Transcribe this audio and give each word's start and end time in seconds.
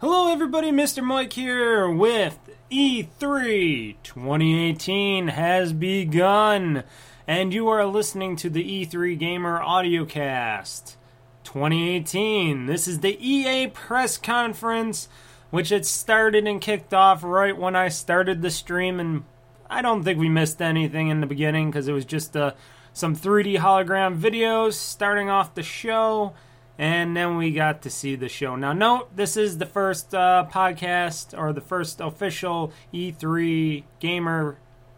Hello, 0.00 0.32
everybody. 0.32 0.72
Mr. 0.72 1.04
Mike 1.04 1.34
here 1.34 1.86
with 1.86 2.38
E3 2.70 3.96
2018 4.02 5.28
has 5.28 5.74
begun, 5.74 6.84
and 7.26 7.52
you 7.52 7.68
are 7.68 7.84
listening 7.84 8.34
to 8.36 8.48
the 8.48 8.64
E3 8.64 9.18
Gamer 9.18 9.60
Audiocast 9.60 10.96
2018. 11.44 12.64
This 12.64 12.88
is 12.88 13.00
the 13.00 13.18
EA 13.20 13.66
press 13.66 14.16
conference, 14.16 15.06
which 15.50 15.68
had 15.68 15.84
started 15.84 16.46
and 16.46 16.62
kicked 16.62 16.94
off 16.94 17.22
right 17.22 17.54
when 17.54 17.76
I 17.76 17.88
started 17.88 18.40
the 18.40 18.50
stream, 18.50 19.00
and 19.00 19.24
I 19.68 19.82
don't 19.82 20.02
think 20.02 20.18
we 20.18 20.30
missed 20.30 20.62
anything 20.62 21.08
in 21.08 21.20
the 21.20 21.26
beginning 21.26 21.70
because 21.70 21.88
it 21.88 21.92
was 21.92 22.06
just 22.06 22.34
uh, 22.34 22.52
some 22.94 23.14
3D 23.14 23.58
hologram 23.58 24.18
videos 24.18 24.72
starting 24.72 25.28
off 25.28 25.54
the 25.54 25.62
show 25.62 26.32
and 26.80 27.14
then 27.14 27.36
we 27.36 27.50
got 27.50 27.82
to 27.82 27.90
see 27.90 28.16
the 28.16 28.30
show. 28.30 28.56
Now, 28.56 28.72
note 28.72 29.14
this 29.14 29.36
is 29.36 29.58
the 29.58 29.66
first 29.66 30.14
uh, 30.14 30.46
podcast 30.50 31.38
or 31.38 31.52
the 31.52 31.60
first 31.60 32.00
official 32.00 32.72
E3 32.94 33.84
gamer 33.98 34.56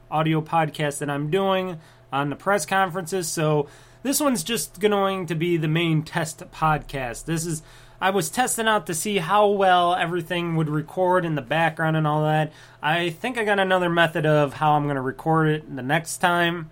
audio 0.09 0.41
podcast 0.41 0.99
that 0.99 1.11
I'm 1.11 1.29
doing 1.29 1.81
on 2.13 2.31
the 2.31 2.37
press 2.37 2.65
conferences. 2.65 3.27
So 3.27 3.67
this 4.05 4.21
one's 4.21 4.45
just 4.45 4.79
going 4.79 5.27
to 5.27 5.35
be 5.35 5.57
the 5.57 5.67
main 5.67 6.05
test 6.05 6.39
podcast. 6.53 7.25
This 7.25 7.45
is 7.45 7.65
I 8.01 8.11
was 8.11 8.31
testing 8.31 8.69
out 8.69 8.87
to 8.87 8.95
see 8.95 9.19
how 9.19 9.49
well 9.49 9.97
everything 9.97 10.55
would 10.55 10.69
record 10.69 11.25
in 11.25 11.35
the 11.35 11.43
background 11.43 11.97
and 11.97 12.07
all 12.07 12.23
that. 12.23 12.53
I 12.81 13.11
think 13.11 13.37
I 13.37 13.45
got 13.45 13.59
another 13.59 13.91
method 13.91 14.25
of 14.25 14.55
how 14.55 14.75
I'm 14.75 14.85
going 14.85 14.95
to 14.95 15.03
record 15.03 15.49
it 15.49 15.75
the 15.75 15.83
next 15.83 16.19
time 16.19 16.71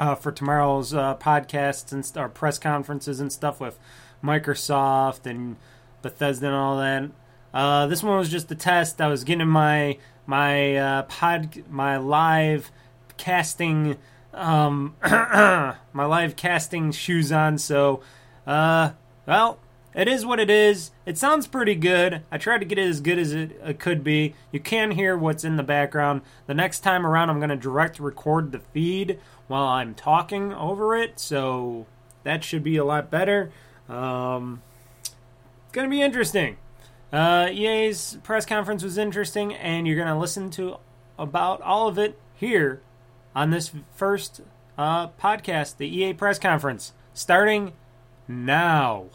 uh, 0.00 0.16
for 0.16 0.32
tomorrow's 0.32 0.92
uh, 0.92 1.14
podcasts 1.16 1.92
and 1.92 2.04
st- 2.04 2.24
or 2.24 2.28
press 2.28 2.58
conferences 2.58 3.20
and 3.20 3.32
stuff 3.32 3.60
with 3.60 3.78
Microsoft 4.22 5.26
and 5.26 5.56
Bethesda 6.02 6.46
and 6.46 6.54
all 6.54 6.78
that. 6.78 7.10
Uh, 7.54 7.86
this 7.86 8.02
one 8.02 8.18
was 8.18 8.28
just 8.28 8.50
a 8.50 8.54
test. 8.54 9.00
I 9.00 9.08
was 9.08 9.24
getting 9.24 9.48
my 9.48 9.98
my 10.26 10.76
uh, 10.76 11.02
pod 11.02 11.62
my 11.68 11.96
live 11.96 12.70
casting 13.16 13.96
um, 14.34 14.96
my 15.02 15.76
live 15.94 16.36
casting 16.36 16.92
shoes 16.92 17.30
on. 17.32 17.58
So, 17.58 18.00
uh, 18.46 18.92
well, 19.26 19.58
it 19.94 20.08
is 20.08 20.24
what 20.24 20.40
it 20.40 20.48
is. 20.48 20.90
It 21.04 21.18
sounds 21.18 21.46
pretty 21.46 21.74
good. 21.74 22.22
I 22.30 22.38
tried 22.38 22.58
to 22.58 22.64
get 22.64 22.78
it 22.78 22.88
as 22.88 23.00
good 23.00 23.18
as 23.18 23.32
it, 23.32 23.60
it 23.62 23.78
could 23.78 24.02
be. 24.02 24.34
You 24.50 24.60
can 24.60 24.92
hear 24.92 25.16
what's 25.16 25.44
in 25.44 25.56
the 25.56 25.62
background. 25.62 26.22
The 26.46 26.54
next 26.54 26.80
time 26.80 27.06
around, 27.06 27.28
I'm 27.28 27.38
going 27.38 27.50
to 27.50 27.56
direct 27.56 28.00
record 28.00 28.52
the 28.52 28.58
feed 28.58 29.18
while 29.48 29.66
I'm 29.66 29.94
talking 29.94 30.52
over 30.54 30.96
it. 30.96 31.20
So 31.20 31.86
that 32.24 32.42
should 32.42 32.64
be 32.64 32.76
a 32.76 32.84
lot 32.84 33.10
better. 33.10 33.52
Um, 33.88 34.62
gonna 35.72 35.88
be 35.88 36.02
interesting. 36.02 36.56
Uh, 37.12 37.48
EA's 37.50 38.18
press 38.22 38.46
conference 38.46 38.82
was 38.82 38.96
interesting, 38.96 39.54
and 39.54 39.86
you're 39.86 39.96
gonna 39.96 40.18
listen 40.18 40.50
to 40.50 40.76
about 41.18 41.60
all 41.60 41.88
of 41.88 41.98
it 41.98 42.18
here 42.34 42.80
on 43.34 43.50
this 43.50 43.70
first 43.94 44.40
uh, 44.78 45.08
podcast, 45.08 45.76
the 45.76 45.86
EA 45.86 46.14
press 46.14 46.38
conference, 46.38 46.92
starting 47.14 47.72
now. 48.28 49.06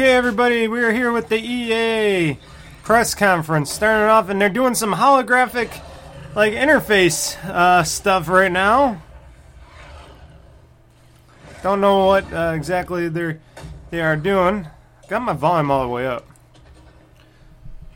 Okay, 0.00 0.14
everybody, 0.14 0.66
we 0.66 0.82
are 0.82 0.92
here 0.92 1.12
with 1.12 1.28
the 1.28 1.36
EA 1.36 2.38
press 2.82 3.14
conference, 3.14 3.70
starting 3.70 4.08
off, 4.08 4.30
and 4.30 4.40
they're 4.40 4.48
doing 4.48 4.74
some 4.74 4.94
holographic, 4.94 5.78
like 6.34 6.54
interface 6.54 7.36
uh, 7.44 7.82
stuff 7.82 8.26
right 8.26 8.50
now. 8.50 9.02
Don't 11.62 11.82
know 11.82 12.06
what 12.06 12.32
uh, 12.32 12.54
exactly 12.56 13.10
they're 13.10 13.40
they 13.90 14.00
are 14.00 14.16
doing. 14.16 14.68
Got 15.06 15.20
my 15.20 15.34
volume 15.34 15.70
all 15.70 15.82
the 15.82 15.88
way 15.88 16.06
up. 16.06 16.26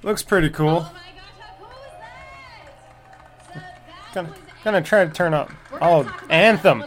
Looks 0.03 0.23
pretty 0.23 0.51
cool. 0.51 0.87
Gonna, 4.13 4.35
gonna 4.63 4.83
try 4.83 5.07
to 5.07 5.11
turn 5.11 5.33
up. 5.33 5.51
Oh, 5.81 6.15
Anthem. 6.29 6.85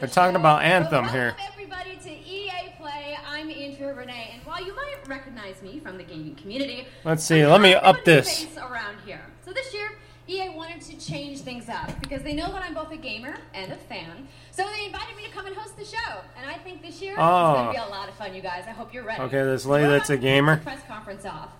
They're 0.00 0.08
talking 0.08 0.34
about 0.34 0.62
Anthem 0.62 1.06
here. 1.10 1.36
everybody 1.48 1.96
to 2.02 2.10
EA 2.10 2.72
Play. 2.76 3.16
I'm 3.24 3.50
Andrea 3.50 3.94
Rene, 3.94 4.30
and 4.34 4.42
while 4.58 4.66
you 4.66 4.74
might 4.74 4.96
recognize 5.06 5.62
me 5.62 5.78
from 5.80 5.98
the 5.98 6.04
gaming 6.18 6.34
community, 6.36 6.86
Let's 7.04 7.24
see, 7.24 7.44
let 7.46 7.60
me 7.60 7.74
up 7.74 8.04
this. 8.04 8.46
around 8.56 8.98
here. 9.04 9.20
So 9.44 9.52
this 9.52 9.72
year, 9.72 9.90
EA 10.28 10.50
wanted 10.50 10.80
to 10.82 10.98
change 10.98 11.40
things 11.40 11.68
up 11.68 11.90
because 12.00 12.22
they 12.22 12.34
know 12.34 12.52
that 12.52 12.62
I'm 12.62 12.74
both 12.74 12.92
a 12.92 12.96
gamer 12.96 13.36
and 13.54 13.72
a 13.72 13.76
fan. 13.76 14.28
So 14.50 14.64
they 14.76 14.86
invited 14.86 15.16
me 15.16 15.24
to 15.24 15.30
come 15.30 15.46
and 15.46 15.56
host 15.56 15.76
the 15.78 15.84
show, 15.84 16.20
and 16.36 16.48
I 16.50 16.54
think 16.58 16.82
this 16.82 17.00
year 17.00 17.14
Oh. 17.16 17.50
is 17.52 17.54
going 17.56 17.74
to 17.74 17.80
ah. 17.80 17.84
be 17.86 17.90
a 17.90 17.94
lot 17.94 18.08
of 18.08 18.14
fun, 18.16 18.34
you 18.34 18.42
guys. 18.42 18.64
I 18.66 18.72
hope 18.72 18.92
you're 18.92 19.04
ready. 19.04 19.22
Okay, 19.22 19.42
this 19.44 19.64
lady 19.64 19.86
that's 19.88 20.10
a 20.10 20.14
about 20.14 20.20
to 20.22 20.26
kick 20.26 20.34
gamer. 20.34 20.56
Press 20.58 20.82
conference 20.86 21.24
off. 21.24 21.50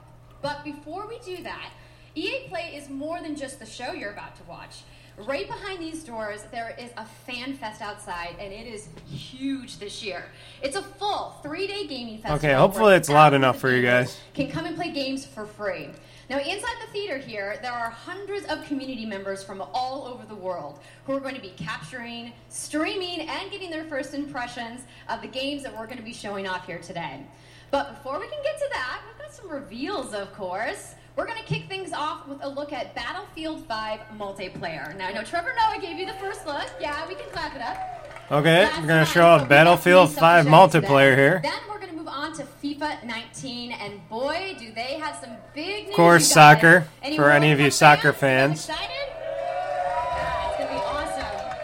But 0.43 0.65
before 0.65 1.07
we 1.09 1.19
do 1.21 1.43
that, 1.45 1.71
EA 2.15 2.49
Play 2.49 2.73
is 2.75 2.89
more 2.91 3.21
than 3.23 3.37
just 3.37 3.59
the 3.59 3.67
show 3.67 3.93
you're 3.93 4.13
about 4.13 4.37
to 4.37 4.43
watch. 4.45 4.83
Right 5.27 5.49
behind 5.49 5.81
these 5.81 6.05
doors, 6.05 6.45
there 6.53 6.77
is 6.79 6.91
a 6.97 7.05
fan 7.05 7.55
fest 7.55 7.83
outside, 7.83 8.37
and 8.39 8.53
it 8.53 8.69
is 8.69 8.89
huge 9.11 9.79
this 9.79 10.01
year. 10.01 10.27
It's 10.63 10.77
a 10.77 10.83
full 10.83 11.35
three-day 11.43 11.89
gaming 11.89 12.19
festival. 12.19 12.37
Okay, 12.37 12.55
hopefully 12.55 12.95
it's 12.95 13.09
loud 13.09 13.35
enough 13.35 13.59
for 13.59 13.71
you 13.71 13.83
guys. 13.83 14.17
Can 14.35 14.49
come 14.49 14.65
and 14.65 14.77
play 14.77 14.93
games 14.93 15.27
for 15.27 15.45
free. 15.45 15.89
Now, 16.31 16.39
inside 16.39 16.77
the 16.87 16.93
theater 16.93 17.19
here, 17.19 17.59
there 17.63 17.73
are 17.73 17.91
hundreds 17.91 18.47
of 18.47 18.65
community 18.67 19.07
members 19.07 19.43
from 19.43 19.61
all 19.75 20.07
over 20.07 20.25
the 20.25 20.37
world 20.37 20.79
who 21.05 21.15
are 21.15 21.21
going 21.21 21.35
to 21.35 21.41
be 21.41 21.55
capturing, 21.57 22.33
streaming, 22.49 23.23
and 23.23 23.51
getting 23.51 23.71
their 23.71 23.85
first 23.85 24.15
impressions 24.15 24.83
of 25.09 25.21
the 25.21 25.29
games 25.29 25.65
that 25.65 25.77
we're 25.77 25.87
going 25.87 25.99
to 25.99 26.05
be 26.05 26.13
showing 26.13 26.47
off 26.47 26.67
here 26.67 26.79
today. 26.79 27.27
But 27.73 27.97
before 27.97 28.21
we 28.21 28.29
can 28.29 28.43
get 28.45 28.57
to 28.59 28.69
that, 28.73 29.01
we've 29.07 29.19
got 29.27 29.35
some 29.35 29.51
reveals, 29.51 30.15
of 30.15 30.33
course. 30.35 30.95
We're 31.19 31.27
going 31.27 31.39
to 31.39 31.45
kick 31.45 31.67
things 31.67 31.93
off 31.93 32.29
with 32.29 32.39
a 32.45 32.49
look 32.49 32.73
at 32.73 32.95
Battlefield 32.95 33.67
5 33.67 34.01
multiplayer. 34.17 34.97
Now, 34.97 35.09
I 35.09 35.13
know 35.13 35.25
Trevor 35.25 35.53
Noah 35.53 35.81
gave 35.81 35.99
you 35.99 36.07
the 36.07 36.13
first 36.13 36.47
look. 36.47 36.71
Yeah, 36.81 37.09
we 37.09 37.17
can 37.17 37.29
clap 37.33 37.57
it 37.57 37.61
up. 37.61 38.31
Okay, 38.31 38.61
That's 38.63 38.79
we're 38.79 38.87
gonna 38.87 39.05
show 39.05 39.23
but 39.23 39.43
off 39.43 39.49
Battlefield 39.49 40.13
5 40.13 40.47
multiplayer 40.47 41.17
here. 41.17 41.41
Then 41.43 41.59
we're 41.69 41.79
going 41.79 41.91
to 41.91 41.97
move 41.97 42.07
on 42.07 42.35
to 42.35 42.47
FIFA 42.63 43.05
19, 43.05 43.73
and 43.73 44.09
boy, 44.09 44.55
do 44.61 44.71
they 44.73 44.95
have 45.01 45.17
some 45.17 45.33
big 45.57 45.87
news. 45.87 45.91
Of 45.91 45.97
course, 45.97 46.31
soccer, 46.31 46.87
Any 47.03 47.17
for 47.17 47.33
any 47.33 47.51
of 47.51 47.59
you 47.59 47.73
soccer 47.73 48.13
fans? 48.13 48.65
fans. 48.67 48.79
excited? 48.79 48.95
Yeah, 49.19 50.49
it's 50.51 50.57
going 50.57 50.69
to 50.69 50.75
be 50.75 50.81
awesome. 50.81 51.59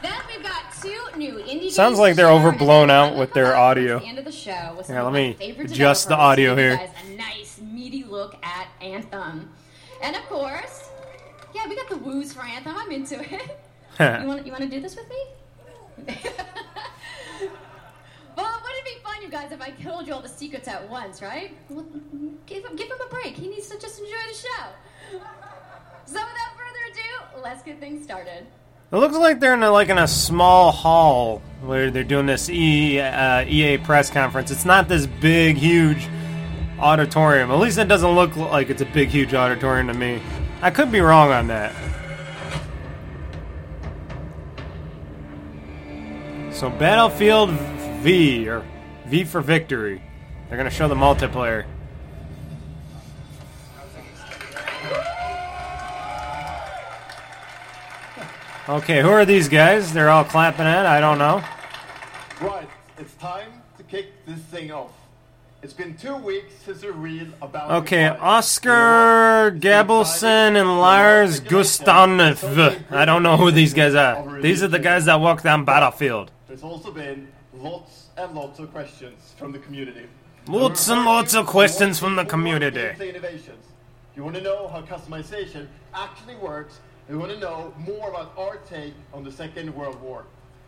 Then 0.00 0.20
we've 0.26 0.42
got 0.42 0.62
two 0.80 1.18
new 1.18 1.70
Sounds 1.70 1.98
like 1.98 2.16
they're 2.16 2.30
overblown 2.30 2.88
out 2.88 3.14
with 3.14 3.34
their 3.34 3.56
audio. 3.56 3.98
The 3.98 4.06
end 4.06 4.18
of 4.20 4.24
the 4.24 4.32
show 4.32 4.82
Yeah, 4.88 5.02
let 5.02 5.12
me 5.12 5.36
adjust 5.58 6.08
the 6.08 6.16
audio 6.16 6.56
here. 6.56 6.80
A 7.04 7.10
nice 7.10 7.53
meaty 7.84 8.02
look 8.02 8.34
at 8.42 8.68
Anthem, 8.80 9.50
and 10.02 10.16
of 10.16 10.22
course, 10.22 10.88
yeah, 11.54 11.68
we 11.68 11.76
got 11.76 11.88
the 11.90 11.98
woos 11.98 12.32
for 12.32 12.40
Anthem. 12.40 12.74
I'm 12.74 12.90
into 12.90 13.20
it. 13.20 13.60
you 14.00 14.26
want 14.26 14.46
you 14.46 14.52
want 14.52 14.64
to 14.64 14.70
do 14.70 14.80
this 14.80 14.96
with 14.96 15.08
me? 15.10 15.26
well, 18.36 18.60
wouldn't 18.62 18.78
it 18.78 18.84
be 18.84 19.02
fun, 19.02 19.22
you 19.22 19.28
guys, 19.28 19.52
if 19.52 19.60
I 19.60 19.70
told 19.70 20.06
you 20.06 20.14
all 20.14 20.22
the 20.22 20.28
secrets 20.28 20.66
at 20.66 20.88
once, 20.88 21.20
right? 21.20 21.54
Well, 21.68 21.84
Give 22.46 22.64
him 22.64 22.76
give 22.76 22.88
him 22.88 22.98
a 23.04 23.08
break. 23.08 23.36
He 23.36 23.48
needs 23.48 23.68
to 23.68 23.78
just 23.78 23.98
enjoy 23.98 24.12
the 24.28 24.34
show. 24.34 25.18
So 26.06 26.14
without 26.14 26.52
further 26.56 26.84
ado, 26.90 27.42
let's 27.42 27.62
get 27.62 27.80
things 27.80 28.04
started. 28.04 28.46
It 28.92 28.96
looks 28.96 29.16
like 29.16 29.40
they're 29.40 29.54
in 29.54 29.62
a, 29.62 29.70
like 29.70 29.88
in 29.88 29.98
a 29.98 30.06
small 30.06 30.70
hall 30.70 31.42
where 31.62 31.90
they're 31.90 32.04
doing 32.04 32.26
this 32.26 32.48
e, 32.50 33.00
uh, 33.00 33.44
EA 33.46 33.78
press 33.78 34.10
conference. 34.10 34.50
It's 34.50 34.66
not 34.66 34.88
this 34.88 35.06
big, 35.06 35.56
huge 35.56 36.06
auditorium. 36.78 37.50
At 37.50 37.58
least 37.58 37.78
it 37.78 37.88
doesn't 37.88 38.10
look 38.10 38.36
like 38.36 38.70
it's 38.70 38.82
a 38.82 38.86
big, 38.86 39.08
huge 39.08 39.34
auditorium 39.34 39.88
to 39.88 39.94
me. 39.94 40.20
I 40.62 40.70
could 40.70 40.90
be 40.90 41.00
wrong 41.00 41.30
on 41.30 41.46
that. 41.48 41.72
So 46.52 46.70
Battlefield 46.70 47.50
V 47.50 48.48
or 48.48 48.64
V 49.06 49.24
for 49.24 49.40
Victory. 49.40 50.00
They're 50.48 50.56
gonna 50.56 50.70
show 50.70 50.88
the 50.88 50.94
multiplayer. 50.94 51.66
Okay, 58.66 59.02
who 59.02 59.10
are 59.10 59.26
these 59.26 59.48
guys? 59.48 59.92
They're 59.92 60.08
all 60.08 60.24
clapping 60.24 60.64
at. 60.64 60.86
I 60.86 60.98
don't 60.98 61.18
know. 61.18 61.44
Right, 62.40 62.68
it's 62.98 63.12
time 63.16 63.62
to 63.76 63.82
kick 63.82 64.24
this 64.24 64.38
thing 64.38 64.72
off. 64.72 64.92
It's 65.64 65.72
been 65.72 65.96
two 65.96 66.16
weeks 66.16 66.52
since 66.62 66.82
the 66.82 66.92
reveal 66.92 67.28
about. 67.40 67.70
Okay, 67.84 68.06
Oscar 68.06 69.50
Gabelson 69.50 70.60
and 70.60 70.78
Lars 70.78 71.40
Gustav. 71.40 72.44
I 72.90 73.06
don't 73.06 73.22
know 73.22 73.38
who 73.38 73.50
these 73.50 73.72
guys 73.72 73.94
are. 73.94 74.42
These 74.42 74.62
are 74.62 74.68
the 74.68 74.78
guys 74.78 75.06
that 75.06 75.20
walk 75.20 75.40
down 75.40 75.64
Battlefield. 75.64 76.30
There's 76.48 76.62
also 76.62 76.90
been 76.92 77.28
lots 77.54 78.08
and 78.18 78.34
lots 78.34 78.58
of 78.58 78.72
questions 78.72 79.32
from 79.38 79.52
the 79.52 79.58
community. 79.58 80.04
Lots 80.48 80.86
and 80.90 81.02
lots 81.06 81.32
of 81.34 81.46
questions 81.46 81.98
from 81.98 82.14
the 82.14 82.26
community. 82.26 83.02
You 84.14 84.22
want 84.22 84.36
to 84.36 84.42
know 84.42 84.68
how 84.68 84.82
customization 84.82 85.66
actually 85.94 86.36
works. 86.36 86.80
You 87.08 87.18
want 87.18 87.32
to 87.32 87.40
know 87.40 87.72
more 87.78 88.10
about 88.10 88.34
our 88.36 88.58
take 88.68 88.92
on 89.14 89.24
the 89.24 89.32
Second 89.32 89.74
World 89.74 89.98
War. 90.02 90.26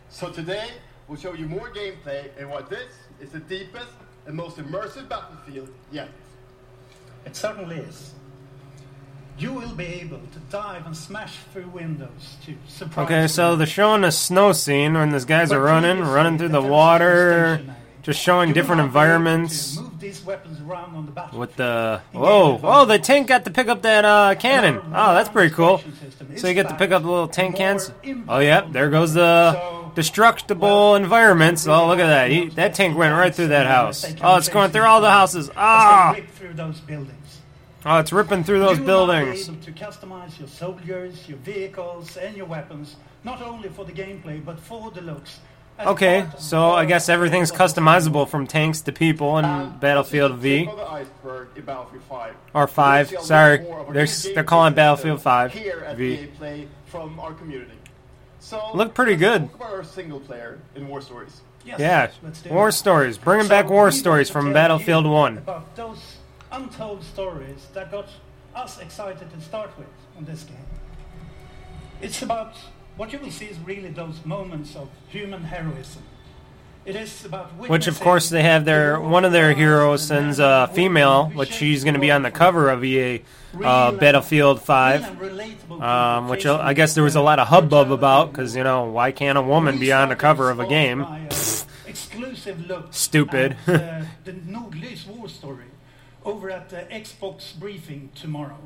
So 0.09 0.31
today, 0.31 0.69
we'll 1.07 1.19
show 1.19 1.35
you 1.35 1.45
more 1.45 1.69
gameplay 1.69 2.31
and 2.39 2.49
why 2.49 2.63
this 2.63 2.93
is 3.21 3.29
the 3.29 3.41
deepest 3.41 3.91
and 4.27 4.35
most 4.35 4.57
immersive 4.57 5.07
battlefield 5.09 5.69
yet. 5.91 6.09
It 7.25 7.35
certainly 7.35 7.77
is. 7.77 8.13
You 9.39 9.53
will 9.53 9.73
be 9.73 9.85
able 9.85 10.17
to 10.17 10.39
dive 10.49 10.85
and 10.85 10.97
smash 10.97 11.37
through 11.53 11.67
windows 11.67 12.37
to 12.45 12.55
surprise. 12.67 13.05
Okay, 13.05 13.27
so 13.27 13.51
you. 13.51 13.57
they're 13.57 13.67
showing 13.67 14.03
a 14.03 14.11
snow 14.11 14.51
scene 14.51 14.95
when 14.95 15.11
these 15.11 15.25
guys 15.25 15.51
are 15.51 15.59
running, 15.59 16.01
running 16.01 16.37
through 16.39 16.49
the 16.49 16.61
water, 16.61 17.61
just 18.01 18.19
showing 18.19 18.51
different 18.51 18.79
not 18.79 18.85
be 18.85 18.89
able 18.89 19.05
to 19.05 19.05
environments. 19.05 19.77
Move 19.77 19.99
these 19.99 20.25
weapons 20.25 20.59
around 20.61 20.95
on 20.95 21.05
the 21.05 21.11
battlefield. 21.11 21.39
With 21.39 21.55
the 21.55 22.01
whoa, 22.13 22.59
oh, 22.63 22.85
the 22.85 22.97
tank 22.97 23.27
got 23.27 23.45
to 23.45 23.51
pick 23.51 23.67
up 23.67 23.83
that 23.83 24.05
uh, 24.05 24.33
cannon. 24.35 24.81
Oh, 24.87 25.13
that's 25.13 25.29
pretty 25.29 25.53
cool. 25.53 25.83
So 26.37 26.47
you 26.47 26.55
get 26.55 26.69
to 26.69 26.75
pick 26.75 26.91
up 26.91 27.03
the 27.03 27.09
little 27.09 27.27
tank 27.27 27.57
cans. 27.57 27.91
Oh, 28.27 28.39
yep, 28.39 28.71
there 28.71 28.89
goes 28.89 29.13
the 29.13 29.76
destructible 29.97 30.93
environments. 30.93 31.65
Oh, 31.65 31.87
look 31.87 31.97
at 31.97 32.05
that. 32.05 32.29
He, 32.29 32.49
that 32.49 32.75
tank 32.75 32.95
went 32.95 33.15
right 33.15 33.33
through 33.33 33.47
that 33.47 33.65
house. 33.65 34.05
Oh, 34.21 34.37
it's 34.37 34.47
going 34.47 34.69
through 34.69 34.83
all 34.83 35.01
the 35.01 35.09
houses. 35.09 35.49
Ah, 35.57 36.15
through 36.35 36.53
those 36.53 36.79
buildings. 36.81 37.39
oh, 37.83 37.97
it's 37.97 38.13
ripping 38.13 38.43
through 38.43 38.59
those 38.59 38.77
you 38.77 38.85
buildings. 38.85 39.47
be 39.47 39.53
able 39.53 39.63
to 39.63 39.71
customize 39.71 40.37
your 40.37 40.47
soldiers, 40.49 41.27
your 41.27 41.39
vehicles, 41.39 42.15
and 42.15 42.37
your 42.37 42.45
weapons, 42.45 42.95
not 43.23 43.41
only 43.41 43.69
for 43.69 43.85
the 43.85 43.91
gameplay 43.91 44.43
but 44.45 44.59
for 44.59 44.91
the 44.91 45.01
looks. 45.01 45.39
As 45.79 45.87
Okay, 45.87 46.27
so 46.37 46.71
I 46.71 46.85
guess 46.85 47.09
everything's 47.09 47.51
customizable 47.51 48.27
from 48.27 48.45
tanks 48.45 48.81
to 48.81 48.91
people 48.91 49.39
in 49.39 49.45
Battlefield 49.79 50.35
V 50.37 50.65
tip 50.65 50.69
of 50.73 50.77
the 50.77 50.91
iceberg 50.91 51.47
in 51.55 51.65
Battlefield 51.65 52.03
5. 52.03 52.35
or 52.53 52.67
5. 52.67 52.97
We'll 52.97 53.09
see 53.09 53.15
a 53.15 53.19
lot 53.19 53.27
Sorry, 53.27 53.59
more 53.61 53.79
of 53.79 53.87
our 53.87 53.93
they're 53.93 54.33
they're 54.35 54.43
calling 54.43 54.73
Battlefield 54.75 55.21
5 55.23 55.53
V. 55.53 56.67
From 56.85 57.19
our 57.19 57.33
community. 57.33 57.76
So 58.47 58.71
Look 58.73 58.93
pretty 58.93 59.17
good. 59.17 59.41
Talk 59.51 59.55
about 59.55 59.73
our 59.73 59.83
single 59.83 60.21
player 60.21 60.57
in 60.73 60.87
War 60.87 61.01
Stories. 61.01 61.41
Yes, 61.65 61.81
Yeah, 61.81 62.09
let's 62.23 62.41
do 62.41 62.49
war 62.49 62.69
it. 62.69 62.71
stories, 62.71 63.17
bringing 63.17 63.43
So 63.43 63.49
back 63.49 63.69
war 63.69 63.87
we 63.87 63.91
stories 63.91 64.27
to 64.27 64.33
from 64.33 64.45
tell 64.45 64.53
Battlefield 64.53 65.03
you 65.03 65.11
1. 65.11 65.37
About 65.39 65.75
those 65.75 66.15
untold 66.49 67.03
stories 67.03 67.67
that 67.73 67.91
got 67.91 68.07
us 68.55 68.79
excited 68.79 69.29
to 69.33 69.41
start 69.41 69.77
with 69.77 69.89
on 70.17 70.23
this 70.23 70.43
game. 70.43 70.65
It's 72.01 72.21
about 72.21 72.55
what 72.95 73.11
you 73.11 73.19
will 73.19 73.31
see 73.31 73.47
is 73.47 73.59
really 73.59 73.89
those 73.89 74.25
moments 74.25 74.77
of 74.77 74.87
human 75.09 75.43
heroism. 75.43 76.03
It 76.87 76.95
is 76.95 77.25
about 77.25 77.47
Which, 77.57 77.87
of 77.87 77.99
course, 77.99 78.29
they 78.29 78.43
have 78.43 78.63
their 78.63 78.97
one 78.97 79.25
of 79.25 79.33
their 79.33 79.53
heroes 79.53 80.01
sends 80.07 80.39
a 80.39 80.69
female, 80.73 81.25
which 81.31 81.51
she's 81.51 81.83
going 81.83 81.95
to 81.95 81.99
be 81.99 82.11
on 82.11 82.21
the 82.21 82.31
cover 82.31 82.69
of 82.69 82.81
EA 82.81 83.23
uh, 83.61 83.91
Battlefield 83.91 84.61
5. 84.61 85.81
Um, 85.81 86.29
which 86.29 86.45
I 86.45 86.73
guess 86.73 86.95
there 86.95 87.03
was 87.03 87.17
a 87.17 87.21
lot 87.21 87.39
of 87.39 87.49
hubbub 87.49 87.91
about 87.91 88.31
because 88.31 88.55
you 88.55 88.63
know 88.63 88.85
why 88.85 89.11
can't 89.11 89.37
a 89.37 89.41
woman 89.41 89.79
be 89.79 89.91
on 89.91 90.07
the 90.07 90.15
cover 90.15 90.49
of 90.49 90.61
a 90.61 90.65
game? 90.65 91.05
Exclusive 91.85 92.65
look. 92.67 92.93
Stupid. 92.93 93.57
Uh, 93.67 94.03
the 94.23 94.35
war 95.09 95.27
story 95.27 95.65
over 96.23 96.49
at 96.49 96.69
the 96.69 96.87
Xbox 96.89 97.53
briefing 97.53 98.11
tomorrow. 98.15 98.59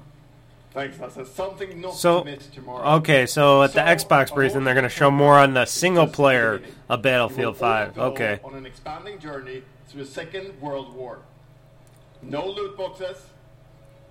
Thanks, 0.73 0.97
Lasse. 0.99 1.29
Something 1.33 1.81
not 1.81 1.95
So 1.95 2.19
to 2.23 2.25
miss 2.31 2.47
tomorrow. 2.47 2.95
okay, 2.97 3.25
so 3.25 3.61
at 3.63 3.73
the 3.73 3.81
Xbox 3.81 4.33
briefing 4.33 4.63
they're 4.63 4.73
going 4.73 4.83
to 4.83 4.89
show 4.89 5.11
more 5.11 5.37
on 5.37 5.53
the 5.53 5.65
single 5.65 6.07
player 6.07 6.61
of 6.87 7.01
Battlefield 7.01 7.57
5. 7.57 7.97
Okay. 7.97 8.39
On 8.43 8.55
an 8.55 8.65
expanding 8.65 9.19
journey 9.19 9.63
through 9.87 10.05
the 10.05 10.09
Second 10.09 10.59
World 10.61 10.95
War. 10.95 11.19
No 12.21 12.47
loot 12.47 12.77
boxes. 12.77 13.17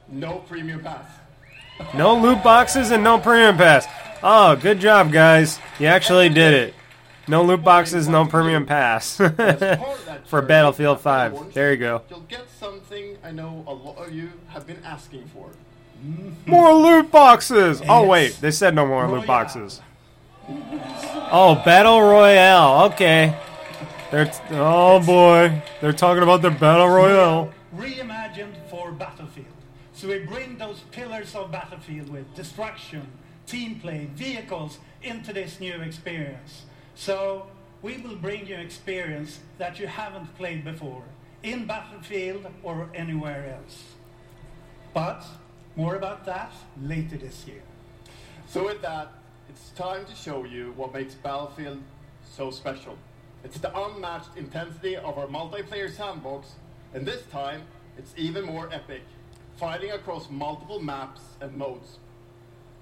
No 0.09 0.39
premium 0.49 0.81
pass. 0.81 1.07
No 1.95 2.15
loot 2.15 2.43
boxes 2.43 2.91
and 2.91 3.03
no 3.03 3.19
premium 3.19 3.57
pass. 3.57 3.87
Oh, 4.23 4.55
good 4.55 4.81
job, 4.81 5.13
guys. 5.13 5.59
You 5.79 5.87
actually 5.87 6.29
did 6.29 6.53
it. 6.53 6.75
No 7.27 7.43
loot 7.43 7.63
boxes, 7.63 8.09
no 8.09 8.27
premium 8.27 8.67
pass 8.67 9.21
As 9.21 9.31
part 9.31 9.41
of 9.41 10.05
that 10.07 10.27
for 10.27 10.43
Battlefield 10.43 11.01
5. 11.01 11.55
There 11.55 11.71
you 11.71 11.79
go. 11.79 12.03
You'll 12.11 12.21
get 12.21 12.51
something 12.51 13.17
I 13.25 13.31
know 13.31 13.65
a 13.67 13.73
lot 13.73 13.97
of 13.99 14.13
you 14.13 14.33
have 14.49 14.67
been 14.67 14.83
asking 14.85 15.27
for. 15.29 15.49
More 16.47 16.73
loot 16.75 17.11
boxes. 17.11 17.83
Oh 17.89 18.07
wait, 18.07 18.39
they 18.41 18.51
said 18.51 18.75
no 18.75 18.87
more 18.87 19.09
loot 19.09 19.27
boxes. 19.27 19.81
Oh, 21.33 21.61
battle 21.65 22.01
royale. 22.03 22.85
Okay. 22.93 23.37
They're 24.11 24.25
t- 24.27 24.39
oh 24.51 24.99
boy, 25.05 25.63
they're 25.81 25.93
talking 25.93 26.23
about 26.25 26.43
the 26.43 26.51
battle 26.51 26.89
royale. 26.89 27.53
Reimagined 27.77 28.55
for 28.69 28.91
Battlefield. 28.91 29.47
So 29.93 30.09
we 30.09 30.19
bring 30.19 30.59
those 30.59 30.81
pillars 30.91 31.35
of 31.37 31.53
Battlefield 31.53 32.09
with 32.09 32.35
destruction, 32.35 33.07
team 33.47 33.79
play, 33.79 34.09
vehicles 34.15 34.79
into 35.03 35.33
this 35.33 35.61
new 35.61 35.75
experience. 35.81 36.63
So 36.97 37.47
we 37.83 37.99
will 37.99 38.17
bring 38.17 38.47
you 38.49 38.57
experience 38.57 39.39
that 39.59 39.79
you 39.79 39.87
haven't 39.87 40.37
played 40.37 40.65
before 40.65 41.05
in 41.45 41.67
Battlefield 41.67 42.47
or 42.65 42.89
anywhere 42.95 43.57
else. 43.57 43.85
But 44.93 45.25
more 45.81 45.97
about 45.97 46.27
that 46.27 46.53
later 46.83 47.17
this 47.17 47.47
year. 47.47 47.63
So 48.47 48.67
with 48.67 48.83
that, 48.83 49.15
it's 49.49 49.71
time 49.71 50.05
to 50.05 50.15
show 50.15 50.45
you 50.45 50.75
what 50.77 50.93
makes 50.93 51.15
Battlefield 51.15 51.81
so 52.37 52.51
special. 52.51 52.99
It's 53.45 53.59
the 53.59 53.75
unmatched 53.75 54.37
intensity 54.37 54.97
of 54.97 55.17
our 55.17 55.27
multiplayer 55.27 55.91
sandbox, 55.91 56.49
and 56.93 57.07
this 57.07 57.23
time 57.33 57.63
it's 57.97 58.13
even 58.19 58.45
more 58.45 58.69
epic, 58.71 59.01
fighting 59.57 59.93
across 59.93 60.29
multiple 60.29 60.81
maps 60.81 61.23
and 61.41 61.57
modes. 61.57 61.97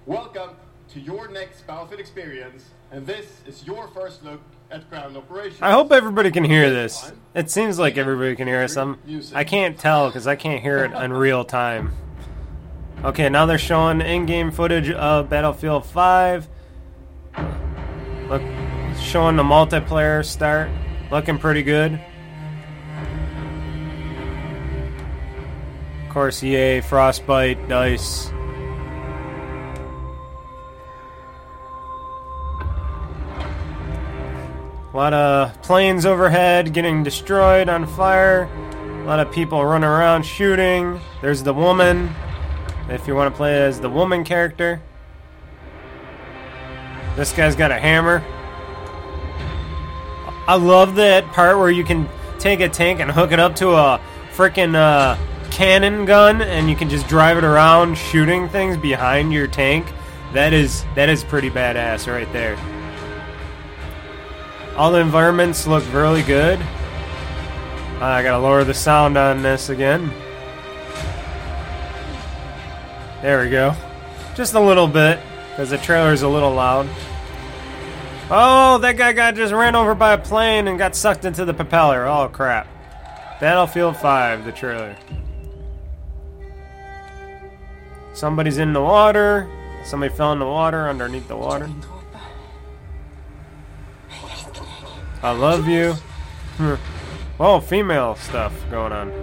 Welcome 0.05 0.49
to 0.89 0.99
your 0.99 1.29
next 1.29 1.65
Battlefield 1.65 2.01
experience, 2.01 2.65
and 2.91 3.07
this 3.07 3.27
is 3.47 3.65
your 3.65 3.87
first 3.87 4.25
look 4.25 4.41
at 4.71 4.89
ground 4.89 5.15
operations. 5.15 5.61
I 5.61 5.71
hope 5.71 5.93
everybody 5.93 6.31
can 6.31 6.43
hear 6.43 6.69
this. 6.69 7.13
It 7.33 7.49
seems 7.49 7.79
like 7.79 7.97
everybody 7.97 8.35
can 8.35 8.49
hear 8.49 8.61
us. 8.61 8.75
I'm, 8.75 8.99
I 9.33 9.45
can't 9.45 9.79
tell 9.79 10.09
because 10.09 10.27
I 10.27 10.35
can't 10.35 10.61
hear 10.61 10.83
it 10.83 10.91
in 10.91 11.13
real 11.27 11.45
time. 11.45 11.93
Okay, 13.01 13.29
now 13.29 13.45
they're 13.45 13.57
showing 13.57 14.01
in-game 14.01 14.51
footage 14.51 14.89
of 14.89 15.29
Battlefield 15.29 15.85
5. 15.85 16.49
Look, 18.27 18.41
showing 18.99 19.37
the 19.37 19.43
multiplayer 19.43 20.23
start. 20.25 20.69
Looking 21.09 21.37
pretty 21.37 21.63
good. 21.63 21.93
Of 26.03 26.09
course, 26.09 26.43
EA, 26.43 26.81
Frostbite, 26.81 27.69
Dice. 27.69 28.31
A 34.91 34.97
lot 34.97 35.13
of 35.13 35.61
planes 35.61 36.05
overhead 36.05 36.73
getting 36.73 37.03
destroyed 37.03 37.69
on 37.69 37.87
fire. 37.87 38.49
A 39.03 39.05
lot 39.05 39.19
of 39.19 39.31
people 39.31 39.63
running 39.63 39.87
around 39.87 40.23
shooting. 40.23 40.99
There's 41.21 41.43
the 41.43 41.53
woman. 41.53 42.13
If 42.89 43.07
you 43.07 43.13
want 43.15 43.31
to 43.31 43.37
play 43.37 43.61
as 43.61 43.79
the 43.79 43.89
woman 43.89 44.23
character. 44.23 44.81
This 47.15 47.31
guy's 47.31 47.55
got 47.55 47.69
a 47.69 47.79
hammer. 47.79 48.23
I 50.47 50.55
love 50.55 50.95
that 50.95 51.27
part 51.27 51.59
where 51.59 51.69
you 51.69 51.83
can 51.83 52.09
take 52.39 52.61
a 52.61 52.69
tank 52.69 52.99
and 52.99 53.11
hook 53.11 53.31
it 53.31 53.39
up 53.39 53.55
to 53.57 53.75
a 53.75 54.01
freaking 54.31 54.73
uh, 54.73 55.17
cannon 55.51 56.05
gun, 56.05 56.41
and 56.41 56.67
you 56.67 56.75
can 56.75 56.89
just 56.89 57.07
drive 57.07 57.37
it 57.37 57.43
around 57.43 57.95
shooting 57.95 58.49
things 58.49 58.75
behind 58.75 59.31
your 59.31 59.45
tank. 59.45 59.85
That 60.33 60.53
is 60.53 60.83
that 60.95 61.09
is 61.09 61.23
pretty 61.23 61.51
badass 61.51 62.11
right 62.11 62.31
there. 62.33 62.57
All 64.75 64.91
the 64.91 64.99
environments 64.99 65.67
look 65.67 65.83
really 65.93 66.23
good. 66.23 66.59
I 68.01 68.23
gotta 68.23 68.39
lower 68.39 68.63
the 68.63 68.73
sound 68.73 69.17
on 69.17 69.43
this 69.43 69.69
again. 69.69 70.11
There 73.21 73.41
we 73.41 73.49
go. 73.49 73.75
Just 74.35 74.53
a 74.53 74.59
little 74.59 74.87
bit, 74.87 75.19
because 75.49 75.69
the 75.69 75.77
trailer's 75.77 76.21
a 76.21 76.29
little 76.29 76.53
loud. 76.53 76.87
Oh, 78.31 78.77
that 78.77 78.95
guy 78.95 79.11
got 79.11 79.35
just 79.35 79.53
ran 79.53 79.75
over 79.75 79.95
by 79.95 80.13
a 80.13 80.17
plane 80.17 80.67
and 80.67 80.77
got 80.77 80.95
sucked 80.95 81.25
into 81.25 81.43
the 81.45 81.53
propeller. 81.53 82.05
Oh, 82.07 82.29
crap. 82.29 82.67
Battlefield 83.41 83.97
5, 83.97 84.45
the 84.45 84.51
trailer. 84.51 84.95
Somebody's 88.13 88.57
in 88.57 88.73
the 88.73 88.81
water. 88.81 89.49
Somebody 89.83 90.13
fell 90.13 90.33
in 90.33 90.39
the 90.39 90.45
water 90.45 90.87
underneath 90.87 91.27
the 91.27 91.37
water. 91.37 91.69
I 95.21 95.31
love 95.31 95.67
you. 95.67 95.95
Oh, 97.41 97.61
female 97.61 98.15
stuff 98.15 98.53
going 98.69 98.91
on. 98.91 99.13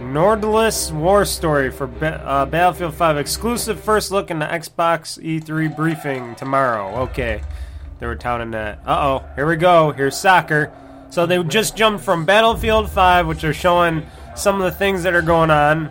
Nordlys 0.00 0.90
War 0.92 1.24
Story 1.24 1.70
for 1.70 1.86
ba- 1.86 2.22
uh, 2.24 2.46
Battlefield 2.46 2.94
5 2.94 3.18
exclusive 3.18 3.78
first 3.78 4.10
look 4.10 4.30
in 4.30 4.38
the 4.38 4.46
Xbox 4.46 5.18
E3 5.22 5.74
briefing 5.76 6.34
tomorrow. 6.36 7.02
Okay, 7.02 7.42
they 7.98 8.06
were 8.06 8.16
touting 8.16 8.50
that. 8.52 8.80
Uh 8.86 9.20
oh, 9.20 9.24
here 9.36 9.46
we 9.46 9.56
go. 9.56 9.92
Here's 9.92 10.16
soccer. 10.16 10.72
So 11.10 11.26
they 11.26 11.42
just 11.44 11.76
jumped 11.76 12.02
from 12.04 12.24
Battlefield 12.24 12.90
5, 12.90 13.26
which 13.26 13.44
are 13.44 13.52
showing 13.52 14.06
some 14.36 14.56
of 14.56 14.62
the 14.62 14.76
things 14.76 15.02
that 15.02 15.12
are 15.14 15.22
going 15.22 15.50
on, 15.50 15.90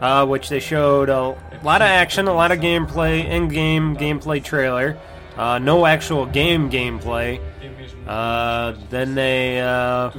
uh, 0.00 0.24
which 0.26 0.48
they 0.48 0.60
showed 0.60 1.08
a 1.10 1.36
lot 1.62 1.82
of 1.82 1.88
action, 1.88 2.28
a 2.28 2.32
lot 2.32 2.52
of 2.52 2.60
gameplay, 2.60 3.24
in-game 3.24 3.96
gameplay 3.96 4.42
trailer. 4.42 4.96
Uh, 5.36 5.58
no 5.58 5.84
actual 5.86 6.24
game 6.26 6.70
gameplay. 6.70 7.40
Uh, 8.06 8.74
then 8.90 9.14
they, 9.14 9.60
uh, 9.60 10.10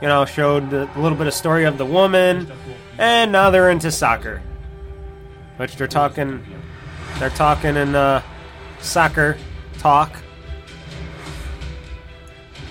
you 0.00 0.08
know, 0.08 0.24
showed 0.24 0.72
a 0.72 0.88
little 0.96 1.16
bit 1.16 1.26
of 1.26 1.34
story 1.34 1.64
of 1.64 1.78
the 1.78 1.86
woman, 1.86 2.50
and 2.98 3.32
now 3.32 3.50
they're 3.50 3.70
into 3.70 3.90
soccer, 3.90 4.42
which 5.56 5.76
they're 5.76 5.86
talking, 5.86 6.44
they're 7.18 7.30
talking 7.30 7.76
in 7.76 7.94
uh, 7.94 8.22
soccer 8.80 9.36
talk. 9.78 10.12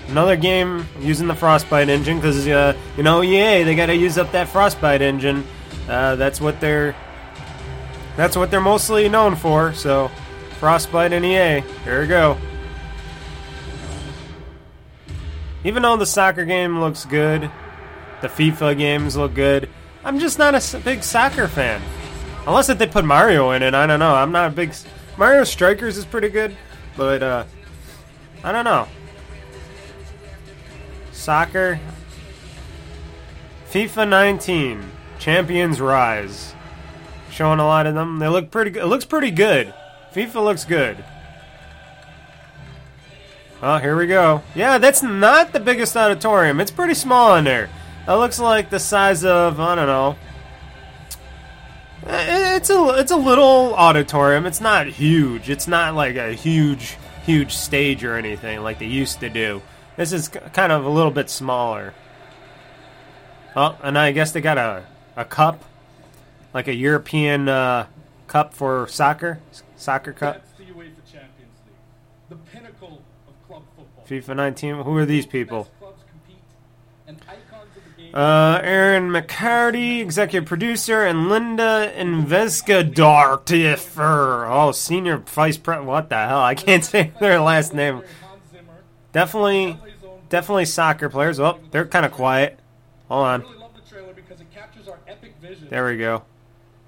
Another 0.08 0.36
game 0.36 0.86
using 1.00 1.26
the 1.26 1.34
Frostbite 1.34 1.90
engine 1.90 2.16
because 2.16 2.48
uh, 2.48 2.74
you 2.96 3.02
know 3.02 3.22
EA 3.22 3.62
they 3.62 3.74
got 3.74 3.86
to 3.86 3.96
use 3.96 4.16
up 4.16 4.32
that 4.32 4.48
Frostbite 4.48 5.02
engine. 5.02 5.46
Uh, 5.86 6.16
that's 6.16 6.40
what 6.40 6.60
they're 6.60 6.96
that's 8.16 8.36
what 8.36 8.50
they're 8.50 8.60
mostly 8.60 9.08
known 9.08 9.36
for. 9.36 9.74
So 9.74 10.10
Frostbite 10.58 11.12
and 11.12 11.24
EA, 11.24 11.60
here 11.84 12.00
we 12.00 12.06
go. 12.06 12.38
Even 15.64 15.82
though 15.82 15.96
the 15.96 16.06
soccer 16.06 16.44
game 16.44 16.80
looks 16.80 17.04
good, 17.04 17.50
the 18.20 18.28
FIFA 18.28 18.78
games 18.78 19.16
look 19.16 19.34
good, 19.34 19.68
I'm 20.04 20.18
just 20.18 20.38
not 20.38 20.54
a 20.54 20.78
big 20.78 21.02
soccer 21.02 21.48
fan. 21.48 21.82
Unless 22.46 22.68
if 22.68 22.78
they 22.78 22.86
put 22.86 23.04
Mario 23.04 23.50
in 23.50 23.62
it, 23.62 23.74
I 23.74 23.86
don't 23.86 23.98
know. 23.98 24.14
I'm 24.14 24.32
not 24.32 24.52
a 24.52 24.54
big 24.54 24.72
Mario 25.16 25.44
Strikers 25.44 25.96
is 25.96 26.04
pretty 26.04 26.28
good, 26.28 26.56
but 26.96 27.22
uh, 27.22 27.44
I 28.44 28.52
don't 28.52 28.64
know. 28.64 28.86
Soccer, 31.12 31.80
FIFA 33.70 34.08
19, 34.08 34.90
Champions 35.18 35.80
Rise, 35.80 36.54
showing 37.30 37.58
a 37.58 37.66
lot 37.66 37.86
of 37.86 37.94
them. 37.94 38.20
They 38.20 38.28
look 38.28 38.50
pretty. 38.50 38.70
good. 38.70 38.84
It 38.84 38.86
looks 38.86 39.04
pretty 39.04 39.32
good. 39.32 39.74
FIFA 40.14 40.44
looks 40.44 40.64
good. 40.64 41.04
Oh, 43.62 43.78
here 43.78 43.96
we 43.96 44.06
go. 44.06 44.42
Yeah, 44.54 44.78
that's 44.78 45.02
not 45.02 45.52
the 45.52 45.60
biggest 45.60 45.96
auditorium. 45.96 46.60
It's 46.60 46.70
pretty 46.70 46.94
small 46.94 47.34
in 47.36 47.44
there. 47.44 47.68
That 48.06 48.14
looks 48.14 48.38
like 48.38 48.70
the 48.70 48.78
size 48.78 49.24
of 49.24 49.58
I 49.58 49.74
don't 49.74 49.86
know. 49.86 50.16
Eh, 52.06 52.56
It's 52.56 52.70
a 52.70 52.88
it's 52.98 53.10
a 53.10 53.16
little 53.16 53.74
auditorium. 53.74 54.46
It's 54.46 54.60
not 54.60 54.86
huge. 54.86 55.50
It's 55.50 55.66
not 55.66 55.94
like 55.94 56.16
a 56.16 56.32
huge 56.32 56.96
huge 57.24 57.52
stage 57.54 58.04
or 58.04 58.16
anything 58.16 58.62
like 58.62 58.78
they 58.78 58.86
used 58.86 59.20
to 59.20 59.28
do. 59.28 59.60
This 59.96 60.12
is 60.12 60.28
kind 60.28 60.70
of 60.72 60.84
a 60.84 60.88
little 60.88 61.10
bit 61.10 61.28
smaller. 61.28 61.92
Oh, 63.56 63.76
and 63.82 63.98
I 63.98 64.12
guess 64.12 64.30
they 64.30 64.40
got 64.40 64.56
a 64.58 64.84
a 65.16 65.24
cup, 65.24 65.64
like 66.54 66.68
a 66.68 66.74
European 66.74 67.48
uh, 67.48 67.86
cup 68.28 68.54
for 68.54 68.86
soccer, 68.86 69.40
soccer 69.76 70.12
cup. 70.12 70.36
That's 70.36 70.52
the 70.58 70.64
UEFA 70.72 71.02
Champions 71.10 71.58
League, 71.66 72.28
the 72.28 72.36
pinnacle 72.36 73.02
of 73.26 73.48
club 73.48 73.64
football. 73.76 73.97
FIFA 74.08 74.36
19. 74.36 74.74
Who 74.82 74.96
are 74.96 75.04
these 75.04 75.26
people? 75.26 75.64
Best 75.64 75.78
clubs 75.80 76.02
compete, 76.10 76.42
and 77.06 77.18
icons 77.28 77.76
of 77.76 77.96
the 77.96 78.02
game. 78.02 78.14
Uh, 78.14 78.60
Aaron 78.62 79.10
McCarty, 79.10 80.00
executive 80.00 80.48
producer, 80.48 81.04
and 81.04 81.28
Linda 81.28 81.92
Investigador. 81.96 84.48
Oh, 84.50 84.72
senior 84.72 85.18
vice 85.18 85.58
president. 85.58 85.88
What 85.88 86.08
the 86.08 86.16
hell? 86.16 86.40
I 86.40 86.54
can't 86.54 86.84
say 86.84 87.12
their 87.20 87.40
last 87.40 87.74
name. 87.74 88.02
Definitely, 89.12 89.78
definitely 90.28 90.64
soccer 90.64 91.08
players. 91.08 91.38
Oh, 91.40 91.58
they're 91.70 91.86
kind 91.86 92.06
of 92.06 92.12
quiet. 92.12 92.58
Hold 93.08 93.26
on. 93.26 93.40
really 93.42 93.56
love 93.56 93.70
the 93.74 93.90
trailer 93.90 94.12
because 94.12 94.40
it 94.40 94.50
captures 94.54 94.86
our 94.88 94.98
epic 95.06 95.34
vision 95.40 95.68
There 95.70 95.86
we 95.86 95.96
go. 95.98 96.22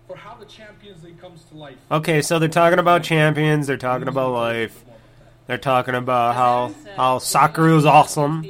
for 0.07 0.17
how 0.17 0.35
the 0.37 0.45
Champions 0.45 1.03
League 1.03 1.19
comes 1.21 1.45
to 1.45 1.55
life. 1.55 1.77
Okay, 1.91 2.21
so 2.23 2.39
they're 2.39 2.49
talking 2.49 2.79
about 2.79 3.03
champions. 3.03 3.67
They're 3.67 3.77
talking 3.79 4.09
about 4.09 4.33
life. 4.33 4.85
They're 5.51 5.59
talking 5.59 5.97
about 5.97 6.37
how 6.37 6.67
uh, 6.67 6.95
how 6.97 7.19
soccer 7.19 7.69
is 7.71 7.85
awesome. 7.85 8.47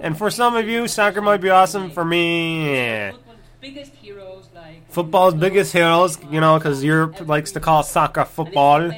And 0.00 0.16
for 0.16 0.30
some 0.30 0.54
of 0.54 0.68
you, 0.68 0.86
soccer 0.86 1.20
might 1.20 1.40
be 1.40 1.50
awesome. 1.50 1.90
For 1.90 2.04
me, 2.04 2.72
yeah. 2.72 3.12
biggest 3.60 3.90
heroes 3.96 4.48
like 4.54 4.88
Football's 4.88 5.34
biggest 5.34 5.72
heroes, 5.72 6.16
you 6.30 6.40
know, 6.40 6.56
because 6.56 6.84
Europe 6.84 7.26
likes 7.26 7.50
to 7.50 7.58
call 7.58 7.82
soccer 7.82 8.24
football, 8.24 8.92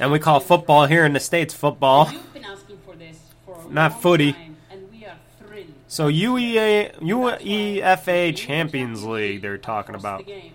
and 0.00 0.12
we 0.12 0.18
call 0.18 0.38
football 0.38 0.84
here 0.84 1.06
in 1.06 1.14
the 1.14 1.20
states 1.20 1.54
football. 1.54 2.10
You've 2.12 2.34
been 2.34 2.44
asking 2.44 2.76
for 2.84 2.94
this 2.94 3.18
for 3.46 3.58
a 3.58 3.72
Not 3.72 4.02
footy. 4.02 4.34
time, 4.34 4.56
and 4.70 4.92
we 4.92 5.06
are 5.06 5.16
thrilled. 5.40 5.72
So 5.88 6.10
UEA, 6.10 6.94
UEFA 7.00 8.36
Champions 8.36 9.02
League, 9.02 9.40
they're 9.40 9.56
talking 9.56 9.94
about. 9.94 10.18
The 10.18 10.24
game 10.24 10.52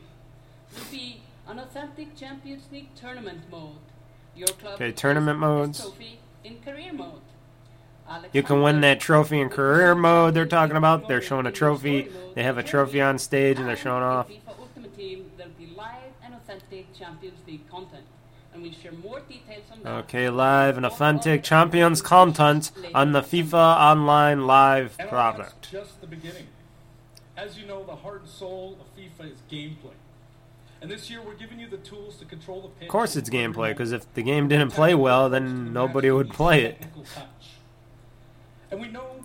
will 0.75 0.91
be 0.91 1.22
an 1.48 1.58
authentic 1.58 2.15
Champions 2.15 2.67
League 2.72 2.94
tournament 2.94 3.41
mode. 3.50 3.72
Your 4.36 4.46
club 4.50 4.75
Okay, 4.75 4.91
tournament 4.91 5.39
modes. 5.39 5.82
Trophy 5.82 6.20
in 6.48 6.60
career 6.62 6.94
mode. 6.94 7.22
Alex 8.10 8.30
You 8.34 8.42
can 8.42 8.62
win 8.62 8.82
that 8.82 9.00
trophy 9.00 9.39
in 9.39 9.50
career 9.50 9.94
mode. 9.94 10.34
They're 10.34 10.46
talking 10.46 10.77
about. 10.77 11.08
They're 11.08 11.22
showing 11.22 11.46
a 11.46 11.51
trophy. 11.51 12.10
They 12.36 12.44
have 12.44 12.58
a 12.58 12.63
trophy 12.63 13.01
on 13.01 13.20
stage 13.20 13.60
and 13.60 13.68
they're 13.68 13.75
showing 13.75 14.04
off. 14.04 14.30
FIFA 14.30 14.60
Ultimate 14.60 14.96
Team, 14.98 15.32
there'll 15.38 15.51
be 15.54 15.68
live 15.75 16.13
and 16.24 16.34
authentic 16.34 16.94
Champions 16.94 17.39
League 17.46 17.70
content, 17.70 18.06
and 18.54 18.63
we'll 18.63 18.72
share 18.72 18.94
more 18.94 19.20
details 19.22 19.63
on 19.72 19.84
that. 19.84 19.92
Okay, 20.06 20.30
live 20.30 20.77
and 20.77 20.86
authentic 20.86 21.44
Champions 21.44 22.01
content 22.01 22.72
on 22.96 23.12
the 23.12 23.22
FIFA 23.22 23.77
Online 23.77 24.48
Live 24.48 24.98
product. 25.10 25.70
just 25.72 26.00
the 26.00 26.08
beginning. 26.08 26.48
As 27.36 27.60
you 27.60 27.68
know, 27.68 27.84
the 27.84 27.96
heart 27.96 28.22
and 28.22 28.30
soul 28.30 28.77
of 28.80 28.88
FIFA 28.98 29.32
is 29.32 29.39
gameplay. 29.51 29.94
And 30.82 30.92
this 30.92 31.10
year, 31.10 31.22
we're 31.22 31.34
giving 31.34 31.60
you 31.60 31.68
the 31.68 31.78
tools 31.78 32.18
to 32.18 32.26
control 32.26 32.62
the 32.62 32.68
pitch. 32.68 32.84
Of 32.88 32.92
course, 32.92 33.16
it's 33.16 33.30
gameplay 33.30 33.70
because 33.70 33.92
if 33.92 34.12
the 34.14 34.22
game 34.22 34.48
didn't 34.48 34.72
play 34.72 34.94
well, 34.94 35.30
then 35.30 35.74
nobody 35.74 36.12
would 36.12 36.30
play 36.30 36.64
it. 36.66 36.86
And 38.70 38.80
we 38.82 38.88
know 38.90 39.24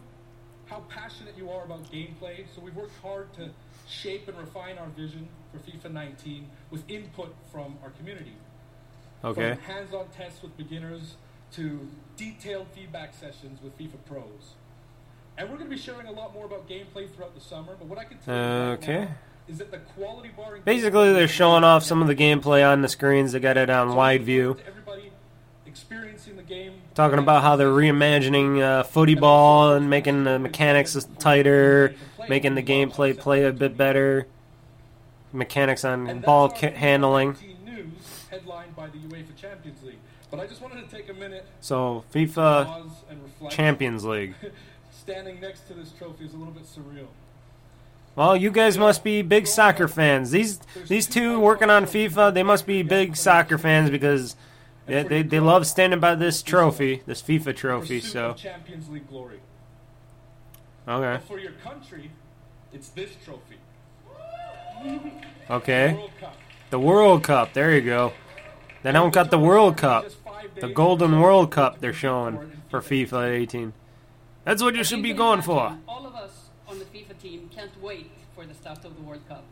how 0.67 0.81
passionate 0.89 1.35
you 1.37 1.51
are 1.51 1.65
about 1.65 1.91
gameplay, 1.93 2.45
so 2.55 2.63
we've 2.63 2.75
worked 2.77 2.99
hard 3.03 3.33
to 3.35 3.51
shape 3.89 4.29
and 4.29 4.39
refine 4.39 4.79
our 4.79 4.87
vision 4.89 5.29
for 5.53 5.59
FIFA 5.59 5.93
19 5.93 6.49
with 6.71 6.89
input 6.89 7.35
from 7.51 7.77
our 7.83 7.91
community. 7.91 8.33
Okay. 9.23 9.55
From 9.55 9.63
hands-on 9.65 10.07
tests 10.17 10.43
with 10.43 10.57
beginners 10.57 11.17
to 11.53 11.87
detailed 12.17 12.69
feedback 12.75 13.13
sessions 13.13 13.61
with 13.63 13.77
FIFA 13.79 13.99
pros. 14.07 14.55
And 15.37 15.51
we're 15.51 15.57
going 15.57 15.69
to 15.69 15.75
be 15.77 15.81
sharing 15.81 16.07
a 16.07 16.13
lot 16.13 16.33
more 16.33 16.47
about 16.47 16.69
gameplay 16.69 17.11
throughout 17.15 17.35
the 17.35 17.41
summer, 17.41 17.75
but 17.79 17.87
what 17.89 17.99
I 17.99 18.05
can 18.05 18.19
tell 18.19 18.35
you 18.35 18.41
right 18.43 18.79
Okay. 18.83 19.01
now 19.05 19.15
is 19.53 19.59
that 19.59 19.71
the 19.71 19.79
quality 19.79 20.31
bar 20.37 20.59
Basically, 20.65 21.13
they're 21.13 21.29
showing 21.29 21.63
off 21.65 21.85
some 21.85 22.01
of 22.03 22.09
the 22.09 22.15
gameplay 22.15 22.67
on 22.67 22.83
the 22.83 22.89
screens. 22.89 23.33
They 23.33 23.41
got 23.41 23.57
it 23.57 23.71
on 23.71 23.95
wide 23.95 24.25
view. 24.25 24.49
look 24.49 24.59
forward 24.59 24.65
to 24.65 24.71
everybody 24.71 25.13
experiencing 25.67 26.37
the 26.37 26.43
game. 26.43 26.75
Talking 26.95 27.19
about 27.19 27.43
how 27.43 27.57
they're 27.57 27.69
reimagining 27.69 28.61
uh, 28.63 28.83
footy 28.83 29.15
ball 29.15 29.75
and 29.75 29.89
making 29.89 30.25
the 30.25 30.39
mechanics 30.39 30.97
tighter, 31.19 31.95
making 32.29 32.55
the 32.55 32.63
gameplay 32.63 33.17
play 33.17 33.45
a 33.45 33.53
bit 33.53 33.77
better. 33.77 34.27
Mechanics 35.33 35.85
on 35.85 36.21
ball 36.21 36.51
handling. 36.51 37.37
news 37.65 38.27
headlined 38.31 38.77
by 38.77 38.89
the 38.89 38.99
UEFA 38.99 39.35
Champions 39.37 39.83
League. 39.83 39.99
But 40.31 40.41
I 40.41 40.47
just 40.47 40.63
wanted 40.63 40.89
to 40.89 40.95
take 40.95 41.09
a 41.11 41.15
minute, 41.15 41.47
So 41.61 42.05
FIFA 42.15 42.67
pause, 42.67 42.91
and 43.11 43.23
reflect. 43.23 43.55
Champions 43.55 44.05
League. 44.05 44.35
Standing 44.93 45.41
next 45.41 45.67
to 45.69 45.75
this 45.75 45.91
trophy 45.93 46.25
is 46.25 46.33
a 46.33 46.37
little 46.37 46.53
bit 46.55 46.65
surreal. 46.65 47.09
Well, 48.14 48.37
you 48.37 48.50
guys 48.50 48.76
must 48.76 49.02
be 49.02 49.23
big 49.23 49.47
soccer 49.47 49.88
fans. 49.88 50.31
These 50.31 50.59
these 50.87 51.07
two 51.07 51.40
working 51.40 51.71
on 51.71 51.87
FIFA, 51.87 52.35
they 52.35 52.42
must 52.42 52.66
be 52.66 52.83
big 52.83 53.16
soccer 53.16 53.57
fans 53.57 53.88
because 53.88 54.37
they, 54.87 55.02
they, 55.02 55.23
they 55.23 55.40
love 55.40 55.66
standing 55.66 56.00
by 56.00 56.14
this 56.14 56.42
trophy, 56.42 57.02
this 57.07 57.23
FIFA 57.23 57.57
trophy. 57.57 58.00
So 58.00 58.35
Champions 58.35 58.90
League 58.90 59.09
glory. 59.09 59.40
okay, 60.87 61.23
for 61.26 61.38
your 61.38 61.52
country, 61.52 62.11
it's 62.73 62.90
this 62.90 63.11
trophy. 63.25 63.57
okay, 65.49 66.11
the 66.69 66.78
World 66.78 67.23
Cup. 67.25 67.54
There 67.54 67.75
you 67.75 67.81
go. 67.81 68.12
They 68.83 68.92
don't 68.92 69.14
got 69.14 69.31
the 69.31 69.38
World 69.38 69.76
Cup, 69.78 70.07
the 70.61 70.69
Golden 70.69 71.21
World 71.21 71.50
Cup. 71.50 71.81
They're 71.81 71.92
showing 71.92 72.52
for 72.69 72.81
FIFA 72.81 73.31
18. 73.31 73.73
That's 74.45 74.61
what 74.61 74.75
you 74.75 74.83
should 74.83 75.02
be 75.02 75.12
going 75.12 75.40
for. 75.40 75.78
All 75.87 76.04
of 76.04 76.14
us 76.16 76.32
on 76.73 76.79
the 76.79 76.85
FIFA 76.87 77.21
team 77.21 77.50
can't 77.55 77.83
wait 77.83 78.11
for 78.35 78.47
the 78.47 78.55
start 78.55 78.83
of 78.87 78.97
the 78.97 79.02
World 79.02 79.21
Cup. 79.29 79.45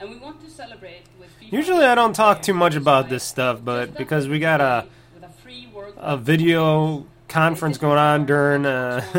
And 0.00 0.08
we 0.08 0.16
want 0.16 0.42
to 0.42 0.50
celebrate 0.50 1.02
with 1.20 1.28
FIFA 1.38 1.52
Usually 1.52 1.84
I 1.84 1.94
don't 1.94 2.14
talk 2.14 2.40
too 2.40 2.54
much 2.54 2.74
about 2.74 3.10
this 3.10 3.22
stuff, 3.22 3.60
but 3.62 3.94
because 3.94 4.26
we 4.26 4.38
got 4.38 4.62
a 4.62 4.86
a 5.22 5.28
free 5.28 5.68
World 5.72 5.94
a 5.98 6.16
video 6.16 7.06
conference 7.28 7.76
going 7.76 7.98
on 7.98 8.24
during 8.24 8.64
uh, 8.64 9.04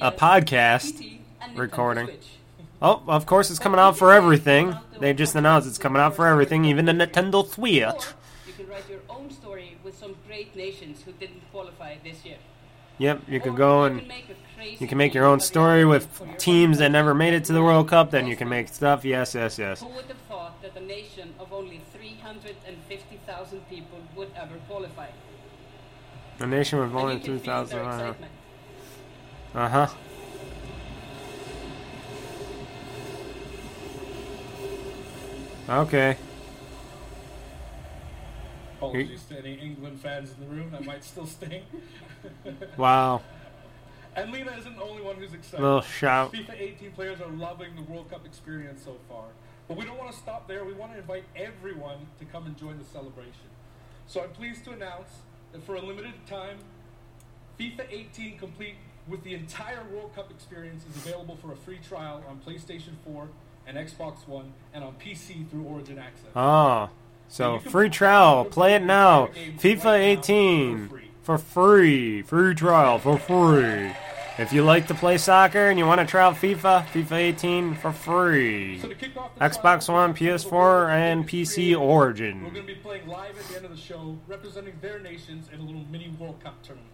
a, 0.00 0.08
a 0.08 0.12
podcast 0.12 0.98
PT, 0.98 1.20
and 1.40 1.54
Nintendo 1.54 1.58
recording. 1.58 2.08
Oh, 2.82 3.00
of 3.06 3.26
course 3.26 3.48
it's 3.48 3.60
coming 3.60 3.78
out 3.78 3.96
for 3.96 4.12
everything. 4.12 4.76
They 4.98 5.14
just 5.14 5.36
announced 5.36 5.68
it's 5.68 5.78
coming 5.78 6.02
out 6.02 6.16
for 6.16 6.26
everything, 6.26 6.64
even 6.64 6.86
the 6.86 6.92
Nintendo 6.92 7.46
Switch. 7.48 7.74
You 7.74 8.52
can 8.56 8.68
write 8.68 8.90
your 8.90 9.00
own 9.08 9.30
story 9.30 9.78
with 9.84 9.96
some 9.96 10.16
great 10.26 10.56
nations 10.56 11.02
who 11.04 11.12
didn't 11.12 11.42
qualify 11.52 11.94
this 12.02 12.24
year. 12.24 12.38
Yep, 12.98 13.22
you 13.28 13.38
can 13.38 13.54
go 13.54 13.84
and 13.84 14.08
make 14.08 14.28
a 14.28 14.34
you 14.78 14.86
can 14.88 14.98
make 14.98 15.14
your 15.14 15.24
own 15.24 15.40
story 15.40 15.84
with 15.84 16.08
teams 16.38 16.78
that 16.78 16.90
never 16.90 17.14
made 17.14 17.34
it 17.34 17.44
to 17.44 17.52
the 17.52 17.62
World 17.62 17.88
Cup. 17.88 18.10
Then 18.10 18.26
you 18.26 18.36
can 18.36 18.48
make 18.48 18.68
stuff. 18.68 19.04
Yes, 19.04 19.34
yes, 19.34 19.58
yes. 19.58 19.80
Who 19.80 19.88
would 19.88 20.04
have 20.06 20.16
thought 20.28 20.60
that 20.62 20.76
a 20.76 20.80
nation 20.84 21.34
of 21.38 21.52
only 21.52 21.80
350,000 21.92 23.68
people 23.68 23.98
would 24.16 24.30
ever 24.36 24.54
qualify? 24.68 25.06
A 26.40 26.46
nation 26.46 26.78
with 26.78 26.90
And 26.90 26.98
only 26.98 27.14
you 27.14 27.20
can 27.20 27.38
three 27.38 27.38
feel 27.46 27.64
their 27.64 27.84
thousand. 27.84 28.06
excitement. 28.08 28.32
Uh 29.54 29.68
huh. 29.68 29.88
Okay. 35.68 36.16
Apologies 38.78 39.24
to 39.24 39.38
any 39.38 39.54
England 39.54 40.00
fans 40.00 40.32
in 40.32 40.48
the 40.48 40.54
room. 40.54 40.70
That 40.70 40.84
might 40.84 41.04
still 41.04 41.26
sting. 41.26 41.62
Wow. 42.76 43.22
And 44.22 44.32
Lena 44.32 44.52
isn't 44.58 44.76
the 44.76 44.82
only 44.82 45.02
one 45.02 45.16
who's 45.16 45.32
excited. 45.32 45.62
Little 45.62 45.80
shout. 45.80 46.32
FIFA 46.32 46.60
18 46.60 46.92
players 46.92 47.20
are 47.20 47.28
loving 47.28 47.74
the 47.76 47.82
World 47.82 48.10
Cup 48.10 48.26
experience 48.26 48.82
so 48.84 48.96
far. 49.08 49.24
But 49.66 49.76
we 49.76 49.84
don't 49.84 49.98
want 49.98 50.10
to 50.12 50.16
stop 50.16 50.48
there. 50.48 50.64
We 50.64 50.72
want 50.72 50.92
to 50.92 50.98
invite 50.98 51.24
everyone 51.36 52.06
to 52.18 52.24
come 52.24 52.46
and 52.46 52.56
join 52.56 52.78
the 52.78 52.84
celebration. 52.84 53.48
So 54.06 54.22
I'm 54.22 54.30
pleased 54.30 54.64
to 54.64 54.72
announce 54.72 55.10
that 55.52 55.62
for 55.64 55.74
a 55.74 55.80
limited 55.80 56.14
time, 56.26 56.58
FIFA 57.60 57.86
18 57.90 58.38
complete 58.38 58.76
with 59.06 59.22
the 59.24 59.34
entire 59.34 59.84
World 59.92 60.14
Cup 60.14 60.30
experience 60.30 60.84
is 60.88 60.96
available 60.96 61.36
for 61.36 61.52
a 61.52 61.56
free 61.56 61.78
trial 61.86 62.22
on 62.28 62.40
PlayStation 62.46 62.92
4 63.04 63.28
and 63.66 63.76
Xbox 63.76 64.26
One 64.26 64.52
and 64.72 64.84
on 64.84 64.94
PC 64.94 65.48
through 65.50 65.64
Origin 65.64 65.98
Access. 65.98 66.30
Oh. 66.34 66.90
So 67.28 67.58
free 67.58 67.90
trial. 67.90 68.46
Play 68.46 68.74
it 68.74 68.82
now. 68.82 69.26
FIFA 69.58 69.98
18 69.98 70.90
for 71.22 71.36
free. 71.36 72.22
Free 72.22 72.54
trial 72.54 72.98
for 72.98 73.18
free. 73.18 73.92
If 74.38 74.52
you 74.52 74.62
like 74.62 74.86
to 74.86 74.94
play 74.94 75.18
soccer 75.18 75.68
and 75.68 75.80
you 75.80 75.84
want 75.84 76.00
to 76.00 76.06
try 76.06 76.22
out 76.22 76.36
FIFA, 76.36 76.86
FIFA 76.86 77.12
18 77.12 77.74
for 77.74 77.90
free. 77.90 78.78
So 78.78 78.88
to 78.88 78.94
kick 78.94 79.16
off 79.16 79.34
the 79.34 79.40
Xbox 79.40 79.86
trial, 79.86 79.98
One, 79.98 80.14
PS4, 80.14 80.90
and 80.90 81.28
PC 81.28 81.76
Origin. 81.76 82.44
We're 82.44 82.50
going 82.50 82.62
to 82.64 82.72
be 82.72 82.76
playing 82.76 83.08
live 83.08 83.36
at 83.36 83.44
the 83.48 83.56
end 83.56 83.64
of 83.64 83.72
the 83.72 83.76
show, 83.76 84.16
representing 84.28 84.74
their 84.80 85.00
nations 85.00 85.48
in 85.52 85.58
a 85.58 85.62
little 85.64 85.84
mini 85.90 86.14
World 86.20 86.40
Cup 86.40 86.62
tournament. 86.62 86.92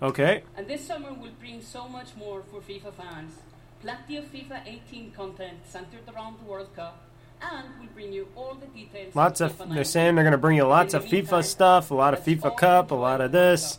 Okay. 0.00 0.42
And 0.56 0.66
this 0.66 0.86
summer 0.86 1.12
will 1.12 1.32
bring 1.38 1.60
so 1.60 1.86
much 1.86 2.16
more 2.16 2.42
for 2.50 2.62
FIFA 2.62 2.94
fans. 2.94 3.34
Plenty 3.82 4.16
of 4.16 4.32
FIFA 4.32 4.66
18 4.66 5.12
content 5.12 5.58
centered 5.66 6.08
around 6.14 6.38
the 6.38 6.50
World 6.50 6.74
Cup, 6.74 7.02
and 7.42 7.66
we'll 7.78 7.90
bring 7.90 8.10
you 8.10 8.26
all 8.34 8.54
the 8.54 8.66
details. 8.68 9.14
Lots 9.14 9.42
of. 9.42 9.52
FIFA 9.52 9.74
They're 9.74 9.84
saying 9.84 10.14
they're 10.14 10.24
going 10.24 10.32
to 10.32 10.38
bring 10.38 10.56
you 10.56 10.64
lots 10.64 10.94
of 10.94 11.04
FIFA 11.04 11.44
stuff, 11.44 11.90
a 11.90 11.94
lot 11.94 12.14
of 12.14 12.20
FIFA 12.20 12.56
Cup, 12.56 12.90
a 12.90 12.94
lot 12.94 13.20
of 13.20 13.32
this. 13.32 13.78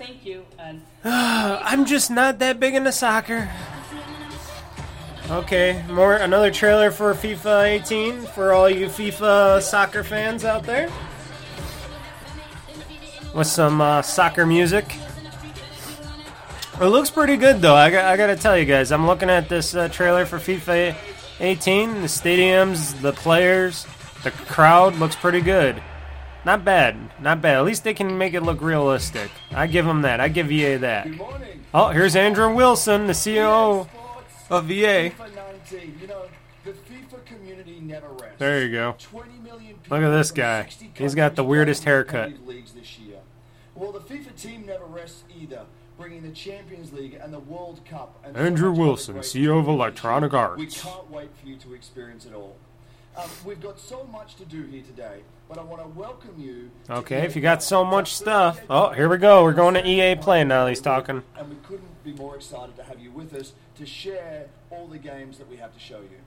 Thank 0.00 0.24
you, 0.24 0.46
and 0.58 0.80
I'm 1.04 1.84
just 1.84 2.10
not 2.10 2.38
that 2.38 2.58
big 2.58 2.74
into 2.74 2.90
soccer. 2.90 3.50
Okay, 5.28 5.84
more 5.90 6.14
another 6.14 6.50
trailer 6.50 6.90
for 6.90 7.12
FIFA 7.12 7.82
18 7.82 8.22
for 8.22 8.52
all 8.52 8.68
you 8.70 8.86
FIFA 8.86 9.60
soccer 9.60 10.02
fans 10.02 10.46
out 10.46 10.62
there. 10.64 10.90
With 13.34 13.46
some 13.46 13.82
uh, 13.82 14.00
soccer 14.00 14.46
music. 14.46 14.96
It 16.80 16.86
looks 16.86 17.10
pretty 17.10 17.36
good 17.36 17.60
though. 17.60 17.74
I, 17.74 17.90
got- 17.90 18.06
I 18.06 18.16
gotta 18.16 18.36
tell 18.36 18.56
you 18.58 18.64
guys, 18.64 18.90
I'm 18.92 19.06
looking 19.06 19.28
at 19.28 19.50
this 19.50 19.74
uh, 19.74 19.88
trailer 19.90 20.24
for 20.24 20.38
FIFA 20.38 20.96
18. 21.40 22.00
The 22.00 22.06
stadiums, 22.06 22.98
the 23.02 23.12
players, 23.12 23.86
the 24.24 24.30
crowd 24.30 24.96
looks 24.96 25.14
pretty 25.14 25.42
good. 25.42 25.82
Not 26.44 26.64
bad, 26.64 26.96
not 27.20 27.42
bad. 27.42 27.56
At 27.56 27.64
least 27.64 27.84
they 27.84 27.92
can 27.94 28.16
make 28.16 28.32
it 28.34 28.40
look 28.42 28.62
realistic. 28.62 29.30
I 29.50 29.66
give 29.66 29.84
them 29.84 30.02
that. 30.02 30.20
I 30.20 30.28
give 30.28 30.50
EA 30.50 30.76
that. 30.76 31.06
Oh, 31.74 31.88
here's 31.88 32.16
Andrew 32.16 32.54
Wilson, 32.54 33.06
the 33.06 33.12
CEO 33.12 33.86
of 34.48 34.70
EA. 34.70 35.10
FIFA 35.10 35.34
19. 35.34 35.98
You 36.00 36.06
know, 36.06 36.22
the 36.64 36.72
FIFA 36.72 37.24
community 37.26 37.78
never 37.80 38.08
rests. 38.08 38.38
There 38.38 38.64
you 38.64 38.72
go. 38.72 38.96
20 38.98 39.32
million 39.40 39.74
people 39.76 39.98
Look 39.98 40.06
at 40.06 40.16
this 40.16 40.30
guy. 40.30 40.68
He's 40.94 41.14
got 41.14 41.36
the 41.36 41.44
weirdest 41.44 41.84
haircut. 41.84 42.46
Leagues 42.46 42.72
this 42.72 42.98
year. 42.98 43.18
Well, 43.74 43.92
the 43.92 44.00
FIFA 44.00 44.34
team 44.40 44.66
never 44.66 44.84
rests 44.86 45.24
either, 45.38 45.62
bringing 45.98 46.22
the 46.22 46.32
Champions 46.32 46.92
League 46.92 47.18
and 47.22 47.32
the 47.32 47.38
World 47.38 47.80
Cup. 47.88 48.18
And 48.24 48.36
Andrew 48.36 48.72
Wilson, 48.72 49.16
CEO 49.18 49.58
of. 49.60 49.68
Electronic 49.68 50.32
We 50.32 50.38
Arts. 50.38 50.82
can't 50.82 51.10
wait 51.10 51.30
for 51.40 51.46
you 51.48 51.56
to 51.56 51.74
experience 51.74 52.24
it 52.24 52.34
all. 52.34 52.56
Um, 53.16 53.28
we've 53.44 53.60
got 53.60 53.78
so 53.78 54.04
much 54.04 54.36
to 54.36 54.44
do 54.44 54.62
here 54.62 54.82
today, 54.82 55.20
but 55.48 55.58
I 55.58 55.62
want 55.62 55.82
to 55.82 55.88
welcome 55.88 56.34
you. 56.38 56.70
to 56.86 56.98
Okay, 56.98 57.22
if 57.22 57.34
you 57.34 57.42
got 57.42 57.62
so 57.62 57.84
much 57.84 58.14
stuff. 58.14 58.60
Oh, 58.70 58.90
here 58.90 59.08
we 59.08 59.18
go. 59.18 59.42
We're 59.42 59.52
going 59.52 59.74
to 59.74 59.86
EA 59.86 60.14
Play 60.14 60.44
now. 60.44 60.66
He's 60.68 60.80
talking. 60.80 61.22
and 61.36 61.50
we 61.50 61.56
couldn't 61.56 62.04
be 62.04 62.12
more 62.12 62.36
excited 62.36 62.76
to 62.76 62.84
have 62.84 63.00
you 63.00 63.10
with 63.10 63.34
us 63.34 63.52
to 63.76 63.84
share 63.84 64.46
all 64.70 64.86
the 64.86 64.98
games 64.98 65.38
that 65.38 65.50
we 65.50 65.56
have 65.56 65.74
to 65.74 65.80
show 65.80 66.00
you. 66.00 66.18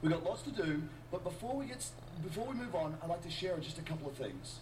We've 0.00 0.12
got 0.12 0.24
lots 0.24 0.42
to 0.42 0.50
do, 0.50 0.82
but 1.10 1.24
before 1.24 1.56
we 1.56 1.66
get 1.66 1.84
before 2.22 2.46
we 2.46 2.54
move 2.54 2.74
on, 2.74 2.96
I'd 3.02 3.08
like 3.08 3.22
to 3.22 3.30
share 3.30 3.56
just 3.58 3.78
a 3.78 3.82
couple 3.82 4.08
of 4.08 4.14
things. 4.14 4.60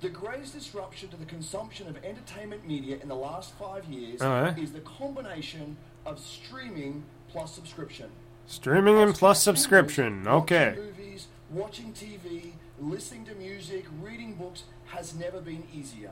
The 0.00 0.08
greatest 0.08 0.54
disruption 0.54 1.08
to 1.10 1.16
the 1.16 1.24
consumption 1.26 1.88
of 1.88 1.96
entertainment 2.04 2.66
media 2.66 2.98
in 3.02 3.08
the 3.08 3.14
last 3.14 3.54
five 3.54 3.84
years 3.84 4.20
yeah? 4.20 4.54
is 4.56 4.72
the 4.72 4.80
combination 4.80 5.76
of 6.04 6.18
streaming 6.18 7.04
plus 7.28 7.54
subscription. 7.54 8.10
Streaming 8.46 8.98
and 8.98 9.14
plus 9.14 9.42
subscription. 9.42 10.26
Okay. 10.28 10.74
Movies, 10.76 11.26
watching 11.50 11.92
TV, 11.92 12.52
listening 12.80 13.24
to 13.26 13.34
music, 13.34 13.86
reading 14.02 14.34
books 14.34 14.64
has 14.86 15.14
never 15.14 15.40
been 15.40 15.64
easier. 15.74 16.10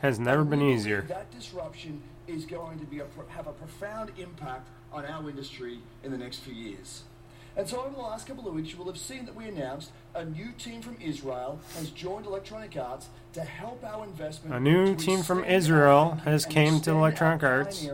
Has 0.00 0.18
never 0.18 0.44
been 0.44 0.62
easier. 0.62 1.02
That 1.02 1.30
disruption 1.30 2.02
is 2.26 2.44
going 2.44 2.80
to 2.80 2.86
be 2.86 2.98
a, 2.98 3.06
have 3.28 3.46
a 3.46 3.52
profound 3.52 4.10
impact 4.18 4.68
on 4.92 5.06
our 5.06 5.28
industry 5.30 5.78
in 6.02 6.10
the 6.10 6.18
next 6.18 6.38
few 6.40 6.54
years. 6.54 7.04
And 7.56 7.68
so 7.68 7.80
over 7.80 7.94
the 7.94 8.00
last 8.00 8.26
couple 8.26 8.48
of 8.48 8.54
weeks, 8.54 8.72
you 8.72 8.78
will 8.78 8.86
have 8.86 8.98
seen 8.98 9.26
that 9.26 9.34
we 9.34 9.46
announced 9.46 9.90
a 10.14 10.24
new 10.24 10.52
team 10.52 10.80
from 10.80 10.96
Israel 11.00 11.60
has 11.76 11.90
joined 11.90 12.24
Electronic 12.26 12.76
Arts 12.76 13.08
to 13.34 13.42
help 13.42 13.84
our 13.84 14.04
investment. 14.04 14.54
A 14.54 14.60
new 14.60 14.94
team 14.94 15.22
from 15.22 15.44
Israel 15.44 16.12
has 16.24 16.46
came 16.46 16.80
to 16.80 16.90
Electronic 16.92 17.42
Arts. 17.42 17.86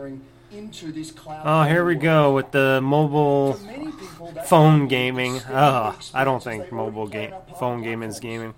Into 0.51 0.91
this 0.91 1.11
cloud 1.11 1.41
Oh, 1.45 1.63
here 1.69 1.85
we 1.85 1.95
go 1.95 2.33
with 2.33 2.51
the 2.51 2.79
mobile 2.81 3.53
people, 3.53 4.33
phone 4.45 4.87
gaming. 4.87 5.41
Oh, 5.49 5.97
I 6.13 6.23
don't 6.23 6.43
think 6.43 6.71
mobile 6.71 7.07
game, 7.07 7.33
phone 7.59 7.83
gaming 7.83 8.09
is 8.09 8.19
gaming. 8.19 8.55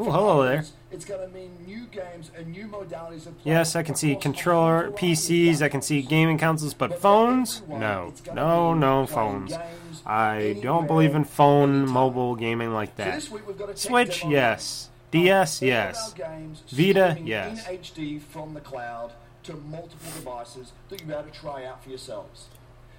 Ooh, 0.00 0.04
For 0.04 0.12
hello 0.12 0.42
there. 0.44 0.64
It's 0.90 1.04
going 1.04 1.20
to 1.20 1.34
mean 1.34 1.50
new 1.66 1.86
games 1.86 2.30
and 2.36 2.48
new 2.48 2.66
modalities 2.66 3.26
of 3.26 3.38
play 3.40 3.52
Yes, 3.52 3.76
I 3.76 3.82
can 3.82 3.94
see 3.94 4.16
controller, 4.16 4.84
whole 4.84 4.92
variety 4.92 5.12
of 5.12 5.18
PCs, 5.18 5.62
I 5.62 5.68
can 5.68 5.82
see 5.82 6.02
gaming 6.02 6.38
consoles, 6.38 6.74
but 6.74 7.00
phones? 7.00 7.62
No. 7.68 8.12
No, 8.34 8.74
no 8.74 9.06
phones. 9.06 9.54
I 10.06 10.56
don't 10.62 10.86
believe 10.86 11.14
in 11.14 11.24
phone 11.24 11.86
mobile 11.86 12.34
gaming 12.36 12.72
like 12.72 12.96
that. 12.96 13.14
this 13.14 13.30
week 13.30 13.46
we've 13.46 13.58
got 13.58 13.70
a 13.70 13.76
Switch, 13.76 14.24
yes. 14.24 14.88
DS, 15.10 15.62
yes. 15.62 16.14
Vita, 16.70 17.16
yes. 17.22 17.66
In 19.48 19.54
HD 19.54 19.60
from 19.60 19.70
the 19.70 19.76
cloud 19.76 19.88
to 19.88 19.92
multiple 19.98 20.10
devices 20.16 20.72
that 20.88 21.00
you'll 21.00 21.08
be 21.08 21.14
able 21.14 21.24
to 21.24 21.38
try 21.38 21.64
out 21.64 21.82
for 21.82 21.88
yourselves. 21.90 22.46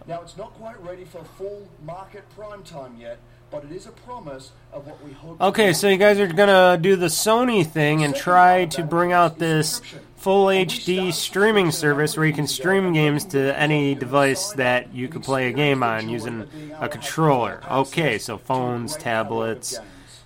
Now 0.07 0.21
it's 0.21 0.37
not 0.37 0.53
quite 0.53 0.81
ready 0.83 1.05
for 1.05 1.23
full 1.23 1.67
market 1.85 2.23
prime 2.35 2.63
time 2.63 2.95
yet, 2.99 3.19
but 3.51 3.63
it 3.63 3.71
is 3.71 3.85
a 3.85 3.91
promise 3.91 4.51
of 4.71 4.87
what 4.87 5.03
we 5.03 5.11
hope. 5.11 5.41
Okay, 5.41 5.73
so 5.73 5.87
you 5.87 5.97
guys 5.97 6.19
are 6.19 6.27
gonna 6.27 6.77
do 6.79 6.95
the 6.95 7.07
Sony 7.07 7.65
thing 7.65 8.03
and 8.03 8.15
try 8.15 8.65
to 8.65 8.83
bring 8.83 9.11
out 9.11 9.39
this 9.39 9.81
full 10.15 10.47
HD 10.47 11.11
streaming 11.11 11.71
service 11.71 12.17
where 12.17 12.25
you 12.25 12.33
can 12.33 12.47
stream 12.47 12.93
games 12.93 13.25
to 13.25 13.57
any 13.59 13.95
device 13.95 14.51
that 14.53 14.93
you 14.93 15.07
can 15.07 15.21
play 15.21 15.49
a 15.49 15.53
game 15.53 15.83
on 15.83 16.09
using 16.09 16.47
a 16.79 16.87
controller. 16.89 17.61
Okay, 17.69 18.17
so 18.17 18.37
phones, 18.37 18.95
tablets, 18.95 19.79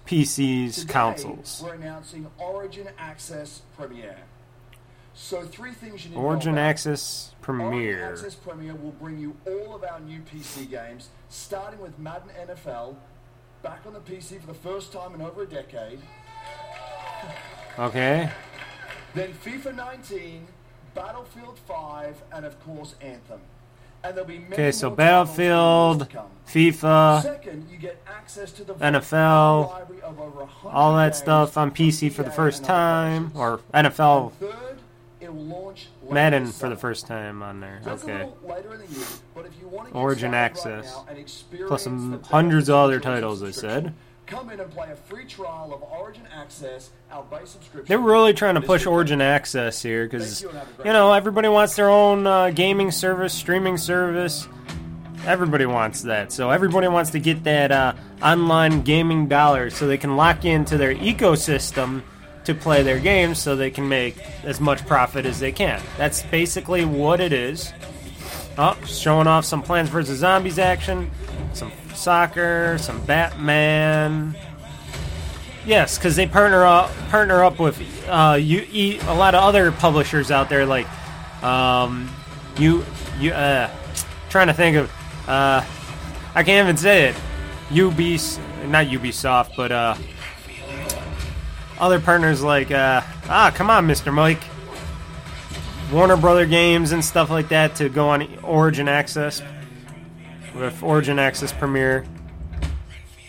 PCs, 0.05 0.87
consoles. 0.87 1.61
We're 1.63 1.75
announcing 1.75 2.27
Origin 2.37 2.89
Access 2.97 3.61
Premier. 3.77 4.17
So 5.15 5.43
three 5.43 5.71
things 5.71 6.03
you 6.03 6.09
need 6.09 6.15
to 6.15 6.21
know 6.21 6.27
Origin 6.27 6.53
about. 6.53 6.69
Access 6.69 7.33
Origin 7.47 7.59
Premier. 7.69 8.11
Access 8.13 8.35
Premier 8.35 8.75
will 8.75 8.91
bring 8.91 9.19
you 9.19 9.35
all 9.45 9.75
of 9.75 9.83
our 9.83 9.99
new 9.99 10.21
PC 10.21 10.69
games, 10.69 11.09
starting 11.29 11.79
with 11.79 11.97
Madden 11.99 12.29
NFL, 12.47 12.95
back 13.61 13.81
on 13.85 13.93
the 13.93 13.99
PC 13.99 14.39
for 14.41 14.47
the 14.47 14.53
first 14.53 14.91
time 14.91 15.13
in 15.13 15.21
over 15.21 15.43
a 15.43 15.47
decade. 15.47 15.99
Okay. 17.77 18.29
Then 19.13 19.33
FIFA 19.33 19.75
19, 19.75 20.47
Battlefield 20.95 21.59
5, 21.59 22.23
and 22.33 22.45
of 22.45 22.59
course 22.63 22.95
Anthem. 23.01 23.41
And 24.03 24.15
there'll 24.15 24.27
be 24.27 24.39
many 24.39 24.53
Okay, 24.53 24.71
so 24.71 24.89
more 24.89 24.97
titles 24.97 25.37
in 25.39 25.47
the 25.47 25.53
years 25.53 26.07
Battlefield. 26.07 26.27
FIFA, 26.47 27.21
Second, 27.21 27.67
you 27.71 27.77
get 27.77 28.01
access 28.05 28.51
to 28.51 28.63
the 28.63 28.73
NFL, 28.73 30.01
all 30.65 30.97
that 30.97 31.15
stuff 31.15 31.55
on 31.57 31.71
PC 31.71 32.11
for 32.11 32.23
the 32.23 32.31
first 32.31 32.65
time, 32.65 33.31
or 33.35 33.59
NFL 33.73 34.33
third 34.33 34.79
It 35.23 35.33
will 35.33 35.43
launch 35.45 35.87
Madden 36.11 36.47
for 36.47 36.67
the 36.67 36.75
first 36.75 37.07
time 37.07 37.41
on 37.41 37.61
there. 37.61 37.81
Okay. 37.87 38.25
little 38.25 38.37
later 38.45 38.83
year, 38.91 39.05
but 39.33 39.45
if 39.45 39.53
you 39.57 39.69
want 39.69 39.87
to 39.87 39.95
Origin 39.95 40.33
Access. 40.33 40.93
right 41.07 41.15
now 41.15 41.21
and 41.61 41.67
Plus 41.67 41.83
some 41.83 42.21
hundreds 42.23 42.67
of 42.67 42.75
other 42.75 42.99
titles, 42.99 43.39
they 43.39 43.53
said. 43.53 43.93
Come 44.25 44.49
in 44.49 44.59
and 44.59 44.69
play 44.69 44.91
a 44.91 44.95
free 44.97 45.23
trial 45.23 45.73
of 45.73 45.81
Origin 45.81 46.23
Access, 46.35 46.89
our 47.09 47.23
base 47.23 47.51
subscription. 47.51 47.85
They're 47.87 47.99
really 48.05 48.33
trying 48.33 48.55
to 48.55 48.61
push. 48.61 48.85
Origin 48.85 49.21
Access 49.21 49.81
here 49.81 50.05
because, 50.05 50.41
you 50.41 50.49
and 50.49 50.57
have 50.57 50.69
a 50.69 50.73
great 50.73 50.87
you 50.87 50.93
know, 50.93 51.13
everybody 51.13 51.47
wants 51.47 51.77
their 51.77 51.89
own 51.89 52.27
uh, 52.27 52.49
gaming 52.49 52.91
service, 52.91 53.33
streaming 53.33 53.77
service. 53.77 54.45
Everybody 55.25 55.65
wants 55.65 56.01
that. 56.01 56.33
So 56.33 56.49
everybody 56.49 56.89
wants 56.89 57.11
to 57.11 57.19
get 57.19 57.45
that 57.45 57.71
uh, 57.71 57.93
online 58.21 58.81
gaming 58.81 59.29
dollar 59.29 59.69
so 59.69 59.87
they 59.87 59.97
can 59.97 60.17
lock 60.17 60.43
into 60.43 60.77
their 60.77 60.93
ecosystem 60.93 62.03
to 62.45 62.53
play 62.53 62.83
their 62.83 62.99
games 62.99 63.39
so 63.39 63.55
they 63.55 63.71
can 63.71 63.87
make 63.87 64.17
as 64.43 64.59
much 64.59 64.85
profit 64.85 65.25
as 65.25 65.39
they 65.39 65.51
can. 65.51 65.81
That's 65.97 66.23
basically 66.23 66.85
what 66.85 67.19
it 67.19 67.33
is. 67.33 67.73
Oh, 68.57 68.77
showing 68.85 69.27
off 69.27 69.45
some 69.45 69.63
Plants 69.63 69.89
vs. 69.89 70.19
Zombies 70.19 70.59
action, 70.59 71.09
some 71.53 71.71
soccer, 71.95 72.77
some 72.79 73.03
Batman. 73.05 74.35
Yes, 75.65 75.97
because 75.97 76.15
they 76.15 76.27
partner 76.27 76.63
up 76.65 76.91
partner 77.09 77.43
up 77.43 77.59
with 77.59 77.81
uh, 78.07 78.37
you 78.39 78.65
e, 78.71 78.99
a 79.07 79.13
lot 79.13 79.33
of 79.33 79.43
other 79.43 79.71
publishers 79.71 80.29
out 80.29 80.49
there, 80.49 80.65
like 80.65 80.87
um, 81.41 82.09
you 82.57 82.85
you 83.17 83.31
uh, 83.31 83.69
trying 84.29 84.47
to 84.47 84.53
think 84.53 84.75
of 84.75 84.91
uh, 85.27 85.63
I 86.35 86.43
can't 86.43 86.65
even 86.65 86.77
say 86.77 87.09
it. 87.09 87.15
UB 87.71 87.97
not 88.69 88.87
Ubisoft, 88.87 89.55
but 89.55 89.71
uh, 89.71 89.95
other 91.79 91.99
partners 91.99 92.41
like 92.43 92.71
uh, 92.71 93.01
ah, 93.29 93.51
come 93.53 93.69
on, 93.69 93.87
Mister 93.87 94.11
Mike, 94.11 94.41
Warner 95.91 96.17
Brother 96.17 96.45
Games 96.45 96.91
and 96.91 97.03
stuff 97.03 97.29
like 97.29 97.49
that 97.49 97.75
to 97.75 97.89
go 97.89 98.09
on 98.09 98.27
Origin 98.43 98.87
Access 98.87 99.41
with 100.55 100.81
Origin 100.83 101.19
Access 101.19 101.51
Premier. 101.51 102.05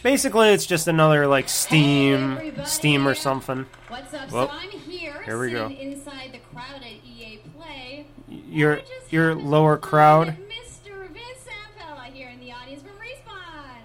Basically, 0.02 0.48
it's 0.50 0.66
just 0.66 0.86
another 0.86 1.26
like 1.26 1.48
Steam, 1.48 2.36
Hey. 2.36 2.52
Steam 2.64 3.08
or 3.08 3.14
something. 3.14 3.64
What's 3.88 4.12
up? 4.12 4.30
Well, 4.30 4.48
so 4.48 4.54
I'm 4.54 4.70
here, 4.70 5.22
here 5.22 5.38
we 5.40 5.50
go. 5.50 5.68
sitting 5.68 5.92
inside 5.92 6.32
the 6.32 6.38
crowd 6.54 6.76
at 6.76 6.84
EA 6.84 7.40
Play. 7.56 8.06
Your 8.28 8.80
your 9.10 9.34
lower 9.34 9.78
crowd. 9.78 10.36
Mr. 10.48 11.08
Vince 11.08 11.46
Zampella 11.46 12.04
here 12.12 12.28
in 12.28 12.38
the 12.40 12.52
audience 12.52 12.82
from 12.82 12.92
Respawn. 12.98 13.78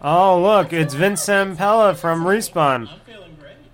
Oh, 0.00 0.40
look, 0.40 0.72
it's 0.72 0.94
Vince 0.94 1.26
Zampella 1.26 1.96
from 1.96 2.22
Respawn. 2.24 2.88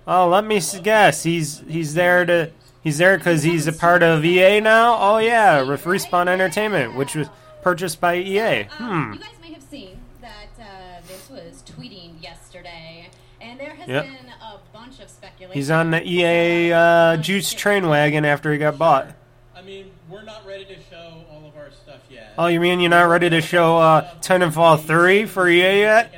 I'm 0.07 0.13
feeling 0.13 0.25
great. 0.25 0.25
Oh, 0.25 0.29
let 0.29 0.45
me 0.45 0.81
guess. 0.83 1.23
He's 1.23 1.61
he's 1.67 1.93
there 1.93 2.25
to 2.25 2.51
he's 2.83 2.97
there 2.97 3.17
because 3.17 3.43
he's 3.43 3.67
a 3.67 3.73
part 3.73 4.03
of 4.03 4.23
EA 4.25 4.59
now. 4.59 4.97
Oh 4.99 5.17
yeah, 5.17 5.61
with 5.63 5.83
Respawn 5.83 6.27
Entertainment, 6.27 6.95
which 6.95 7.15
was 7.15 7.27
purchased 7.61 7.99
by 7.99 8.15
EA. 8.17 8.63
Um, 8.63 8.67
Hmm. 8.77 9.13
You 9.13 9.19
guys 9.19 9.29
may 9.41 9.53
have 9.53 9.63
seen 9.63 9.99
that 10.21 10.49
uh, 10.59 11.01
Vince 11.03 11.29
was 11.29 11.63
tweeting 11.65 12.21
yesterday, 12.21 13.09
and 13.41 13.59
there 13.59 13.71
has 13.75 13.87
Yep. 13.87 14.05
been 14.05 14.15
a 14.41 14.59
bunch 14.73 14.99
of 14.99 15.09
speculation. 15.09 15.53
He's 15.59 15.71
on 15.71 15.91
the 15.91 16.03
EA 16.07 16.71
uh, 16.73 17.17
Juice 17.17 17.51
train 17.53 17.87
wagon 17.87 18.23
after 18.25 18.51
he 18.51 18.57
got 18.59 18.77
bought. 18.77 19.07
I 19.55 19.61
mean, 19.63 19.89
we're 20.09 20.21
not 20.21 20.45
ready 20.45 20.65
to 20.65 20.75
show 20.91 21.23
all 21.31 21.47
of 21.47 21.57
our 21.57 21.71
stuff 21.71 22.01
yet. 22.09 22.33
Oh, 22.37 22.45
you 22.45 22.59
mean 22.59 22.79
you're 22.79 22.89
not 22.91 23.09
ready 23.09 23.29
to 23.31 23.41
show 23.41 23.77
uh, 23.77 24.13
Titanfall 24.21 24.83
3 24.85 25.25
for 25.25 25.47
EA 25.49 25.79
yet? 25.79 26.13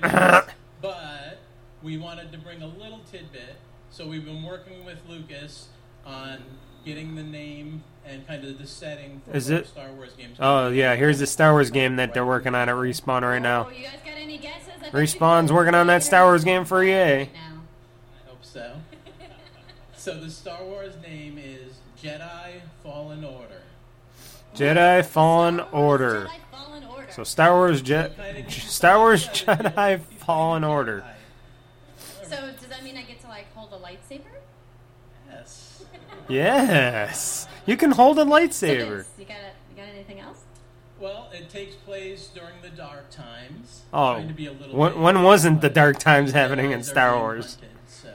but 0.81 1.39
we 1.81 1.97
wanted 1.97 2.31
to 2.33 2.37
bring 2.39 2.61
a 2.61 2.67
little 2.67 2.99
tidbit, 3.09 3.55
so 3.97 4.05
we've 4.05 4.25
been 4.25 4.43
working 4.43 4.85
with 4.85 4.99
Lucas 5.09 5.69
on 6.05 6.37
getting 6.85 7.15
the 7.15 7.23
name 7.23 7.83
and 8.05 8.25
kind 8.27 8.43
of 8.45 8.59
the 8.59 8.67
setting 8.67 9.21
for 9.25 9.35
Is 9.35 9.49
it- 9.49 9.65
Star 9.65 9.89
Wars 9.91 10.13
games. 10.15 10.37
oh 10.39 10.69
yeah, 10.69 10.95
here's 10.95 11.17
the 11.17 11.25
Star 11.25 11.53
Wars 11.53 11.71
game 11.71 11.95
that 11.95 12.13
they're 12.13 12.25
working 12.25 12.53
on 12.53 12.69
at 12.69 12.75
Respawn 12.75 13.23
right 13.23 13.41
now. 13.41 13.65
Oh, 13.67 13.71
you 13.71 13.83
guys 13.83 13.97
got 14.05 14.13
any 14.15 14.37
guesses? 14.37 14.69
I 14.83 14.89
Respawn's 14.91 15.51
working 15.51 15.73
on 15.73 15.87
that 15.87 16.03
Star 16.03 16.25
Wars 16.25 16.43
game 16.43 16.63
for 16.63 16.83
EA. 16.83 16.93
Right. 16.93 17.29
I 17.33 18.29
hope 18.29 18.45
so. 18.45 18.75
so 19.97 20.19
the 20.19 20.29
Star 20.29 20.63
Wars 20.63 20.93
name 21.01 21.39
is 21.39 21.73
Jedi 22.01 22.61
Fallen 22.83 23.25
Order. 23.25 23.63
Jedi 24.55 25.03
Fallen 25.03 25.59
Order. 25.71 26.27
Jedi 26.27 26.39
Fallen 26.51 26.83
Order. 26.85 27.11
So 27.11 27.23
Star 27.23 27.53
Wars 27.55 27.81
Je- 27.81 28.11
Star 28.49 28.99
Wars 28.99 29.27
Jedi 29.29 29.99
Fallen 30.19 30.63
Order. 30.63 31.03
So 32.23 32.35
does 32.51 32.69
that 32.69 32.83
mean 32.83 32.97
I 32.97 33.03
get 33.03 33.21
to 33.21 33.27
like 33.27 33.53
hold 33.69 33.81
a 33.81 33.85
lightsaber? 33.85 34.21
Yes. 35.29 35.83
Yes, 36.29 37.47
you 37.65 37.77
can 37.77 37.91
hold 37.91 38.19
a 38.19 38.25
lightsaber. 38.25 38.97
Vince, 38.97 39.07
you 39.17 39.23
got 39.25 39.37
you 39.69 39.77
got 39.77 39.87
anything 39.87 40.19
else? 40.19 40.39
Well, 40.99 41.29
it 41.31 41.49
takes 41.49 41.75
place 41.75 42.27
during 42.35 42.55
the 42.61 42.69
Dark 42.69 43.09
Times. 43.11 43.83
Oh, 43.93 44.15
Trying 44.15 44.27
to 44.27 44.33
be 44.33 44.47
a 44.47 44.51
little 44.51 44.75
when, 44.77 44.91
bit- 44.91 44.99
when 45.01 45.23
wasn't 45.23 45.61
the 45.61 45.69
Dark 45.69 45.99
Times 45.99 46.31
happening 46.33 46.71
in 46.71 46.83
Star 46.83 47.17
Wars? 47.17 47.55
hunted, 47.55 47.69
so 47.87 48.09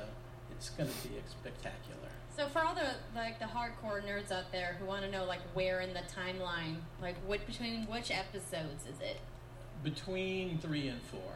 it's 0.51 0.69
going 0.71 0.91
to 0.91 1.09
be 1.09 1.15
spectacular. 1.31 2.09
So 2.37 2.49
for 2.49 2.63
all 2.63 2.75
the 2.75 2.91
like 3.15 3.39
the 3.39 3.47
hardcore 3.47 4.03
nerds 4.07 4.31
out 4.31 4.53
there 4.53 4.77
who 4.79 4.85
want 4.85 5.05
to 5.05 5.11
know 5.11 5.25
like 5.25 5.41
where 5.55 5.81
in 5.81 5.95
the 5.95 6.01
timeline, 6.01 6.77
like 7.01 7.17
what 7.27 7.47
between 7.47 7.87
which 7.87 8.11
episodes 8.11 8.83
is 8.87 9.01
it? 9.01 9.21
Between 9.83 10.59
three 10.59 10.89
and 10.89 11.01
four. 11.01 11.33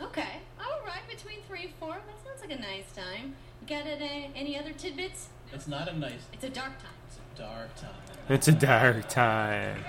Okay, 0.00 0.38
all 0.60 0.80
right, 0.86 1.02
between 1.08 1.38
three 1.48 1.64
and 1.64 1.74
four. 1.80 1.94
That 1.94 2.24
sounds 2.24 2.40
like 2.40 2.56
a 2.56 2.60
nice 2.62 2.92
time. 2.94 3.34
You 3.62 3.66
got 3.76 3.86
any, 3.86 4.30
any 4.34 4.58
other 4.58 4.72
tidbits? 4.72 5.28
It's 5.52 5.66
not 5.68 5.88
a 5.88 5.96
nice. 5.98 6.12
It's 6.32 6.44
a 6.44 6.48
dark 6.50 6.78
time. 6.78 6.92
It's 7.08 7.18
a 7.38 7.42
dark 7.42 7.74
time. 7.76 7.90
It's 8.28 8.48
a 8.48 8.52
dark 8.52 9.08
time. 9.08 9.84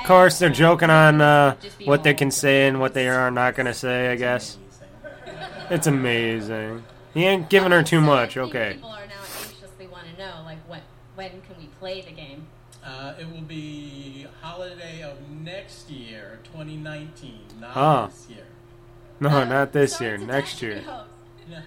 Of 0.00 0.06
course, 0.06 0.38
they're 0.38 0.50
joking 0.50 0.90
on 0.90 1.20
uh, 1.20 1.56
what 1.84 2.04
they 2.04 2.14
can 2.14 2.30
say 2.30 2.68
and 2.68 2.78
what 2.78 2.94
they 2.94 3.08
are 3.08 3.30
not 3.30 3.56
going 3.56 3.66
to 3.66 3.74
say. 3.74 4.12
I 4.12 4.16
guess 4.16 4.56
it's 5.68 5.86
amazing. 5.88 6.84
He 7.12 7.24
ain't 7.24 7.50
giving 7.50 7.72
her 7.72 7.82
too 7.82 8.00
much. 8.00 8.36
Okay. 8.36 8.74
People 8.74 8.90
are 8.90 9.06
now 9.06 9.14
anxiously 9.48 9.88
want 9.88 10.06
to 10.06 10.22
know 10.22 10.42
like 10.44 10.58
when 10.68 10.80
when 11.16 11.30
can 11.30 11.56
we 11.58 11.66
play 11.80 12.02
the 12.02 12.12
game? 12.12 12.46
Uh, 12.84 13.14
it 13.18 13.28
will 13.28 13.42
be 13.42 14.26
holiday 14.40 15.02
of 15.02 15.16
next 15.28 15.90
year, 15.90 16.38
2019, 16.44 17.40
not 17.60 17.76
Ah. 17.76 18.06
this 18.06 18.26
year. 18.30 18.44
No, 19.18 19.28
Uh, 19.28 19.44
not 19.44 19.72
this 19.72 19.96
sorry 19.96 20.10
year. 20.10 20.18
Next 20.18 20.62
year. 20.62 20.82
No. 21.50 21.58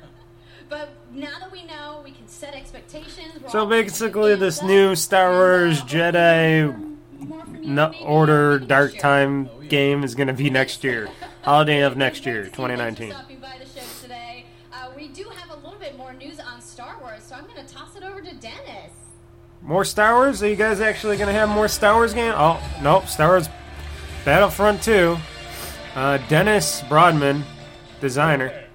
But 0.70 0.90
now 1.14 1.40
that 1.40 1.52
we 1.52 1.64
know, 1.66 2.02
we 2.04 2.12
can 2.12 2.28
set 2.28 2.54
expectations. 2.56 3.34
We're 3.42 3.50
So 3.50 3.66
basically, 3.66 4.36
this 4.36 4.62
new 4.62 4.96
Star 4.96 5.32
Wars 5.32 5.82
Jedi 5.84 6.66
hopefully 6.72 7.28
more 7.28 7.42
from 7.46 7.56
you, 7.56 7.70
No, 7.70 7.94
Order 8.02 8.60
Dark. 8.60 8.98
Time 8.98 9.50
Oh, 9.54 9.62
yeah. 9.62 9.68
game 9.70 10.04
is 10.04 10.16
going 10.16 10.28
to 10.28 10.34
be 10.34 10.50
next 10.50 10.84
year. 10.84 11.08
Holiday 11.44 11.82
of 11.82 11.96
next 11.98 12.26
year, 12.26 12.44
Thanks 12.44 12.50
for 12.56 12.68
2019. 12.68 13.10
by 13.42 13.58
the 13.60 13.66
show 13.66 13.86
today. 14.02 14.46
Uh, 14.74 14.90
we 14.96 15.08
do 15.10 15.24
have 15.26 15.52
a 15.52 15.56
little 15.56 15.80
bit 15.80 15.98
more 15.98 16.14
news 16.14 16.40
on 16.40 16.62
Star 16.62 16.98
Wars, 17.02 17.22
so 17.24 17.36
I'm 17.36 17.46
going 17.46 17.66
to 17.66 17.74
toss 17.74 17.96
it 17.96 18.04
over 18.04 18.22
to 18.22 18.34
Dennis. 18.36 18.92
More 19.62 19.86
Star 19.86 20.16
Wars? 20.16 20.42
Are 20.44 20.48
you 20.50 20.56
guys 20.58 20.82
actually 20.82 21.16
going 21.18 21.28
to 21.28 21.34
have 21.34 21.48
more 21.50 21.68
Star 21.70 21.94
Wars 21.96 22.14
game? 22.14 22.34
Oh, 22.36 22.62
nope. 22.82 23.08
Star 23.08 23.30
Wars 23.30 23.48
Battlefront 24.26 24.82
2. 24.84 25.18
Uh, 25.96 26.18
Dennis 26.28 26.82
Broadman, 26.90 27.44
designer. 28.02 28.48
Hey, 28.50 28.66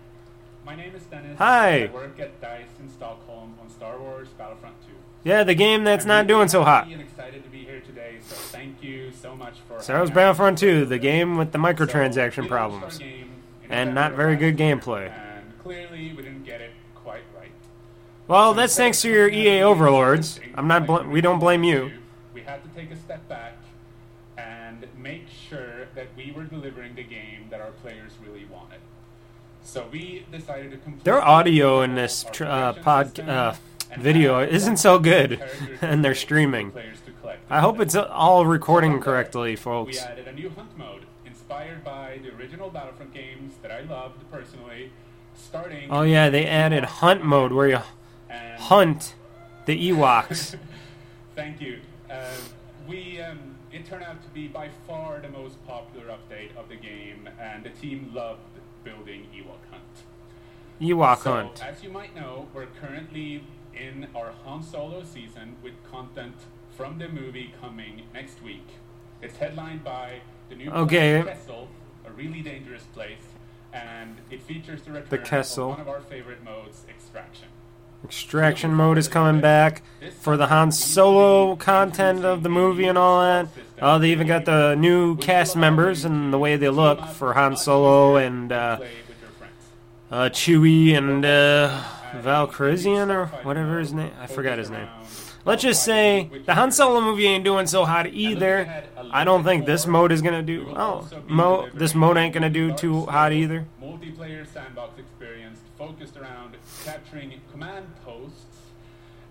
My 0.65 0.77
name 0.77 0.95
is 0.95 1.03
Dennis. 1.05 1.28
Hi. 1.39 1.85
I 1.85 1.87
work 1.93 2.19
at 2.19 2.41
DICE 2.41 2.67
in 2.81 2.89
Stockholm 2.91 3.55
on 3.63 3.71
Star 3.71 3.99
Wars 3.99 4.29
Battlefront 4.37 4.75
2. 4.87 4.93
Yeah, 5.25 5.45
the 5.45 5.55
game 5.55 5.85
that's 5.85 6.05
I'm 6.05 6.09
not 6.09 6.17
really 6.17 6.29
doing 6.29 6.49
so 6.49 6.65
hot. 6.65 6.89
and 6.89 7.01
excited 7.01 7.45
to 7.45 7.51
be 7.51 7.59
here 7.59 7.81
today, 7.81 8.17
so 8.27 8.35
thank 8.35 8.83
you 8.83 9.13
so 9.13 9.37
much 9.37 9.55
for 9.69 9.81
Star 9.81 9.99
Wars. 9.99 10.11
Battlefront 10.11 10.59
2, 10.59 10.85
the 10.87 10.99
game 10.99 11.37
with 11.37 11.53
the 11.53 11.59
microtransaction 11.59 12.39
launched 12.39 12.51
problems. 12.51 12.95
our 12.95 12.99
game 13.01 13.31
in 13.65 13.71
And 13.71 13.95
not 13.95 14.15
very 14.15 14.35
good 14.37 14.57
gameplay. 14.57 15.11
And 15.13 15.57
clearly, 15.63 16.13
we 16.17 16.23
didn't 16.23 16.45
get 16.45 16.61
it 16.61 16.73
quite 16.97 17.23
right. 17.37 17.53
Well, 18.27 18.53
So 18.53 18.57
that's 18.57 18.77
thanks 18.77 19.01
to 19.03 19.11
your 19.11 19.29
EA 19.29 19.63
overlords. 19.63 20.41
I'm 20.57 20.67
not. 20.67 20.87
Bl- 20.87 21.03
we 21.09 21.21
don't 21.21 21.39
blame 21.39 21.63
you. 21.63 21.93
We 22.35 22.41
had 22.43 22.63
to 22.65 22.69
take 22.71 22.91
a 22.91 22.97
step 22.97 23.29
back 23.29 23.55
and 24.37 24.87
make 24.97 25.27
sure 25.49 25.87
that 25.95 26.09
we 26.17 26.33
were 26.33 26.45
delivering 26.45 26.95
the 26.97 27.05
game 27.05 27.47
that 27.51 27.61
our 27.61 27.71
players 27.71 28.13
really 28.27 28.45
wanted. 28.47 28.81
So 29.69 29.85
we 29.93 30.25
decided 30.33 30.71
to 30.71 30.79
complete 30.79 31.05
Their 31.05 31.21
audio 31.21 31.83
in 31.83 31.95
this 31.95 32.25
tr- 32.33 32.47
uh, 32.47 32.73
pod 32.73 33.21
uh, 33.21 33.53
video 33.99 34.41
isn't 34.41 34.79
so 34.79 34.99
good, 34.99 35.43
and 35.83 36.03
they're 36.03 36.15
streaming. 36.15 36.71
players 36.71 36.97
to 37.05 37.13
collect 37.21 37.41
I 37.51 37.61
hope 37.61 37.79
it's 37.79 37.95
all 37.95 38.47
recording 38.47 38.99
correctly, 38.99 39.51
We 39.51 39.57
folks. 39.57 39.99
added 40.03 40.27
a 40.27 40.33
new 40.33 40.49
hunt 40.49 40.77
mode 40.79 41.05
inspired 41.27 41.85
by 41.85 42.19
the 42.23 42.35
original 42.35 42.71
Battlefront 42.71 43.13
games 43.13 43.57
that 43.61 43.71
I 43.71 43.83
loved 43.83 44.31
personally. 44.33 44.91
Starting. 45.37 45.91
Oh 45.91 46.01
yeah, 46.03 46.31
they 46.31 46.47
added 46.47 46.85
hunt 46.85 47.23
mode 47.23 47.53
where 47.53 47.69
you 47.69 47.81
hunt 48.59 49.15
the 49.67 49.77
Ewoks. 49.91 50.57
Thank 51.37 51.61
you. 51.61 51.81
Uh, 52.11 52.25
we 52.89 53.21
um, 53.21 53.57
it 53.71 53.85
turned 53.85 54.03
out 54.03 54.23
to 54.23 54.29
be 54.31 54.49
by 54.49 54.71
far 54.87 55.21
the 55.21 55.29
most 55.29 55.65
popular 55.67 56.07
update 56.07 56.57
of 56.57 56.71
the 56.71 56.77
game, 56.77 57.29
and 57.39 57.63
the 57.65 57.69
team 57.71 58.11
loved 58.15 58.41
building 58.89 59.27
Ewok 59.35 59.63
Hunt. 59.71 59.97
Ewok 60.81 61.23
so, 61.23 61.33
hunt. 61.33 61.65
as 61.65 61.83
you 61.83 61.91
might 61.91 62.15
know, 62.15 62.49
we're 62.55 62.67
currently 62.81 63.43
in 63.75 64.07
our 64.15 64.33
Han 64.45 64.63
Solo 64.63 65.03
season 65.05 65.57
with 65.63 65.75
content 65.91 66.35
from 66.77 66.99
the 66.99 67.09
movie 67.09 67.53
coming 67.61 68.03
next 68.15 68.43
week. 68.43 68.67
It's 69.21 69.37
headlined 69.37 69.83
by 69.85 70.21
the 70.49 70.55
new 70.55 70.71
Okay. 70.71 71.23
Kessel, 71.25 71.69
a 72.07 72.13
really 72.13 72.41
dangerous 72.41 72.85
place, 72.95 73.27
and 73.73 74.17
it 74.31 74.43
features 74.43 74.83
the 74.83 74.93
return 74.93 75.25
Kessel. 75.25 75.65
of 75.73 75.79
one 75.79 75.81
of 75.81 75.89
our 75.89 76.01
favorite 76.01 76.43
modes, 76.45 76.85
Extraction. 76.89 77.49
Extraction 78.05 78.73
mode 78.75 78.97
is 78.97 79.09
coming 79.09 79.41
back 79.41 79.83
for 80.21 80.37
the 80.37 80.47
Han 80.47 80.71
Solo 80.73 81.57
content 81.57 82.25
of 82.25 82.43
the 82.43 82.49
movie 82.49 82.87
and 82.87 82.97
all 82.97 83.21
that. 83.21 83.49
Oh, 83.81 83.99
they 83.99 84.11
even 84.11 84.27
got 84.27 84.45
the 84.45 84.75
new 84.77 85.17
cast 85.17 85.57
members 85.57 86.05
and 86.05 86.33
the 86.33 86.39
way 86.39 86.57
they 86.57 86.69
look 86.69 87.05
for 87.07 87.35
Han 87.35 87.57
Solo 87.57 88.17
and 88.17 88.53
uh, 88.53 88.79
uh, 90.11 90.29
Chewie 90.31 90.97
and 90.97 91.25
uh, 91.25 91.83
Valkyrian 92.13 93.11
or 93.11 93.27
whatever 93.45 93.79
his 93.79 93.93
name. 93.93 94.13
I 94.21 94.27
forgot 94.27 94.59
his 94.59 94.71
name. 94.71 94.89
Let's 95.45 95.63
just 95.63 95.83
say 95.83 96.31
the 96.45 96.55
Han 96.55 96.71
Solo 96.73 97.01
movie 97.01 97.27
ain't 97.27 97.45
doing 97.45 97.67
so 97.67 97.87
hot 97.87 98.07
either. 98.07 98.85
I 99.11 99.25
don't 99.25 99.45
think 99.45 99.65
this 99.65 99.87
mode 99.87 100.13
is 100.13 100.21
gonna 100.21 100.43
do. 100.43 100.67
Oh, 100.77 101.09
mo 101.27 101.69
this 101.73 101.95
mode 101.95 102.19
ain't 102.19 102.35
gonna 102.35 102.51
do 102.51 102.73
too 102.75 103.07
hot 103.07 103.33
either. 103.33 103.67
Multiplayer 103.83 104.47
sandbox 104.53 104.99
experience 104.99 105.48
focused 105.79 106.17
around 106.17 106.57
capturing 106.85 107.41
command 107.53 107.87
posts 108.05 108.45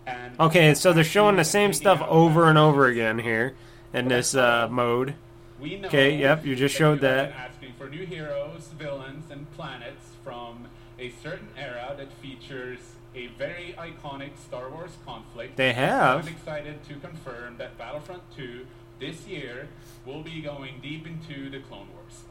and 0.06 0.40
Okay, 0.40 0.74
so 0.74 0.94
they're 0.94 1.04
showing 1.04 1.36
the 1.36 1.44
same 1.44 1.74
stuff 1.74 2.02
over 2.08 2.48
and 2.50 2.58
over 2.58 2.88
again 2.88 3.20
here 3.20 3.56
in 3.94 4.08
this 4.08 4.34
uh, 4.34 4.68
mode. 4.72 5.16
We 5.60 5.78
know 5.78 5.90
Okay, 5.90 6.16
yep, 6.18 6.46
you 6.46 6.56
just 6.56 6.74
showed 6.74 7.02
that. 7.02 7.32
asking 7.34 7.74
for 7.78 7.90
new 7.90 8.06
heroes, 8.06 8.70
villains, 8.80 9.30
and 9.30 9.52
planets 9.56 10.06
from 10.24 10.68
a 10.98 11.12
certain 11.22 11.50
era 11.58 11.94
that 11.98 12.12
features 12.14 12.80
a 13.16 13.28
very 13.38 13.76
iconic 13.78 14.30
Star 14.38 14.70
Wars 14.70 14.92
conflict. 15.06 15.58
They 15.58 15.74
have. 15.74 16.22
I'm 16.26 16.32
excited 16.32 16.84
to 16.88 16.94
confirm 16.96 17.58
that 17.58 17.78
Battlefront 17.78 18.22
2 18.38 18.66
this 19.00 19.28
year 19.28 19.68
will 20.06 20.22
be 20.24 20.42
going 20.42 20.80
deep 20.82 21.06
into 21.06 21.50
the 21.50 21.60
Clone 21.60 21.88
Wars. 21.94 22.24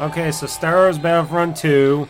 Okay, 0.00 0.30
so 0.30 0.46
Star 0.46 0.76
Wars 0.76 0.98
Battlefront 0.98 1.56
2 1.56 2.06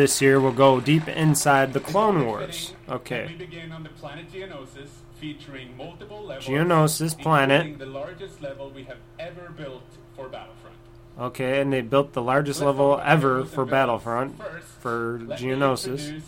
this 0.00 0.22
year 0.22 0.40
will 0.40 0.50
go 0.50 0.80
deep 0.80 1.06
inside 1.08 1.74
the 1.74 1.80
Clone 1.80 2.24
Wars. 2.24 2.72
Okay. 2.88 3.34
begin 3.36 3.70
on 3.70 3.82
the 3.82 3.90
planet 3.90 4.32
Geonosis, 4.32 4.88
featuring 5.18 5.76
multiple 5.76 6.24
levels. 6.24 6.46
Geonosis 6.46 7.20
planet. 7.20 7.78
the 7.78 7.84
largest 7.84 8.40
level 8.40 8.70
we 8.70 8.84
have 8.84 8.96
ever 9.18 9.50
built 9.54 9.82
for 10.16 10.26
Battlefront. 10.30 10.76
Okay, 11.18 11.60
and 11.60 11.70
they 11.70 11.82
built 11.82 12.14
the 12.14 12.22
largest 12.22 12.62
level 12.62 12.98
ever 13.04 13.44
for. 13.44 13.66
Battlefront 13.66 14.40
for 14.80 15.18
Geonosis. 15.38 16.22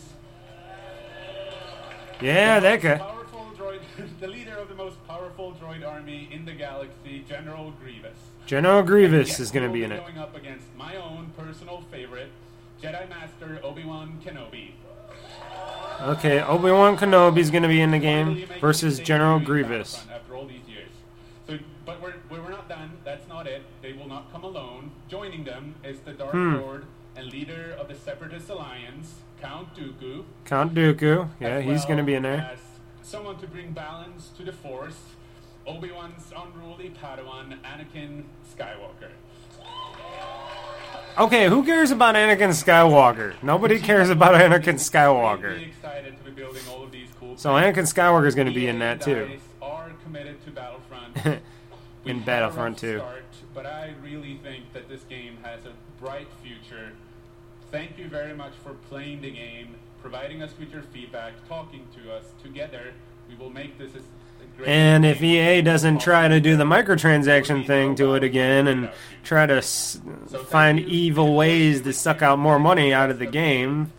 Yeah, 2.21 2.61
that 2.61 2.83
guy. 2.83 2.99
Powerful 2.99 3.53
droid, 3.59 3.81
the 4.21 4.29
leader 4.29 4.59
of 4.59 4.69
the 4.69 4.75
most 4.75 4.99
powerful 5.09 5.57
droid 5.59 5.89
army 5.89 6.29
in 6.31 6.45
the 6.45 6.53
galaxy, 6.53 7.25
General 7.27 7.73
Grievous. 7.83 8.19
General 8.45 8.83
Grievous 8.83 9.41
is 9.41 9.51
going 9.51 9.67
to 9.67 9.73
be 9.73 9.83
in 9.83 9.93
it. 9.93 10.01
Going 10.01 10.19
up 10.19 10.37
against 10.37 10.67
my 10.77 10.97
own 10.97 11.33
personal 11.39 11.83
favorite, 11.91 12.29
Jedi 12.83 13.09
Master 13.09 13.61
Obi 13.63 13.85
Wan 13.85 14.19
Kenobi. 14.25 14.73
Okay, 16.01 16.41
Obi 16.43 16.71
Wan 16.71 16.97
Kenobi's 16.97 17.51
going 17.51 17.63
to 17.63 17.69
be 17.69 17.81
in 17.81 17.93
the 17.93 17.99
game 17.99 18.45
versus 18.61 18.99
General 18.99 19.39
Grievous. 19.39 20.05
After 20.13 20.35
all 20.35 20.47
these 20.47 20.67
years. 20.69 20.91
So, 21.47 21.59
but 21.87 22.03
we're, 22.03 22.15
we're 22.29 22.51
not 22.51 22.69
done. 22.69 22.91
That's 23.05 23.29
not 23.29 23.47
it. 23.47 23.63
They 23.83 23.93
will 23.93 24.09
not 24.09 24.33
come 24.33 24.43
alone. 24.43 24.91
Joining 25.09 25.45
them 25.45 25.77
is 25.85 26.01
the 26.01 26.13
Dark 26.13 26.33
Hmm. 26.33 26.57
Lord 26.57 26.87
and 27.15 27.27
leader 27.27 27.77
of 27.79 27.87
the 27.89 27.95
Separatist 27.95 28.49
Alliance, 28.49 29.15
Count 29.41 29.77
Dooku. 29.77 30.25
Count 30.45 30.75
Dooku, 30.75 31.29
yeah, 31.41 31.61
he's 31.61 31.85
going 31.85 31.99
to 31.99 32.05
be 32.05 32.15
in 32.15 32.23
there. 32.23 32.51
As 32.53 32.59
someone 33.03 33.39
to 33.39 33.47
bring 33.47 33.73
balance 33.73 34.31
to 34.37 34.43
the 34.43 34.53
Force, 34.53 34.99
Obi 35.67 35.93
Wan's 35.93 36.33
unruly 36.35 36.91
Padawan, 37.01 37.59
Anakin 37.63 38.25
Skywalker. 38.57 39.11
Okay, 41.19 41.49
who 41.49 41.63
cares 41.65 41.91
about 41.91 42.15
Anakin 42.15 42.51
Skywalker? 42.51 43.35
Nobody 43.43 43.79
cares 43.79 44.09
about 44.09 44.35
Anakin 44.35 44.75
Skywalker. 44.75 45.69
excited 45.69 46.17
to 46.17 46.25
be 46.25 46.31
building 46.31 46.63
all 46.71 46.85
of 46.85 46.91
these 46.91 47.09
cool. 47.21 47.37
So 47.37 47.51
Anakin 47.51 47.85
Skywalker 47.85 48.27
is 48.27 48.35
going 48.35 48.49
to 48.49 48.55
be 48.55 48.67
in 48.67 48.79
that 48.79 49.03
too. 49.03 49.39
Committed 50.05 50.45
to 50.45 50.51
Battlefront. 50.51 51.41
In 52.05 52.23
Battlefront 52.23 52.79
2. 52.79 53.01
But 53.55 53.65
I 53.67 53.95
really 54.03 54.41
think 54.43 54.73
that 54.73 54.89
this 54.89 55.03
game 55.05 55.39
has 55.43 55.61
a 55.65 55.73
bright 56.03 56.27
future. 56.43 56.93
Thank 57.71 57.97
you 57.97 58.09
very 58.09 58.35
much 58.35 58.53
for 58.65 58.75
playing 58.91 59.21
the 59.21 59.31
game, 59.31 59.77
providing 60.01 60.43
us 60.43 60.53
with 60.59 60.73
your 60.73 60.83
feedback, 60.83 61.33
talking 61.49 61.87
to 61.97 62.13
us. 62.13 62.25
Together, 62.43 62.93
we 63.29 63.37
will 63.37 63.51
make 63.51 63.79
this 63.79 63.91
as 63.91 64.03
a 64.03 64.05
great 64.05 64.22
And 64.67 65.05
if 65.05 65.21
EA 65.23 65.61
doesn't 65.63 65.99
try 66.01 66.29
to 66.29 66.39
do 66.41 66.57
the 66.57 66.65
microtransaction 66.65 67.67
thing 67.67 67.95
to 67.97 68.15
it 68.15 68.23
again 68.23 68.69
and 68.69 68.91
try 69.25 69.45
to 69.47 69.55
s- 69.57 70.01
find 70.49 70.79
evil 70.79 71.35
ways 71.35 71.81
to 71.83 71.93
suck 71.93 72.23
out 72.23 72.39
more 72.39 72.59
money 72.61 72.93
out 72.93 73.11
of 73.11 73.19
the 73.19 73.27
game 73.27 73.91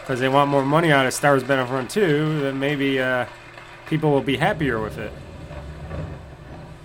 because 0.00 0.20
they 0.20 0.28
want 0.28 0.50
more 0.50 0.64
money 0.64 0.92
out 0.92 1.06
of 1.06 1.14
Star 1.14 1.32
Wars 1.32 1.42
Battlefront 1.42 1.90
2, 1.90 2.40
then 2.42 2.58
maybe 2.60 3.00
uh, 3.00 3.24
people 3.86 4.10
will 4.10 4.20
be 4.20 4.36
happier 4.36 4.78
with 4.80 4.98
it. 4.98 5.10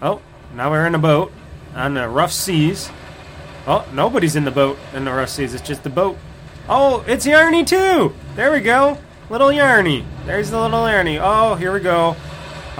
Oh, 0.01 0.21
now 0.55 0.71
we're 0.71 0.87
in 0.87 0.95
a 0.95 0.99
boat 0.99 1.31
on 1.75 1.93
the 1.93 2.07
rough 2.07 2.31
seas. 2.31 2.89
Oh, 3.67 3.87
nobody's 3.93 4.35
in 4.35 4.45
the 4.45 4.51
boat 4.51 4.79
in 4.93 5.05
the 5.05 5.11
rough 5.11 5.29
seas. 5.29 5.53
It's 5.53 5.67
just 5.67 5.83
the 5.83 5.89
boat. 5.89 6.17
Oh, 6.69 7.03
it's 7.05 7.25
Yarny 7.27 7.67
too. 7.67 8.15
There 8.35 8.51
we 8.51 8.61
go. 8.61 8.97
Little 9.29 9.49
Yarny. 9.49 10.03
There's 10.25 10.49
the 10.49 10.59
little 10.59 10.79
Yarny. 10.79 11.19
Oh, 11.21 11.55
here 11.55 11.71
we 11.73 11.79
go. 11.79 12.15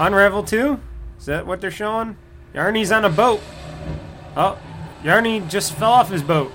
Unravel 0.02 0.42
2? 0.42 0.80
Is 1.16 1.26
that 1.26 1.46
what 1.46 1.60
they're 1.60 1.70
showing? 1.70 2.16
Yarny's 2.52 2.90
on 2.90 3.04
a 3.04 3.08
boat. 3.08 3.40
Oh, 4.36 4.58
Yarny 5.04 5.48
just 5.48 5.74
fell 5.74 5.92
off 5.92 6.10
his 6.10 6.24
boat. 6.24 6.50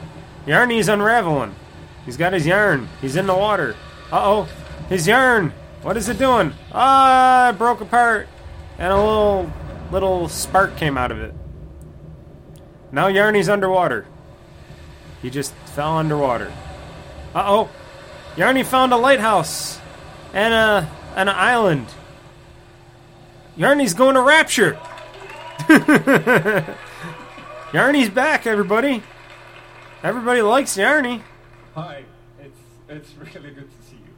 Yarny's 0.46 0.90
unraveling. 0.90 1.56
He's 2.06 2.18
got 2.18 2.34
his 2.34 2.46
yarn. 2.46 2.90
He's 3.00 3.16
in 3.16 3.26
the 3.26 3.34
water. 3.34 3.78
Uh 4.12 4.20
oh. 4.22 4.50
His 4.90 5.08
yarn. 5.08 5.54
What 5.82 5.96
is 5.96 6.10
it 6.10 6.18
doing? 6.18 6.54
Ah, 6.74 7.52
it 7.52 7.58
broke 7.58 7.80
apart. 7.80 8.28
And 8.78 8.92
a 8.92 8.98
little 8.98 9.54
little 9.94 10.28
spark 10.28 10.76
came 10.76 10.98
out 10.98 11.12
of 11.12 11.22
it. 11.22 11.34
Now 12.92 13.08
Yarny's 13.08 13.48
underwater. 13.48 14.08
He 15.22 15.30
just 15.30 15.54
fell 15.74 15.98
underwater. 15.98 16.52
Uh 17.34 17.44
oh. 17.46 17.70
Yarny 18.36 18.66
found 18.66 18.92
a 18.92 18.98
lighthouse 18.98 19.80
and 20.34 20.54
a 20.54 20.92
an 21.16 21.30
island. 21.30 21.88
Yarny's 23.58 23.94
going 23.94 24.16
to 24.16 24.22
Rapture. 24.22 24.78
Yarny's 27.72 28.10
back, 28.10 28.46
everybody. 28.46 29.02
Everybody 30.04 30.42
likes 30.44 30.78
Yarny. 30.78 31.22
Hi, 31.74 32.04
it's 32.40 32.60
it's 32.88 33.14
really 33.18 33.50
good 33.52 33.70
to 33.70 33.88
see 33.88 33.96
you. 33.96 34.14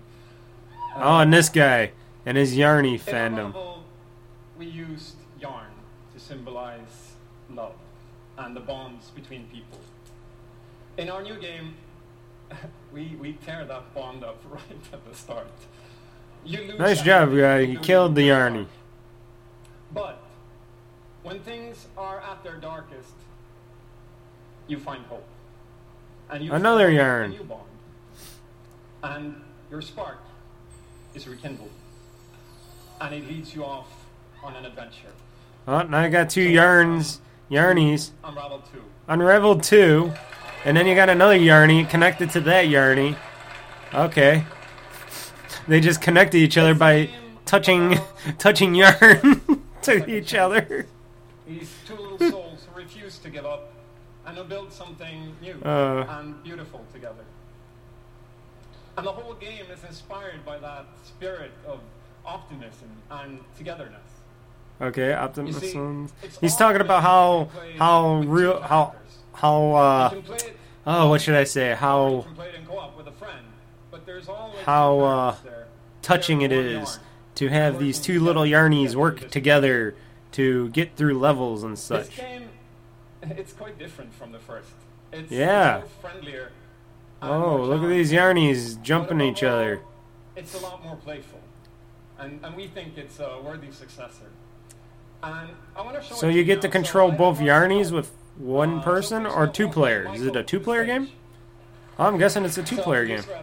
Oh, 0.98 1.20
and 1.20 1.32
this 1.34 1.48
guy 1.50 1.92
and 2.26 2.38
his 2.38 2.56
Yarny 2.56 3.00
fandom. 3.00 3.54
novel, 3.54 3.84
we 4.58 4.66
used 4.66 5.16
yarn 5.40 5.72
to 6.14 6.20
symbolize 6.20 7.14
love 7.50 7.76
and 8.38 8.56
the 8.56 8.60
bonds 8.60 9.10
between 9.12 9.48
people. 9.48 9.80
In 10.98 11.10
our 11.10 11.24
new 11.24 11.40
game, 11.40 11.76
we 12.94 13.16
we 13.20 13.34
tear 13.46 13.64
that 13.66 13.94
bond 13.96 14.24
up 14.24 14.42
right 14.50 14.62
at 14.92 15.10
the 15.10 15.16
start. 15.16 15.48
You 16.44 16.60
lose 16.64 16.80
Nice 16.80 16.98
that 16.98 17.06
job, 17.06 17.30
guy. 17.30 17.36
You 17.36 17.64
including 17.64 17.84
killed 17.84 18.16
the 18.16 18.28
Yarny. 18.30 18.68
When 21.30 21.40
things 21.42 21.86
are 21.96 22.20
at 22.22 22.44
their 22.44 22.56
darkest, 22.56 23.14
you 24.68 24.80
find 24.80 25.06
hope. 25.06 25.28
And 26.32 26.44
you 26.44 26.52
Another 26.52 26.90
yarn. 26.90 27.30
new 27.30 27.44
bond. 27.44 27.62
And 29.04 29.36
your 29.70 29.84
spark 29.84 30.18
is 31.14 31.28
rekindled. 31.28 31.70
And 33.00 33.14
it 33.14 33.28
leads 33.28 33.54
you 33.54 33.64
off 33.64 33.86
on 34.44 34.56
an 34.56 34.66
adventure. 34.66 35.14
Oh, 35.68 35.84
now 35.84 36.00
I 36.00 36.10
got 36.10 36.32
two 36.32 36.42
yarns, 36.42 37.22
Yarnies. 37.52 38.10
Unravel 38.24 38.64
2. 38.74 38.82
Unraveled 39.08 39.62
2. 39.62 40.12
And 40.66 40.76
then 40.76 40.88
you 40.88 40.96
got 40.96 41.10
another 41.10 41.38
Yarny 41.38 41.88
connected 41.88 42.32
to 42.32 42.42
that 42.42 42.66
Yarny. 42.66 43.16
Okay. 43.94 44.46
They 45.68 45.80
just 45.80 46.02
connected 46.02 46.40
each 46.40 46.58
other 46.58 46.74
by 46.74 47.12
touching 47.46 48.00
touching 48.40 48.74
yarn 48.74 49.62
to 49.84 50.10
each 50.10 50.34
other. 50.34 50.88
These 51.50 51.74
two 51.88 51.96
little 51.96 52.20
souls 52.32 52.68
who 52.72 52.80
refuse 52.80 53.18
to 53.20 53.30
give 53.30 53.46
up 53.46 53.72
and 54.26 54.38
who 54.38 54.44
build 54.44 54.72
something 54.72 55.36
new 55.42 55.56
Uh. 55.66 56.06
and 56.08 56.44
beautiful 56.44 56.86
together. 56.94 57.26
And 58.98 59.06
the 59.08 59.12
whole 59.12 59.34
game 59.34 59.66
is 59.74 59.84
inspired 59.84 60.46
by 60.46 60.60
that 60.60 60.86
spirit 61.04 61.52
of 61.68 61.80
optimism 62.26 62.90
and 63.10 63.40
togetherness. 63.58 64.10
Okay, 64.82 65.14
optimism. 65.14 66.10
See, 66.22 66.30
He's 66.42 66.56
talking 66.56 66.82
about 66.82 67.02
how 67.02 67.50
how 67.78 68.18
real 68.22 68.62
how 68.62 68.94
how 69.34 69.72
uh 69.74 70.10
can 70.10 70.22
play 70.22 70.38
it, 70.38 70.58
oh 70.86 71.10
what 71.10 71.22
should 71.22 71.36
I 71.36 71.46
say 71.46 71.74
how 71.76 72.26
can 72.38 72.62
in 72.62 72.66
co-op 72.68 72.96
with 72.98 73.08
a 73.08 73.12
friend, 73.12 73.46
but 73.90 74.06
there's 74.06 74.30
always 74.30 74.60
how, 74.66 75.00
uh, 75.00 75.36
touching 76.02 76.42
it 76.42 76.52
is 76.52 77.00
to 77.36 77.48
have 77.50 77.80
these 77.80 78.00
two 78.00 78.20
little 78.20 78.44
yarnies 78.44 78.96
work 78.96 79.30
together 79.32 79.96
to 80.34 80.70
get 80.70 80.96
through 80.96 81.18
levels 81.20 81.64
and 81.64 81.78
such. 81.78 82.08
This 82.08 82.16
game, 82.18 82.50
it's 83.24 83.54
quite 83.54 83.78
different 83.80 84.14
from 84.14 84.32
the 84.32 84.40
first. 84.40 84.70
It's, 85.12 85.32
Yeah. 85.32 85.82
friendlier. 86.02 86.52
Oh, 87.22 87.58
more 87.58 87.68
look 87.68 87.84
at 87.84 87.90
these 87.90 88.12
yarnies 88.12 88.82
jumping 88.82 89.20
each 89.22 89.44
overall, 89.44 89.60
other. 89.60 89.82
It's 90.36 90.54
a 90.54 90.60
lot 90.60 90.84
more 90.84 90.96
playful, 90.96 91.40
and 92.18 92.40
and 92.44 92.56
we 92.56 92.68
think 92.68 92.98
it's 92.98 93.20
a 93.20 93.42
worthy 93.44 93.72
successor. 93.72 94.30
And 95.22 95.50
I 95.76 95.82
want 95.82 95.96
to 95.98 96.02
show 96.02 96.16
So 96.16 96.28
you 96.28 96.42
to 96.42 96.44
get 96.46 96.62
to 96.62 96.70
control 96.70 97.10
So 97.12 97.18
both 97.18 97.40
yarnies 97.40 97.92
with 97.92 98.12
one 98.38 98.80
Uh, 98.80 98.84
person 98.84 99.26
please 99.26 99.34
or 99.36 99.48
two 99.48 99.68
players. 99.68 100.22
Is 100.22 100.28
it 100.28 100.36
a 100.38 100.44
two-player 100.44 100.86
game? 100.86 101.10
Oh, 101.98 102.06
I'm 102.06 102.18
guessing 102.18 102.46
it's 102.46 102.58
a 102.58 102.64
two-player 102.64 103.06
please 103.06 103.26
game. 103.26 103.36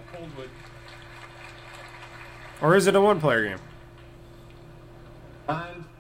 Or 2.63 2.75
is 2.75 2.87
it 2.87 2.95
a 2.97 3.01
one 3.03 3.21
player 3.21 3.45
game? 3.45 3.59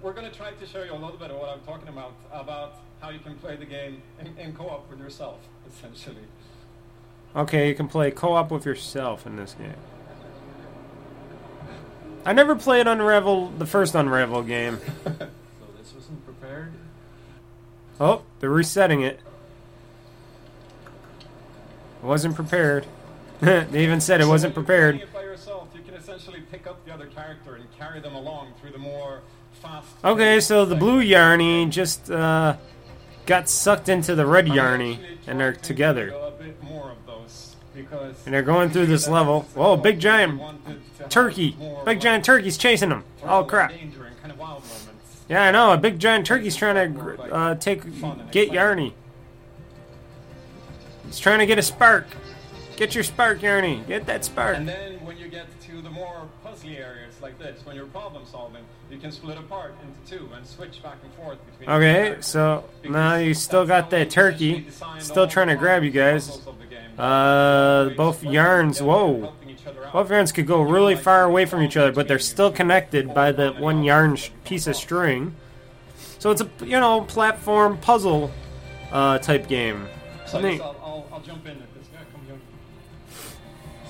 We're 0.06 0.12
going 0.12 0.30
to 0.30 0.36
try 0.36 0.52
to 0.52 0.66
show 0.66 0.84
you 0.84 0.92
a 0.92 0.94
little 0.94 1.16
bit 1.16 1.32
of 1.32 1.36
what 1.36 1.48
I'm 1.48 1.58
talking 1.62 1.88
about, 1.88 2.12
about 2.32 2.76
how 3.00 3.10
you 3.10 3.18
can 3.18 3.34
play 3.34 3.56
the 3.56 3.64
game 3.64 4.00
in, 4.20 4.38
in 4.38 4.54
co-op 4.54 4.88
with 4.88 5.00
yourself, 5.00 5.40
essentially. 5.68 6.22
Okay, 7.34 7.68
you 7.68 7.74
can 7.74 7.88
play 7.88 8.12
co 8.12 8.34
op 8.34 8.52
with 8.52 8.64
yourself 8.64 9.26
in 9.26 9.34
this 9.34 9.54
game. 9.54 9.74
I 12.24 12.32
never 12.32 12.54
played 12.54 12.86
Unravel, 12.86 13.48
the 13.58 13.66
first 13.66 13.96
Unravel 13.96 14.42
game. 14.44 14.78
So 15.04 15.66
this 15.76 15.92
wasn't 15.92 16.24
prepared. 16.24 16.72
Oh, 17.98 18.22
they're 18.38 18.48
resetting 18.48 19.02
it. 19.02 19.18
Wasn't 22.00 22.36
prepared. 22.36 22.86
they 23.40 23.82
even 23.82 24.00
said 24.00 24.20
it 24.20 24.24
So 24.24 24.30
wasn't 24.30 24.54
when 24.54 24.64
you're 24.64 24.64
prepared. 24.64 24.94
playing 24.94 25.08
it 25.08 25.12
by 25.14 25.22
yourself, 25.22 25.68
you 25.74 25.82
can 25.82 25.94
essentially 25.94 26.42
pick 26.52 26.68
up 26.68 26.84
the 26.86 26.94
other 26.94 27.06
character 27.06 27.56
and 27.56 27.64
carry 27.76 27.98
them 28.00 28.14
along 28.14 28.52
through 28.60 28.70
the 28.70 28.78
more 28.78 29.16
fast. 29.16 29.35
Okay, 30.04 30.40
so 30.40 30.64
the 30.64 30.76
blue 30.76 31.02
Yarny 31.02 31.68
just 31.70 32.10
uh, 32.10 32.56
got 33.26 33.48
sucked 33.48 33.88
into 33.88 34.14
the 34.14 34.26
red 34.26 34.46
Yarny, 34.46 34.98
and 35.26 35.40
they're 35.40 35.52
together. 35.52 36.14
And 38.24 38.34
they're 38.34 38.42
going 38.42 38.70
through 38.70 38.86
this 38.86 39.06
level. 39.08 39.42
Whoa, 39.54 39.76
big 39.76 40.00
giant 40.00 40.40
turkey! 41.10 41.56
Big 41.84 42.00
giant 42.00 42.24
turkey's 42.24 42.56
chasing 42.56 42.88
them. 42.88 43.04
Oh 43.22 43.44
crap! 43.44 43.72
Yeah, 45.28 45.42
I 45.42 45.50
know. 45.50 45.72
A 45.72 45.76
big 45.76 45.98
giant 45.98 46.26
turkey's 46.26 46.56
trying 46.56 46.94
to 46.94 47.22
uh, 47.32 47.54
take 47.56 47.82
get 48.30 48.50
Yarny. 48.50 48.92
He's 51.06 51.18
trying 51.18 51.40
to 51.40 51.46
get 51.46 51.58
a 51.58 51.62
spark. 51.62 52.06
Get 52.76 52.94
your 52.94 53.04
spark, 53.04 53.40
Yarny. 53.40 53.86
Get 53.86 54.06
that 54.06 54.24
spark. 54.24 54.56
And 54.56 54.68
then 54.68 55.04
when 55.04 55.16
you 55.16 55.28
get 55.28 55.46
to 55.62 55.80
the 55.80 55.90
more 55.90 56.28
puzzly 56.44 56.78
areas 56.78 57.20
like 57.20 57.38
this, 57.38 57.64
when 57.64 57.74
you're 57.74 57.86
problem 57.86 58.24
solving, 58.26 58.64
you 58.90 58.98
can 58.98 59.10
split 59.10 59.36
apart 59.38 59.74
into 59.82 60.18
two 60.18 60.28
and 60.34 60.46
switch 60.46 60.82
back 60.82 60.96
and 61.02 61.12
forth 61.14 61.38
between. 61.46 61.68
the 61.68 61.74
Okay, 61.74 62.16
so 62.20 62.64
now 62.84 63.16
you 63.16 63.34
still 63.34 63.66
got 63.66 63.90
that 63.90 64.10
turkey. 64.10 64.66
Still 64.98 65.26
trying 65.26 65.48
to 65.48 65.56
grab 65.56 65.82
you 65.84 65.90
guys. 65.90 66.26
puzzles 66.28 66.46
of 66.46 66.58
the 66.58 66.66
game. 66.66 66.80
Uh, 66.98 67.90
both 67.96 68.22
yarns. 68.22 68.80
Whoa. 68.80 69.20
helping 69.20 69.50
each 69.50 69.66
other 69.66 69.84
out. 69.84 69.92
Both 69.92 70.10
yarns 70.10 70.32
could 70.32 70.46
go 70.46 70.62
really 70.62 70.94
far 70.96 71.24
away 71.24 71.44
from 71.46 71.62
each 71.62 71.76
other, 71.76 71.92
but 71.92 72.08
they're 72.08 72.18
still 72.18 72.50
connected 72.52 73.12
by 73.12 73.32
the 73.32 73.52
one 73.52 73.82
yarn 73.82 74.16
sh- 74.16 74.30
piece 74.44 74.66
of 74.66 74.76
string. 74.76 75.34
So 76.18 76.30
it's 76.30 76.40
a 76.40 76.48
you 76.60 76.78
know 76.80 77.02
platform 77.02 77.78
puzzle 77.78 78.30
uh, 78.92 79.18
type 79.18 79.48
game. 79.48 79.88
So 80.26 80.38
I 80.38 80.42
Neat. 80.42 80.50
guess 80.58 80.60
I'll, 80.62 80.76
I'll, 80.82 81.06
I'll 81.12 81.20
jump 81.20 81.44
in 81.46 81.52
at 81.52 81.74
this 81.74 81.86
guy. 81.88 81.98
Come 82.12 82.22
young. 82.28 82.40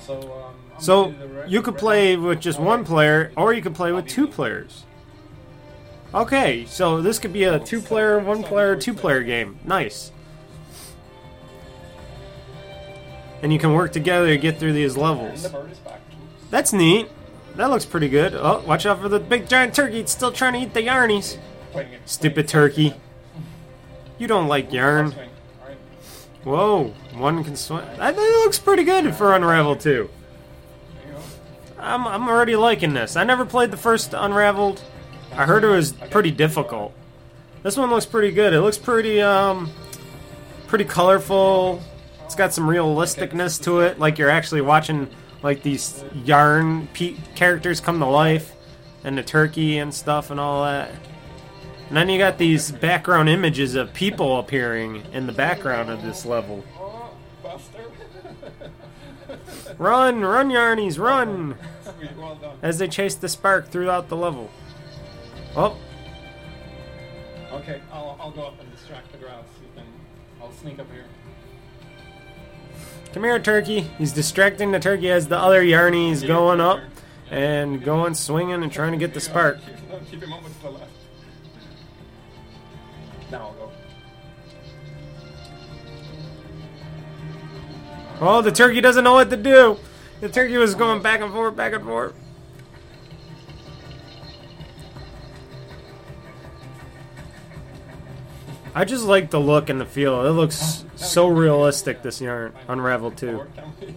So, 0.05 0.19
um, 0.43 0.53
So 0.79 1.05
gonna 1.05 1.13
do 1.17 1.19
the 1.19 1.41
re- 1.41 1.49
you 1.49 1.61
could 1.61 1.77
play 1.77 2.15
with 2.17 2.39
just 2.41 2.59
one 2.59 2.83
player, 2.83 3.31
or 3.37 3.53
you 3.53 3.61
could 3.61 3.75
play 3.75 3.91
with 3.91 4.07
two 4.07 4.27
players. 4.27 4.83
Okay, 6.17 6.65
so 6.65 6.99
this 6.99 7.19
could 7.19 7.31
be 7.31 7.43
a 7.43 7.59
two-player, 7.59 8.17
one-player, 8.17 8.75
two-player 8.75 9.21
game. 9.21 9.59
Nice. 9.63 10.11
And 13.43 13.53
you 13.53 13.59
can 13.59 13.73
work 13.73 13.93
together 13.93 14.25
to 14.25 14.37
get 14.39 14.57
through 14.57 14.73
these 14.73 14.97
levels. 14.97 15.45
That's 16.49 16.73
neat. 16.73 17.07
That 17.55 17.69
looks 17.69 17.85
pretty 17.85 18.09
good. 18.09 18.33
Oh, 18.33 18.63
watch 18.65 18.87
out 18.87 18.99
for 18.99 19.09
the 19.09 19.19
big 19.19 19.47
giant 19.47 19.75
turkey. 19.75 19.99
It's 19.99 20.11
still 20.11 20.31
trying 20.31 20.53
to 20.53 20.59
eat 20.59 20.73
the 20.73 20.81
yarnies. 20.81 21.37
Stupid 22.05 22.47
turkey. 22.47 22.95
You 24.17 24.25
don't 24.25 24.47
like 24.47 24.73
yarn. 24.73 25.13
Whoa, 26.43 26.95
one 27.13 27.43
can 27.43 27.55
swim. 27.55 27.85
That, 27.97 28.15
looks 28.15 28.57
pretty 28.57 28.85
good 28.85 29.13
for 29.13 29.35
Unravel 29.35 29.75
2. 29.75 29.81
There 29.83 30.01
you 31.05 31.13
go. 31.13 31.21
I'm, 31.77 32.07
I'm 32.07 32.27
already 32.27 32.55
liking 32.55 32.95
this. 32.95 33.15
I 33.15 33.23
never 33.23 33.45
played 33.45 33.69
the 33.69 33.77
first 33.77 34.15
Unraveled. 34.15 34.81
I 35.33 35.45
heard 35.45 35.63
it 35.63 35.67
was 35.67 35.91
pretty 35.91 36.31
difficult. 36.31 36.93
This 37.63 37.77
one 37.77 37.89
looks 37.89 38.05
pretty 38.05 38.31
good. 38.31 38.53
It 38.53 38.61
looks 38.61 38.77
pretty 38.77 39.21
um 39.21 39.71
pretty 40.67 40.85
colorful. 40.85 41.81
It's 42.25 42.35
got 42.35 42.53
some 42.53 42.67
realisticness 42.67 43.61
to 43.63 43.79
it, 43.81 43.99
like 43.99 44.17
you're 44.17 44.29
actually 44.29 44.61
watching 44.61 45.07
like 45.43 45.63
these 45.63 46.03
yarn 46.25 46.87
pe- 46.93 47.15
characters 47.35 47.79
come 47.79 47.99
to 47.99 48.05
life, 48.05 48.53
and 49.03 49.17
the 49.17 49.23
turkey 49.23 49.77
and 49.77 49.93
stuff 49.93 50.31
and 50.31 50.39
all 50.39 50.63
that. 50.63 50.91
And 51.87 51.95
then 51.95 52.09
you 52.09 52.17
got 52.17 52.37
these 52.37 52.71
background 52.71 53.29
images 53.29 53.75
of 53.75 53.93
people 53.93 54.39
appearing 54.39 55.03
in 55.13 55.25
the 55.25 55.31
background 55.31 55.89
of 55.89 56.03
this 56.03 56.25
level. 56.25 56.63
Run, 59.77 60.21
run, 60.21 60.49
Yarnies, 60.49 60.99
run! 60.99 61.55
Sweet, 61.83 62.15
well 62.17 62.35
done. 62.35 62.57
As 62.61 62.79
they 62.79 62.87
chase 62.87 63.15
the 63.15 63.29
spark 63.29 63.69
throughout 63.69 64.09
the 64.09 64.15
level. 64.15 64.49
Oh, 65.57 65.75
Okay, 67.51 67.81
I'll, 67.91 68.17
I'll 68.21 68.31
go 68.31 68.43
up 68.43 68.59
and 68.59 68.71
distract 68.71 69.11
the 69.11 69.17
grouse. 69.17 69.43
You 69.61 69.67
can. 69.75 69.85
I'll 70.39 70.51
sneak 70.51 70.77
up 70.79 70.85
here. 70.91 71.05
come 73.13 73.23
here, 73.23 73.39
turkey. 73.39 73.81
He's 73.97 74.13
distracting 74.13 74.71
the 74.71 74.79
turkey 74.79 75.09
as 75.09 75.27
the 75.27 75.37
other 75.37 75.63
Yarnie's 75.63 76.23
going 76.23 76.61
up 76.61 76.81
and 77.31 77.83
going 77.83 78.13
swinging 78.13 78.61
and 78.61 78.71
trying 78.71 78.91
to 78.91 78.97
get 78.97 79.13
the 79.13 79.19
spark. 79.19 79.57
Keep, 80.11 80.21
him 80.21 80.33
up 80.33 80.43
with 80.43 80.61
the 80.61 80.69
left. 80.69 80.91
Now 83.31 83.47
I'll 83.47 83.53
go. 83.53 83.71
Oh, 88.19 88.41
the 88.41 88.51
turkey 88.51 88.81
doesn't 88.81 89.03
know 89.03 89.13
what 89.13 89.29
to 89.31 89.37
do. 89.37 89.77
The 90.21 90.29
turkey 90.29 90.57
was 90.57 90.75
going 90.75 91.01
back 91.01 91.21
and 91.21 91.33
forth, 91.33 91.55
back 91.55 91.73
and 91.73 91.83
forth. 91.83 92.13
I 98.77 98.85
just 98.85 99.05
like 99.05 99.31
the 99.31 99.39
look 99.39 99.69
and 99.69 99.81
the 99.81 99.87
feel. 99.87 100.23
It 100.23 100.33
looks 100.33 100.85
so 100.95 101.27
realistic, 101.27 102.03
this 102.03 102.21
yarn. 102.21 102.53
Unravel 102.67 103.09
2. 103.09 103.27
Forward, 103.31 103.51
can 103.55 103.73
we? 103.81 103.95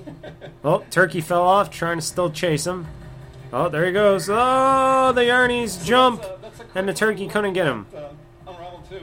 Oh, 0.64 0.82
turkey 0.90 1.20
fell 1.20 1.42
off, 1.42 1.70
trying 1.70 1.98
to 1.98 2.02
still 2.02 2.30
chase 2.30 2.66
him. 2.66 2.86
Oh, 3.52 3.68
there 3.68 3.84
he 3.84 3.92
goes. 3.92 4.30
Oh, 4.30 5.12
the 5.14 5.20
Yarnies 5.20 5.84
jump, 5.84 6.24
and 6.74 6.88
the 6.88 6.94
turkey 6.94 7.28
couldn't 7.28 7.52
get 7.52 7.66
him. 7.66 7.88
Unravel 8.46 8.82
2. 8.88 8.96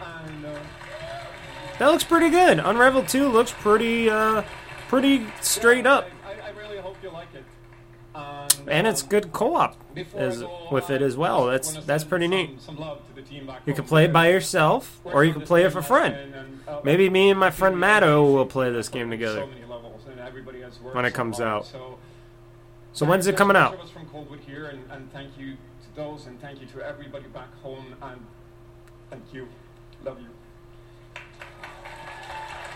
And 0.00 0.44
That 1.78 1.86
looks 1.86 2.04
pretty 2.04 2.28
good. 2.28 2.58
Unravel 2.58 3.04
2 3.04 3.28
looks 3.28 3.50
pretty, 3.50 4.10
uh, 4.10 4.42
pretty 4.88 5.26
straight 5.40 5.86
up. 5.86 6.06
I, 6.22 6.32
I, 6.32 6.48
I 6.48 6.50
really 6.50 6.76
hope 6.76 6.98
you 7.02 7.08
like 7.08 7.28
it. 7.34 7.44
And, 8.66 8.86
it's 8.86 9.02
good 9.02 9.32
co-op 9.32 9.76
as, 10.14 10.44
with 10.70 10.90
it 10.90 11.02
as 11.02 11.16
well. 11.16 11.46
That's 11.46 11.74
that's 11.84 12.04
pretty 12.04 12.28
neat. 12.28 12.60
Some 12.60 12.76
love 12.76 13.06
to 13.08 13.14
the 13.14 13.22
team 13.22 13.46
back 13.46 13.62
You 13.66 13.74
can 13.74 13.84
play 13.84 14.04
it 14.04 14.12
by 14.12 14.30
yourself, 14.30 15.00
or 15.04 15.24
you 15.24 15.32
can 15.32 15.42
play 15.42 15.62
it 15.62 15.66
with 15.66 15.76
a 15.76 15.82
friend. 15.82 16.60
Maybe 16.82 17.10
me 17.10 17.30
and 17.30 17.38
my 17.38 17.50
friend 17.50 17.78
Matto 17.78 18.24
will 18.24 18.46
play 18.46 18.70
this 18.70 18.88
game 18.88 19.10
together. 19.10 19.40
So 19.40 19.46
many 19.46 19.64
levels, 19.64 20.02
and 20.10 20.20
everybody 20.20 20.60
has 20.60 20.80
worked 20.80 20.96
when 20.96 21.04
it 21.04 21.14
comes 21.14 21.40
out. 21.40 21.66
So, 22.92 23.06
when's 23.06 23.26
it 23.26 23.36
coming 23.36 23.56
out? 23.56 23.74
each 23.74 23.80
of 23.80 23.86
us 23.86 23.90
from 23.90 24.06
Coldwood 24.06 24.40
here, 24.40 24.66
and, 24.66 24.82
and 24.90 25.12
thank 25.12 25.36
you 25.36 25.52
to 25.52 25.96
those, 25.96 26.26
and 26.26 26.40
thank 26.40 26.60
you 26.60 26.66
to 26.68 26.80
everybody 26.82 27.26
back 27.26 27.52
home, 27.60 27.96
and 28.02 28.20
thank 29.10 29.24
you, 29.32 29.48
love 30.04 30.18
you. 30.20 30.28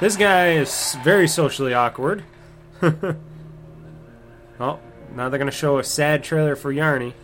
This 0.01 0.16
guy 0.16 0.53
is 0.53 0.96
very 1.03 1.27
socially 1.29 1.74
awkward. 1.74 2.24
oh, 2.83 4.78
now 5.14 5.28
they're 5.28 5.38
gonna 5.38 5.50
show 5.50 5.78
a 5.78 5.84
sad 5.84 6.22
trailer 6.22 6.56
for 6.56 6.72
Yarny. 6.72 7.14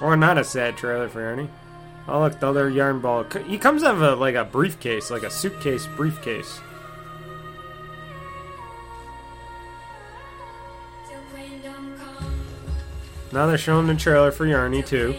Or 0.00 0.16
not 0.16 0.38
a 0.38 0.44
sad 0.44 0.76
trailer 0.76 1.08
for 1.08 1.20
Yarny. 1.20 1.48
Oh 2.08 2.20
look, 2.20 2.38
the 2.38 2.48
other 2.48 2.68
yarn 2.68 3.00
ball. 3.00 3.24
He 3.46 3.58
comes 3.58 3.82
out 3.82 3.94
of 3.94 4.02
a, 4.02 4.14
like 4.14 4.36
a 4.36 4.44
briefcase, 4.44 5.10
like 5.10 5.24
a 5.24 5.30
suitcase 5.30 5.86
briefcase. 5.96 6.60
Now 13.32 13.46
they're 13.46 13.58
showing 13.58 13.86
the 13.86 13.94
trailer 13.94 14.30
for 14.30 14.46
Yarny 14.46 14.86
too. 14.86 15.14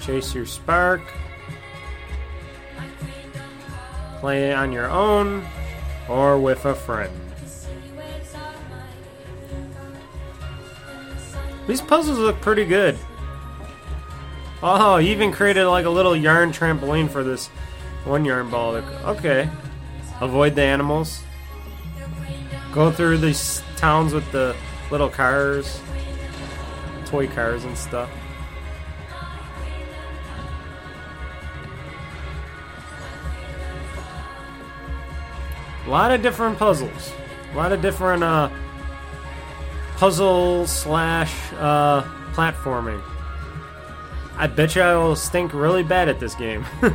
Chase 0.00 0.34
your 0.34 0.46
spark. 0.46 1.00
Play 4.20 4.50
it 4.50 4.54
on 4.54 4.72
your 4.72 4.90
own 4.90 5.46
or 6.08 6.38
with 6.38 6.64
a 6.64 6.74
friend. 6.74 7.12
These 11.66 11.80
puzzles 11.82 12.18
look 12.18 12.40
pretty 12.40 12.64
good. 12.64 12.98
Oh, 14.62 14.96
you 14.96 15.10
even 15.10 15.30
created 15.30 15.66
like 15.66 15.84
a 15.84 15.90
little 15.90 16.16
yarn 16.16 16.50
trampoline 16.50 17.08
for 17.08 17.22
this 17.22 17.48
one 18.04 18.24
yarn 18.24 18.50
ball. 18.50 18.74
Okay. 18.76 19.48
Avoid 20.20 20.54
the 20.54 20.62
animals. 20.62 21.20
Go 22.72 22.90
through 22.90 23.18
these 23.18 23.62
towns 23.76 24.12
with 24.12 24.30
the 24.32 24.56
little 24.90 25.08
cars, 25.08 25.80
toy 27.04 27.28
cars 27.28 27.64
and 27.64 27.76
stuff. 27.78 28.10
A 35.88 35.90
lot 35.90 36.10
of 36.10 36.20
different 36.20 36.58
puzzles. 36.58 37.12
A 37.54 37.56
lot 37.56 37.72
of 37.72 37.80
different 37.80 38.22
uh, 38.22 38.50
puzzle 39.96 40.66
slash 40.66 41.32
uh, 41.54 42.02
platforming. 42.34 43.02
I 44.36 44.48
bet 44.48 44.76
you 44.76 44.82
I 44.82 44.94
will 44.96 45.16
stink 45.16 45.54
really 45.54 45.82
bad 45.82 46.10
at 46.10 46.20
this 46.20 46.34
game. 46.34 46.66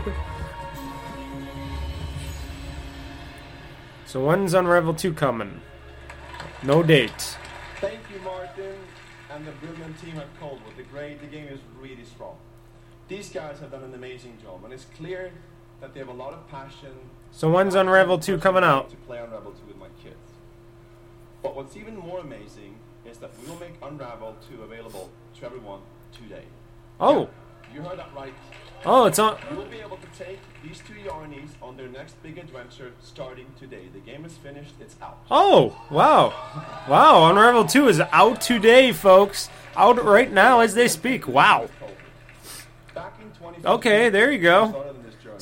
so 4.05 4.23
when's 4.23 4.53
Unravel 4.53 4.93
2 4.93 5.11
coming? 5.13 5.59
No 6.61 6.83
date. 6.83 7.35
Thank 7.81 7.99
you, 8.13 8.19
Martin, 8.19 8.75
and 9.31 9.47
the 9.47 9.53
brilliant 9.53 9.99
team 9.99 10.17
at 10.19 10.27
Coldwood. 10.39 10.77
The 10.77 10.83
the 11.19 11.27
game 11.31 11.47
is 11.47 11.61
really 11.81 12.05
strong. 12.05 12.35
These 13.07 13.31
guys 13.31 13.59
have 13.59 13.71
done 13.71 13.85
an 13.85 13.95
amazing 13.95 14.37
job, 14.43 14.63
and 14.63 14.71
it's 14.71 14.85
clear 14.95 15.31
that 15.81 15.95
they 15.95 15.99
have 15.99 16.09
a 16.09 16.13
lot 16.13 16.33
of 16.33 16.47
passion. 16.47 16.93
So 17.35 17.49
when's 17.49 17.73
Unravel 17.73 18.19
2 18.19 18.37
coming 18.37 18.63
out? 18.63 18.91
To 18.91 18.95
play 18.95 19.17
Unravel 19.17 19.53
2 19.53 19.57
with 19.67 19.77
my 19.77 19.87
kids. 20.03 20.15
But 21.41 21.55
what's 21.55 21.75
even 21.75 21.97
more 21.97 22.19
amazing 22.19 22.75
is 23.09 23.17
that 23.17 23.31
we 23.41 23.49
will 23.49 23.59
make 23.59 23.73
Unravel 23.81 24.37
2 24.51 24.61
available 24.61 25.09
to 25.39 25.45
everyone 25.45 25.79
today. 26.11 26.43
Oh. 26.99 27.27
You 27.73 27.81
heard 27.81 27.97
that 27.97 28.11
right. 28.15 28.35
Oh, 28.85 29.05
it's 29.05 29.17
on. 29.17 29.39
You 29.49 29.57
will 29.57 29.65
be 29.65 29.79
able 29.79 29.97
to 29.97 30.07
take 30.23 30.37
these 30.63 30.79
two 30.87 30.93
Yarnies 30.93 31.49
on 31.59 31.75
their 31.75 31.87
next 31.87 32.21
big 32.21 32.37
adventure 32.37 32.91
starting 33.01 33.47
today. 33.59 33.89
The 33.91 33.99
game 33.99 34.25
is 34.25 34.33
finished, 34.33 34.75
it's 34.79 34.95
out. 35.01 35.17
Oh, 35.31 35.75
wow. 35.89 36.33
Wow, 36.87 37.31
Unravel 37.31 37.65
2 37.65 37.87
is 37.87 37.99
out 38.11 38.41
today, 38.41 38.91
folks. 38.91 39.49
Out 39.75 40.01
right 40.03 40.31
now 40.31 40.59
as 40.59 40.75
they 40.75 40.87
speak. 40.87 41.27
Wow. 41.27 41.67
Back 42.93 43.19
in 43.19 43.65
Okay, 43.65 44.09
there 44.09 44.31
you 44.31 44.37
go. 44.37 44.93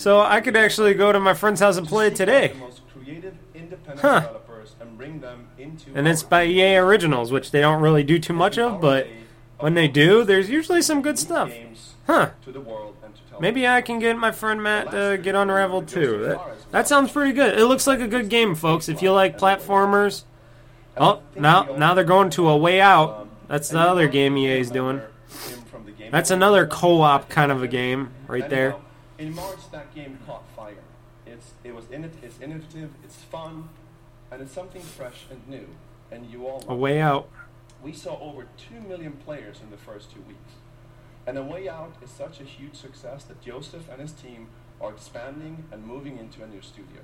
Started 0.02 0.18
on 0.18 0.24
this 0.26 0.26
journey. 0.26 0.30
So 0.30 0.36
I 0.36 0.42
could 0.42 0.56
actually 0.58 0.94
go 0.94 1.12
to 1.12 1.20
my 1.20 1.34
friend's 1.34 1.60
house 1.62 1.78
and 1.78 1.88
play 1.88 2.08
it 2.08 2.16
today. 2.16 2.48
The 2.50 2.56
most 2.56 2.82
creative, 2.94 3.34
independent 3.54 4.00
Huh. 4.00 4.30
and 4.80 4.98
bring 4.98 5.20
them 5.22 5.48
into 5.58 5.92
And 5.96 6.08
it's 6.08 6.24
by. 6.24 6.46
EA 6.46 6.78
Originals, 6.78 7.32
which 7.32 7.52
they 7.52 7.62
don't 7.62 7.82
really 7.82 8.04
do 8.04 8.20
too 8.20 8.34
much 8.34 8.58
of, 8.58 8.82
but 8.82 9.08
when 9.60 9.74
they 9.76 9.88
do, 9.88 10.24
there's 10.24 10.50
usually 10.50 10.82
some 10.82 11.02
good 11.02 11.18
stuff. 11.20 11.52
Huh. 12.08 12.32
to 12.44 12.52
the 12.52 12.60
world 12.60 12.96
and 13.04 13.14
to 13.16 13.22
tell 13.30 13.40
Maybe 13.40 13.68
I 13.68 13.82
can 13.82 14.00
get 14.00 14.18
my 14.18 14.32
friend 14.32 14.62
Matt 14.62 14.92
to 14.92 15.20
get 15.22 15.36
Unraveled 15.36 15.88
too. 15.88 16.18
That, 16.24 16.42
that 16.72 16.88
sounds 16.88 17.12
pretty 17.12 17.32
good. 17.32 17.58
It 17.58 17.66
looks 17.66 17.86
like 17.88 18.00
a 18.00 18.08
good 18.08 18.28
game, 18.28 18.56
folks. 18.56 18.90
If 18.90 19.02
you 19.02 19.12
like 19.12 19.38
platformers. 19.38 20.24
Oh, 20.98 21.22
now 21.36 21.76
now 21.78 21.94
they're 21.94 22.04
going 22.04 22.32
to 22.32 22.50
a 22.50 22.58
way 22.58 22.82
out. 22.82 23.30
That's 23.48 23.70
the 23.70 23.80
other 23.80 24.08
game 24.08 24.38
EA's 24.38 24.72
doing. 24.72 25.02
That's 26.10 26.32
another 26.32 26.66
co-op 26.66 27.30
kind 27.30 27.52
of 27.52 27.64
a 27.64 27.68
game 27.68 28.10
right 28.28 28.50
there. 28.50 28.76
In 29.22 29.36
March, 29.36 29.70
that 29.72 29.94
game 29.94 30.18
caught 30.26 30.44
fire. 30.56 30.84
It's 31.28 31.52
it 31.64 31.76
was 31.76 31.86
in. 31.92 32.04
It's 32.24 32.40
innovative. 32.42 32.90
It's 33.04 33.18
fun, 33.18 33.70
and 34.32 34.42
it's 34.42 34.52
something 34.52 34.82
fresh 34.82 35.26
and 35.30 35.48
new. 35.48 35.68
And 36.12 36.26
you 36.32 36.48
all. 36.48 36.64
A 36.68 36.76
way 36.76 37.00
out. 37.00 37.30
We 37.84 37.94
saw 37.94 38.20
over 38.20 38.48
two 38.58 38.82
million 38.82 39.14
players 39.14 39.60
in 39.62 39.70
the 39.70 39.78
first 39.78 40.12
two 40.12 40.22
weeks. 40.22 40.54
And 41.28 41.38
A 41.38 41.44
Way 41.44 41.70
Out 41.70 41.94
is 42.04 42.10
such 42.10 42.40
a 42.42 42.44
huge 42.44 42.76
success 42.76 43.24
that 43.26 43.42
Joseph 43.42 43.88
and 43.92 44.02
his 44.02 44.12
team 44.12 44.48
are 44.82 44.90
expanding 44.90 45.66
and 45.72 45.86
moving 45.86 46.18
into 46.18 46.44
a 46.44 46.48
new 46.48 46.62
studio. 46.62 47.02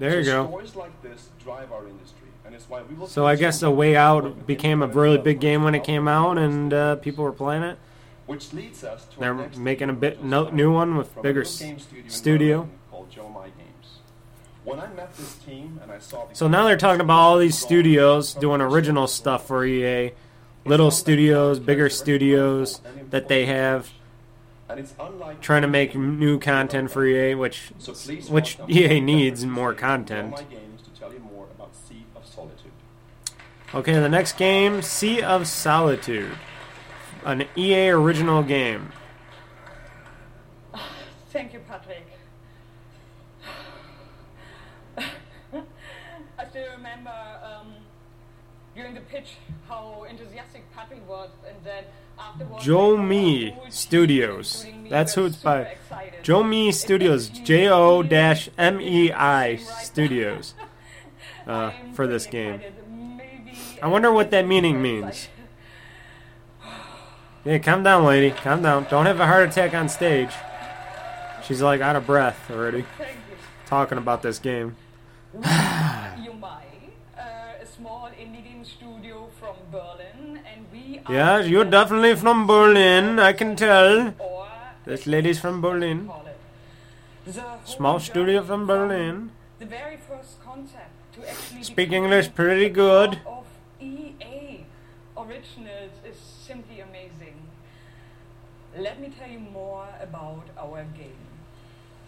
There 0.00 0.18
you 0.18 0.24
so 0.24 0.42
go. 0.42 0.48
Stories 0.48 0.74
like 0.74 1.02
this 1.02 1.28
drive 1.42 1.70
our 1.70 1.86
industry, 1.86 2.28
and 2.44 2.52
it's 2.52 2.68
why 2.68 2.82
we 2.82 2.96
will. 2.96 3.06
So 3.06 3.26
I 3.26 3.36
guess 3.36 3.62
a 3.62 3.70
way 3.70 3.94
out 3.94 4.44
became 4.44 4.82
a 4.82 4.88
really 4.88 5.18
big 5.18 5.38
game 5.38 5.62
when 5.62 5.76
it 5.76 5.84
came 5.84 6.08
out, 6.08 6.36
and 6.36 6.74
uh, 6.74 6.96
people 6.96 7.22
were 7.22 7.32
playing 7.32 7.62
it. 7.62 7.78
Which 8.26 8.52
leads 8.52 8.84
us 8.84 9.04
to 9.06 9.20
They're 9.20 9.34
making 9.34 9.90
a 9.90 9.92
bit 9.92 10.22
no, 10.22 10.48
new 10.50 10.72
one 10.72 10.96
with 10.96 11.14
bigger 11.22 11.40
little 11.40 11.52
s- 11.52 11.58
game 11.60 11.78
studio 11.78 12.08
studio. 12.08 12.68
Called 12.90 13.10
Jo-Mei 13.10 13.46
Games. 13.46 13.98
When 14.64 14.78
I 14.78 14.86
met 14.92 15.16
this 15.16 15.34
team 15.36 15.80
and 15.82 15.90
I 15.90 15.98
saw 15.98 16.26
the 16.26 16.34
So 16.34 16.46
now 16.46 16.64
they're 16.66 16.76
talking 16.76 17.00
about 17.00 17.18
all 17.18 17.38
these 17.38 17.58
studios 17.58 18.32
doing 18.34 18.60
original 18.60 19.08
stuff 19.08 19.46
for 19.48 19.64
EA, 19.64 20.12
little 20.64 20.90
studios, 20.92 21.58
bigger 21.58 21.88
studios 21.90 22.80
that 23.10 23.26
they 23.26 23.46
have, 23.46 23.90
and 24.68 24.78
it's 24.78 24.94
unlike 25.00 25.40
trying 25.40 25.62
to 25.62 25.68
make 25.68 25.96
new 25.96 26.38
content 26.38 26.92
for 26.92 27.04
EA, 27.04 27.34
which 27.34 27.72
So 27.78 27.92
which 28.32 28.56
EA 28.68 29.00
needs 29.00 29.44
more 29.44 29.72
My 29.72 29.78
content. 29.78 30.36
Games 30.48 30.82
to 30.82 30.90
tell 30.98 31.12
you 31.12 31.18
more 31.18 31.46
about 31.56 31.74
Sea 31.74 32.04
of 32.14 32.24
Solitude. 32.24 32.70
Okay, 33.74 33.94
the 33.94 34.08
next 34.08 34.36
game, 34.38 34.80
Sea 34.80 35.22
of 35.22 35.48
Solitude, 35.48 36.38
an 37.24 37.46
EA 37.56 37.90
original 37.90 38.42
game. 38.42 38.92
Thank 41.30 41.54
you, 41.54 41.60
Patrick. 41.60 42.06
I 44.98 46.48
still 46.50 46.70
remember 46.76 47.12
um, 47.42 47.72
during 48.74 48.94
the 48.94 49.00
pitch 49.00 49.36
how 49.68 50.04
enthusiastic 50.08 50.70
Patrick 50.74 51.08
was, 51.08 51.30
and 51.48 51.56
then 51.64 51.84
afterwards. 52.18 52.64
Jo-Mei 52.64 53.56
Studios. 53.70 54.66
me, 54.66 54.88
That's 54.90 55.14
who 55.14 55.24
it's 55.26 55.36
by. 55.36 55.60
excited. 55.62 56.22
Jo-Mei 56.22 56.70
Studios. 56.72 57.28
J 57.28 57.68
O 57.68 58.02
M 58.58 58.80
E 58.80 59.12
I 59.12 59.56
Studios. 59.56 60.54
Uh, 61.46 61.70
for 61.94 62.06
this 62.06 62.26
game. 62.26 62.60
I 63.82 63.88
wonder 63.88 64.12
what 64.12 64.30
that 64.30 64.46
meaning 64.46 64.80
means. 64.82 65.28
Yeah, 67.44 67.58
calm 67.58 67.82
down, 67.82 68.04
lady. 68.04 68.30
Calm 68.30 68.62
down. 68.62 68.86
Don't 68.88 69.06
have 69.06 69.18
a 69.20 69.26
heart 69.26 69.48
attack 69.48 69.74
on 69.74 69.88
stage. 69.88 70.30
She's 71.44 71.60
like 71.60 71.80
out 71.80 71.96
of 71.96 72.06
breath 72.06 72.50
already. 72.50 72.84
Talking 73.66 73.98
about 73.98 74.22
this 74.22 74.38
game. 74.38 74.76
Jo-Mei, 75.34 76.62
uh, 77.18 77.22
a 77.60 77.66
small 77.66 78.08
studio 78.64 79.28
from 79.40 79.56
Berlin, 79.70 80.40
and 80.46 80.66
we 80.72 81.00
are 81.04 81.12
Yeah, 81.12 81.40
you're 81.40 81.64
definitely 81.64 82.14
from 82.14 82.46
Berlin. 82.46 83.18
I 83.18 83.32
can 83.32 83.56
tell. 83.56 84.14
This 84.84 85.06
lady's 85.06 85.40
from 85.40 85.60
Berlin. 85.60 86.10
Small 87.64 87.98
studio 88.00 88.42
from 88.42 88.66
Berlin. 88.66 89.30
the 89.58 89.66
very 89.66 89.96
first 89.96 90.42
concept 90.44 90.90
to 91.14 91.28
actually 91.28 91.62
Speak 91.62 91.92
English 91.92 92.34
pretty 92.34 92.68
good. 92.68 93.20
of 93.26 93.46
EA 93.80 94.64
originals 95.16 95.92
is 95.92 96.00
simply 96.00 96.00
amazing. 96.00 96.01
Let 98.76 99.00
me 99.00 99.12
tell 99.18 99.28
you 99.28 99.38
more 99.38 99.86
about 100.00 100.44
our 100.58 100.84
game. 100.96 101.12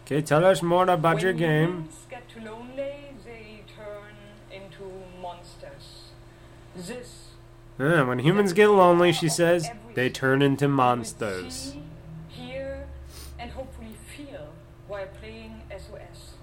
Okay, 0.04 0.22
tell 0.22 0.44
us 0.44 0.62
more 0.62 0.88
about 0.88 1.20
your 1.20 1.32
when 1.32 1.38
game. 1.38 1.70
humans 1.70 2.06
get 2.10 2.28
too 2.28 2.40
lonely, 2.40 2.94
they 3.24 3.64
turn 3.76 4.14
into 4.50 4.90
monsters. 5.20 6.10
This 6.74 7.24
when 7.76 8.20
humans 8.20 8.52
get 8.52 8.68
lonely, 8.68 9.12
she 9.12 9.28
says, 9.28 9.68
they 9.94 10.08
turn 10.08 10.42
into 10.42 10.68
monsters. 10.68 11.76
hear 12.28 12.86
and 13.38 13.50
hopefully 13.50 13.94
feel 14.16 14.52
while 14.86 15.06
playing 15.20 15.60
SOS. 15.70 16.34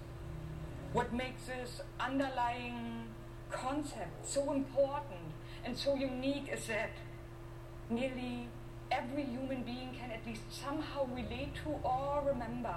What 0.94 1.14
makes 1.14 1.46
this 1.46 1.82
underlying 2.00 3.06
concept 3.50 4.28
so 4.28 4.52
important 4.52 5.32
and 5.64 5.78
so 5.78 5.96
unique 5.96 6.50
is 6.52 6.68
that 6.68 6.92
nearly 7.90 8.48
every 8.92 9.24
human 9.24 9.64
being 9.64 9.90
can 10.00 10.12
at 10.12 10.26
least 10.26 10.42
somehow 10.52 11.08
relate 11.16 11.54
to 11.64 11.70
or 11.84 12.24
remember 12.28 12.76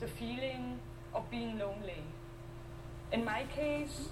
the 0.00 0.06
feeling 0.06 0.78
of 1.14 1.28
being 1.30 1.58
lonely. 1.58 2.02
In 3.12 3.24
my 3.24 3.44
case, 3.54 4.08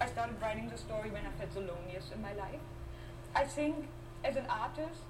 I 0.00 0.06
started 0.06 0.36
writing 0.40 0.68
the 0.68 0.78
story 0.78 1.10
when 1.10 1.22
I 1.26 1.30
felt 1.38 1.52
the 1.54 1.60
loneliest 1.60 2.12
in 2.12 2.20
my 2.22 2.34
life. 2.34 2.60
I 3.34 3.44
think 3.44 3.88
as 4.24 4.36
an 4.36 4.46
artist, 4.48 5.00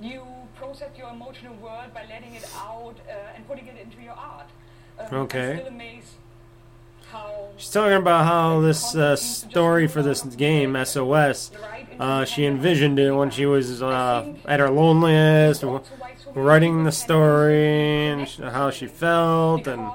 you 0.00 0.22
process 0.56 0.90
your 0.96 1.10
emotional 1.10 1.54
world 1.56 1.94
by 1.94 2.04
letting 2.08 2.34
it 2.34 2.48
out 2.56 2.96
uh, 3.08 3.34
and 3.36 3.46
putting 3.46 3.66
it 3.66 3.76
into 3.82 4.02
your 4.02 4.14
art. 4.14 4.48
Um, 4.98 5.14
Okay. 5.24 5.52
I'm 5.52 5.58
still 5.58 5.68
amazed 5.68 6.14
She's 7.56 7.70
talking 7.70 7.92
about 7.92 8.24
how 8.24 8.60
this 8.60 8.94
uh, 8.94 9.14
story 9.14 9.86
for 9.86 10.02
this 10.02 10.22
game, 10.22 10.76
SOS, 10.84 11.52
uh, 12.00 12.24
she 12.24 12.44
envisioned 12.44 12.98
it 12.98 13.12
when 13.12 13.30
she 13.30 13.46
was 13.46 13.82
uh, 13.82 14.34
at 14.46 14.58
her 14.58 14.70
loneliest, 14.70 15.64
writing 16.34 16.84
the 16.84 16.90
story, 16.92 18.08
and 18.08 18.26
how 18.28 18.70
she 18.70 18.86
felt, 18.88 19.68
and 19.68 19.92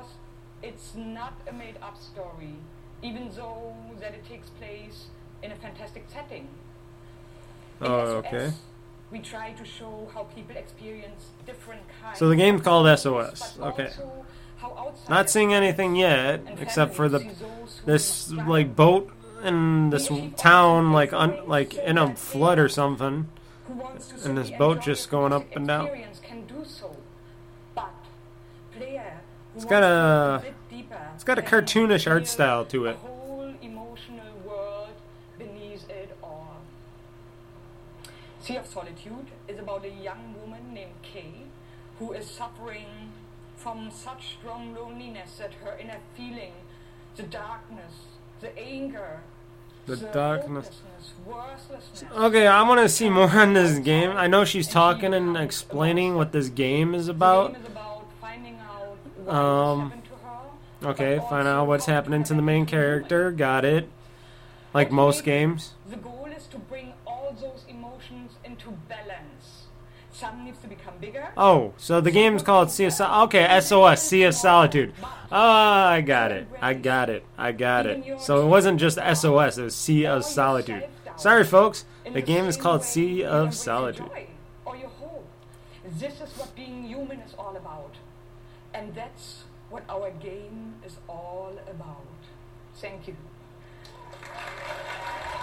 it's 0.63 0.93
not 0.95 1.33
a 1.49 1.51
made-up 1.53 1.97
story, 2.01 2.53
even 3.01 3.29
though 3.35 3.75
that 3.99 4.13
it 4.13 4.25
takes 4.25 4.49
place 4.51 5.07
in 5.43 5.51
a 5.51 5.55
fantastic 5.55 6.05
setting. 6.13 6.47
In 7.81 7.87
Oh, 7.87 8.23
okay. 8.23 8.53
We 9.11 9.19
try 9.19 9.51
to 9.51 9.65
show 9.65 10.09
how 10.13 10.23
people 10.23 10.55
experience 10.55 11.25
different 11.45 11.81
kinds. 12.01 12.19
So 12.19 12.29
the 12.29 12.35
game's 12.35 12.61
called 12.61 12.87
SOS. 12.99 13.57
Okay. 13.59 13.89
Also 14.77 14.85
how 14.85 14.87
outsiders 14.89 15.09
Not 15.09 15.29
seeing 15.29 15.53
anything 15.53 15.95
yet, 15.95 16.41
except 16.59 16.93
for 16.95 17.09
the 17.09 17.19
families 17.19 17.37
see 17.37 17.45
those 17.45 17.79
who 17.79 17.91
this 17.91 18.31
like 18.31 18.75
boat 18.75 19.11
in 19.43 19.89
this 19.89 20.09
town, 20.35 20.91
like 20.93 21.13
un, 21.13 21.37
like 21.47 21.73
in 21.75 21.97
a 21.97 22.15
flood 22.15 22.59
or 22.59 22.69
something, 22.69 23.27
and 24.23 24.37
this 24.37 24.49
boat 24.51 24.81
just 24.81 25.09
going 25.09 25.33
up 25.33 25.55
and 25.55 25.67
down. 25.67 25.85
experience 25.87 26.19
Can 26.23 26.45
do 26.45 26.63
so, 26.65 26.95
but 27.75 27.93
player 28.75 29.19
who 29.53 29.57
It's 29.59 29.65
got 29.65 29.83
a- 29.83 30.33
look 30.33 30.41
bit 30.43 30.69
deeper 30.69 30.97
it's 31.15 31.23
got 31.23 31.37
a 31.39 31.41
cartoonish 31.41 32.09
art 32.09 32.27
style 32.27 32.65
to 32.65 32.85
it. 32.85 32.95
whole 32.97 33.53
emotional 33.61 34.33
world 34.45 34.89
beneath 35.37 35.89
it 35.89 36.17
all. 36.23 36.57
Sea 38.41 38.57
of 38.57 38.65
Solitude 38.65 39.27
is 39.47 39.59
about 39.59 39.83
a 39.85 39.89
young 39.89 40.35
woman 40.41 40.73
named 40.73 40.93
Kay 41.03 41.43
who 41.99 42.13
is 42.13 42.29
suffering 42.29 43.11
from 43.57 43.89
such 43.91 44.35
strong 44.39 44.73
loneliness 44.73 45.37
that 45.39 45.51
her 45.63 45.77
inner 45.79 45.99
feeling, 46.15 46.53
the 47.15 47.23
darkness, 47.23 47.93
the 48.41 48.57
anger, 48.57 49.21
The 49.87 49.95
darkness. 49.97 50.81
Okay, 52.13 52.45
I 52.45 52.61
want 52.67 52.81
to 52.81 52.89
see 52.89 53.09
more 53.09 53.29
on 53.29 53.53
this 53.53 53.79
game. 53.79 54.11
I 54.11 54.27
know 54.27 54.43
she's 54.45 54.67
talking 54.67 55.13
and 55.13 55.37
explaining 55.37 56.15
what 56.15 56.31
this 56.33 56.49
game 56.49 56.93
is 56.93 57.07
about. 57.07 57.53
The 57.53 57.59
game 57.59 57.61
is 57.65 57.71
about 57.71 58.05
finding 58.21 58.57
out 58.59 58.97
what 59.23 59.33
Um, 59.33 59.79
has 59.79 59.89
happened 59.89 60.03
to 60.81 60.85
her. 60.85 60.91
Okay, 60.91 61.19
find 61.29 61.47
out 61.47 61.67
what's 61.67 61.85
happening 61.85 62.23
to 62.25 62.33
the 62.33 62.41
main 62.41 62.65
character. 62.65 63.31
Got 63.31 63.63
it. 63.65 63.89
Like 64.73 64.91
most 64.91 65.23
games. 65.23 65.73
The 65.89 65.95
goal 65.95 66.27
is 66.35 66.45
to 66.47 66.57
bring 66.59 66.93
all 67.05 67.33
those 67.39 67.63
emotions 67.69 68.31
into 68.43 68.71
balance. 68.89 69.36
Some 70.19 70.45
needs 70.45 70.57
to 70.59 70.67
become 70.67 70.95
bigger. 70.99 71.27
Oh, 71.37 71.73
so 71.77 72.01
the 72.01 72.09
game's 72.09 72.41
called 72.41 72.71
Sea 72.71 72.85
of 72.85 72.93
Sol- 72.93 73.25
Okay, 73.25 73.59
SOS, 73.59 74.01
Sea 74.01 74.23
of 74.23 74.33
Solitude. 74.33 74.93
Oh, 75.31 75.37
I 75.37 76.01
got 76.01 76.31
it. 76.31 76.47
I 76.59 76.73
got 76.73 77.11
it. 77.11 77.23
I 77.37 77.51
got 77.51 77.85
it. 77.85 78.19
So 78.19 78.41
it 78.43 78.49
wasn't 78.49 78.79
just 78.79 78.97
SOS, 78.97 79.59
it 79.59 79.61
was 79.61 79.75
Sea 79.75 80.07
of 80.07 80.25
Solitude. 80.25 80.85
Sorry, 81.17 81.43
folks. 81.43 81.85
The 82.11 82.23
game 82.23 82.45
is 82.45 82.57
called 82.57 82.83
Sea 82.83 83.23
of 83.23 83.53
Solitude. 83.53 84.07
Joy 84.07 84.27
or 84.65 84.75
your 84.75 84.89
hope. 84.89 85.27
This 85.99 86.15
is 86.19 86.35
what 86.35 86.55
being 86.55 86.85
human 86.85 87.19
is 87.19 87.35
all 87.37 87.55
about. 87.55 87.93
And 88.73 88.95
that's 88.95 89.43
what 89.69 89.83
our 89.87 90.09
game 90.09 90.73
is 90.83 90.97
all 91.07 91.53
about. 91.69 92.07
Thank 92.77 93.07
you. 93.07 93.15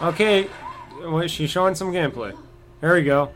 Okay, 0.03 0.49
wait, 1.01 1.31
she's 1.31 1.51
showing 1.51 1.77
some 1.77 1.93
gameplay. 1.93 2.37
Here 2.81 2.95
we 2.95 3.05
go. 3.05 3.31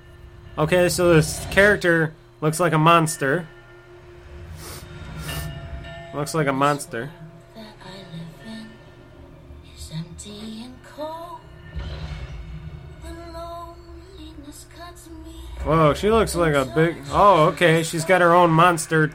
Okay, 0.58 0.88
so 0.88 1.14
this 1.14 1.46
character 1.52 2.14
looks 2.40 2.58
like 2.58 2.72
a 2.72 2.78
monster. 2.78 3.46
Looks 6.12 6.34
like 6.34 6.48
a 6.48 6.52
monster. 6.52 7.12
Whoa, 15.62 15.94
she 15.94 16.10
looks 16.10 16.34
like 16.34 16.54
a 16.54 16.64
big. 16.64 16.96
Oh, 17.10 17.50
okay, 17.52 17.84
she's 17.84 18.04
got 18.04 18.20
her 18.20 18.34
own 18.34 18.50
monster. 18.50 19.12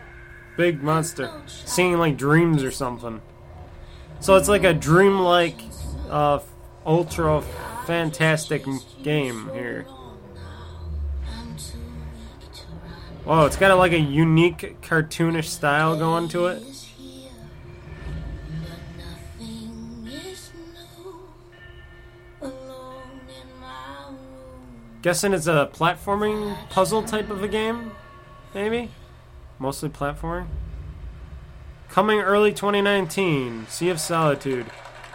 Big 0.56 0.82
monster. 0.82 1.30
Seeing 1.48 1.98
like 1.98 2.16
dreams 2.16 2.64
or 2.64 2.72
something. 2.72 3.20
So 4.22 4.38
it's 4.38 4.48
like 4.48 4.64
a 4.64 4.74
dreamlike, 4.74 5.60
uh, 6.10 6.40
ultra 6.86 7.42
fantastic 7.86 8.64
game 9.04 9.50
here. 9.54 9.86
Whoa, 13.26 13.46
it's 13.46 13.56
got 13.56 13.72
a, 13.72 13.76
like 13.76 13.94
a 13.94 14.00
unique 14.00 14.82
cartoonish 14.82 15.46
style 15.46 15.96
going 15.96 16.28
to 16.30 16.48
it. 16.48 16.62
Is 16.62 16.84
here, 16.84 17.32
but 18.60 18.80
nothing 18.98 20.08
is 20.12 20.52
new. 20.74 21.30
Alone 22.42 23.22
in 23.30 23.62
my 23.62 24.08
room. 24.10 25.00
Guessing 25.02 25.34
it's 25.34 25.48
a 25.48 25.70
platforming 25.74 26.58
puzzle 26.68 27.02
type 27.02 27.30
of 27.30 27.42
a 27.42 27.48
game, 27.48 27.94
maybe. 28.54 28.92
Mostly 29.58 29.88
platforming. 29.88 30.48
Coming 31.88 32.20
early 32.20 32.52
2019, 32.52 33.68
Sea 33.70 33.90
of 33.90 34.02
Solitude. 34.02 34.66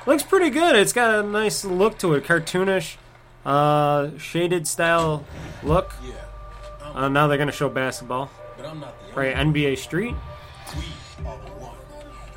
Looks 0.07 0.23
pretty 0.23 0.49
good. 0.49 0.77
It's 0.77 0.95
got 0.95 1.15
a 1.15 1.23
nice 1.23 1.63
look 1.63 1.99
to 1.99 2.15
it, 2.15 2.25
cartoonish, 2.25 2.97
uh, 3.45 4.17
shaded 4.17 4.67
style 4.67 5.27
look. 5.63 5.93
Uh, 6.99 7.09
now 7.09 7.29
they're 7.29 7.39
gonna 7.39 7.53
show 7.53 7.69
basketball. 7.69 8.29
Right, 9.15 9.33
NBA 9.37 9.79
Street. 9.79 10.17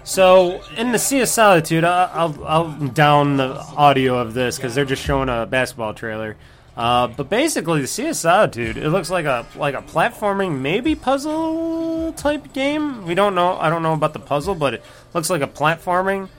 So 0.03 0.61
in 0.77 0.91
the 0.91 0.99
Sea 0.99 1.21
of 1.21 1.29
Solitude, 1.29 1.83
I'll 1.83 2.45
I'll 2.45 2.71
down 2.71 3.37
the 3.37 3.55
audio 3.75 4.19
of 4.19 4.35
this 4.35 4.57
because 4.57 4.75
they're 4.75 4.85
just 4.85 5.03
showing 5.03 5.29
a 5.29 5.47
basketball 5.47 5.95
trailer. 5.95 6.37
Uh, 6.77 7.07
but 7.07 7.27
basically, 7.27 7.81
the 7.81 7.87
Sea 7.87 8.09
of 8.09 8.15
Solitude, 8.15 8.77
it 8.77 8.91
looks 8.91 9.09
like 9.09 9.25
a 9.25 9.47
like 9.55 9.73
a 9.73 9.81
platforming, 9.81 10.59
maybe 10.59 10.93
puzzle 10.93 12.13
type 12.13 12.53
game. 12.53 13.07
We 13.07 13.15
don't 13.15 13.33
know. 13.33 13.57
I 13.57 13.71
don't 13.71 13.81
know 13.81 13.93
about 13.93 14.13
the 14.13 14.19
puzzle, 14.19 14.53
but 14.53 14.75
it 14.75 14.83
looks 15.15 15.31
like 15.31 15.41
a 15.41 15.47
platforming. 15.47 16.29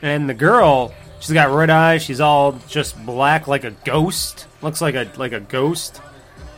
And 0.00 0.26
the 0.26 0.34
girl, 0.34 0.94
she's 1.20 1.34
got 1.34 1.50
red 1.50 1.68
eyes. 1.68 2.02
She's 2.02 2.20
all 2.20 2.58
just 2.66 3.04
black, 3.04 3.46
like 3.46 3.64
a 3.64 3.72
ghost. 3.84 4.46
Looks 4.62 4.80
like 4.80 4.94
a 4.94 5.10
like 5.18 5.32
a 5.32 5.40
ghost. 5.40 6.00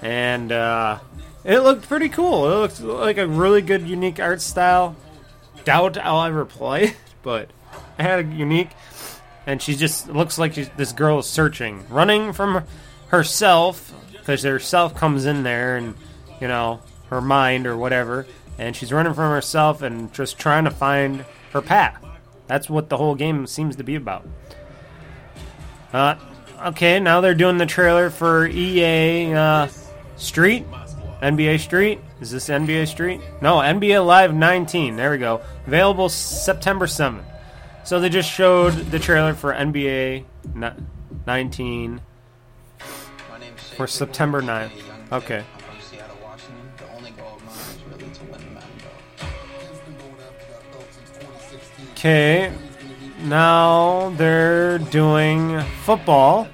And 0.03 0.51
uh, 0.53 0.98
it 1.44 1.61
looked 1.61 1.88
pretty 1.88 2.09
cool. 2.09 2.46
It 2.46 2.57
looked 2.57 2.80
like 2.80 3.18
a 3.18 3.26
really 3.26 3.62
good, 3.62 3.86
unique 3.88 4.20
art 4.20 4.40
style 4.40 4.96
doubt 5.64 5.98
I'll 5.98 6.24
ever 6.24 6.44
play 6.44 6.84
it, 6.84 6.96
but 7.22 7.51
it 7.98 8.03
had 8.03 8.24
a 8.24 8.28
unique. 8.28 8.70
And 9.46 9.61
she 9.61 9.74
just 9.74 10.09
looks 10.09 10.38
like 10.38 10.55
this 10.76 10.92
girl 10.92 11.18
is 11.18 11.26
searching, 11.26 11.84
running 11.88 12.32
from 12.32 12.64
herself 13.09 13.92
because 14.12 14.42
her 14.42 14.59
self 14.59 14.94
comes 14.94 15.24
in 15.24 15.42
there 15.42 15.76
and 15.76 15.94
you 16.40 16.46
know 16.46 16.80
her 17.09 17.20
mind 17.20 17.66
or 17.66 17.76
whatever, 17.76 18.26
and 18.59 18.76
she's 18.76 18.92
running 18.92 19.14
from 19.14 19.30
herself 19.30 19.82
and 19.82 20.12
just 20.12 20.38
trying 20.38 20.64
to 20.64 20.70
find 20.70 21.24
her 21.53 21.62
path. 21.62 22.05
That's 22.46 22.68
what 22.68 22.88
the 22.88 22.96
whole 22.96 23.14
game 23.14 23.46
seems 23.46 23.76
to 23.76 23.84
be 23.84 23.96
about. 23.96 24.26
Uh, 25.92 26.16
okay, 26.66 27.01
now 27.01 27.20
they're 27.20 27.34
doing 27.34 27.59
the 27.59 27.66
trailer 27.66 28.11
for 28.11 28.46
EA 28.46 29.32
uh, 29.32 29.66
Street, 30.20 30.66
NBA 31.22 31.58
Street. 31.60 31.98
Is 32.20 32.30
this 32.30 32.48
NBA 32.48 32.86
Street? 32.86 33.20
No, 33.40 33.56
NBA 33.56 34.04
Live 34.04 34.34
19. 34.34 34.96
There 34.96 35.10
we 35.10 35.18
go. 35.18 35.40
Available 35.66 36.08
September 36.08 36.86
7th. 36.86 37.24
So 37.84 37.98
they 37.98 38.08
just 38.10 38.30
showed 38.30 38.72
the 38.90 38.98
trailer 38.98 39.34
for 39.34 39.52
NBA 39.52 40.24
19 41.26 42.00
for 43.76 43.86
September 43.86 44.42
9th. 44.42 44.70
Okay. 45.12 45.42
Okay. 51.92 52.52
Now 53.24 54.10
they're 54.16 54.78
doing 54.78 55.60
football. 55.84 56.46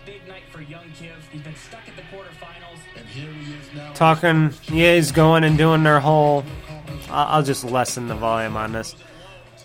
Talking, 3.96 4.52
EA's 4.70 5.10
going 5.10 5.42
and 5.42 5.56
doing 5.56 5.82
their 5.82 6.00
whole. 6.00 6.44
I'll 7.10 7.42
just 7.42 7.64
lessen 7.64 8.08
the 8.08 8.14
volume 8.14 8.54
on 8.54 8.72
this. 8.72 8.94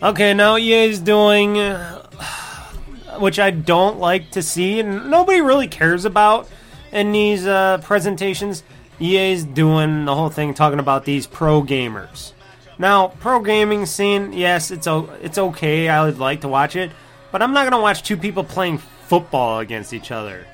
Okay, 0.01 0.33
now 0.33 0.55
EA's 0.57 0.99
doing, 0.99 1.55
which 3.19 3.39
I 3.39 3.51
don't 3.51 3.99
like 3.99 4.31
to 4.31 4.41
see, 4.41 4.79
and 4.79 5.11
nobody 5.11 5.41
really 5.41 5.67
cares 5.67 6.05
about 6.05 6.47
in 6.93 7.11
these 7.11 7.45
uh, 7.45 7.79
presentations. 7.79 8.63
EA's 9.01 9.43
doing 9.43 10.05
the 10.05 10.15
whole 10.15 10.29
thing 10.29 10.53
talking 10.53 10.79
about 10.79 11.03
these 11.03 11.27
pro 11.27 11.61
gamers. 11.61 12.31
Now, 12.79 13.09
pro 13.09 13.41
gaming 13.41 13.85
scene, 13.85 14.31
yes, 14.31 14.71
it's 14.71 14.87
o- 14.87 15.09
it's 15.21 15.37
okay. 15.37 15.89
I 15.89 16.05
would 16.05 16.19
like 16.19 16.41
to 16.41 16.47
watch 16.47 16.77
it, 16.77 16.89
but 17.33 17.41
I'm 17.41 17.51
not 17.53 17.69
gonna 17.69 17.81
watch 17.81 18.01
two 18.03 18.15
people 18.15 18.45
playing 18.45 18.77
football 18.77 19.59
against 19.59 19.93
each 19.93 20.09
other. 20.09 20.47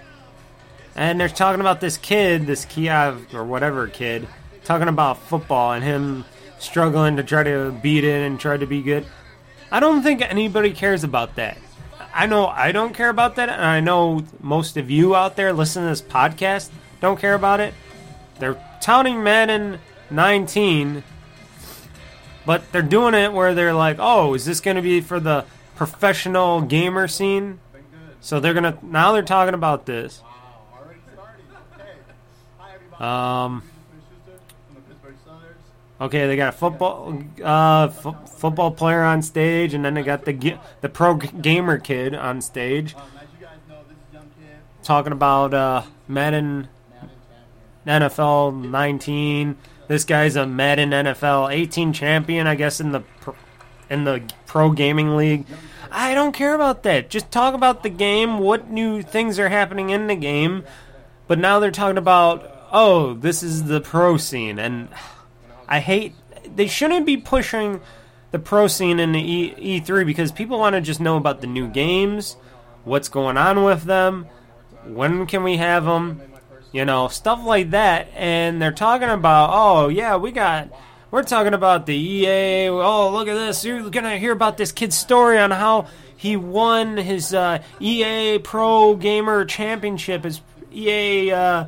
And 0.97 1.19
they're 1.19 1.29
talking 1.29 1.61
about 1.61 1.79
this 1.79 1.95
kid, 1.95 2.47
this 2.47 2.65
Kiev 2.65 3.33
or 3.33 3.43
whatever 3.45 3.87
kid, 3.87 4.27
talking 4.65 4.87
about 4.87 5.19
football 5.19 5.73
and 5.73 5.83
him 5.83 6.25
struggling 6.57 7.17
to 7.17 7.23
try 7.23 7.43
to 7.43 7.71
beat 7.71 8.03
it 8.03 8.25
and 8.25 8.39
try 8.39 8.57
to 8.57 8.65
be 8.65 8.81
good. 8.81 9.05
I 9.71 9.79
don't 9.79 10.01
think 10.01 10.21
anybody 10.21 10.71
cares 10.71 11.03
about 11.03 11.35
that. 11.35 11.59
I 12.13 12.25
know 12.25 12.47
I 12.47 12.71
don't 12.71 12.95
care 12.95 13.09
about 13.09 13.35
that, 13.35 13.49
and 13.49 13.61
I 13.61 13.79
know 13.79 14.23
most 14.41 14.75
of 14.75 14.89
you 14.89 15.15
out 15.15 15.35
there 15.35 15.53
listening 15.53 15.85
to 15.85 15.89
this 15.89 16.01
podcast 16.01 16.71
don't 16.99 17.19
care 17.19 17.35
about 17.35 17.59
it. 17.59 17.75
They're 18.39 18.57
touting 18.81 19.23
Madden 19.23 19.79
19, 20.09 21.03
but 22.43 22.71
they're 22.71 22.81
doing 22.81 23.13
it 23.13 23.33
where 23.33 23.53
they're 23.53 23.73
like, 23.73 23.97
"Oh, 23.99 24.33
is 24.33 24.45
this 24.45 24.61
going 24.61 24.77
to 24.77 24.81
be 24.81 24.99
for 25.01 25.19
the 25.19 25.45
professional 25.75 26.61
gamer 26.61 27.07
scene?" 27.07 27.59
So 28.19 28.39
they're 28.39 28.55
gonna 28.55 28.77
now 28.81 29.11
they're 29.11 29.21
talking 29.21 29.53
about 29.53 29.85
this. 29.85 30.23
Um. 32.99 33.63
Okay, 35.99 36.27
they 36.27 36.35
got 36.35 36.49
a 36.53 36.57
football 36.57 37.23
uh, 37.43 37.87
fo- 37.87 38.11
football 38.27 38.69
player 38.69 39.01
on 39.03 39.23
stage, 39.23 39.73
and 39.73 39.83
then 39.83 39.95
they 39.95 40.03
got 40.03 40.25
the 40.25 40.33
ga- 40.33 40.59
the 40.81 40.89
pro 40.89 41.17
g- 41.17 41.29
gamer 41.41 41.79
kid 41.79 42.13
on 42.13 42.39
stage, 42.41 42.95
talking 44.83 45.11
about 45.11 45.55
uh, 45.55 45.81
Madden 46.07 46.67
NFL 47.87 48.69
19. 48.69 49.57
This 49.87 50.03
guy's 50.03 50.35
a 50.35 50.45
Madden 50.45 50.91
NFL 50.91 51.51
18 51.51 51.93
champion, 51.93 52.45
I 52.45 52.53
guess, 52.53 52.79
in 52.79 52.91
the 52.91 52.99
pro, 53.21 53.35
in 53.89 54.03
the 54.03 54.21
pro 54.45 54.71
gaming 54.71 55.15
league. 55.15 55.45
I 55.91 56.13
don't 56.13 56.33
care 56.33 56.53
about 56.53 56.83
that. 56.83 57.09
Just 57.09 57.31
talk 57.31 57.53
about 57.55 57.81
the 57.81 57.89
game, 57.89 58.37
what 58.39 58.69
new 58.69 59.01
things 59.01 59.39
are 59.39 59.49
happening 59.49 59.89
in 59.89 60.07
the 60.07 60.15
game. 60.15 60.63
But 61.27 61.39
now 61.39 61.59
they're 61.59 61.71
talking 61.71 61.97
about, 61.97 62.56
oh, 62.71 63.13
this 63.13 63.43
is 63.43 63.65
the 63.65 63.81
pro 63.81 64.17
scene, 64.17 64.59
and 64.59 64.89
I 65.67 65.79
hate. 65.79 66.13
They 66.55 66.67
shouldn't 66.67 67.05
be 67.05 67.17
pushing 67.17 67.81
the 68.31 68.39
pro 68.39 68.67
scene 68.67 68.99
in 68.99 69.11
the 69.11 69.19
e, 69.19 69.79
E3 69.81 70.05
because 70.05 70.31
people 70.31 70.59
want 70.59 70.75
to 70.75 70.81
just 70.81 70.99
know 70.99 71.17
about 71.17 71.41
the 71.41 71.47
new 71.47 71.67
games, 71.67 72.35
what's 72.83 73.09
going 73.09 73.37
on 73.37 73.63
with 73.63 73.83
them, 73.83 74.27
when 74.85 75.25
can 75.25 75.43
we 75.43 75.57
have 75.57 75.85
them, 75.85 76.21
you 76.71 76.85
know, 76.85 77.07
stuff 77.07 77.43
like 77.45 77.71
that. 77.71 78.09
And 78.15 78.61
they're 78.61 78.71
talking 78.71 79.09
about, 79.09 79.49
oh 79.53 79.87
yeah, 79.89 80.17
we 80.17 80.31
got. 80.31 80.69
We're 81.09 81.23
talking 81.23 81.53
about 81.53 81.85
the 81.85 81.95
EA. 81.95 82.67
Oh, 82.67 83.11
look 83.11 83.29
at 83.29 83.33
this! 83.33 83.63
You're 83.63 83.89
gonna 83.89 84.17
hear 84.17 84.33
about 84.33 84.57
this 84.57 84.73
kid's 84.73 84.97
story 84.97 85.39
on 85.39 85.51
how 85.51 85.87
he 86.17 86.35
won 86.35 86.97
his 86.97 87.33
uh, 87.33 87.63
EA 87.79 88.39
Pro 88.39 88.95
Gamer 88.95 89.45
Championship, 89.45 90.25
his 90.25 90.41
EA 90.73 91.31
uh, 91.31 91.65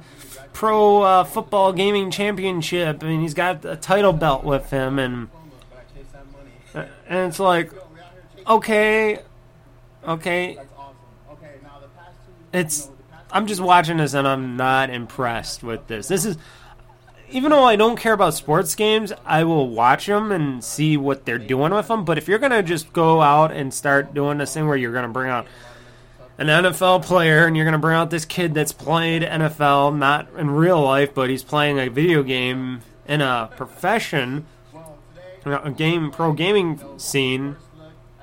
Pro 0.59 1.03
uh, 1.03 1.23
Football 1.23 1.71
Gaming 1.71 2.11
Championship, 2.11 3.01
and 3.01 3.21
he's 3.21 3.33
got 3.33 3.63
a 3.63 3.77
title 3.77 4.11
belt 4.11 4.43
with 4.43 4.69
him, 4.71 4.99
and 4.99 5.29
and 6.73 7.29
it's 7.29 7.39
like, 7.39 7.71
okay, 8.45 9.19
okay, 10.05 10.57
it's. 12.51 12.89
I'm 13.31 13.47
just 13.47 13.61
watching 13.61 13.95
this 13.97 14.13
and 14.13 14.27
I'm 14.27 14.57
not 14.57 14.89
impressed 14.89 15.63
with 15.63 15.87
this. 15.87 16.09
This 16.09 16.25
is 16.25 16.37
even 17.29 17.51
though 17.51 17.63
I 17.63 17.77
don't 17.77 17.95
care 17.95 18.11
about 18.11 18.33
sports 18.33 18.75
games, 18.75 19.13
I 19.25 19.45
will 19.45 19.69
watch 19.69 20.07
them 20.07 20.29
and 20.29 20.61
see 20.61 20.97
what 20.97 21.23
they're 21.23 21.37
doing 21.37 21.73
with 21.73 21.87
them. 21.87 22.03
But 22.03 22.17
if 22.17 22.27
you're 22.27 22.37
gonna 22.37 22.63
just 22.63 22.91
go 22.91 23.21
out 23.21 23.53
and 23.53 23.73
start 23.73 24.13
doing 24.13 24.39
this 24.39 24.55
thing 24.55 24.67
where 24.67 24.75
you're 24.75 24.91
gonna 24.91 25.07
bring 25.07 25.29
out 25.29 25.47
an 26.39 26.47
NFL 26.47 27.03
player 27.03 27.45
and 27.45 27.55
you're 27.55 27.65
gonna 27.65 27.77
bring 27.77 27.95
out 27.95 28.09
this 28.09 28.25
kid 28.25 28.53
that's 28.55 28.71
played 28.71 29.21
NFL, 29.21 29.95
not 29.95 30.27
in 30.37 30.49
real 30.49 30.81
life, 30.81 31.13
but 31.13 31.29
he's 31.29 31.43
playing 31.43 31.77
a 31.77 31.89
video 31.89 32.23
game 32.23 32.81
in 33.07 33.21
a 33.21 33.51
profession, 33.55 34.45
a 35.45 35.69
game 35.69 36.09
pro 36.09 36.33
gaming 36.33 36.81
scene. 36.97 37.57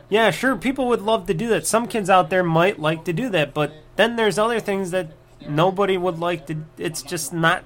Yeah, 0.09 0.31
sure, 0.31 0.57
people 0.57 0.89
would 0.89 1.03
love 1.03 1.27
to 1.27 1.35
do 1.35 1.49
that. 1.49 1.67
Some 1.67 1.87
kids 1.87 2.11
out 2.11 2.31
there 2.31 2.43
might 2.43 2.81
like 2.81 3.05
to 3.05 3.13
do 3.13 3.29
that, 3.29 3.55
but 3.55 3.73
then 3.97 4.17
there's 4.17 4.39
other 4.39 4.61
things 4.61 4.91
that 4.93 5.11
nobody 5.49 5.97
would 5.97 6.19
like 6.19 6.47
to. 6.47 6.57
It's 6.79 7.03
just 7.03 7.33
not 7.33 7.63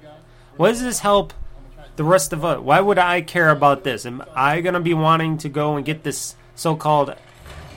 what 0.57 0.69
does 0.69 0.83
this 0.83 0.99
help 0.99 1.33
the 1.95 2.03
rest 2.03 2.33
of 2.33 2.43
us? 2.43 2.59
Why 2.59 2.79
would 2.79 2.97
I 2.97 3.21
care 3.21 3.49
about 3.49 3.83
this? 3.83 4.05
Am 4.05 4.23
I 4.35 4.61
going 4.61 4.73
to 4.73 4.79
be 4.79 4.93
wanting 4.93 5.37
to 5.39 5.49
go 5.49 5.75
and 5.75 5.85
get 5.85 6.03
this 6.03 6.35
so 6.55 6.75
called 6.75 7.15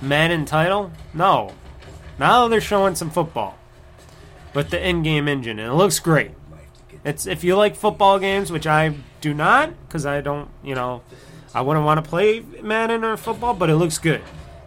Madden 0.01 0.45
title? 0.45 0.91
No. 1.13 1.53
Now 2.19 2.49
they're 2.49 2.61
showing 2.61 2.95
some 2.95 3.11
football 3.11 3.59
with 4.55 4.71
the 4.71 4.89
in 4.89 5.03
game 5.03 5.29
engine, 5.29 5.59
and 5.59 5.73
it 5.73 5.75
looks 5.75 5.99
great. 5.99 6.33
It's 7.05 7.27
If 7.27 7.45
you 7.45 7.57
like 7.57 7.77
football 7.77 8.19
games, 8.19 8.51
which 8.51 8.67
I 8.67 8.95
do 9.21 9.35
not, 9.35 9.73
because 9.87 10.07
I 10.07 10.21
don't, 10.21 10.49
you 10.63 10.75
know, 10.75 11.03
I 11.55 11.61
wouldn't 11.61 11.85
want 11.85 12.03
to 12.03 12.09
play 12.09 12.43
Madden 12.63 13.05
or 13.05 13.17
football, 13.17 13.55
but 13.55 13.69
it 13.69 13.77
looks 13.77 13.99
good. 13.99 14.23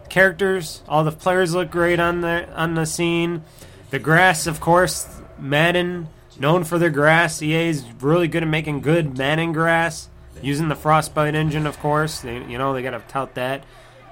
Characters, 0.08 0.82
all 0.88 1.04
the 1.04 1.12
players 1.12 1.54
look 1.54 1.70
great 1.70 1.98
on 1.98 2.20
the 2.20 2.48
on 2.54 2.74
the 2.74 2.86
scene. 2.86 3.42
The 3.90 3.98
grass, 3.98 4.46
of 4.46 4.60
course, 4.60 5.08
Madden 5.38 6.08
known 6.38 6.64
for 6.64 6.78
their 6.78 6.90
grass. 6.90 7.42
EA 7.42 7.68
is 7.68 7.84
really 8.00 8.28
good 8.28 8.42
at 8.42 8.48
making 8.48 8.80
good 8.80 9.18
Madden 9.18 9.52
grass, 9.52 10.08
using 10.40 10.68
the 10.68 10.76
Frostbite 10.76 11.34
engine, 11.34 11.66
of 11.66 11.78
course. 11.80 12.20
They, 12.20 12.36
you 12.44 12.58
know, 12.58 12.72
they 12.72 12.82
got 12.82 12.90
to 12.90 13.02
tout 13.08 13.34
that. 13.34 13.64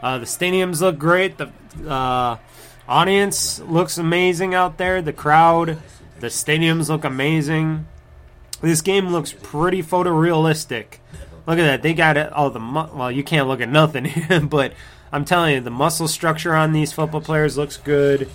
Uh, 0.02 0.18
the 0.18 0.26
stadiums 0.26 0.80
look 0.80 0.98
great. 0.98 1.38
The 1.38 1.50
uh, 1.88 2.36
audience 2.88 3.60
looks 3.60 3.98
amazing 3.98 4.54
out 4.54 4.78
there. 4.78 5.02
The 5.02 5.12
crowd, 5.12 5.78
the 6.20 6.28
stadiums 6.28 6.88
look 6.88 7.04
amazing. 7.04 7.86
This 8.60 8.80
game 8.80 9.08
looks 9.08 9.32
pretty 9.32 9.82
photorealistic. 9.82 10.98
Look 11.46 11.58
at 11.58 11.64
that. 11.64 11.82
They 11.82 11.94
got 11.94 12.16
it. 12.16 12.32
All 12.32 12.50
the 12.50 12.60
mu- 12.60 12.88
well, 12.94 13.12
you 13.12 13.22
can't 13.22 13.48
look 13.48 13.60
at 13.60 13.68
nothing, 13.68 14.10
but 14.48 14.72
I'm 15.12 15.24
telling 15.24 15.54
you, 15.54 15.60
the 15.60 15.70
muscle 15.70 16.08
structure 16.08 16.54
on 16.54 16.72
these 16.72 16.92
football 16.92 17.20
players 17.20 17.56
looks 17.56 17.76
good. 17.76 18.28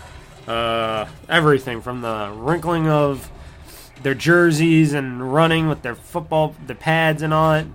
Uh, 0.47 1.07
everything 1.29 1.81
from 1.81 2.01
the 2.01 2.31
wrinkling 2.35 2.87
of 2.87 3.29
their 4.03 4.15
jerseys 4.15 4.93
and 4.93 5.33
running 5.33 5.67
with 5.67 5.81
their 5.81 5.95
football, 5.95 6.55
the 6.65 6.75
pads 6.75 7.21
and 7.21 7.33
all 7.33 7.53
it. 7.53 7.67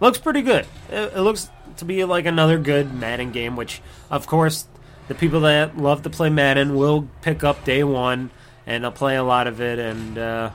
Looks 0.00 0.18
pretty 0.18 0.42
good. 0.42 0.66
It, 0.90 1.12
it, 1.14 1.20
looks 1.20 1.50
to 1.76 1.84
be 1.84 2.04
like 2.04 2.26
another 2.26 2.58
good 2.58 2.92
Madden 2.92 3.32
game, 3.32 3.56
which, 3.56 3.80
of 4.10 4.26
course, 4.26 4.66
the 5.08 5.14
people 5.14 5.40
that 5.40 5.76
love 5.76 6.02
to 6.02 6.10
play 6.10 6.30
Madden 6.30 6.76
will 6.76 7.08
pick 7.22 7.42
up 7.42 7.64
day 7.64 7.82
one 7.82 8.30
and 8.66 8.84
they'll 8.84 8.92
play 8.92 9.16
a 9.16 9.24
lot 9.24 9.46
of 9.46 9.60
it. 9.60 9.78
And 9.78 10.18
uh, 10.18 10.50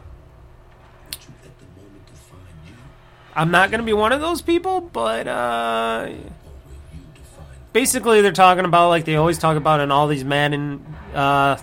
I'm 3.36 3.51
not 3.51 3.72
going 3.72 3.80
to 3.80 3.86
be 3.86 3.93
one 3.93 4.12
of 4.12 4.22
those 4.22 4.41
people, 4.41 4.82
but 4.82 5.28
uh, 5.28 6.10
basically, 7.74 8.22
they're 8.22 8.32
talking 8.32 8.66
about 8.66 8.89
like 8.89 9.06
they 9.06 9.16
always 9.16 9.39
talk 9.39 9.58
about 9.58 9.80
in 9.80 9.91
all 9.91 10.08
these 10.08 10.24
Madden, 10.24 10.86
uh, 11.14 11.58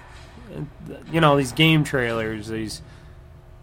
you 1.12 1.20
know, 1.20 1.36
these 1.36 1.52
game 1.52 1.84
trailers, 1.84 2.48
these 2.48 2.82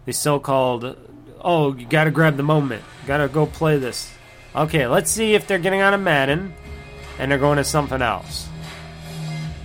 these 0.07 0.17
so-called 0.17 0.95
oh 1.41 1.75
you 1.75 1.85
gotta 1.85 2.09
grab 2.09 2.37
the 2.37 2.43
moment 2.43 2.81
gotta 3.05 3.27
go 3.27 3.45
play 3.45 3.77
this 3.77 4.11
okay 4.55 4.87
let's 4.87 5.11
see 5.11 5.35
if 5.35 5.45
they're 5.45 5.59
getting 5.59 5.81
out 5.81 5.93
of 5.93 5.99
madden 5.99 6.53
and 7.19 7.29
they're 7.29 7.37
going 7.37 7.57
to 7.57 7.63
something 7.63 8.01
else 8.01 8.46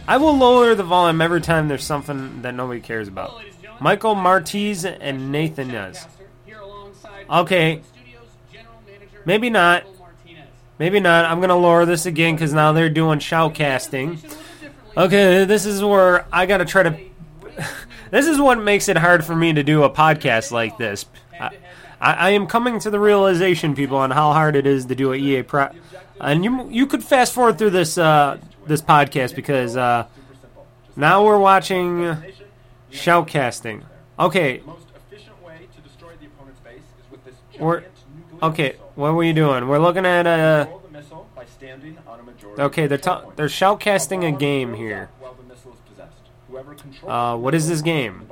i 0.09 0.17
will 0.17 0.37
lower 0.37 0.75
the 0.75 0.83
volume 0.83 1.21
every 1.21 1.41
time 1.41 1.69
there's 1.69 1.85
something 1.85 2.43
that 2.43 2.55
nobody 2.55 2.81
cares 2.81 3.09
about. 3.09 3.43
Michael 3.81 4.15
martiz 4.15 4.85
and 4.85 5.33
nathan 5.33 5.69
does 5.69 6.07
okay. 7.31 7.83
maybe 9.25 9.51
not. 9.51 9.85
Maybe 10.79 11.01
not. 11.01 11.27
I'm 11.27 11.41
gonna 11.41 11.57
lower 11.57 11.85
this 11.85 12.07
again 12.07 12.35
because 12.35 12.53
now 12.53 12.73
they're 12.73 12.91
doing 12.91 13.19
shoutcasting 13.19 14.37
okay 14.95 15.47
this 15.47 15.65
is 15.65 15.83
where 15.83 16.27
i 16.31 16.45
gotta 16.45 16.67
try 16.67 16.83
to 16.83 17.01
this 18.11 18.27
is 18.27 18.39
what 18.41 18.59
makes 18.59 18.89
it 18.89 18.97
hard 18.97 19.25
for 19.25 19.35
me 19.35 19.53
to 19.53 19.63
do 19.63 19.83
a 19.83 19.91
podcast 19.91 20.51
like 20.51 20.79
this. 20.79 21.07
I, 21.39 21.51
I, 22.01 22.13
I 22.13 22.31
am 22.31 22.47
coming 22.47 22.79
to 22.81 22.91
the 22.91 22.99
realization, 22.99 23.75
people, 23.75 23.99
on 23.99 24.11
how 24.11 24.33
hard 24.33 24.57
it 24.57 24.67
is 24.67 24.87
to 24.87 24.95
do 24.95 25.13
a 25.13 25.17
EA 25.17 25.43
Pro. 25.43 25.71
And 26.21 26.45
you 26.45 26.69
you 26.71 26.87
could 26.87 27.03
fast 27.03 27.33
forward 27.33 27.59
through 27.59 27.71
this 27.71 27.99
uh, 27.99 28.39
this 28.67 28.83
podcast 28.83 29.35
because 29.35 29.77
uh, 29.77 30.07
now 30.97 31.25
we're 31.25 31.39
watching 31.39 32.17
shoutcasting. 32.91 33.85
Okay. 34.19 34.63
We're 37.59 37.85
okay. 38.43 38.77
What 38.95 39.15
were 39.15 39.25
you 39.25 39.33
doing? 39.33 39.69
We're 39.69 39.79
looking 39.79 40.07
at 40.07 40.27
a. 40.27 40.69
Okay, 42.59 42.87
they're 42.87 42.99
ta- 42.99 43.25
they're 43.37 43.47
shoutcasting 43.47 44.27
a 44.29 44.37
game 44.37 44.75
here. 44.75 45.11
Uh, 47.07 47.37
what 47.37 47.55
is 47.55 47.69
this 47.69 47.81
game? 47.81 48.29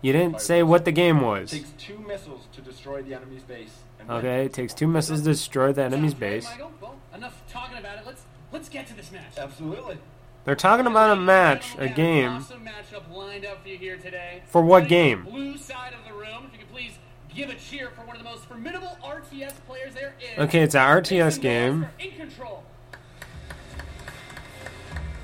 You 0.00 0.12
didn't 0.12 0.40
say 0.40 0.62
what 0.62 0.84
the 0.84 0.92
game 0.92 1.20
was. 1.20 1.50
takes 1.50 1.70
two 1.78 1.98
missiles 1.98 2.46
to 2.52 2.60
destroy 2.60 3.02
the 3.02 3.14
enemy's 3.14 3.42
base. 3.42 3.78
and 3.98 4.08
win. 4.08 4.18
Okay, 4.18 4.44
it 4.44 4.52
takes 4.52 4.74
two 4.74 4.86
missiles 4.86 5.20
to 5.20 5.26
destroy 5.26 5.72
the 5.72 5.82
enemy's 5.82 6.14
base. 6.14 6.48
Well, 6.80 6.96
enough 7.14 7.42
talking 7.50 7.78
about 7.78 7.98
it. 7.98 8.16
Let's 8.52 8.64
let's 8.64 8.68
get 8.68 8.86
to 8.88 8.94
this 8.94 9.10
match. 9.10 9.38
Absolutely. 9.38 9.98
They're 10.44 10.54
talking 10.56 10.86
about 10.86 11.16
a 11.16 11.20
match, 11.20 11.74
a 11.78 11.88
game. 11.88 12.32
Awesome 12.32 12.64
matchup 12.64 13.14
lined 13.14 13.46
up 13.46 13.62
for 13.62 13.68
you 13.68 13.78
here 13.78 13.96
today. 13.96 14.42
For 14.46 14.60
what 14.60 14.88
game? 14.88 15.22
Blue 15.22 15.56
side 15.56 15.92
of 15.94 16.04
the 16.06 16.12
room. 16.12 16.46
If 16.46 16.52
you 16.52 16.58
could 16.58 16.72
please 16.72 16.92
give 17.34 17.48
a 17.48 17.54
cheer 17.54 17.90
for 17.90 18.02
one 18.02 18.16
of 18.16 18.22
the 18.22 18.28
most 18.28 18.44
formidable 18.44 18.98
RTS 19.02 19.54
players 19.66 19.94
there 19.94 20.14
is. 20.20 20.38
Okay, 20.38 20.62
it's 20.62 20.74
an 20.74 20.82
RTS 20.82 21.40
game. 21.40 21.86
In 21.98 22.10
control. 22.12 22.64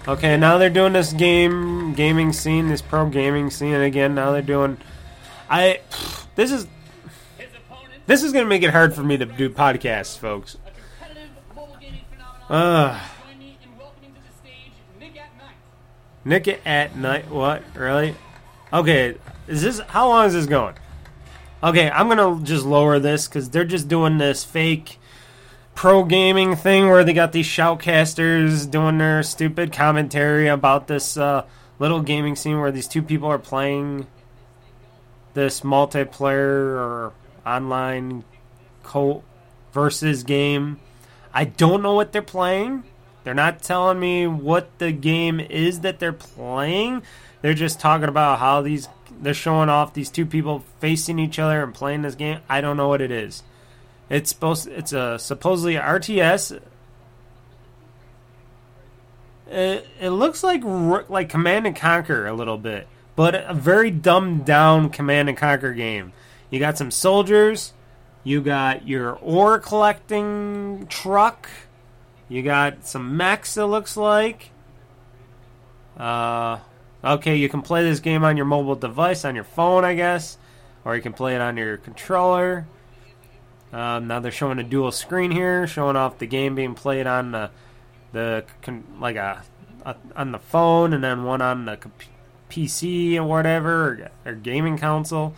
Okay, 0.07 0.37
now 0.39 0.57
they're 0.57 0.70
doing 0.70 0.95
this 0.95 1.12
game 1.12 1.93
gaming 1.95 2.33
scene, 2.33 2.68
this 2.68 2.81
pro 2.81 3.09
gaming 3.11 3.51
scene 3.51 3.74
again. 3.74 4.14
Now 4.14 4.33
they're 4.33 4.41
doing 4.41 4.79
I 5.51 5.81
this 6.35 6.51
is 6.51 6.66
this 8.07 8.22
is 8.22 8.33
going 8.33 8.45
to 8.45 8.49
make 8.49 8.62
it 8.62 8.70
hard 8.70 8.95
for 8.95 9.03
me 9.03 9.18
to 9.18 9.26
do 9.26 9.51
podcasts, 9.51 10.16
folks. 10.16 10.57
Uh, 12.49 12.99
Nick 16.29 16.47
it 16.47 16.61
at 16.66 16.95
night. 16.95 17.31
What? 17.31 17.62
Really? 17.74 18.14
Okay. 18.70 19.16
Is 19.47 19.62
this 19.62 19.81
how 19.81 20.09
long 20.09 20.26
is 20.26 20.35
this 20.35 20.45
going? 20.45 20.74
Okay, 21.62 21.91
I'm 21.91 22.07
gonna 22.07 22.45
just 22.45 22.66
lower 22.66 22.99
this 22.99 23.26
because 23.26 23.49
they're 23.49 23.64
just 23.64 23.89
doing 23.89 24.18
this 24.18 24.45
fake 24.45 24.99
pro 25.74 26.05
gaming 26.05 26.55
thing 26.55 26.89
where 26.89 27.03
they 27.03 27.14
got 27.14 27.33
these 27.33 27.47
shoutcasters 27.47 28.70
doing 28.70 28.99
their 28.99 29.22
stupid 29.22 29.72
commentary 29.72 30.49
about 30.49 30.87
this 30.87 31.16
uh, 31.16 31.47
little 31.79 32.03
gaming 32.03 32.37
scene 32.37 32.61
where 32.61 32.70
these 32.70 32.87
two 32.87 33.03
people 33.03 33.29
are 33.29 33.39
playing 33.39 34.07
this 35.33 35.62
multiplayer 35.62 36.76
or 36.76 37.12
online 37.47 38.22
co 38.83 39.24
versus 39.72 40.24
game. 40.24 40.79
I 41.33 41.45
don't 41.45 41.83
know 41.83 41.95
what 41.95 42.12
they're 42.12 42.20
playing. 42.20 42.85
They're 43.29 43.35
not 43.35 43.61
telling 43.61 44.01
me 44.01 44.26
what 44.26 44.79
the 44.79 44.91
game 44.91 45.39
is 45.39 45.81
that 45.81 45.99
they're 45.99 46.14
playing. 46.14 47.03
They're 47.43 47.53
just 47.53 47.79
talking 47.79 48.09
about 48.09 48.39
how 48.39 48.62
these 48.62 48.89
they're 49.20 49.35
showing 49.35 49.68
off 49.68 49.93
these 49.93 50.09
two 50.09 50.24
people 50.24 50.64
facing 50.81 51.18
each 51.18 51.39
other 51.39 51.62
and 51.62 51.74
playing 51.74 52.01
this 52.01 52.14
game. 52.14 52.41
I 52.49 52.62
don't 52.62 52.79
know 52.79 52.89
what 52.89 53.03
it 53.03 53.11
is. 53.11 53.43
It's 54.09 54.31
supposed 54.31 54.68
it's 54.68 54.95
a 54.95 55.18
supposedly 55.18 55.74
RTS. 55.74 56.59
It, 59.51 59.87
it 60.01 60.09
looks 60.09 60.43
like 60.43 60.62
like 61.11 61.29
Command 61.29 61.66
and 61.66 61.76
Conquer 61.76 62.26
a 62.26 62.33
little 62.33 62.57
bit, 62.57 62.89
but 63.14 63.35
a 63.35 63.53
very 63.53 63.91
dumbed 63.91 64.47
down 64.47 64.89
Command 64.89 65.29
and 65.29 65.37
Conquer 65.37 65.74
game. 65.74 66.14
You 66.49 66.61
got 66.61 66.79
some 66.79 66.91
soldiers, 66.91 67.74
you 68.24 68.41
got 68.41 68.89
your 68.89 69.16
ore 69.16 69.59
collecting 69.59 70.87
truck, 70.89 71.51
you 72.29 72.43
got 72.43 72.87
some 72.87 73.16
mechs. 73.16 73.57
It 73.57 73.64
looks 73.64 73.97
like. 73.97 74.51
Uh, 75.97 76.59
okay, 77.03 77.37
you 77.37 77.49
can 77.49 77.62
play 77.62 77.83
this 77.83 78.01
game 78.01 78.24
on 78.24 78.37
your 78.37 78.47
mobile 78.47 78.76
device, 78.76 79.24
on 79.24 79.35
your 79.35 79.45
phone, 79.45 79.85
I 79.85 79.95
guess, 79.95 80.39
or 80.85 80.95
you 80.95 81.03
can 81.03 81.12
play 81.12 81.35
it 81.35 81.41
on 81.41 81.57
your 81.57 81.76
controller. 81.76 82.66
Um, 83.72 84.07
now 84.07 84.20
they're 84.20 84.33
showing 84.33 84.59
a 84.59 84.64
dual 84.64 84.93
screen 84.93 85.31
here, 85.31 85.66
showing 85.66 85.97
off 85.97 86.18
the 86.18 86.26
game 86.26 86.55
being 86.55 86.74
played 86.74 87.07
on 87.07 87.33
the 87.33 87.51
the 88.12 88.45
like 88.99 89.16
a, 89.16 89.43
a 89.85 89.97
on 90.16 90.33
the 90.33 90.39
phone, 90.39 90.95
and 90.95 91.05
then 91.05 91.24
one 91.24 91.43
on 91.43 91.66
the 91.66 91.79
PC 92.49 93.16
or 93.16 93.24
whatever 93.24 94.11
or, 94.24 94.31
or 94.31 94.35
gaming 94.35 94.79
console. 94.79 95.35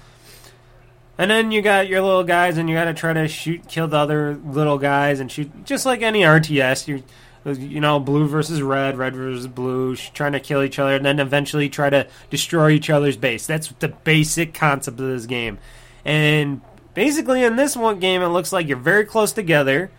And 1.21 1.31
then 1.31 1.51
you 1.51 1.61
got 1.61 1.87
your 1.87 2.01
little 2.01 2.25
guys, 2.25 2.57
and 2.57 2.69
you 2.69 2.75
got 2.75 2.87
to 2.87 2.95
try 2.95 3.13
to 3.13 3.29
shoot, 3.29 3.69
kill 3.69 3.89
the 3.89 3.99
other 3.99 4.35
little 4.45 4.79
guys, 4.79 5.21
and 5.21 5.31
shoot 5.31 5.65
just 5.65 5.85
like 5.85 6.01
any 6.01 6.23
RTS. 6.23 6.89
You, 6.89 7.03
you 7.45 7.81
know, 7.81 8.01
blue 8.01 8.27
versus 8.27 8.63
red, 8.63 8.97
red 8.97 9.15
versus 9.15 9.47
blue, 9.47 9.97
trying 9.97 10.33
to 10.33 10.41
kill 10.41 10.63
each 10.63 10.79
other, 10.79 10.97
and 10.97 11.05
then 11.05 11.21
eventually 11.21 11.69
try 11.69 11.91
to 11.91 12.07
destroy 12.31 12.71
each 12.71 12.89
other's 12.89 13.17
base. 13.17 13.47
That's 13.47 13.69
the 13.79 13.89
basic 13.89 14.55
concept 14.55 14.99
of 14.99 15.07
this 15.07 15.27
game. 15.27 15.59
And 16.05 16.63
basically 16.95 17.45
in 17.45 17.57
this 17.57 17.77
one 17.77 17.99
game 17.99 18.23
it 18.23 18.29
looks 18.29 18.53
like 18.53 18.67
you're 18.67 18.77
very 18.77 19.05
close 19.05 19.33
together 19.33 19.91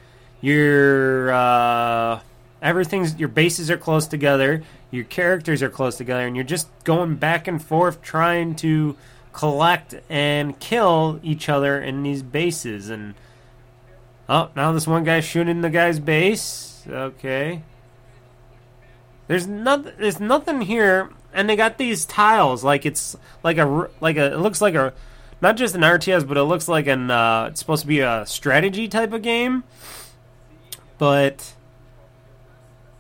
your 0.42 1.32
uh, 1.32 2.20
everything's 2.62 3.16
your 3.16 3.30
bases 3.30 3.70
are 3.72 3.78
close 3.78 4.08
together 4.08 4.64
your 4.90 5.06
characters 5.06 5.64
are 5.64 5.70
close 5.70 5.98
together 5.98 6.26
and 6.26 6.36
you're 6.36 6.46
just 6.46 6.68
going 6.84 7.16
back 7.16 7.48
and 7.48 7.64
forth 7.64 8.02
trying 8.02 8.56
to 8.56 8.96
collect 9.34 9.96
and 10.10 10.60
kill 10.60 11.20
each 11.24 11.50
other 11.50 11.82
in 11.82 12.04
these 12.04 12.24
bases. 12.24 12.90
And 12.90 13.16
oh 14.30 14.50
now 14.56 14.72
this 14.72 14.88
one 14.88 15.04
guy's 15.04 15.26
shooting 15.26 15.62
the 15.62 15.70
guy's 15.70 16.00
base. 16.00 16.84
Okay. 16.88 17.64
There's 19.28 19.48
nothing 19.48 19.94
there's 20.00 20.20
nothing 20.20 20.62
here. 20.62 21.10
And 21.34 21.50
they 21.50 21.56
got 21.56 21.78
these 21.78 22.06
tiles. 22.06 22.64
Like 22.64 22.86
it's 22.86 23.16
like 23.44 23.58
a 23.58 23.90
like 24.02 24.18
a 24.18 24.34
it 24.34 24.40
looks 24.40 24.62
like 24.62 24.76
a 24.76 24.94
not 25.42 25.58
just 25.58 25.74
an 25.74 25.82
RTS, 25.82 26.28
but 26.28 26.38
it 26.38 26.44
looks 26.44 26.68
like 26.68 26.88
an 26.88 27.10
uh, 27.10 27.48
it's 27.50 27.60
supposed 27.60 27.82
to 27.82 27.88
be 27.88 28.00
a 28.00 28.26
strategy 28.26 28.88
type 28.88 29.12
of 29.12 29.24
game, 29.24 29.64
but 31.00 31.54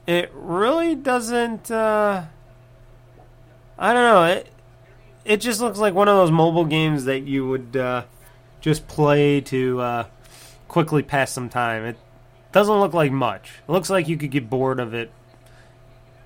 it 0.07 0.31
really 0.33 0.95
doesn't. 0.95 1.69
Uh, 1.69 2.25
I 3.77 3.93
don't 3.93 4.03
know. 4.03 4.23
It 4.25 4.47
it 5.25 5.37
just 5.37 5.61
looks 5.61 5.79
like 5.79 5.93
one 5.93 6.07
of 6.07 6.15
those 6.15 6.31
mobile 6.31 6.65
games 6.65 7.05
that 7.05 7.21
you 7.21 7.47
would 7.47 7.75
uh, 7.75 8.03
just 8.59 8.87
play 8.87 9.41
to 9.41 9.79
uh, 9.79 10.05
quickly 10.67 11.03
pass 11.03 11.31
some 11.31 11.49
time. 11.49 11.85
It 11.85 11.97
doesn't 12.51 12.79
look 12.79 12.93
like 12.93 13.11
much. 13.11 13.59
It 13.67 13.71
looks 13.71 13.89
like 13.89 14.07
you 14.07 14.17
could 14.17 14.31
get 14.31 14.49
bored 14.49 14.79
of 14.79 14.93
it 14.93 15.11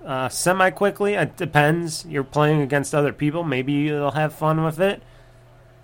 uh, 0.05 0.29
semi 0.29 0.69
quickly. 0.69 1.15
It 1.15 1.35
depends. 1.35 2.05
You're 2.05 2.23
playing 2.23 2.61
against 2.61 2.93
other 2.93 3.11
people. 3.11 3.43
Maybe 3.43 3.73
you'll 3.73 4.11
have 4.11 4.33
fun 4.33 4.63
with 4.63 4.79
it. 4.79 5.01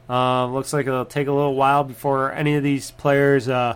Uh, 0.10 0.46
looks 0.48 0.74
like 0.74 0.88
it'll 0.88 1.06
take 1.06 1.28
a 1.28 1.32
little 1.32 1.56
while 1.56 1.84
before 1.84 2.32
any 2.34 2.56
of 2.56 2.64
these 2.64 2.92
players 2.92 3.48
uh, 3.48 3.76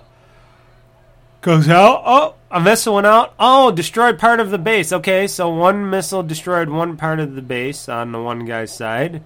goes 1.46 1.70
out. 1.70 2.02
Oh, 2.06 2.34
a 2.50 2.60
missile 2.60 2.96
went 2.96 3.06
out. 3.06 3.36
Oh, 3.40 3.70
destroyed 3.70 4.18
part 4.18 4.40
of 4.40 4.50
the 4.50 4.58
base. 4.58 4.92
Okay, 4.92 5.28
so 5.28 5.48
one 5.48 5.92
missile 5.92 6.24
destroyed 6.24 6.70
one 6.70 6.98
part 6.98 7.20
of 7.20 7.36
the 7.36 7.42
base 7.44 7.88
on 7.88 8.12
the 8.12 8.20
one 8.20 8.46
guy's 8.46 8.76
side. 8.76 9.22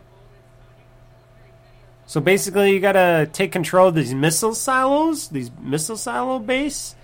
So 2.06 2.20
basically, 2.20 2.74
you 2.74 2.82
gotta 2.82 3.30
take 3.32 3.54
control 3.54 3.88
of 3.88 3.96
these 3.96 4.14
missile 4.14 4.54
silos, 4.54 5.30
these 5.30 5.50
missile 5.62 5.96
silo 5.96 6.40
base, 6.40 6.96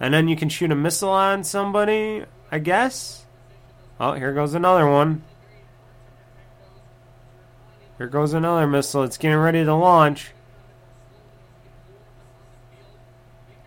and 0.00 0.14
then 0.14 0.26
you 0.26 0.36
can 0.36 0.48
shoot 0.48 0.72
a 0.72 0.74
missile 0.74 1.10
on 1.10 1.44
somebody, 1.44 2.24
I 2.50 2.58
guess. 2.58 3.26
Oh, 4.00 4.14
here 4.14 4.32
goes 4.32 4.54
another 4.54 4.88
one. 4.88 5.22
Here 7.98 8.06
goes 8.06 8.32
another 8.32 8.66
missile. 8.66 9.02
It's 9.02 9.18
getting 9.18 9.36
ready 9.36 9.64
to 9.64 9.74
launch. 9.74 10.32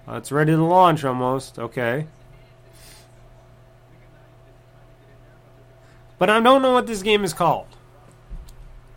Uh, 0.08 0.16
it's 0.16 0.32
ready 0.32 0.52
to 0.52 0.64
launch 0.64 1.04
almost. 1.04 1.58
Okay. 1.58 2.08
But 6.18 6.30
I 6.30 6.40
don't 6.40 6.62
know 6.62 6.74
what 6.74 6.88
this 6.88 7.02
game 7.02 7.24
is 7.24 7.34
called. 7.34 7.68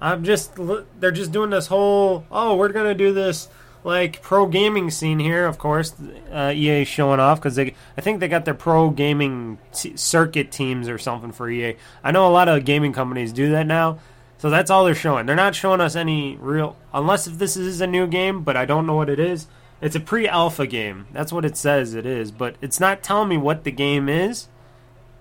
I'm 0.01 0.23
just 0.23 0.53
they're 1.01 1.11
just 1.11 1.33
doing 1.33 1.51
this 1.51 1.67
whole 1.67 2.25
oh 2.31 2.55
we're 2.55 2.69
gonna 2.69 2.95
do 2.95 3.13
this 3.13 3.49
like 3.83 4.23
pro 4.23 4.47
gaming 4.47 4.91
scene 4.91 5.19
here. 5.19 5.47
Of 5.47 5.59
course, 5.59 5.95
uh, 6.33 6.53
EA 6.55 6.85
showing 6.85 7.21
off 7.21 7.41
because 7.41 7.57
they 7.57 7.75
I 7.97 8.01
think 8.01 8.21
they 8.21 8.29
got 8.29 8.45
their 8.45 8.55
pro 8.55 8.91
gaming 8.91 9.59
circuit 9.73 10.53
teams 10.53 10.89
or 10.89 10.99
something 10.99 11.33
for 11.33 11.51
EA. 11.51 11.77
I 12.05 12.13
know 12.13 12.29
a 12.29 12.31
lot 12.31 12.49
of 12.49 12.65
gaming 12.65 12.93
companies 12.93 13.33
do 13.33 13.51
that 13.51 13.67
now. 13.67 13.99
So 14.39 14.51
that's 14.51 14.71
all 14.71 14.85
they're 14.85 14.95
showing. 14.95 15.27
They're 15.27 15.35
not 15.35 15.57
showing 15.57 15.81
us 15.81 15.97
any 15.97 16.37
real, 16.37 16.77
unless 16.95 17.27
if 17.27 17.39
this 17.39 17.57
is 17.57 17.81
a 17.81 17.89
new 17.89 18.07
game, 18.07 18.43
but 18.43 18.57
I 18.57 18.67
don't 18.67 18.87
know 18.87 18.95
what 18.95 19.11
it 19.11 19.19
is. 19.19 19.49
It's 19.81 19.97
a 19.97 20.01
pre-alpha 20.01 20.67
game. 20.67 21.07
That's 21.13 21.33
what 21.33 21.45
it 21.45 21.57
says 21.57 21.95
it 21.95 22.05
is, 22.05 22.33
but 22.33 22.57
it's 22.61 22.81
not 22.81 23.03
telling 23.03 23.29
me 23.29 23.37
what 23.37 23.65
the 23.65 23.71
game 23.71 24.09
is. 24.09 24.49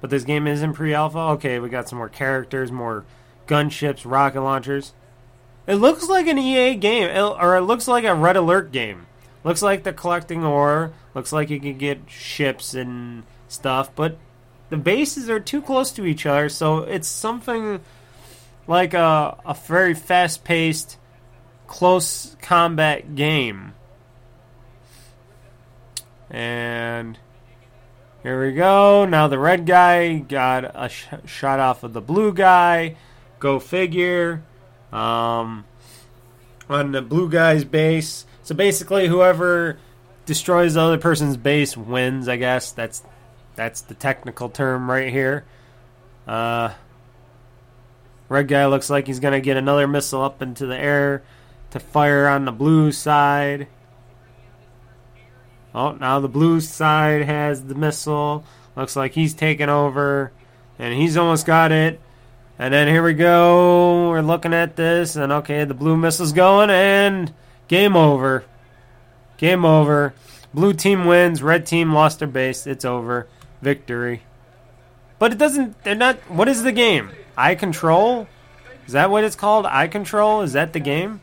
But 0.01 0.09
this 0.09 0.23
game 0.23 0.47
is 0.47 0.61
in 0.61 0.73
pre-alpha. 0.73 1.17
Okay, 1.17 1.59
we 1.59 1.69
got 1.69 1.89
some 1.89 1.97
more 1.97 2.09
characters, 2.09 2.71
more 2.71 3.05
gunships, 3.47 4.01
rocket 4.03 4.41
launchers. 4.41 4.93
It 5.65 5.75
looks 5.75 6.07
like 6.07 6.27
an 6.27 6.37
EA 6.37 6.75
game, 6.75 7.09
or 7.09 7.57
it 7.57 7.61
looks 7.61 7.87
like 7.87 8.03
a 8.03 8.15
Red 8.15 8.37
Alert 8.37 8.71
game. 8.71 9.07
Looks 9.43 9.61
like 9.61 9.83
they're 9.83 9.93
collecting 9.93 10.43
ore. 10.43 10.93
Looks 11.13 11.31
like 11.31 11.49
you 11.49 11.59
can 11.59 11.77
get 11.77 12.09
ships 12.09 12.73
and 12.73 13.23
stuff, 13.47 13.93
but 13.95 14.17
the 14.69 14.77
bases 14.77 15.29
are 15.29 15.39
too 15.39 15.61
close 15.61 15.91
to 15.91 16.05
each 16.05 16.25
other, 16.25 16.49
so 16.49 16.79
it's 16.79 17.07
something 17.07 17.79
like 18.67 18.93
a, 18.93 19.37
a 19.45 19.53
very 19.53 19.93
fast 19.93 20.43
paced, 20.43 20.97
close 21.67 22.35
combat 22.41 23.15
game. 23.15 23.73
And 26.29 27.17
here 28.23 28.45
we 28.45 28.53
go. 28.53 29.05
Now 29.05 29.27
the 29.27 29.39
red 29.39 29.65
guy 29.65 30.17
got 30.17 30.71
a 30.75 30.89
sh- 30.89 31.07
shot 31.25 31.59
off 31.59 31.83
of 31.83 31.93
the 31.93 32.01
blue 32.01 32.33
guy. 32.33 32.95
Go 33.39 33.59
figure. 33.59 34.43
Um, 34.91 35.65
on 36.69 36.91
the 36.91 37.01
blue 37.01 37.29
guy's 37.29 37.63
base. 37.63 38.25
So 38.43 38.55
basically, 38.55 39.07
whoever 39.07 39.79
destroys 40.25 40.75
the 40.75 40.81
other 40.81 40.97
person's 40.97 41.37
base 41.37 41.75
wins. 41.75 42.27
I 42.27 42.37
guess 42.37 42.71
that's 42.71 43.03
that's 43.55 43.81
the 43.81 43.93
technical 43.93 44.49
term 44.49 44.89
right 44.89 45.11
here. 45.11 45.45
Uh, 46.27 46.73
Red 48.29 48.49
guy 48.49 48.65
looks 48.65 48.89
like 48.89 49.07
he's 49.07 49.19
to 49.21 49.39
get 49.39 49.57
another 49.57 49.87
missile 49.87 50.21
up 50.21 50.41
into 50.41 50.65
the 50.65 50.77
air 50.77 51.23
to 51.71 51.79
fire 51.79 52.27
on 52.27 52.45
the 52.45 52.51
blue 52.51 52.91
side. 52.91 53.67
Oh, 55.77 55.91
now 55.91 56.19
the 56.19 56.27
blue 56.27 56.59
side 56.59 57.21
has 57.21 57.63
the 57.63 57.75
missile. 57.75 58.43
Looks 58.75 58.95
like 58.95 59.11
he's 59.11 59.35
taking 59.35 59.69
over. 59.69 60.31
And 60.79 60.91
he's 60.91 61.15
almost 61.15 61.45
got 61.45 61.71
it. 61.71 62.01
And 62.57 62.73
then 62.73 62.87
here 62.87 63.03
we 63.03 63.13
go. 63.13 64.09
We're 64.09 64.21
looking 64.21 64.55
at 64.55 64.75
this. 64.75 65.15
And 65.15 65.31
okay, 65.31 65.65
the 65.65 65.75
blue 65.75 65.95
missile's 65.95 66.33
going. 66.33 66.71
And 66.71 67.31
game 67.67 67.95
over. 67.95 68.43
Game 69.37 69.65
over. 69.65 70.15
Blue 70.51 70.73
team 70.73 71.05
wins. 71.05 71.43
Red 71.43 71.67
team 71.67 71.93
lost 71.93 72.19
their 72.19 72.27
base. 72.27 72.65
It's 72.65 72.83
over. 72.83 73.27
Victory. 73.61 74.23
But 75.19 75.33
it 75.33 75.37
doesn't. 75.37 75.83
They're 75.83 75.93
not. 75.93 76.15
What 76.27 76.47
is 76.47 76.63
the 76.63 76.71
game? 76.71 77.11
I 77.37 77.53
Control? 77.53 78.27
Is 78.87 78.93
that 78.93 79.11
what 79.11 79.23
it's 79.23 79.35
called? 79.35 79.67
I 79.67 79.87
Control? 79.87 80.41
Is 80.41 80.53
that 80.53 80.73
the 80.73 80.79
game? 80.79 81.21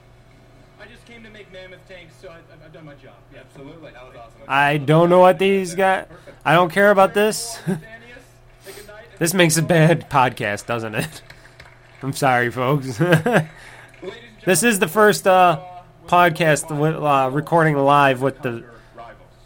I 0.81 0.87
just 0.87 1.05
came 1.07 1.25
to 1.25 1.31
make 1.31 1.53
mammoth 1.53 1.89
tanks, 1.89 2.15
so 2.23 2.29
I, 2.29 2.37
I've, 2.37 2.67
I've 2.67 2.73
done 2.73 2.85
my 2.85 2.95
job. 2.95 3.15
Yeah, 3.33 3.41
absolutely. 3.41 3.91
That 3.91 4.05
was 4.05 4.15
awesome. 4.15 4.34
I 4.49 4.79
don't 4.79 5.11
know 5.11 5.21
what 5.21 5.39
these 5.39 5.75
got. 5.75 6.09
I 6.45 6.55
don't 6.55 6.71
care 6.71 6.91
about 6.91 7.15
this. 7.15 7.59
this 9.19 9.35
makes 9.35 9.57
a 9.57 9.63
bad 9.63 10.11
podcast, 10.11 10.67
doesn't 10.67 10.95
it? 10.95 11.23
I'm 12.03 12.13
sorry, 12.13 12.51
folks. 12.51 12.99
this 14.45 14.63
is 14.63 14.79
the 14.79 14.89
first 14.89 15.27
uh, 15.27 15.63
podcast 16.07 16.71
uh, 16.71 17.31
recording 17.31 17.77
live 17.77 18.21
with 18.21 18.43
the. 18.43 18.65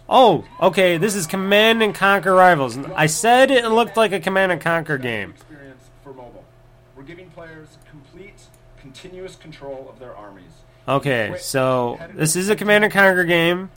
Oh, 0.08 0.44
okay. 0.60 0.96
This 0.96 1.14
is 1.14 1.26
Command 1.26 1.82
and 1.82 1.94
Conquer 1.94 2.34
Rivals. 2.34 2.78
I 2.96 3.06
said 3.06 3.50
it 3.50 3.64
looked 3.68 3.96
like 3.96 4.12
a 4.12 4.20
Command 4.20 4.50
and 4.52 4.60
Conquer 4.60 4.98
game. 4.98 5.30
experience 5.30 5.84
for 6.02 6.14
mobile. 6.14 6.44
We're 6.96 7.02
giving 7.02 7.30
players 7.30 7.78
complete, 7.88 8.40
continuous 8.80 9.36
control 9.36 9.86
of 9.88 9.98
their 9.98 10.16
armies. 10.16 10.57
Okay, 10.88 11.36
so 11.38 12.00
this 12.14 12.34
is 12.34 12.48
a 12.48 12.56
Command 12.56 12.82
and 12.82 12.92
Conquer 12.92 13.24
game 13.24 13.68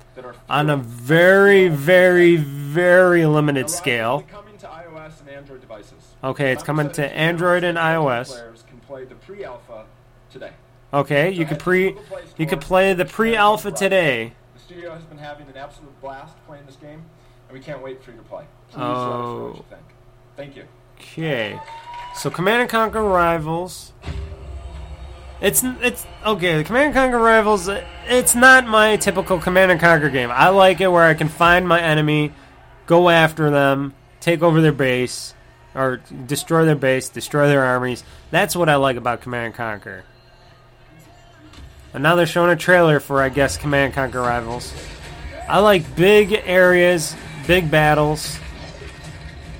on 0.50 0.70
a 0.70 0.78
very, 0.78 1.68
very, 1.68 2.38
very 2.38 3.26
limited 3.26 3.70
scale. 3.70 4.22
Coming 4.32 4.58
to 4.60 4.68
iOS 4.68 5.20
and 5.20 5.30
Android 5.30 5.60
devices. 5.60 6.16
Okay, 6.24 6.54
it's 6.54 6.64
coming 6.64 6.90
to 6.92 7.06
Android 7.14 7.66
and 7.66 7.78
iOS. 7.78 8.30
Players 8.30 8.64
can 8.66 8.80
play 8.80 9.04
the 9.04 9.16
pre-alpha 9.16 9.84
today. 10.32 10.52
Okay, 10.94 11.32
you 11.32 11.46
could 11.46 11.60
pre, 11.60 11.96
you 12.38 12.46
could 12.46 12.62
play 12.62 12.94
the 12.94 13.06
pre-alpha 13.06 13.72
today. 13.72 14.32
The 14.54 14.60
studio 14.62 14.94
has 14.94 15.04
been 15.04 15.18
having 15.18 15.48
an 15.50 15.58
absolute 15.58 16.00
blast 16.00 16.36
playing 16.48 16.66
this 16.66 16.78
game, 16.78 17.04
and 17.50 17.58
we 17.58 17.60
can't 17.60 17.82
wait 17.84 18.02
for 18.02 18.12
you 18.12 18.18
to 18.18 18.24
play. 18.24 18.46
Please 18.70 18.78
let 18.78 18.88
us 18.88 18.98
know 18.98 19.44
what 19.48 19.56
you 19.58 19.60
Oh. 19.60 19.66
think. 19.70 19.82
Thank 20.38 20.56
you. 20.56 20.64
Okay, 20.98 21.60
so 22.16 22.30
Command 22.30 22.62
and 22.62 22.70
Conquer 22.70 23.04
Rivals. 23.04 23.92
It's 25.42 25.64
it's 25.64 26.06
okay. 26.24 26.58
The 26.58 26.64
Command 26.64 26.86
and 26.88 26.94
Conquer 26.94 27.18
Rivals. 27.18 27.68
It's 28.08 28.36
not 28.36 28.68
my 28.68 28.98
typical 28.98 29.40
Command 29.40 29.72
and 29.72 29.82
Conquer 29.82 30.10
game. 30.10 30.30
I 30.32 30.50
like 30.50 30.82
it 30.82 30.88
where 30.88 31.04
I 31.04 31.16
can 31.16 31.30
find 31.30 31.68
my 31.68 31.82
enemy, 31.82 32.32
go 32.86 33.10
after 33.10 33.50
them, 33.50 33.96
take 34.20 34.44
over 34.44 34.62
their 34.62 34.72
base, 34.72 35.34
or 35.74 35.98
destroy 36.28 36.66
their 36.66 36.76
base, 36.76 37.10
destroy 37.10 37.48
their 37.48 37.64
armies. 37.64 38.04
That's 38.30 38.56
what 38.56 38.70
I 38.70 38.76
like 38.76 38.98
about 38.98 39.22
Command 39.22 39.48
and 39.48 39.56
Conquer. 39.56 40.04
And 41.94 42.04
now 42.04 42.16
they're 42.16 42.28
showing 42.28 42.52
a 42.52 42.56
trailer 42.56 43.00
for, 43.00 43.22
I 43.22 43.30
guess, 43.30 43.58
Command 43.58 43.86
and 43.86 43.94
Conquer 43.96 44.22
Rivals. 44.22 44.72
I 45.50 45.60
like 45.60 45.96
big 45.96 46.34
areas, 46.46 47.16
big 47.48 47.72
battles, 47.72 48.40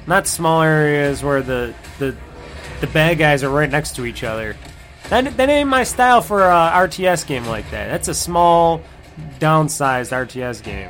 not 0.06 0.28
small 0.28 0.62
areas 0.62 1.24
where 1.24 1.42
the 1.42 1.74
the 1.98 2.16
the 2.82 2.88
bad 2.88 3.18
guys 3.18 3.44
are 3.44 3.50
right 3.50 3.70
next 3.70 3.96
to 3.96 4.06
each 4.06 4.24
other. 4.24 4.56
That 5.12 5.36
that 5.36 5.50
ain't 5.50 5.68
my 5.68 5.84
style 5.84 6.22
for 6.22 6.42
a 6.42 6.72
RTS 6.88 7.28
game 7.28 7.46
like 7.46 7.70
that. 7.72 7.90
That's 7.90 8.08
a 8.08 8.14
small, 8.14 8.82
downsized 9.40 10.14
RTS 10.14 10.64
game. 10.64 10.90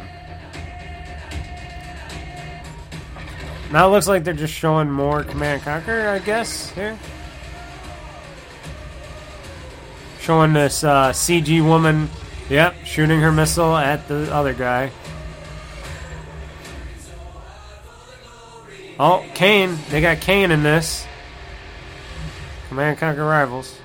Now 3.72 3.88
it 3.88 3.92
looks 3.92 4.08
like 4.08 4.24
they're 4.24 4.36
just 4.36 4.54
showing 4.54 4.92
more 4.92 5.24
Command 5.24 5.64
Conquer, 5.64 6.08
I 6.08 6.20
guess, 6.20 6.70
here. 6.70 7.00
Showing 10.20 10.54
this 10.54 10.84
uh, 10.84 11.10
CG 11.14 11.66
woman, 11.66 12.08
yep, 12.48 12.76
shooting 12.86 13.22
her 13.22 13.32
missile 13.32 13.76
at 13.76 14.08
the 14.08 14.32
other 14.32 14.54
guy. 14.54 14.92
Oh, 19.00 19.26
Kane. 19.34 19.80
They 19.90 20.00
got 20.00 20.22
Kane 20.22 20.52
in 20.52 20.62
this. 20.62 21.08
Command 22.70 23.00
Conquer 23.00 23.26
Rivals. 23.26 23.81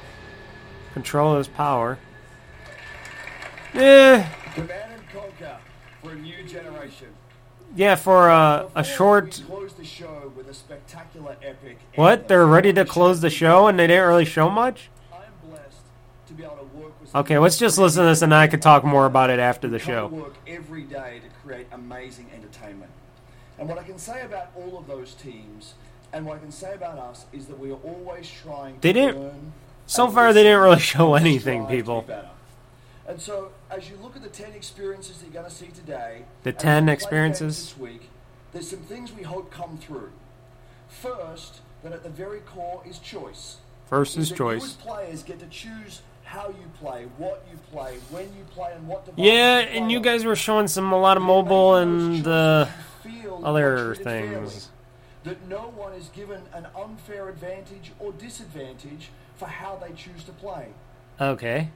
Control 0.97 1.37
his 1.37 1.47
power. 1.47 1.99
Eh, 3.75 4.27
Command 4.55 4.93
and 4.95 5.03
Conquer 5.13 5.59
for 6.03 6.13
a 6.13 6.15
new 6.15 6.43
generation. 6.45 7.09
yeah, 7.75 7.97
for 7.97 8.31
uh, 8.31 8.71
a 8.75 8.83
short. 8.83 9.43
Close 9.47 9.75
the 9.75 9.85
show 9.85 10.33
with 10.35 10.49
a 10.49 10.55
spectacular 10.55 11.37
epic. 11.43 11.77
What? 11.97 12.29
They're 12.29 12.47
ready 12.47 12.73
to 12.73 12.87
close 12.87 13.21
the 13.21 13.29
show 13.29 13.67
and 13.67 13.79
they 13.79 13.87
didn't 13.87 14.09
really 14.09 14.25
show 14.25 14.49
much? 14.49 14.89
to 16.29 16.33
be 16.33 16.43
able 16.45 16.57
to 16.57 16.65
work 16.77 16.99
with 16.99 17.15
Okay, 17.15 17.39
let's 17.39 17.59
just 17.59 17.77
listen 17.77 18.03
to 18.03 18.09
this 18.09 18.23
and 18.23 18.35
I 18.35 18.47
could 18.47 18.63
talk 18.63 18.83
more 18.83 19.05
about 19.05 19.29
it 19.29 19.39
after 19.39 19.69
the 19.69 19.79
show. 19.79 20.07
work 20.07 20.35
every 20.47 20.85
day 20.85 21.21
to 21.23 21.47
create 21.47 21.67
amazing 21.73 22.31
entertainment. 22.35 22.91
And 23.59 23.69
what 23.69 23.77
I 23.79 23.83
can 23.83 23.99
say 23.99 24.23
about 24.23 24.51
all 24.57 24.79
of 24.79 24.87
those 24.87 25.13
teams, 25.13 25.75
and 26.15 26.25
what 26.25 26.37
I 26.37 26.41
can 26.41 26.51
say 26.51 26.73
about 26.73 26.97
us, 26.99 27.27
is 27.35 27.47
that 27.49 27.59
we 27.59 27.71
are 27.71 27.79
always 27.85 28.31
trying 28.31 28.79
They 28.81 28.95
didn't. 28.95 29.21
learn 29.21 29.53
So 29.87 30.11
far, 30.11 30.33
they 30.33 30.43
didn't 30.43 30.61
really 30.61 30.81
show 30.81 31.15
anything, 31.15 31.63
strive 31.65 31.69
to 31.69 31.73
be 31.73 31.77
people. 31.77 32.05
And 33.09 33.21
so, 33.21 33.53
as 33.71 33.89
you 33.89 33.97
look 34.03 34.17
at 34.17 34.23
the 34.23 34.29
10 34.29 34.53
experiences 34.53 35.19
that 35.19 35.27
you're 35.27 35.35
going 35.35 35.49
to 35.49 35.51
see 35.51 35.69
today, 35.69 36.25
The 36.43 36.53
10 36.53 36.77
as 36.77 36.81
we 36.83 36.87
play 36.87 36.93
experiences? 36.93 37.57
This 37.57 37.79
week, 37.79 38.09
there's 38.53 38.69
some 38.69 38.81
things 38.81 39.13
we 39.13 39.23
hope 39.23 39.51
come 39.51 39.79
through. 39.79 40.11
First, 40.89 41.61
that 41.83 41.93
at 41.93 42.03
the 42.03 42.09
very 42.09 42.41
core 42.41 42.83
is 42.85 42.99
choice. 42.99 43.59
First 43.89 44.17
is 44.17 44.31
that 44.31 44.37
choice. 44.37 44.63
You 44.63 44.67
as 44.67 44.75
players 44.75 45.23
get 45.23 45.39
to 45.39 45.47
choose 45.47 46.03
how 46.25 46.49
you 46.49 46.69
play, 46.81 47.05
what 47.19 47.47
you 47.51 47.59
play, 47.71 47.99
when 48.11 48.25
you 48.37 48.43
play, 48.51 48.73
and 48.75 48.89
what 48.89 49.05
device 49.05 49.25
Yeah, 49.25 49.61
you 49.61 49.67
and 49.69 49.93
you 49.93 50.01
guys 50.01 50.25
were 50.25 50.35
showing 50.35 50.67
some 50.67 50.93
a 50.93 50.99
lot 50.99 51.17
of 51.17 51.23
mobile 51.23 51.77
and 51.77 52.27
uh, 52.27 52.67
other 53.45 53.95
things. 53.95 54.71
that 55.23 55.47
no 55.49 55.73
one 55.77 55.93
is 55.93 56.09
given 56.09 56.43
an 56.53 56.67
unfair 56.77 57.29
advantage 57.29 57.93
or 58.01 58.11
disadvantage 58.13 59.11
for 59.37 59.47
how 59.47 59.77
they 59.77 59.95
choose 59.95 60.25
to 60.25 60.33
play. 60.33 60.69
Okay. 61.21 61.71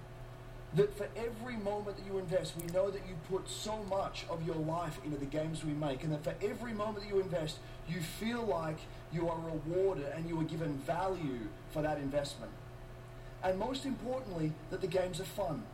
That 0.74 0.96
for 0.96 1.08
every 1.16 1.56
moment 1.56 1.96
that 1.96 2.06
you 2.06 2.18
invest, 2.18 2.54
we 2.56 2.72
know 2.72 2.90
that 2.90 3.02
you 3.08 3.16
put 3.28 3.48
so 3.48 3.82
much 3.88 4.24
of 4.30 4.46
your 4.46 4.56
life 4.56 4.98
into 5.04 5.18
the 5.18 5.26
games 5.26 5.64
we 5.64 5.72
make, 5.72 6.04
and 6.04 6.12
that 6.12 6.22
for 6.22 6.34
every 6.44 6.72
moment 6.72 7.00
that 7.00 7.08
you 7.08 7.20
invest, 7.20 7.58
you 7.88 8.00
feel 8.00 8.42
like 8.42 8.78
you 9.12 9.28
are 9.28 9.38
rewarded 9.38 10.06
and 10.14 10.28
you 10.28 10.40
are 10.40 10.44
given 10.44 10.74
value 10.86 11.40
for 11.72 11.82
that 11.82 11.98
investment. 11.98 12.52
And 13.42 13.58
most 13.58 13.84
importantly, 13.84 14.52
that 14.70 14.80
the 14.80 14.86
games 14.86 15.20
are 15.20 15.24
fun. 15.24 15.64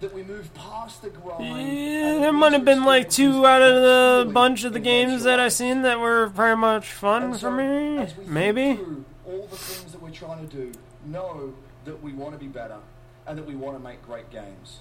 That 0.00 0.12
we 0.14 0.22
move 0.22 0.52
past 0.54 1.00
the 1.02 1.08
grind. 1.08 1.44
Yeah, 1.44 2.18
there 2.20 2.32
might 2.32 2.52
have 2.52 2.66
been 2.66 2.84
like 2.84 3.08
two 3.08 3.46
out 3.46 3.62
of 3.62 3.82
the 3.82 4.30
bunch 4.30 4.64
of 4.64 4.74
the 4.74 4.78
games 4.78 5.24
that 5.24 5.40
I've 5.40 5.54
seen 5.54 5.82
that 5.82 5.98
were 5.98 6.26
very 6.26 6.56
much 6.56 6.92
fun 6.92 7.36
for 7.38 7.50
me. 7.50 8.06
Maybe. 8.26 8.78
all 9.26 9.46
the 9.46 9.56
things 9.56 9.92
that 9.92 10.02
we're 10.02 10.10
trying 10.10 10.46
to 10.46 10.54
do, 10.54 10.72
know 11.06 11.54
that 11.84 12.02
we 12.02 12.12
want 12.12 12.32
to 12.34 12.38
be 12.38 12.48
better 12.48 12.78
and 13.26 13.38
that 13.38 13.46
we 13.46 13.54
want 13.54 13.76
to 13.76 13.82
make 13.82 14.02
great 14.04 14.30
games. 14.30 14.80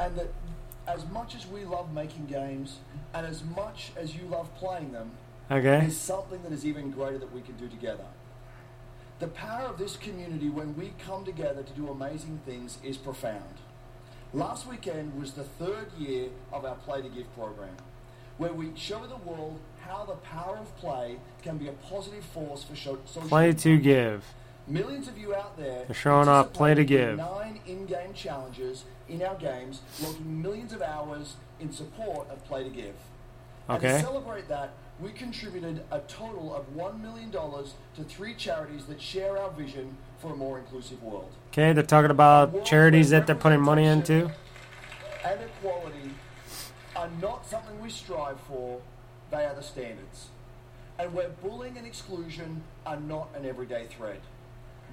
And 0.00 0.16
that 0.16 0.32
as 0.86 1.06
much 1.08 1.34
as 1.34 1.46
we 1.46 1.64
love 1.64 1.92
making 1.92 2.26
games 2.26 2.78
and 3.14 3.26
as 3.26 3.42
much 3.44 3.92
as 3.96 4.14
you 4.14 4.22
love 4.24 4.54
playing 4.56 4.92
them, 4.92 5.12
Okay. 5.50 5.80
there's 5.80 5.96
something 5.96 6.42
that 6.42 6.52
is 6.52 6.66
even 6.66 6.90
greater 6.90 7.18
that 7.18 7.32
we 7.32 7.40
can 7.40 7.56
do 7.56 7.68
together. 7.68 8.04
The 9.18 9.28
power 9.28 9.66
of 9.66 9.78
this 9.78 9.96
community 9.96 10.48
when 10.48 10.76
we 10.76 10.92
come 11.04 11.24
together 11.24 11.62
to 11.62 11.72
do 11.72 11.88
amazing 11.88 12.40
things 12.46 12.78
is 12.84 12.96
profound. 12.96 13.54
Last 14.34 14.66
weekend 14.66 15.18
was 15.18 15.32
the 15.32 15.44
third 15.44 15.90
year 15.98 16.28
of 16.52 16.64
our 16.64 16.74
Play 16.76 17.00
to 17.02 17.08
Give 17.08 17.34
program, 17.34 17.74
where 18.36 18.52
we 18.52 18.72
show 18.76 19.06
the 19.06 19.16
world 19.16 19.58
how 19.80 20.04
the 20.04 20.14
power 20.16 20.58
of 20.58 20.76
play 20.76 21.16
can 21.42 21.56
be 21.56 21.66
a 21.66 21.72
positive 21.72 22.24
force 22.24 22.62
for 22.62 22.76
social 22.76 23.22
Play 23.22 23.52
to 23.54 23.78
give. 23.78 24.22
Millions 24.68 25.08
of 25.08 25.16
you 25.18 25.34
out 25.34 25.56
there 25.56 25.84
They're 25.86 25.94
showing 25.94 26.28
off 26.28 26.52
Play 26.52 26.74
to 26.74 26.84
Give. 26.84 27.16
Nine 27.16 27.60
in-game 27.66 28.12
challenges 28.14 28.84
in 29.08 29.22
our 29.22 29.34
games, 29.36 29.80
logging 30.02 30.42
millions 30.42 30.72
of 30.72 30.82
hours 30.82 31.36
in 31.58 31.72
support 31.72 32.28
of 32.30 32.44
Play 32.44 32.64
to 32.64 32.70
Give. 32.70 32.94
And 33.68 33.78
Okay. 33.78 33.98
to 33.98 34.00
celebrate 34.02 34.48
that, 34.48 34.70
we 35.00 35.10
contributed 35.10 35.84
a 35.90 36.00
total 36.00 36.54
of 36.54 36.66
$1 36.76 37.00
million 37.00 37.30
to 37.30 38.04
three 38.04 38.34
charities 38.34 38.84
that 38.86 39.00
share 39.00 39.38
our 39.38 39.50
vision 39.50 39.96
for 40.20 40.32
a 40.32 40.36
more 40.36 40.58
inclusive 40.58 41.02
world. 41.02 41.30
Okay, 41.52 41.72
they're 41.72 41.82
talking 41.84 42.10
about 42.10 42.64
charities 42.64 43.10
that 43.10 43.26
they're 43.26 43.36
putting 43.36 43.60
money 43.60 43.84
into. 43.86 44.30
And 45.24 45.40
equality 45.40 46.10
are 46.96 47.08
not 47.22 47.46
something 47.46 47.80
we 47.80 47.90
strive 47.90 48.40
for, 48.40 48.80
they 49.30 49.44
are 49.44 49.54
the 49.54 49.62
standards. 49.62 50.28
And 50.98 51.14
where 51.14 51.28
bullying 51.28 51.78
and 51.78 51.86
exclusion 51.86 52.62
are 52.84 52.98
not 52.98 53.28
an 53.36 53.46
everyday 53.46 53.86
threat. 53.86 54.20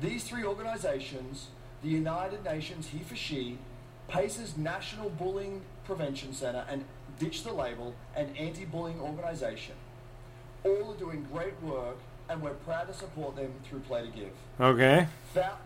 These 0.02 0.24
three 0.24 0.44
organizations, 0.44 1.48
the 1.82 1.90
United 1.90 2.44
Nations 2.44 2.88
He 2.88 3.00
for 3.00 3.16
She, 3.16 3.58
PACER's 4.10 4.58
National 4.58 5.10
Bullying 5.10 5.62
Prevention 5.86 6.34
Center, 6.34 6.66
and 6.70 6.86
Ditch 7.18 7.44
the 7.44 7.54
Label, 7.54 7.96
an 8.16 8.30
anti-bullying 8.38 9.00
organization, 9.00 9.76
all 10.64 10.94
are 10.94 10.98
doing 10.98 11.26
great 11.32 11.62
work, 11.62 11.98
and 12.30 12.42
we're 12.42 12.52
proud 12.52 12.88
to 12.88 12.94
support 12.94 13.36
them 13.36 13.54
through 13.64 13.80
Play 13.80 14.02
to 14.02 14.08
Give. 14.10 14.32
Okay. 14.60 15.08
That 15.34 15.60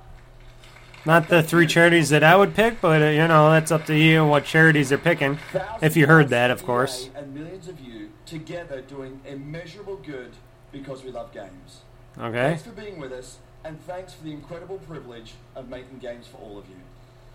Not 1.06 1.30
the 1.30 1.42
three 1.42 1.66
charities 1.66 2.10
that 2.10 2.24
I 2.24 2.36
would 2.36 2.54
pick, 2.54 2.82
but 2.82 3.02
uh, 3.02 3.06
you 3.06 3.28
know 3.28 3.50
that's 3.50 3.72
up 3.72 3.86
to 3.86 3.98
you 3.98 4.26
what 4.26 4.46
charities 4.46 4.90
they're 4.90 4.98
picking. 4.98 5.40
If 5.82 5.96
you 5.98 6.06
heard 6.06 6.30
that, 6.30 6.52
of 6.52 6.64
course. 6.66 7.10
And 7.16 7.34
millions 7.34 7.68
of 7.68 7.80
you 7.80 8.12
together 8.26 8.82
doing 8.82 9.22
immeasurable 9.26 9.96
good 9.96 10.32
because 10.72 11.04
we 11.04 11.12
love 11.12 11.34
games. 11.34 11.82
Okay. 12.18 12.50
Thanks 12.50 12.64
for 12.64 12.72
being 12.72 13.00
with 13.00 13.12
us, 13.14 13.38
and 13.64 13.80
thanks 13.86 14.14
for 14.14 14.24
the 14.24 14.32
incredible 14.32 14.78
privilege 14.80 15.34
of 15.56 15.70
making 15.70 16.00
games 16.00 16.28
for 16.28 16.38
all 16.38 16.58
of 16.58 16.68
you. 16.70 16.76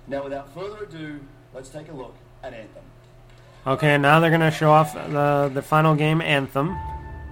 Now, 0.06 0.24
without 0.24 0.52
further 0.54 0.84
ado, 0.84 1.20
let's 1.54 1.68
take 1.68 1.88
a 1.88 1.92
look 1.94 2.14
at 2.42 2.52
Anthem. 2.52 2.82
Okay, 3.66 3.96
now 3.96 4.20
they're 4.20 4.30
gonna 4.30 4.50
show 4.50 4.70
off 4.70 4.92
the 4.94 5.50
the 5.52 5.62
final 5.62 5.94
game, 5.94 6.20
Anthem, 6.20 6.76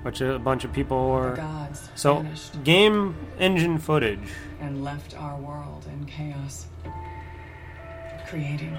which 0.02 0.20
a 0.22 0.38
bunch 0.38 0.64
of 0.64 0.72
people 0.72 1.10
were. 1.10 1.36
gods 1.36 1.90
So, 1.94 2.16
vanished. 2.22 2.64
game 2.64 3.14
engine 3.38 3.78
footage. 3.78 4.30
and 4.60 4.82
left 4.82 5.14
our 5.18 5.36
world 5.38 5.84
in 5.92 6.06
chaos. 6.06 6.66
Creating, 8.28 8.78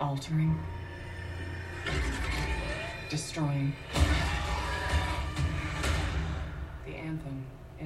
altering, 0.00 0.58
destroying. 3.10 3.74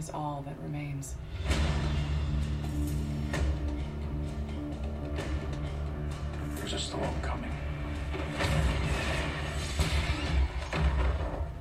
Is 0.01 0.11
all 0.15 0.43
that 0.47 0.57
remains. 0.63 1.15
There's 6.57 6.73
a 6.73 6.79
storm 6.79 7.21
coming. 7.21 7.53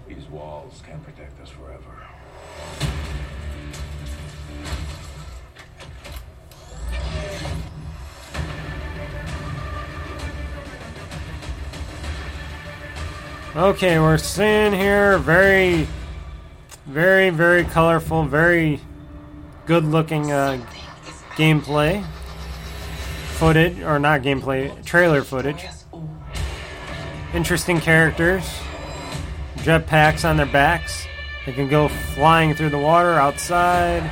These 0.08 0.26
walls 0.28 0.82
can't 0.86 1.04
protect 1.04 1.42
us 1.42 1.50
forever. 1.50 1.84
Okay, 13.56 14.00
we're 14.00 14.18
seeing 14.18 14.72
here 14.72 15.18
very, 15.18 15.88
very, 16.90 17.30
very 17.30 17.64
colorful, 17.64 18.26
very 18.26 18.80
good 19.68 19.86
looking 19.86 20.32
uh, 20.32 20.60
gameplay 21.36 22.04
footage, 23.36 23.80
or 23.82 24.00
not 24.00 24.22
gameplay, 24.22 24.84
trailer 24.84 25.24
footage. 25.24 25.66
Interesting 27.34 27.80
characters, 27.80 28.44
jetpacks 29.58 30.28
on 30.28 30.36
their 30.36 30.48
backs. 30.48 31.06
They 31.46 31.54
can 31.54 31.70
go 31.70 31.88
flying 31.88 32.56
through 32.56 32.72
the 32.72 32.80
water 32.80 33.14
outside. 33.14 34.12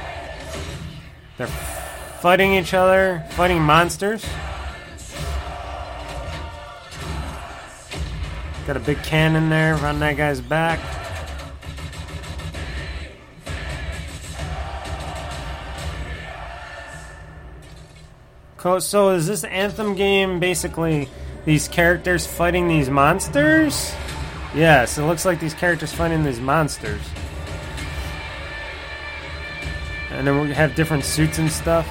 They're 1.37 1.47
fighting 1.47 2.53
each 2.53 2.75
other, 2.75 3.25
fighting 3.31 3.61
monsters. 3.61 4.23
Got 8.67 8.77
a 8.77 8.81
big 8.81 9.01
cannon 9.01 9.49
there 9.49 9.75
on 9.75 9.99
that 9.99 10.15
guy's 10.15 10.41
back. 10.41 11.06
So 18.79 19.09
is 19.11 19.27
this 19.27 19.43
Anthem 19.43 19.95
game 19.95 20.39
basically 20.39 21.09
these 21.45 21.67
characters 21.67 22.27
fighting 22.27 22.67
these 22.67 22.89
monsters? 22.89 23.93
Yes, 24.53 24.97
it 24.97 25.03
looks 25.03 25.25
like 25.25 25.39
these 25.39 25.53
characters 25.53 25.93
fighting 25.93 26.23
these 26.23 26.39
monsters. 26.39 27.01
And 30.11 30.27
then 30.27 30.41
we 30.41 30.53
have 30.53 30.75
different 30.75 31.05
suits 31.05 31.37
and 31.37 31.51
stuff. 31.51 31.87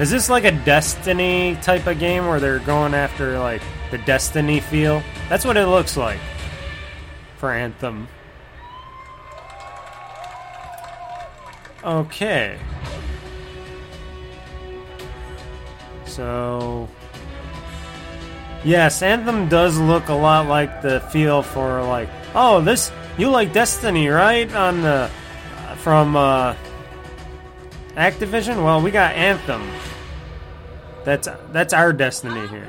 Is 0.00 0.10
this 0.10 0.30
like 0.30 0.44
a 0.44 0.52
Destiny 0.52 1.58
type 1.62 1.86
of 1.86 1.98
game 1.98 2.26
where 2.26 2.40
they're 2.40 2.58
going 2.60 2.94
after 2.94 3.38
like 3.38 3.62
the 3.90 3.98
Destiny 3.98 4.60
feel? 4.60 5.02
That's 5.28 5.44
what 5.44 5.56
it 5.56 5.66
looks 5.66 5.96
like 5.96 6.20
for 7.36 7.52
Anthem. 7.52 8.08
Okay. 11.84 12.58
So 16.10 16.88
Yes, 18.62 19.00
Anthem 19.00 19.48
does 19.48 19.78
look 19.78 20.08
a 20.08 20.14
lot 20.14 20.46
like 20.46 20.82
the 20.82 21.00
feel 21.12 21.42
for 21.42 21.82
like 21.82 22.08
oh 22.34 22.60
this 22.60 22.92
you 23.16 23.30
like 23.30 23.52
Destiny 23.52 24.08
right 24.08 24.52
on 24.54 24.82
the 24.82 25.10
from 25.76 26.16
uh 26.16 26.54
Activision? 27.96 28.62
Well, 28.64 28.80
we 28.82 28.90
got 28.90 29.14
Anthem. 29.14 29.62
That's 31.04 31.28
that's 31.52 31.72
our 31.72 31.92
destiny 31.92 32.46
here. 32.48 32.68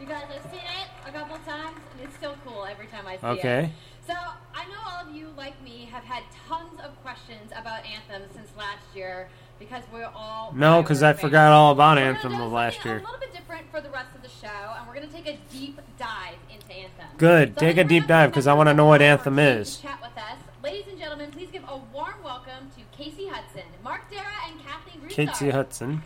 You 0.00 0.06
guys 0.06 0.24
have 0.24 0.42
seen 0.52 0.60
it 0.60 0.88
a 1.06 1.10
couple 1.10 1.36
times, 1.38 1.76
and 1.92 2.06
it's 2.06 2.16
still 2.16 2.36
cool 2.46 2.64
every 2.64 2.86
time 2.86 3.06
I 3.06 3.16
see 3.16 3.26
Okay. 3.38 3.64
it. 3.64 3.70
So 4.06 4.14
I 4.54 4.64
know 4.66 4.78
all 4.86 5.08
of 5.08 5.14
you, 5.14 5.28
like 5.36 5.60
me, 5.64 5.88
have 5.90 6.04
had 6.04 6.22
tons 6.48 6.78
of 6.80 6.94
questions 7.02 7.50
about 7.56 7.80
Anthem 7.86 8.22
since 8.34 8.50
last 8.56 8.84
year 8.94 9.28
because 9.68 9.84
we're 9.92 10.10
all 10.14 10.52
No, 10.54 10.82
because 10.82 11.02
I 11.02 11.12
forgot 11.12 11.52
all 11.52 11.72
about 11.72 11.98
Anthem 11.98 12.40
of 12.40 12.52
last 12.52 12.84
year. 12.84 12.98
a 12.98 13.00
little 13.00 13.18
bit 13.18 13.32
different 13.32 13.70
for 13.70 13.80
the 13.80 13.90
rest 13.90 14.14
of 14.14 14.22
the 14.22 14.28
show, 14.28 14.48
and 14.78 14.86
we're 14.86 14.94
going 14.94 15.06
to 15.08 15.12
take 15.12 15.26
a 15.26 15.38
deep 15.52 15.80
dive 15.98 16.34
into 16.52 16.66
Anthem. 16.72 17.06
Good. 17.18 17.54
So 17.54 17.60
Take 17.60 17.76
a 17.78 17.84
deep 17.84 18.06
dive 18.06 18.30
because 18.30 18.46
I 18.46 18.54
want 18.54 18.68
to 18.68 18.74
know 18.74 18.86
what 18.86 19.02
Anthem 19.02 19.38
is. 19.38 19.78
chat 19.78 20.00
with 20.00 20.16
us. 20.16 20.36
Ladies 20.62 20.84
and 20.88 20.98
gentlemen, 20.98 21.30
please 21.30 21.48
give 21.50 21.62
a 21.68 21.76
warm 21.92 22.14
welcome 22.24 22.70
to 22.76 22.82
Casey 22.96 23.28
Hudson, 23.28 23.62
Mark 23.84 24.10
Darrah, 24.10 24.50
and 24.50 24.60
Kathleen 24.64 25.00
Broussard. 25.00 25.28
Casey 25.28 25.50
Hudson. 25.50 26.02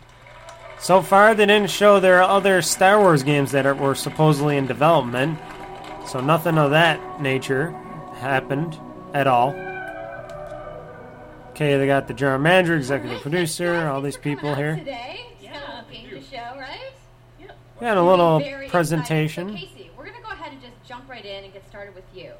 So 0.79 1.01
far, 1.01 1.35
they 1.35 1.45
didn't 1.45 1.69
show 1.69 1.99
there 1.99 2.19
are 2.23 2.29
other 2.29 2.61
Star 2.61 2.99
Wars 2.99 3.21
games 3.23 3.51
that 3.51 3.65
are, 3.65 3.75
were 3.75 3.93
supposedly 3.95 4.57
in 4.57 4.65
development. 4.67 5.37
So 6.07 6.19
nothing 6.19 6.57
of 6.57 6.71
that 6.71 7.21
nature 7.21 7.71
happened 8.15 8.77
at 9.13 9.27
all. 9.27 9.51
Okay, 11.51 11.75
they 11.75 11.85
got 11.85 12.07
the 12.07 12.13
general 12.13 12.39
manager, 12.39 12.77
executive 12.77 13.21
producer, 13.21 13.87
all 13.87 14.01
these 14.01 14.15
people 14.15 14.55
here. 14.55 14.77
Today, 14.77 15.25
yeah, 15.41 15.81
game 15.91 16.09
to 16.09 16.21
show, 16.21 16.57
right? 16.57 16.93
Yeah. 17.41 17.51
We 17.79 17.85
had 17.85 17.97
a 17.97 18.03
little 18.03 18.41
presentation. 18.69 19.49
So 19.49 19.55
Casey, 19.55 19.91
we're 19.97 20.05
gonna 20.05 20.21
go 20.23 20.29
ahead 20.31 20.53
and 20.53 20.61
just 20.61 20.73
jump 20.87 21.09
right 21.09 21.25
in 21.25 21.43
and 21.43 21.51
get 21.51 21.67
started 21.67 21.93
with 21.93 22.05
you. 22.15 22.31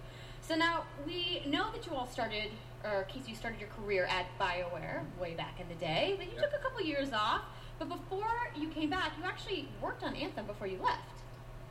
So 0.42 0.56
now 0.56 0.86
we 1.06 1.44
know 1.46 1.72
that 1.74 1.86
you 1.86 1.94
all 1.94 2.08
started, 2.08 2.52
or 2.86 3.04
Casey, 3.10 3.32
you 3.32 3.36
started 3.36 3.60
your 3.60 3.70
career 3.70 4.06
at 4.06 4.28
BioWare 4.40 5.04
way 5.20 5.34
back 5.34 5.60
in 5.60 5.68
the 5.68 5.76
day. 5.76 6.16
Then 6.18 6.30
you 6.30 6.36
took 6.36 6.54
a 6.58 6.64
couple 6.64 6.82
years 6.82 7.12
off, 7.12 7.42
but 7.80 7.90
before 7.90 8.30
you 8.56 8.70
came 8.70 8.92
back, 8.92 9.12
you 9.20 9.26
actually 9.26 9.68
worked 9.82 10.04
on 10.04 10.16
Anthem 10.16 10.46
before 10.46 10.68
you 10.68 10.80
left. 10.82 11.02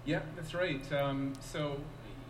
Yeah, 0.04 0.20
that's 0.36 0.52
right. 0.52 0.92
Um, 0.92 1.32
so, 1.40 1.80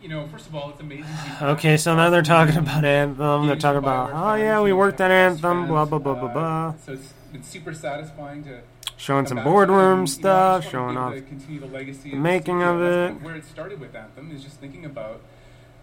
you 0.03 0.09
know, 0.09 0.27
first 0.29 0.47
of 0.47 0.55
all, 0.55 0.71
it's 0.71 0.81
amazing. 0.81 1.07
Okay, 1.43 1.77
so 1.77 1.95
now 1.95 2.11
they're 2.11 2.23
talking 2.23 2.57
about 2.57 2.85
Anthem. 2.85 3.47
They're 3.47 3.57
talking 3.57 3.79
about, 3.79 4.11
oh 4.13 4.35
yeah, 4.35 4.61
we 4.61 4.73
worked 4.73 5.01
on 5.01 5.11
Anthem, 5.11 5.67
blah 5.67 5.85
blah 5.85 5.99
blah 5.99 6.15
blah 6.15 6.29
uh, 6.29 6.33
blah. 6.33 6.75
So 6.85 6.93
it's 6.93 7.13
been 7.33 7.43
super 7.43 7.73
satisfying 7.73 8.45
to 8.45 8.61
Showing 9.01 9.25
some 9.25 9.43
boardroom 9.43 10.07
stuff, 10.07 10.71
showing 10.71 10.99
off 10.99 11.15
to 11.15 11.23
continue 11.23 11.59
the 11.59 11.67
legacy 11.67 12.11
the 12.11 12.17
of 12.17 12.23
making 12.23 12.63
of 12.63 12.83
it. 12.83 13.23
where 13.23 13.35
it 13.35 13.47
started 13.47 13.81
with 13.81 13.95
Anthem 13.95 14.31
is 14.31 14.45
just 14.45 14.61
thinking 14.61 14.85
about, 14.85 15.23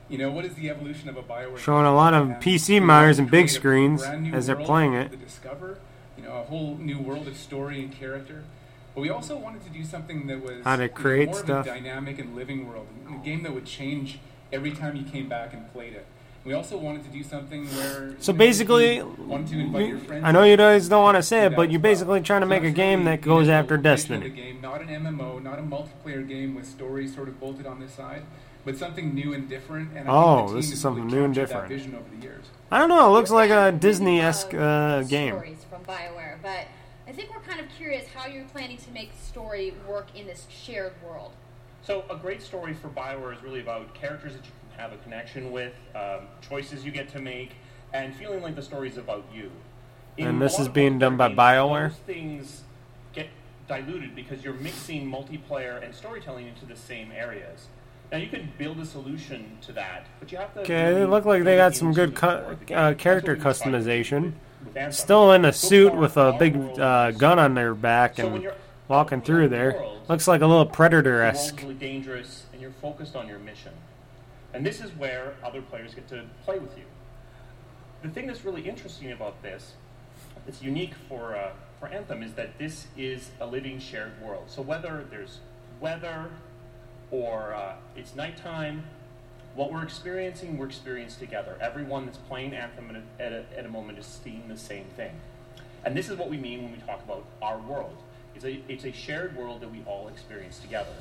you 0.08 0.20
know, 0.20 0.30
what 0.30 0.46
is 0.46 0.54
the 0.54 0.70
evolution 0.70 1.10
of 1.10 1.18
a 1.18 1.24
Bioware? 1.24 1.58
Showing 1.58 1.88
a 1.88 1.96
lot 1.96 2.14
of 2.14 2.28
PC 2.28 2.80
monitors 2.80 3.18
and 3.18 3.30
big 3.32 3.50
screens 3.50 4.04
as 4.04 4.46
they're 4.46 4.56
playing 4.56 4.94
it. 4.94 5.20
discover, 5.20 5.80
you 6.16 6.26
know, 6.26 6.34
a 6.34 6.44
whole 6.44 6.78
new 6.78 7.00
world 7.00 7.28
of 7.28 7.36
story 7.36 7.80
and 7.80 7.92
character. 7.92 8.44
But 8.98 9.02
we 9.04 9.10
also 9.12 9.38
wanted 9.38 9.64
to 9.64 9.70
do 9.70 9.84
something 9.84 10.26
that 10.26 10.42
was 10.42 10.64
How 10.64 10.76
to 10.76 10.82
you 10.82 10.88
know, 10.88 10.94
create 10.96 11.28
more 11.28 11.36
stuff. 11.36 11.68
of 11.68 11.72
a 11.72 11.78
dynamic 11.78 12.18
and 12.18 12.36
living 12.36 12.68
world, 12.68 12.88
a 13.08 13.24
game 13.24 13.44
that 13.44 13.54
would 13.54 13.68
change 13.68 14.18
every 14.52 14.72
time 14.72 14.96
you 14.96 15.04
came 15.04 15.30
back 15.30 15.54
and 15.54 15.72
played 15.72 15.94
it. 15.94 16.08
We 16.44 16.54
also 16.54 16.80
wanted 16.80 17.04
to 17.04 17.12
do 17.12 17.22
something 17.22 17.68
where 17.68 18.16
So 18.18 18.32
you 18.32 18.34
know, 18.34 18.40
basically, 18.40 18.96
you 18.96 19.16
wanted 19.20 19.50
to 19.50 19.60
invite 19.60 19.88
your 19.88 20.00
friends. 20.00 20.24
I 20.26 20.32
know 20.32 20.42
you 20.42 20.58
guys 20.58 20.90
don't 20.90 21.04
want 21.04 21.16
to 21.16 21.22
say 21.22 21.46
it, 21.46 21.56
but 21.56 21.70
you're 21.70 21.80
well. 21.80 21.92
basically 21.92 22.22
trying 22.22 22.42
to 22.42 22.46
So 22.46 22.50
make 22.50 22.64
a 22.64 22.72
game 22.72 23.04
that 23.04 23.22
goes 23.22 23.50
after 23.50 23.78
Destiny. 23.78 24.30
The 24.30 24.36
game, 24.36 24.62
not 24.62 24.82
an 24.82 24.88
MMO, 24.88 25.44
not 25.44 25.60
a 25.60 25.62
multiplayer 25.62 26.28
game 26.28 26.56
with 26.56 26.66
stories 26.66 27.14
sort 27.14 27.28
of 27.28 27.40
bolted 27.40 27.68
on 27.68 27.80
the 27.80 27.88
side, 27.90 28.24
but 28.66 28.78
something 28.78 29.14
new 29.14 29.32
and 29.32 29.48
different. 29.48 29.92
And 29.96 30.10
I 30.10 30.12
Oh, 30.12 30.48
think 30.48 30.58
this 30.58 30.72
is 30.72 30.82
something 30.82 31.04
really 31.06 31.18
new 31.20 31.26
and 31.26 31.36
different. 31.36 31.72
over 31.72 32.04
the 32.16 32.24
years. 32.24 32.46
I 32.72 32.80
don't 32.80 32.90
know. 32.90 33.08
It 33.10 33.12
looks 33.12 33.30
like 33.30 33.52
a 33.52 33.72
Disney-esque 33.72 34.56
uh, 34.56 35.04
game. 35.04 35.36
stories 35.36 35.64
from 35.70 35.84
BioWare, 35.84 36.38
but 36.42 36.66
I 37.08 37.14
think 37.14 37.34
we're 37.34 37.42
kind 37.42 37.62
of 37.62 37.68
curious 37.78 38.06
how 38.14 38.28
you're 38.28 38.44
planning 38.46 38.78
to 38.78 38.92
make 38.92 39.14
the 39.14 39.26
story 39.26 39.74
work 39.88 40.08
in 40.14 40.28
this 40.28 40.46
shared 40.50 40.94
world. 41.06 41.32
So 41.82 42.04
a 42.10 42.18
great 42.18 42.42
story 42.42 42.74
for 42.74 42.90
Bioware 42.90 43.34
is 43.34 43.42
really 43.42 43.62
about 43.62 43.94
characters 43.94 44.34
that 44.34 44.44
you 44.44 44.52
can 44.70 44.80
have 44.80 44.92
a 44.92 44.98
connection 44.98 45.52
with, 45.54 45.74
um, 45.96 46.28
choices 46.42 46.84
you 46.84 46.92
get 46.92 47.08
to 47.10 47.20
make, 47.22 47.52
and 47.94 48.14
feeling 48.14 48.42
like 48.44 48.56
the 48.56 48.62
story's 48.62 48.98
about 48.98 49.24
you. 49.34 49.50
In 50.18 50.28
And 50.28 50.42
this 50.42 50.60
is 50.60 50.68
being 50.68 51.00
done 51.00 51.16
by 51.16 51.30
BioWare? 51.30 51.90
Those 51.92 52.00
things 52.00 52.64
get 53.14 53.30
diluted 53.70 54.14
because 54.14 54.44
you're 54.44 54.56
mixing 54.56 55.10
multiplayer 55.10 55.82
and 55.82 55.96
storytelling 55.96 56.48
into 56.48 56.66
the 56.66 56.76
same 56.76 57.14
areas. 57.14 57.68
Now 58.12 58.18
you 58.18 58.28
can 58.28 58.52
build 58.58 58.80
a 58.80 58.86
solution 58.86 59.58
to 59.62 59.72
that, 59.74 60.08
but 60.20 60.32
you 60.32 60.38
have 60.38 60.54
to. 60.56 60.62
Okay, 60.62 60.88
really 60.88 61.02
they 61.02 61.06
look 61.06 61.26
like 61.26 61.44
they 61.44 61.58
got 61.58 61.76
some 61.76 61.94
good 61.94 62.12
the 62.12 62.20
cu- 62.20 62.28
core 62.28 62.52
of 62.52 62.60
the 62.60 62.66
game. 62.66 62.78
uh, 62.78 62.94
character 62.94 63.34
what 63.34 63.38
we 63.38 63.44
tried 63.44 63.54
to 63.54 63.60
do 63.60 63.78
customization. 63.78 64.34
Still 64.92 65.32
in 65.32 65.46
a 65.46 65.54
suit 65.54 65.96
with 65.96 66.18
a 66.18 66.36
big 66.38 66.56
uh, 66.80 67.12
gun 67.12 67.40
on 67.40 67.54
their 67.54 67.74
back 67.74 68.20
and 68.20 68.50
walking 68.88 69.22
through 69.22 69.50
there. 69.50 69.84
Looks 70.08 70.28
like 70.28 70.42
a 70.42 70.48
little 70.48 70.66
Predator 70.66 71.22
esque. 71.22 71.64
dangerous, 71.80 72.46
and 72.54 72.62
you're 72.62 72.72
focused 72.72 73.16
on 73.16 73.28
your 73.28 73.40
mission. 73.40 73.74
And 74.54 74.66
this 74.66 74.82
is 74.82 74.92
where 74.92 75.36
other 75.44 75.62
players 75.62 75.94
get 75.94 76.08
to 76.10 76.24
play 76.46 76.60
with 76.60 76.78
you. 76.78 76.86
The 78.02 78.10
thing 78.10 78.28
that's 78.28 78.46
really 78.46 78.68
interesting 78.68 79.12
about 79.12 79.42
this, 79.42 79.74
that's 80.46 80.62
unique 80.62 80.94
for 81.10 81.36
uh, 81.36 81.52
for 81.80 81.88
Anthem, 81.88 82.24
is 82.24 82.34
that 82.34 82.58
this 82.58 82.88
is 82.98 83.32
a 83.40 83.46
living 83.46 83.80
shared 83.80 84.20
world. 84.22 84.46
So 84.48 84.62
whether 84.62 85.06
there's 85.10 85.40
weather 85.80 86.30
or 87.12 87.54
uh, 87.54 87.76
it's 87.96 88.16
nighttime, 88.16 88.84
what 89.58 89.74
we're 89.74 89.84
experiencing, 89.84 90.58
we're 90.58 90.68
experiencing 90.68 91.20
together. 91.20 91.58
Everyone 91.60 92.06
that's 92.06 92.20
playing 92.20 92.54
Anthem 92.54 92.90
at 92.92 92.96
a, 92.96 93.26
at 93.26 93.34
a, 93.34 93.60
at 93.60 93.66
a 93.66 93.70
moment 93.70 93.98
is 93.98 94.06
seeing 94.06 94.48
the 94.48 94.56
same 94.56 94.86
thing. 94.96 95.12
And 95.84 95.98
this 95.98 96.10
is 96.10 96.18
what 96.18 96.30
we 96.30 96.38
mean 96.38 96.64
when 96.64 96.72
we 96.72 96.78
talk 96.78 97.04
about 97.04 97.26
our 97.42 97.58
world. 97.58 97.98
It's 98.36 98.46
a, 98.46 98.62
it's 98.70 98.86
a 98.86 98.92
shared 98.92 99.36
world 99.36 99.62
that 99.62 99.72
we 99.72 99.82
all 99.88 100.10
experience 100.10 100.60
together. 100.60 100.92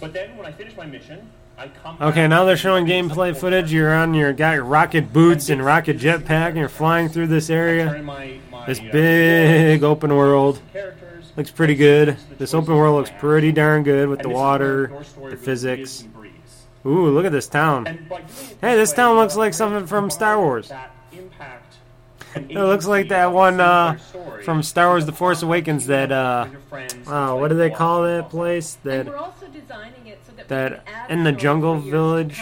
But 0.00 0.14
then 0.14 0.34
when 0.38 0.46
I 0.46 0.52
finish 0.52 0.76
my 0.76 0.86
mission, 0.86 1.28
I 1.58 1.68
come 1.68 1.98
Okay, 2.00 2.26
now 2.26 2.44
they're 2.44 2.56
showing 2.56 2.86
gameplay 2.86 3.36
footage. 3.36 3.70
You're 3.70 3.92
on 3.92 4.14
your 4.14 4.32
got 4.32 4.54
your 4.54 4.64
rocket 4.64 5.12
boots 5.12 5.50
and 5.50 5.62
rocket 5.62 5.98
jetpack, 5.98 6.50
and 6.50 6.56
you're 6.56 6.68
flying 6.68 7.08
through 7.08 7.26
this 7.26 7.50
area. 7.50 7.86
This 8.66 8.78
uh, 8.78 8.88
big 8.92 9.82
open 9.82 10.14
world 10.14 10.62
looks 11.36 11.50
pretty 11.50 11.74
good. 11.74 12.16
This 12.38 12.54
open 12.54 12.76
world 12.76 12.96
looks 12.96 13.10
pretty 13.18 13.50
darn 13.50 13.82
good 13.82 14.08
with 14.08 14.20
the 14.20 14.28
water, 14.28 15.04
the 15.28 15.36
physics. 15.36 16.04
Ooh, 16.86 17.10
look 17.10 17.26
at 17.26 17.32
this 17.32 17.48
town. 17.48 17.86
Hey, 18.60 18.76
this 18.76 18.92
town 18.92 19.16
looks 19.16 19.36
like 19.36 19.54
something 19.54 19.86
from 19.86 20.10
Star 20.10 20.38
Wars. 20.38 20.70
It 22.34 22.50
looks 22.50 22.86
like 22.86 23.08
that 23.08 23.32
one 23.32 23.60
uh, 23.60 23.96
from 24.44 24.62
Star 24.62 24.88
Wars: 24.88 25.06
The 25.06 25.12
Force 25.12 25.42
Awakens. 25.42 25.86
That 25.86 26.12
uh, 26.12 26.46
oh, 27.06 27.36
what 27.36 27.48
do 27.48 27.56
they 27.56 27.70
call 27.70 28.02
that 28.02 28.28
place? 28.30 28.78
That 28.84 29.06
we're 29.06 29.16
also 29.16 29.46
designing 29.48 30.06
it 30.06 30.20
so 30.24 30.32
that, 30.32 30.44
we 30.44 30.48
that 30.48 30.84
can 30.84 30.94
add 30.94 31.10
in 31.10 31.24
the 31.24 31.32
jungle 31.32 31.80
for 31.80 31.86
years 31.86 31.86
to 31.86 31.90
village. 31.90 32.40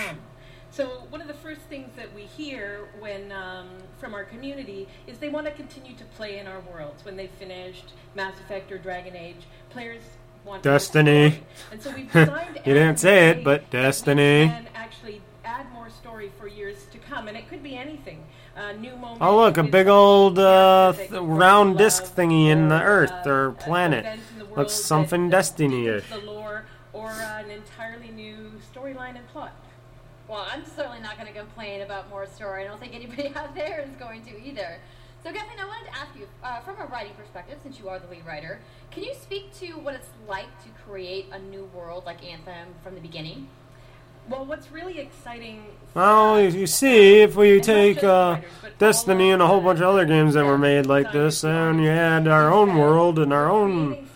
So 0.70 0.86
one 1.08 1.22
of 1.22 1.28
the 1.28 1.34
first 1.34 1.62
things 1.62 1.90
that 1.96 2.12
we 2.14 2.22
hear 2.22 2.88
when 2.98 3.32
um, 3.32 3.68
from 3.98 4.12
our 4.12 4.24
community 4.24 4.86
is 5.06 5.18
they 5.18 5.30
want 5.30 5.46
to 5.46 5.52
continue 5.52 5.96
to 5.96 6.04
play 6.04 6.38
in 6.38 6.46
our 6.46 6.60
worlds. 6.60 7.04
When 7.04 7.16
they've 7.16 7.30
finished 7.30 7.92
Mass 8.14 8.38
Effect 8.40 8.70
or 8.70 8.78
Dragon 8.78 9.16
Age, 9.16 9.46
players 9.70 10.02
want 10.46 10.62
Destiny. 10.62 11.30
story. 11.30 11.42
And 11.72 11.82
so 11.82 11.90
we've 11.94 12.12
designed 12.12 12.56
you 12.64 12.74
didn't 12.74 12.98
say 12.98 13.30
it, 13.30 13.44
but 13.44 13.68
Destiny. 13.70 14.46
can 14.48 14.66
actually 14.74 15.20
add 15.44 15.70
more 15.72 15.90
story 15.90 16.30
for 16.38 16.46
years 16.46 16.86
to 16.92 16.98
come, 16.98 17.28
and 17.28 17.36
it 17.36 17.48
could 17.48 17.62
be 17.62 17.76
anything. 17.76 18.22
Uh, 18.56 18.72
new 18.72 18.96
moments. 18.96 19.18
Oh, 19.20 19.36
look, 19.36 19.58
a 19.58 19.62
big 19.62 19.86
old 19.86 20.38
uh, 20.38 20.94
th- 20.96 21.10
round 21.10 21.76
disc 21.76 22.04
thingy 22.14 22.46
in 22.48 22.68
the 22.70 22.80
Earth 22.80 23.26
or 23.26 23.52
planet. 23.52 24.18
Looks 24.56 24.72
something 24.72 25.28
Destiny-ish. 25.28 26.08
the 26.08 26.18
lore 26.18 26.64
or 26.94 27.10
uh, 27.10 27.40
an 27.44 27.50
entirely 27.50 28.08
new 28.08 28.52
storyline 28.74 29.16
and 29.16 29.28
plot. 29.28 29.52
Well, 30.26 30.46
I'm 30.50 30.64
certainly 30.64 31.00
not 31.00 31.18
going 31.18 31.30
to 31.30 31.38
complain 31.38 31.82
about 31.82 32.08
more 32.08 32.26
story. 32.26 32.64
I 32.64 32.66
don't 32.66 32.80
think 32.80 32.94
anybody 32.94 33.28
out 33.36 33.54
there 33.54 33.80
is 33.80 33.90
going 33.98 34.24
to 34.24 34.42
either. 34.42 34.78
So, 35.26 35.32
Kathleen, 35.32 35.58
I 35.58 35.66
wanted 35.66 35.86
to 35.86 35.98
ask 35.98 36.16
you, 36.16 36.28
uh, 36.40 36.60
from 36.60 36.76
a 36.80 36.86
writing 36.86 37.12
perspective, 37.14 37.58
since 37.60 37.80
you 37.80 37.88
are 37.88 37.98
the 37.98 38.06
lead 38.06 38.24
writer, 38.24 38.60
can 38.92 39.02
you 39.02 39.12
speak 39.12 39.52
to 39.58 39.72
what 39.72 39.96
it's 39.96 40.06
like 40.28 40.46
to 40.62 40.68
create 40.84 41.26
a 41.32 41.38
new 41.40 41.68
world 41.74 42.04
like 42.06 42.24
Anthem 42.24 42.68
from 42.84 42.94
the 42.94 43.00
beginning? 43.00 43.48
Well, 44.28 44.44
what's 44.44 44.70
really 44.70 45.00
exciting 45.00 45.64
Well, 45.94 46.40
you 46.40 46.50
you 46.50 46.66
see, 46.68 47.22
if 47.22 47.34
we 47.34 47.60
take 47.60 48.04
uh, 48.04 48.38
Destiny 48.78 49.32
and 49.32 49.42
a 49.42 49.48
whole 49.48 49.60
bunch 49.60 49.80
of 49.80 49.86
other 49.86 50.04
games 50.04 50.34
that 50.34 50.44
were 50.44 50.58
made 50.58 50.86
like 50.86 51.10
this, 51.10 51.42
and 51.42 51.82
you 51.82 51.90
add 51.90 52.28
our 52.28 52.52
own 52.52 52.76
world 52.76 53.18
and 53.18 53.32
our 53.32 53.50
own 53.50 54.06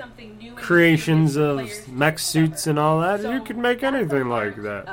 creations 0.55 1.35
of 1.35 1.69
mech 1.89 2.21
suits 2.21 2.69
and 2.69 2.79
all 2.79 3.01
that, 3.01 3.21
you 3.23 3.43
could 3.43 3.59
make 3.59 3.83
anything 3.83 4.29
like 4.29 4.55
that. 4.63 4.87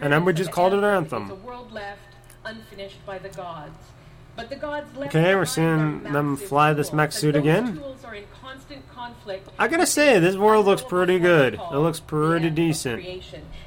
And 0.00 0.12
then 0.12 0.24
we 0.24 0.32
just 0.32 0.50
called 0.50 0.72
it 0.72 0.78
It's 0.78 0.82
a 0.82 0.96
Anthem. 0.96 1.44
world 1.44 1.70
left 1.70 2.00
unfinished 2.44 3.06
by 3.06 3.18
the 3.18 3.28
gods. 3.28 3.93
But 4.36 4.48
the 4.48 4.56
gods 4.56 4.96
left 4.96 5.14
Okay, 5.14 5.34
we're 5.34 5.44
seeing 5.44 6.02
them 6.02 6.12
them 6.12 6.36
fly 6.36 6.72
this 6.72 6.88
tools, 6.88 6.96
mech 6.96 7.12
suit 7.12 7.36
again. 7.36 7.80
are 8.04 8.14
in 8.14 8.24
constant 8.42 8.88
conflict 8.88 9.48
I 9.58 9.68
gotta 9.68 9.86
say, 9.86 10.18
this 10.18 10.36
world 10.36 10.66
looks 10.66 10.82
pretty 10.82 11.18
good. 11.18 11.54
It 11.54 11.76
looks 11.76 12.00
pretty 12.00 12.50
decent. 12.50 13.04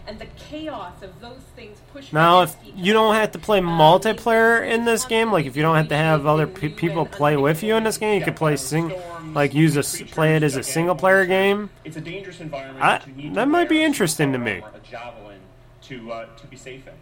And 0.07 0.20
the 0.20 0.26
chaos 0.38 1.01
of 1.01 1.20
those 1.20 1.41
things 1.55 1.78
push 1.91 2.13
Now, 2.13 2.43
if 2.43 2.55
you 2.76 2.93
don't 2.93 3.15
have 3.15 3.32
to 3.34 3.39
play 3.39 3.59
multiplayer 3.59 4.65
in 4.65 4.86
this 4.86 5.05
game, 5.05 5.32
like 5.32 5.45
if 5.45 5.55
you 5.55 5.63
don't 5.63 5.76
have 5.76 5.89
to 5.89 5.97
have 5.97 6.26
other 6.26 6.47
pe- 6.47 6.70
people 6.70 7.05
play 7.05 7.36
with 7.36 7.63
you 7.63 7.76
in 7.76 7.84
this 7.84 7.97
game, 7.97 8.20
you 8.20 8.26
could 8.26 8.36
play 8.36 8.55
sing, 8.55 8.93
like 9.34 9.53
use 9.53 9.76
a 9.76 10.05
play 10.05 10.36
it 10.36 10.43
as 10.43 10.55
a 10.55 10.63
single 10.63 10.95
player 10.95 11.26
game. 11.26 11.70
It's 11.84 11.97
a 11.97 12.01
dangerous 12.01 12.39
environment. 12.39 12.80
That, 12.80 13.07
you 13.07 13.13
need 13.15 13.36
that 13.36 13.45
to 13.45 13.49
might 13.49 13.70
be 13.70 13.84
interesting 13.84 14.32
to 14.32 14.38
me. 14.38 14.63
a 14.74 14.80
javelin 14.80 15.39
to 15.84 16.11
uh, 16.11 16.26
to 16.38 16.47
be 16.47 16.55
safe 16.57 16.88
in. 16.88 16.93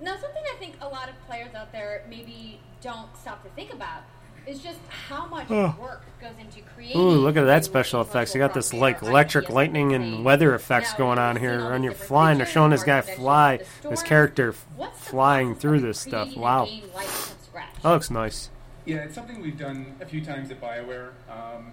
Now, 0.00 0.16
something 0.16 0.42
I 0.54 0.56
think 0.58 0.74
a 0.80 0.88
lot 0.88 1.08
of 1.08 1.14
players 1.26 1.54
out 1.54 1.72
there 1.72 2.04
maybe 2.08 2.60
don't 2.82 3.08
stop 3.16 3.42
to 3.44 3.50
think 3.50 3.72
about 3.72 4.02
is 4.46 4.60
just 4.60 4.78
how 5.08 5.26
much 5.26 5.46
Oh. 5.50 5.74
work 5.80 6.02
goes 6.20 6.34
into 6.38 6.60
creating. 6.74 7.00
Ooh, 7.00 7.10
look 7.12 7.36
at 7.36 7.44
that 7.44 7.64
special 7.64 8.02
effects. 8.02 8.34
You 8.34 8.40
got 8.40 8.52
this 8.52 8.74
like 8.74 9.00
electric 9.00 9.48
lightning 9.48 9.94
and 9.94 10.22
weather 10.24 10.54
effects 10.54 10.92
going 10.94 11.18
on 11.18 11.36
here. 11.36 11.70
When 11.70 11.82
you're 11.82 11.94
flying, 11.94 12.36
they're 12.38 12.46
showing 12.46 12.70
this 12.70 12.84
guy 12.84 13.00
fly, 13.00 13.60
this 13.88 14.02
character 14.02 14.52
flying 14.96 15.54
through 15.54 15.80
this 15.80 15.98
stuff. 15.98 16.36
Wow, 16.36 16.68
that 17.82 17.88
looks 17.90 18.10
nice. 18.10 18.50
Yeah, 18.84 18.96
it's 19.04 19.14
something 19.14 19.40
we've 19.40 19.58
done 19.58 19.94
a 20.00 20.04
few 20.04 20.22
times 20.22 20.50
at 20.50 20.60
Bioware. 20.60 21.12
Um, 21.30 21.72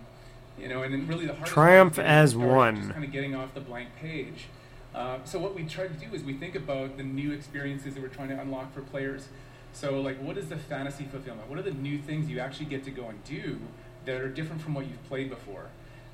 you 0.57 0.69
know, 0.69 0.84
and 0.84 1.09
really 1.09 1.26
the 1.26 1.34
hardest 1.34 1.51
Triumph 1.53 1.95
part 1.97 2.05
is 2.07 2.11
as 2.11 2.36
one. 2.38 2.76
Just 2.78 2.91
kind 2.91 3.03
of 3.03 3.11
getting 3.11 3.36
off 3.36 3.53
the 3.53 3.59
blank 3.59 3.89
page. 3.99 4.45
Uh, 4.93 5.19
so 5.23 5.39
what 5.39 5.55
we 5.55 5.63
try 5.63 5.87
to 5.87 5.93
do 5.93 6.13
is 6.13 6.23
we 6.23 6.33
think 6.33 6.55
about 6.55 6.97
the 6.97 7.03
new 7.03 7.31
experiences 7.31 7.93
that 7.93 8.03
we're 8.03 8.09
trying 8.09 8.29
to 8.29 8.39
unlock 8.39 8.73
for 8.73 8.81
players. 8.81 9.29
So 9.73 10.01
like, 10.01 10.21
what 10.21 10.37
is 10.37 10.49
the 10.49 10.57
fantasy 10.57 11.05
fulfillment? 11.05 11.49
What 11.49 11.57
are 11.59 11.63
the 11.63 11.71
new 11.71 11.97
things 11.99 12.29
you 12.29 12.39
actually 12.39 12.65
get 12.65 12.83
to 12.85 12.91
go 12.91 13.07
and 13.07 13.23
do 13.23 13.59
that 14.05 14.19
are 14.19 14.29
different 14.29 14.61
from 14.61 14.73
what 14.73 14.85
you've 14.87 15.03
played 15.07 15.29
before? 15.29 15.67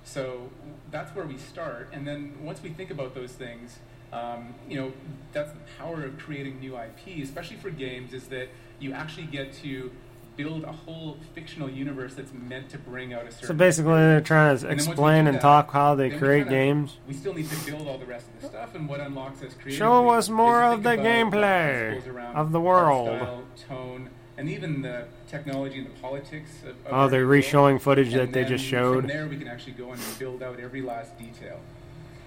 So 0.03 0.49
that's 0.89 1.13
where 1.15 1.25
we 1.25 1.37
start, 1.37 1.89
and 1.91 2.07
then 2.07 2.35
once 2.41 2.63
we 2.63 2.69
think 2.69 2.91
about 2.91 3.13
those 3.13 3.33
things, 3.33 3.79
um, 4.13 4.55
you 4.69 4.77
know, 4.77 4.93
that's 5.33 5.51
the 5.51 5.59
power 5.77 6.05
of 6.05 6.17
creating 6.17 6.61
new 6.61 6.77
IP, 6.77 7.21
especially 7.21 7.57
for 7.57 7.69
games, 7.69 8.13
is 8.13 8.27
that 8.27 8.47
you 8.79 8.93
actually 8.93 9.25
get 9.25 9.53
to 9.63 9.91
build 10.37 10.63
a 10.63 10.71
whole 10.71 11.17
fictional 11.33 11.69
universe 11.69 12.13
that's 12.13 12.31
meant 12.31 12.69
to 12.69 12.77
bring 12.77 13.11
out 13.13 13.25
a 13.25 13.31
certain. 13.31 13.47
So 13.47 13.53
basically, 13.55 13.93
they're 13.93 14.21
trying 14.21 14.55
to 14.57 14.61
And 14.67 14.69
then 14.71 14.77
once 14.77 14.87
we 14.87 14.91
explain 14.93 15.27
and 15.27 15.35
that, 15.35 15.41
talk 15.41 15.71
how 15.73 15.95
they 15.95 16.09
create 16.11 16.43
kinda- 16.47 16.51
games. 16.51 16.97
We 17.07 17.13
still 17.15 17.33
need 17.33 17.49
to 17.49 17.65
build 17.65 17.87
all 17.87 17.97
the 17.97 18.05
rest 18.05 18.27
of 18.35 18.41
the 18.41 18.47
stuff, 18.49 18.75
and 18.75 18.87
what 18.87 18.99
unlocks 18.99 19.39
us 19.41 19.53
creatively. 19.53 19.75
Show 19.75 20.09
us 20.09 20.29
more 20.29 20.63
of 20.63 20.83
the 20.83 20.91
think 20.91 21.01
about 21.01 21.11
gameplay 21.33 21.89
principles 22.03 22.35
of 22.35 22.51
the 22.51 22.61
world. 22.61 23.07
style, 23.17 23.43
tone, 23.67 24.09
and 24.37 24.47
even 24.49 24.83
the 24.83 25.05
technology 25.27 25.79
and 25.79 25.87
the 25.87 25.99
politics 25.99 26.51
of. 26.63 26.69
of 26.69 26.75
Oh, 26.91 27.07
they're 27.09 27.21
world. 27.21 27.31
re-showing 27.31 27.79
footage 27.79 28.13
And 28.13 28.21
that 28.21 28.33
they 28.33 28.45
just 28.45 28.63
showed. 28.63 28.99
From 28.99 29.07
there, 29.07 29.27
we 29.27 29.37
can 29.37 29.47
actually 29.47 29.73
go 29.73 29.85
in 29.91 29.99
and 29.99 30.19
build 30.19 30.43
out 30.43 30.59
every 30.59 30.83
last 30.83 31.17
detail. 31.17 31.59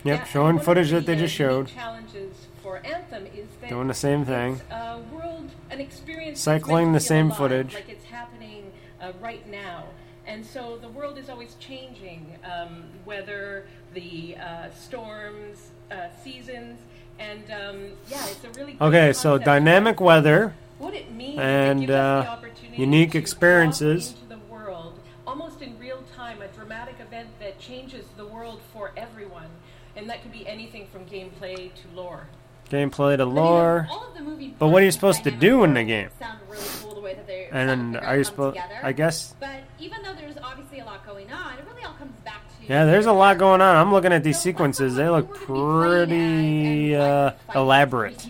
Yep, 0.02 0.26
showing 0.26 0.58
footage 0.58 0.90
that 0.90 1.04
they 1.06 1.14
just 1.14 1.34
showed. 1.34 1.68
Challenges 1.68 2.48
for 2.62 2.80
Anthem 2.84 3.26
is 3.26 3.48
that 3.60 3.70
Doing 3.70 3.88
the 3.88 3.94
same 3.94 4.24
thing. 4.24 4.60
A 4.70 4.98
world, 5.12 5.50
an 5.70 5.80
experience. 5.80 6.40
Cycling 6.40 6.92
the 6.92 7.00
same 7.00 7.26
alive, 7.26 7.38
footage. 7.38 7.74
like 7.74 7.88
it's 7.88 8.04
happening 8.04 8.72
uh, 9.00 9.12
right 9.20 9.48
now. 9.48 9.84
And 10.26 10.44
so 10.44 10.78
the 10.80 10.88
world 10.88 11.18
is 11.18 11.28
always 11.28 11.54
changing, 11.58 12.36
um, 12.44 12.84
whether 13.04 13.66
the 13.94 14.36
uh, 14.36 14.70
storms, 14.70 15.70
uh, 15.90 16.08
seasons, 16.22 16.78
and 17.18 17.42
um, 17.50 17.76
yeah, 18.08 18.26
it's 18.28 18.44
a 18.44 18.50
really 18.58 18.76
Okay, 18.80 19.12
so 19.12 19.38
dynamic 19.38 20.00
weather 20.00 20.54
What 20.78 20.94
it 20.94 21.10
means 21.12 21.34
is 21.34 21.38
it 21.38 21.42
and 21.42 21.80
gives 21.80 21.92
us 21.92 22.40
the 22.40 22.46
uh, 22.46 22.70
unique 22.76 23.14
experiences. 23.14 24.10
into 24.10 24.26
the 24.28 24.38
world 24.52 24.98
almost 25.26 25.62
in 25.62 25.78
real 25.78 26.02
time, 26.16 26.42
a 26.42 26.48
dramatic 26.48 26.96
event 27.00 27.28
that 27.40 27.58
changes 27.58 28.04
the 28.16 28.26
world 28.26 28.60
for 28.72 28.92
everyone, 28.96 29.48
and 29.96 30.08
that 30.08 30.22
could 30.22 30.32
be 30.32 30.46
anything 30.46 30.86
from 30.92 31.04
gameplay 31.06 31.70
to 31.74 31.88
lore. 31.94 32.26
Gameplay 32.70 33.16
to 33.16 33.24
lore. 33.24 33.88
all 33.90 34.06
of 34.08 34.14
the 34.14 34.20
movie 34.22 34.54
But 34.58 34.68
what 34.68 34.82
are 34.82 34.84
you 34.84 34.90
supposed 34.92 35.24
to 35.24 35.30
do 35.30 35.64
in 35.64 35.74
the 35.74 35.84
game? 35.84 36.08
sound 36.18 36.38
really 36.48 36.62
cool 36.80 36.94
the 36.94 37.00
way 37.00 37.14
that 37.14 37.26
they 37.26 37.48
And 37.50 37.96
are 37.96 38.16
you 38.16 38.24
supposed? 38.24 38.58
I 38.82 38.92
guess. 38.92 39.34
But 39.40 39.60
even 39.80 40.02
though 40.02 40.14
there's 40.14 40.36
obviously 40.42 40.78
a 40.80 40.84
lot 40.84 41.04
going 41.06 41.30
on, 41.32 41.58
it 41.58 41.64
really 41.70 41.84
all 41.84 41.94
comes 41.94 42.16
back 42.24 42.42
to 42.60 42.66
Yeah, 42.66 42.84
there's 42.84 43.06
a 43.06 43.12
lot 43.12 43.38
going 43.38 43.60
on. 43.60 43.76
I'm 43.76 43.92
looking 43.92 44.12
at 44.12 44.22
these 44.22 44.40
sequences. 44.40 44.94
They 44.94 45.08
look 45.08 45.34
pretty 45.34 46.94
uh, 46.94 47.32
elaborate. 47.54 48.28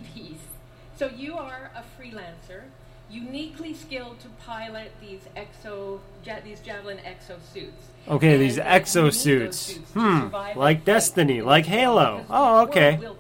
So 0.97 1.09
you 1.17 1.37
are 1.37 1.71
a 1.75 1.83
freelancer, 2.01 2.63
uniquely 3.11 3.73
skilled 3.75 4.21
to 4.21 4.29
pilot 4.45 4.93
these 5.01 5.21
exo, 5.37 6.01
ja- 6.25 6.41
these 6.45 6.61
javelin 6.61 6.99
exo 6.99 7.37
suits. 7.53 7.87
Okay, 8.09 8.37
these 8.39 8.57
exosuits. 8.59 9.77
Hmm, 9.95 10.59
like 10.59 10.85
Destiny, 10.85 11.41
like 11.43 11.67
Halo. 11.67 12.25
Oh, 12.31 12.61
okay. 12.63 12.95
Um, 12.97 13.17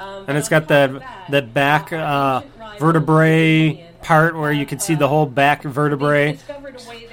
Um, 0.00 0.24
and 0.28 0.38
it's 0.38 0.48
got 0.48 0.62
uh, 0.70 0.86
the 0.86 1.04
the 1.28 1.42
back 1.42 1.92
uh, 1.92 2.40
vertebrae 2.78 3.86
part 4.00 4.34
where 4.34 4.50
you 4.50 4.64
can 4.64 4.78
see 4.78 4.94
uh, 4.94 4.98
the 4.98 5.08
whole 5.08 5.26
back 5.26 5.62
vertebrae, 5.62 6.38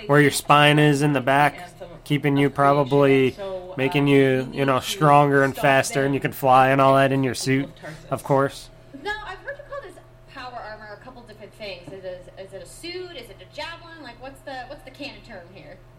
where 0.08 0.22
your 0.22 0.32
spine 0.32 0.80
is 0.80 1.02
in 1.02 1.12
the 1.12 1.20
back, 1.20 1.70
keeping 2.06 2.38
you 2.38 2.50
probably 2.50 3.36
making 3.76 4.04
um, 4.04 4.08
you 4.08 4.50
you 4.54 4.66
know 4.66 4.80
stronger 4.80 5.44
and 5.44 5.54
faster, 5.54 6.06
and 6.06 6.14
you 6.14 6.22
can 6.22 6.32
fly 6.32 6.70
and 6.70 6.80
all 6.80 6.96
that 6.96 7.12
in 7.12 7.24
your 7.24 7.36
suit, 7.36 7.70
of 8.10 8.24
course. 8.24 8.70
Now, 9.04 9.18
I've 9.26 9.40
heard 9.40 9.58
you 9.58 9.64
call 9.70 9.82
this 9.82 9.98
power 10.34 10.54
armor 10.54 10.98
a 11.00 11.04
couple 11.04 11.22
different 11.24 11.54
things. 11.56 11.92
Is 11.92 12.06
it, 12.06 12.34
is 12.40 12.54
it 12.54 12.64
a 12.64 12.66
suit? 12.66 13.18
Is 13.18 13.30
it 13.30 13.38
a 13.42 13.54
javelin? 13.54 14.02
Like, 14.02 14.22
what's 14.22 14.40
the 14.42 14.64
what's 14.68 14.84
the 14.84 14.92
canon 14.92 15.22
term 15.28 15.46
here? 15.54 15.57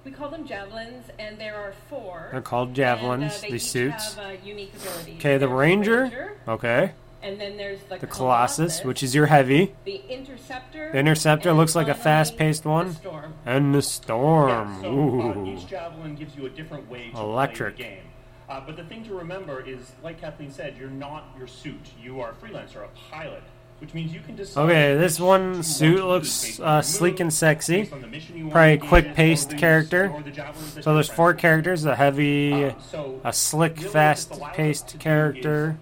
We 0.09 0.15
call 0.15 0.31
them 0.31 0.47
javelins, 0.47 1.07
and 1.19 1.39
there 1.39 1.55
are 1.55 1.75
four. 1.91 2.29
They're 2.33 2.41
called 2.41 2.69
And, 2.69 2.77
javelins, 2.77 3.33
uh, 3.37 3.39
they 3.43 3.51
these 3.53 3.65
each 3.67 3.71
suits. 3.71 4.15
Have, 4.15 4.25
uh, 4.25 4.37
unique 4.43 4.73
abilities. 4.75 5.19
Okay, 5.19 5.35
the 5.37 5.47
There's 5.47 5.51
Ranger. 5.51 6.33
Okay. 6.47 6.93
And 7.21 7.41
then 7.41 7.57
there's 7.57 7.81
the, 7.83 7.99
The 7.99 8.07
Colossus, 8.07 8.85
which 8.85 9.03
is 9.03 9.15
your 9.15 9.27
heavy. 9.27 9.75
The 9.85 10.01
Interceptor. 10.09 10.93
The 10.93 10.99
Interceptor 10.99 11.53
looks 11.53 11.75
like 11.75 11.89
a 11.89 11.95
fast-paced 11.95 12.65
one. 12.65 12.93
Storm. 12.95 13.35
And 13.45 13.75
the 13.75 13.83
Storm. 13.83 14.75
Yeah, 14.77 14.81
so 14.83 14.89
uh, 14.89 14.93
Ooh. 14.93 15.47
each 15.47 15.67
javelin 15.67 16.15
gives 16.15 16.37
you 16.37 16.47
a 16.47 16.51
different 16.51 16.89
way 16.89 17.11
to 17.11 17.19
Electric. 17.19 17.77
play 17.77 17.85
the 17.85 17.91
game. 17.91 18.05
Uh, 18.49 18.61
but 18.65 18.77
the 18.77 18.85
thing 18.85 19.05
to 19.05 19.15
remember 19.15 19.61
is, 19.61 19.93
like 20.03 20.21
Kathleen 20.21 20.51
said, 20.51 20.77
you're 20.79 20.89
not 20.89 21.35
your 21.37 21.49
suit. 21.49 21.91
You 22.01 22.21
are 22.21 22.31
a 22.31 22.35
freelancer, 22.35 22.85
a 22.85 22.89
pilot, 23.11 23.43
which 23.81 23.95
means 23.95 24.13
you 24.13 24.21
can 24.21 24.37
decide. 24.37 24.63
Okay, 24.65 24.97
this 24.97 25.21
one 25.21 25.63
suit 25.63 26.05
looks 26.05 26.27
use 26.27 26.45
based 26.45 26.61
on 26.61 26.69
uh, 26.69 26.83
sleek 26.83 27.21
and 27.21 27.33
sexy. 27.33 27.81
based 27.83 27.93
on 27.93 28.01
the 28.01 28.07
mission 28.07 28.37
you 28.37 28.43
want 28.45 28.53
Probably 28.53 28.73
a 28.75 28.79
quick 28.79 29.15
paced 29.15 29.57
character. 29.57 30.13
So 30.81 30.95
there's 30.95 31.09
four 31.09 31.35
characters: 31.35 31.85
a 31.85 31.97
heavy, 31.97 32.75
so 32.91 33.21
a 33.25 33.33
slick, 33.33 33.79
fast 33.79 34.31
this 34.31 34.39
allows 34.39 34.51
us 34.51 34.57
paced 34.57 34.99
character. 34.99 35.79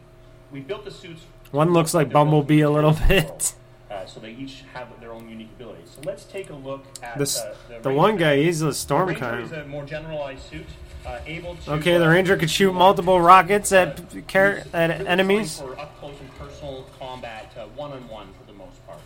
We 0.53 0.61
built 0.61 0.85
the 0.85 0.91
suits. 0.91 1.23
One 1.51 1.73
looks 1.73 1.95
like 1.95 2.11
Bumblebee 2.11 2.61
a 2.61 2.71
little 2.71 2.97
bit. 3.09 3.55
Uh, 3.89 4.05
so 4.05 4.21
they 4.21 4.33
each 4.33 4.65
have 4.75 4.89
their 5.01 5.13
own 5.13 5.27
unique 5.29 5.49
abilities. 5.57 5.89
So 5.95 6.01
let's 6.05 6.25
take 6.25 6.51
a 6.51 6.55
look 6.55 6.85
at 7.03 7.15
uh, 7.15 7.19
the, 7.19 7.79
the 7.83 7.91
one 7.91 8.17
guy, 8.17 8.37
he's 8.37 8.61
a 8.61 8.67
The 8.67 8.75
storm 8.75 9.09
Ranger 9.09 9.21
kind. 9.21 9.43
is 9.45 9.53
a 9.53 9.65
more 9.65 9.85
generalized 9.85 10.43
suit, 10.43 10.67
uh, 11.07 11.21
able 11.27 11.55
to. 11.57 11.73
Okay, 11.75 11.99
the 11.99 12.05
uh, 12.05 12.09
Ranger 12.11 12.37
could 12.37 12.51
shoot 12.51 12.73
multiple 12.73 13.21
rockets 13.21 13.73
at 13.73 14.01
char- 14.29 14.63
at 14.73 14.91
enemies. 15.07 15.61
For 15.61 15.79
up 15.79 15.99
close 16.01 16.19
and 16.21 16.39
personal 16.39 16.87
combat, 16.99 17.53
uh, 17.57 17.67
one 17.77 17.93
on 17.93 18.09
one 18.09 18.29
for 18.39 18.47
the 18.51 18.59
most 18.59 18.85
part. 18.87 18.99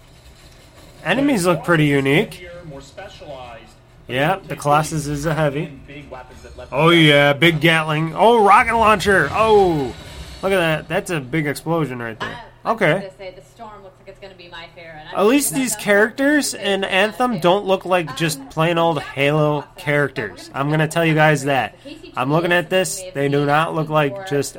Enemies 1.04 1.46
look 1.46 1.64
pretty 1.64 1.86
unique. 1.86 2.34
Heavier, 2.34 2.64
more 2.64 2.80
specialized. 2.80 3.64
Yeah, 4.08 4.40
the 4.44 4.56
Colossus 4.56 5.06
is 5.06 5.24
a 5.24 5.34
heavy. 5.34 5.66
Big 5.86 6.10
weapons 6.10 6.42
that 6.42 6.56
let 6.56 6.68
Oh 6.72 6.90
yeah, 6.90 7.32
big 7.32 7.60
Gatling. 7.60 8.14
Oh, 8.16 8.44
rocket 8.44 8.76
launcher. 8.76 9.28
Oh, 9.30 9.94
look 10.42 10.52
at 10.52 10.58
that. 10.58 10.88
That's 10.88 11.10
a 11.10 11.20
big 11.20 11.46
explosion 11.46 12.00
right 12.00 12.18
there. 12.18 12.40
I 12.64 12.72
Okay. 12.72 13.10
Was 14.20 14.28
gonna 14.28 14.34
say 14.36 14.48
the 14.48 14.50
storm 14.50 14.50
looks 14.50 14.50
like 14.50 14.50
it's 14.50 14.50
gonna 14.50 14.50
be 14.50 14.50
my 14.50 14.68
favorite. 14.74 15.18
At 15.18 15.26
least 15.26 15.54
these 15.54 15.76
characters 15.76 16.54
in 16.54 16.84
Anthem 16.84 17.40
don't 17.40 17.64
look 17.66 17.84
like 17.84 18.16
just 18.16 18.50
plain 18.50 18.78
old 18.78 19.00
Halo 19.00 19.62
characters. 19.76 20.50
I'm 20.54 20.70
gonna 20.70 20.88
tell 20.88 21.04
you 21.04 21.14
guys 21.14 21.44
that. 21.44 21.76
I'm 22.16 22.30
looking 22.32 22.52
at 22.52 22.70
this; 22.70 23.02
they 23.14 23.28
do 23.28 23.44
not 23.46 23.74
look 23.74 23.88
like 23.88 24.28
just 24.28 24.56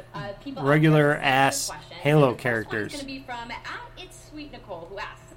regular 0.58 1.16
ass 1.18 1.72
Halo 1.90 2.34
characters. 2.34 2.92
going 2.94 3.00
to 3.02 3.06
be 3.06 3.20
from 3.24 3.52
at 3.52 3.64
It's 3.98 4.18
Sweet 4.30 4.52
Nicole, 4.52 4.88
who 4.90 4.98
asks, 4.98 5.34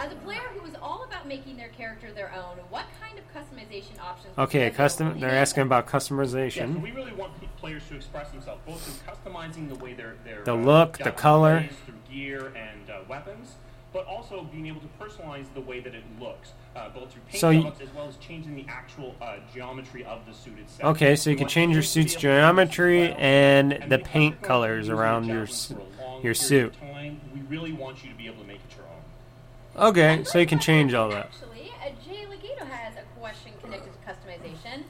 as 0.00 0.10
a 0.12 0.16
player 0.16 0.40
who 0.56 0.66
is 0.66 0.74
all 0.82 1.04
about 1.04 1.28
making 1.28 1.56
their 1.56 1.68
character 1.68 2.10
their 2.12 2.32
own, 2.34 2.56
what 2.70 2.86
kind 3.00 3.16
of 3.18 3.24
customization 3.32 4.00
options? 4.00 4.36
Okay, 4.36 4.68
custom. 4.70 5.20
They're 5.20 5.30
asking 5.30 5.62
about 5.62 5.84
Yeah, 5.92 5.98
so 5.98 6.14
customization. 6.16 6.82
we 6.82 6.90
really 6.90 7.12
want 7.12 7.32
players 7.58 7.82
to 7.88 7.96
express 7.96 8.30
themselves, 8.30 8.60
both 8.66 8.86
in 8.88 9.32
customizing 9.32 9.68
the 9.68 9.74
way 9.76 9.92
they're, 9.92 10.14
they're 10.24 10.42
The 10.44 10.54
uh, 10.54 10.56
look, 10.56 10.98
the 10.98 11.10
color. 11.12 11.58
plays 11.60 11.72
through 11.86 11.94
gear 12.10 12.52
and 12.56 12.90
uh, 12.90 13.00
weapons, 13.08 13.54
but 13.92 13.97
also 14.08 14.42
being 14.50 14.66
able 14.66 14.80
to 14.80 14.88
personalize 15.00 15.44
the 15.54 15.60
way 15.60 15.80
that 15.80 15.94
it 15.94 16.02
looks, 16.20 16.52
uh, 16.74 16.88
both 16.90 17.12
through 17.12 17.22
paint 17.28 17.40
So 17.40 17.50
you- 17.50 17.62
jobs 17.64 17.80
as 17.80 17.88
well 17.94 18.08
as 18.08 18.16
changing 18.16 18.54
the 18.56 18.64
actual 18.68 19.14
uh, 19.20 19.36
geometry 19.54 20.04
of 20.04 20.24
the 20.26 20.32
suit 20.34 20.58
itself. 20.58 20.96
Okay, 20.96 21.14
so 21.16 21.30
you 21.30 21.34
We 21.36 21.38
can 21.40 21.48
change 21.48 21.72
your 21.74 21.82
players 21.82 21.92
to 21.92 21.98
be 21.98 22.02
suit's 22.02 22.12
able 22.14 22.20
to 22.20 22.26
geometry 22.40 23.12
and 23.12 23.72
and 23.74 23.90
the 23.90 23.98
paint 23.98 24.06
we're 24.14 24.20
going 24.20 24.32
to 24.32 24.40
be 24.40 24.46
colors 24.46 24.88
around 24.88 25.24
your 25.26 25.46
javelins 25.46 25.50
s- 25.50 25.66
for 25.68 25.74
a 25.74 26.06
long 26.10 26.22
your 26.24 26.34
suit. 26.34 26.74
Time, 26.80 27.20
we 27.34 27.40
really 27.42 27.72
want 27.72 28.02
you 28.02 28.10
to 28.10 28.16
be 28.16 28.26
able 28.26 28.40
to 28.42 28.48
make 28.48 28.56
it 28.56 28.76
your 28.76 28.86
own. 28.86 29.88
Okay, 29.90 30.24
so 30.24 30.38
you 30.38 30.46
can 30.46 30.58
change 30.58 30.94
all 30.94 31.08
that. 31.10 31.26
Actually, 31.26 31.70
uh, 31.84 31.90
Jay 32.04 32.26
Legato 32.26 32.64
has 32.64 32.94
a 32.96 33.20
question 33.20 33.52
connected 33.62 33.90
to 33.92 33.98
customization. 34.10 34.82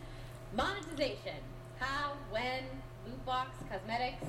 Monetization. 0.55 1.35
How, 1.79 2.13
when, 2.31 2.63
loot 3.07 3.25
box, 3.27 3.51
cosmetics. 3.71 4.25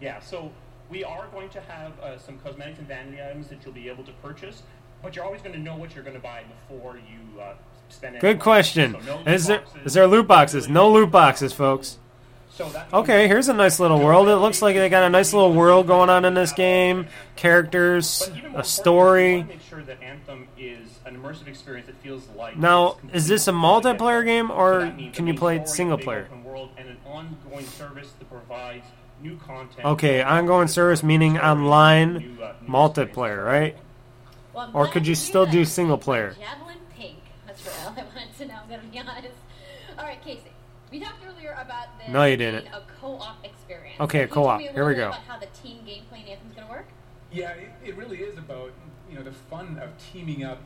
Yeah, 0.00 0.20
so 0.20 0.50
we 0.90 1.04
are 1.04 1.26
going 1.32 1.48
to 1.50 1.60
have 1.60 1.98
uh, 2.00 2.18
some 2.18 2.38
cosmetics 2.38 2.78
and 2.78 2.88
vanity 2.88 3.20
items 3.22 3.48
that 3.48 3.58
you'll 3.64 3.74
be 3.74 3.88
able 3.88 4.04
to 4.04 4.12
purchase, 4.22 4.62
but 5.02 5.16
you're 5.16 5.24
always 5.24 5.42
going 5.42 5.54
to 5.54 5.60
know 5.60 5.76
what 5.76 5.94
you're 5.94 6.04
going 6.04 6.16
to 6.16 6.22
buy 6.22 6.44
before 6.68 6.96
you 6.96 7.40
uh, 7.40 7.54
spend. 7.88 8.20
Good 8.20 8.40
question. 8.40 8.96
So 9.04 9.22
no 9.24 9.32
Is 9.32 9.46
there 9.46 9.58
boxes. 9.60 9.86
is 9.86 9.94
there 9.94 10.06
loot 10.06 10.26
boxes? 10.26 10.68
No 10.68 10.92
loot 10.92 11.10
boxes, 11.10 11.52
folks. 11.52 11.98
So 12.50 12.70
Okay, 12.92 13.26
here's 13.26 13.48
a 13.48 13.52
nice 13.52 13.80
little 13.80 13.98
world. 13.98 14.28
It 14.28 14.36
looks 14.36 14.62
like 14.62 14.76
they 14.76 14.88
got 14.88 15.02
a 15.02 15.10
nice 15.10 15.32
little 15.32 15.52
world 15.52 15.88
going 15.88 16.08
on 16.08 16.24
in 16.24 16.34
this 16.34 16.52
game. 16.52 17.08
Characters, 17.34 18.30
a 18.54 18.62
story. 18.62 19.42
make 19.42 19.60
sure 19.60 19.82
that 19.82 20.00
Anthem 20.00 20.46
is 20.56 21.00
an 21.04 21.16
immersive 21.16 21.48
experience 21.48 21.88
that 21.88 21.96
feels 21.96 22.28
like 22.36 22.56
Now, 22.56 22.98
is 23.12 23.26
this 23.26 23.48
a 23.48 23.52
multiplayer 23.52 24.24
game 24.24 24.52
or 24.52 24.94
can 25.12 25.26
you 25.26 25.34
play 25.34 25.56
it 25.56 25.68
single 25.68 25.98
player? 25.98 26.28
Open 29.32 29.48
world, 29.48 29.68
and 29.76 29.76
an 29.76 29.78
ongoing 29.78 29.78
service 29.78 29.78
that 29.78 29.78
provides 29.78 29.78
new 29.78 29.80
content. 29.80 29.86
Okay, 29.86 30.22
ongoing 30.22 30.68
service 30.68 31.02
meaning 31.02 31.38
online 31.38 32.38
multiplayer, 32.66 33.44
right? 33.44 33.76
Well, 34.52 34.70
Or 34.72 34.86
could 34.88 35.06
you 35.06 35.14
still 35.14 35.46
do 35.46 35.64
single 35.64 35.98
player? 35.98 36.36
Javelin 36.38 36.76
pink. 36.96 37.16
That's 37.46 37.64
real. 37.64 37.74
I 37.88 37.88
wanted 38.14 38.36
to 38.38 38.46
know. 38.46 38.54
I'm 38.62 38.68
gonna 38.70 38.82
be 38.90 38.98
honest. 38.98 39.28
All 39.98 40.04
right, 40.04 40.22
Casey. 40.22 40.42
We 40.90 41.00
talked 41.00 41.24
earlier 41.26 41.52
about 41.52 41.98
this 41.98 42.08
No, 42.08 42.24
you 42.24 42.36
didn't. 42.36 42.66
a 42.68 42.82
co-op 43.00 43.44
experience. 43.44 44.00
Okay, 44.00 44.20
Can 44.20 44.28
you 44.28 44.34
co-op. 44.34 44.48
tell 44.50 44.58
me 44.58 44.68
a 44.68 44.72
Here 44.72 44.86
we 44.86 44.94
go. 44.94 45.08
About 45.08 45.20
how 45.22 45.38
the 45.38 45.46
team 45.46 45.78
gameplay 45.84 46.22
in 46.24 46.28
Anthem's 46.32 46.54
gonna 46.54 46.70
work? 46.70 46.86
Yeah, 47.32 47.50
it, 47.50 47.70
it 47.84 47.96
really 47.96 48.18
is 48.18 48.38
about 48.38 48.70
you 49.10 49.16
know 49.16 49.22
the 49.24 49.32
fun 49.32 49.78
of 49.82 49.90
teaming 50.12 50.44
up 50.44 50.60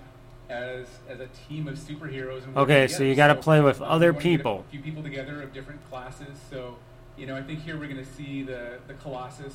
as 0.51 0.87
as 1.09 1.21
a 1.21 1.29
team 1.49 1.67
of 1.67 1.77
superheroes. 1.79 2.45
And 2.45 2.55
working 2.55 2.59
Okay, 2.59 2.89
so 2.89 3.03
you 3.05 3.15
gotta 3.15 3.35
play 3.37 3.61
with 3.63 3.81
um, 3.81 3.89
other 3.91 4.09
we 4.09 4.17
wanna 4.17 4.23
get 4.23 4.31
people. 4.39 4.65
A 4.69 4.71
few 4.71 4.81
people 4.81 5.03
together 5.03 5.41
of 5.43 5.55
different 5.55 5.81
classes. 5.89 6.39
So 6.51 6.77
you 7.19 7.27
know, 7.27 7.37
I 7.37 7.43
think 7.43 7.63
here 7.63 7.77
we're 7.77 7.89
going 7.89 8.05
to 8.05 8.13
see 8.13 8.43
the 8.43 8.79
the 8.87 8.95
Colossus. 8.95 9.55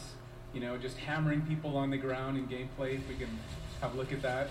You 0.54 0.60
know, 0.60 0.78
just 0.78 0.98
hammering 0.98 1.42
people 1.42 1.76
on 1.78 1.90
the 1.90 1.98
ground 1.98 2.38
in 2.38 2.48
gameplay. 2.48 2.96
If 2.96 3.08
we 3.10 3.16
can 3.16 3.30
have 3.82 3.96
a 3.96 3.98
look 3.98 4.12
at 4.12 4.22
that. 4.22 4.50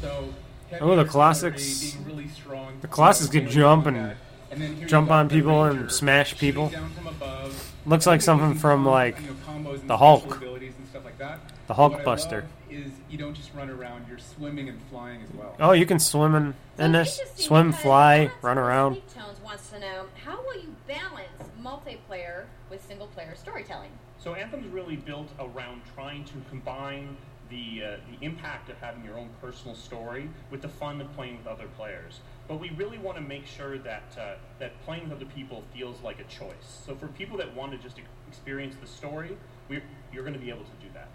So. 0.00 0.32
Oh, 0.74 0.94
the 0.94 1.02
artillery, 1.02 1.08
Colossus. 1.08 1.96
really 2.06 2.28
strong, 2.28 2.78
The 2.80 2.86
you 2.86 2.94
Colossus 2.94 3.26
know, 3.26 3.32
could 3.32 3.38
dealing 3.50 3.54
jump 3.54 3.86
with 3.86 3.94
and. 3.96 4.16
And 4.52 4.60
then 4.60 4.88
jump 4.88 5.10
on 5.10 5.28
people 5.28 5.64
Ranger 5.64 5.80
and 5.80 5.90
smash 5.90 6.38
people. 6.38 6.68
down 6.68 6.90
from 6.90 7.06
above. 7.08 7.72
Looks 7.86 8.06
like 8.06 8.20
something 8.22 8.54
from 8.54 8.86
like 8.86 9.20
You 9.20 9.34
know, 9.62 9.76
the 9.76 9.96
Hulk. 9.96 10.36
abilities 10.36 10.74
and 10.78 10.86
stuff 10.88 11.04
like. 11.04 11.18
The 11.18 11.74
Hulk 11.74 12.04
what 12.04 12.08
I 12.32 12.42
Is 12.68 12.90
you 13.08 13.16
don't 13.18 13.34
just 13.34 13.54
run 13.54 13.70
around; 13.70 14.06
you're 14.08 14.18
swimming 14.18 14.68
and 14.68 14.80
flying 14.90 15.22
as 15.22 15.32
well. 15.34 15.54
Oh, 15.60 15.72
you 15.72 15.86
can 15.86 16.00
swim 16.00 16.34
in, 16.34 16.54
in 16.78 16.92
this. 16.92 17.20
Swim, 17.36 17.72
fly, 17.72 18.30
run 18.42 18.58
around. 18.58 19.00
Tones 19.14 19.40
wants 19.44 19.70
to 19.70 19.78
know 19.78 20.06
how 20.24 20.40
will 20.42 20.56
you 20.60 20.74
balance 20.88 21.29
multiplayer 21.70 22.44
with 22.68 22.84
single-player 22.86 23.34
storytelling? 23.36 23.90
So 24.18 24.34
Anthem's 24.34 24.68
really 24.68 24.96
built 24.96 25.28
around 25.38 25.82
trying 25.94 26.24
to 26.24 26.34
combine 26.48 27.16
the 27.48 27.82
uh, 27.84 27.96
the 28.08 28.24
impact 28.24 28.70
of 28.70 28.76
having 28.78 29.04
your 29.04 29.18
own 29.18 29.28
personal 29.40 29.74
story 29.74 30.30
with 30.50 30.62
the 30.62 30.68
fun 30.68 31.00
of 31.00 31.12
playing 31.14 31.38
with 31.38 31.46
other 31.48 31.66
players. 31.76 32.20
But 32.46 32.60
we 32.60 32.70
really 32.70 32.98
want 32.98 33.16
to 33.16 33.22
make 33.22 33.46
sure 33.46 33.78
that 33.78 34.16
uh, 34.18 34.34
that 34.60 34.80
playing 34.84 35.04
with 35.04 35.12
other 35.12 35.24
people 35.24 35.64
feels 35.74 36.00
like 36.02 36.20
a 36.20 36.24
choice. 36.24 36.80
So 36.86 36.94
for 36.94 37.08
people 37.08 37.36
that 37.38 37.54
want 37.54 37.72
to 37.72 37.78
just 37.78 37.98
experience 38.28 38.76
the 38.80 38.86
story, 38.86 39.36
we're, 39.68 39.82
you're 40.12 40.22
going 40.22 40.34
to 40.34 40.40
be 40.40 40.50
able 40.50 40.64
to 40.64 40.86
do 40.86 40.88
that. 40.94 41.08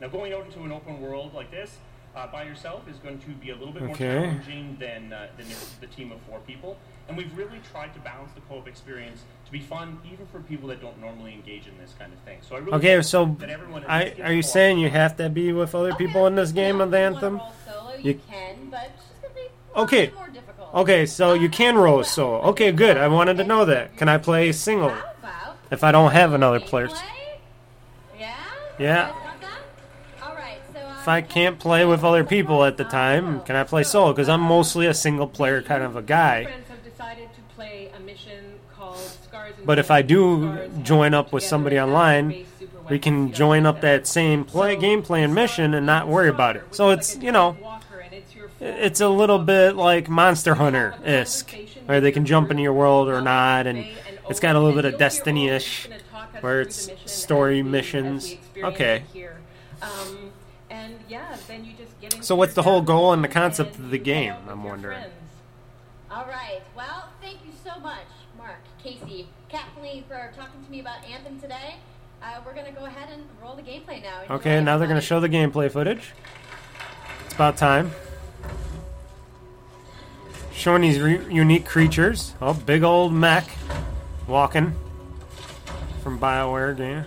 Now 0.00 0.08
going 0.08 0.32
out 0.32 0.46
into 0.46 0.62
an 0.62 0.72
open 0.72 1.00
world 1.00 1.34
like 1.34 1.50
this 1.50 1.76
uh, 2.16 2.26
by 2.26 2.44
yourself 2.44 2.88
is 2.88 2.96
going 2.96 3.18
to 3.18 3.30
be 3.30 3.50
a 3.50 3.54
little 3.54 3.72
bit 3.72 3.82
more 3.82 3.94
Okay. 3.94 4.06
challenging 4.06 4.76
than 4.80 5.12
uh, 5.12 5.26
than 5.36 5.46
the 5.80 5.86
team 5.88 6.10
of 6.10 6.20
four 6.22 6.40
people. 6.46 6.78
And 7.08 7.16
we've 7.16 7.36
really 7.36 7.60
tried 7.72 7.92
to 7.94 8.00
balance 8.00 8.30
the 8.34 8.40
co-op 8.42 8.66
experience 8.68 9.22
to 9.46 9.52
be 9.52 9.60
fun, 9.60 9.98
even 10.10 10.26
for 10.26 10.40
people 10.40 10.68
that 10.68 10.80
don't 10.80 10.98
normally 11.00 11.32
engage 11.34 11.66
in 11.66 11.76
this 11.78 11.94
kind 11.98 12.12
of 12.12 12.18
thing. 12.20 12.38
So 12.48 12.56
I 12.56 12.60
really 12.60 12.72
Okay, 12.74 13.02
so 13.02 13.36
that 13.40 13.50
everyone 13.50 13.84
I, 13.86 14.14
are 14.22 14.32
you 14.32 14.42
saying 14.42 14.78
you 14.78 14.88
have 14.90 15.16
to 15.16 15.28
be 15.28 15.52
with 15.52 15.74
other 15.74 15.94
people 15.94 16.26
in 16.26 16.36
this 16.36 16.52
game 16.52 16.80
of 16.80 16.94
Anthem? 16.94 17.40
Solo, 17.66 17.94
you, 17.96 18.12
You- 18.12 18.20
can, 18.30 18.70
but 18.70 18.90
it's 18.94 19.04
just 19.08 19.22
gonna 19.22 19.34
be 19.34 19.50
Okay. 19.80 20.12
more 20.14 20.28
difficult. 20.28 20.74
Okay, 20.74 21.04
so 21.04 21.34
you 21.34 21.50
can 21.50 21.76
roll 21.76 22.00
a 22.00 22.04
solo. 22.04 22.40
Okay, 22.50 22.72
good. 22.72 22.96
I 22.96 23.08
wanted 23.08 23.36
to 23.38 23.44
know 23.44 23.64
that. 23.66 23.96
Can 23.98 24.08
I 24.08 24.16
play 24.16 24.50
single 24.52 24.94
if 25.70 25.84
I 25.84 25.92
don't 25.92 26.12
have 26.12 26.32
another 26.32 26.60
player? 26.60 26.88
Yeah. 28.18 28.34
Yeah. 28.78 29.12
All 30.22 30.34
right. 30.34 30.58
Uh, 30.74 30.78
If 31.00 31.08
I 31.08 31.20
can't 31.20 31.58
play 31.58 31.84
with 31.84 32.04
other 32.04 32.24
people 32.24 32.64
at 32.64 32.78
the 32.78 32.84
time, 32.84 33.40
can 33.42 33.54
I 33.56 33.64
play 33.64 33.82
solo? 33.82 34.12
Because 34.14 34.30
I'm 34.30 34.40
mostly 34.40 34.86
a 34.86 34.94
single 34.94 35.26
player 35.26 35.60
kind 35.60 35.82
of 35.82 35.94
a 35.96 36.02
guy. 36.02 36.44
friends 36.44 36.68
have 36.68 36.82
decided 36.84 37.28
to 37.34 37.40
called 38.74 38.98
Scars 38.98 39.54
But 39.64 39.78
if 39.78 39.90
I 39.90 40.02
do 40.02 40.68
join 40.82 41.14
up 41.14 41.32
with 41.32 41.42
somebody 41.42 41.78
online, 41.78 42.46
we 42.88 42.98
can 42.98 43.32
join 43.32 43.66
up 43.66 43.80
that 43.82 44.06
same 44.06 44.44
play 44.44 44.76
gameplay 44.76 45.24
and 45.24 45.34
mission 45.34 45.74
and 45.74 45.86
not 45.86 46.08
worry 46.08 46.28
about 46.28 46.56
it. 46.56 46.64
So 46.72 46.90
it's 46.90 47.16
you 47.16 47.32
know, 47.32 47.56
it's 48.60 49.00
a 49.00 49.08
little 49.08 49.38
bit 49.38 49.76
like 49.76 50.08
Monster 50.08 50.54
Hunter 50.54 50.94
isk, 51.04 51.86
where 51.86 52.00
they 52.00 52.12
can 52.12 52.26
jump 52.26 52.50
into 52.50 52.62
your 52.62 52.72
world 52.72 53.08
or 53.08 53.20
not, 53.20 53.66
and 53.66 53.86
it's 54.28 54.40
got 54.40 54.56
a 54.56 54.60
little 54.60 54.74
bit 54.74 54.84
of 54.84 54.98
Destiny 54.98 55.48
ish, 55.48 55.88
where 56.40 56.60
it's 56.60 56.90
story 57.06 57.62
missions. 57.62 58.34
Okay. 58.56 59.04
Um, 59.80 60.30
and 60.70 60.94
yeah, 61.08 61.36
then 61.48 61.64
you 61.64 61.72
just 61.74 62.24
So 62.24 62.34
what's 62.36 62.54
the 62.54 62.62
whole 62.62 62.82
goal 62.82 63.12
and 63.12 63.22
the 63.22 63.28
concept 63.28 63.76
of 63.76 63.90
the 63.90 63.98
game? 63.98 64.34
I'm 64.48 64.64
wondering. 64.64 65.04
All 66.10 66.26
right. 66.26 66.60
Well, 66.76 67.08
thank 67.20 67.38
you 67.44 67.52
so 67.64 67.80
much, 67.80 68.06
Mark, 68.36 68.58
Casey, 68.82 69.28
Kathleen, 69.48 70.02
for 70.08 70.32
talking 70.36 70.64
to 70.64 70.70
me 70.70 70.80
about 70.80 71.04
Anthem 71.08 71.40
today. 71.40 71.76
Uh, 72.22 72.40
we're 72.44 72.54
going 72.54 72.66
to 72.66 72.72
go 72.72 72.84
ahead 72.84 73.08
and 73.12 73.22
roll 73.40 73.54
the 73.54 73.62
gameplay 73.62 74.02
now. 74.02 74.22
Enjoy, 74.22 74.34
Okay, 74.34 74.60
now 74.60 74.78
they're 74.78 74.88
going 74.88 75.00
to 75.00 75.06
show 75.06 75.20
the 75.20 75.28
gameplay 75.28 75.70
footage. 75.70 76.12
It's 77.26 77.34
about 77.34 77.56
time. 77.56 77.92
Showing 80.52 80.82
these 80.82 81.00
re- 81.00 81.24
unique 81.32 81.64
creatures. 81.64 82.34
Oh, 82.40 82.54
big 82.54 82.82
old 82.82 83.12
mech 83.12 83.48
walking 84.26 84.74
from 86.02 86.18
BioWare 86.18 86.76
game. 86.76 87.04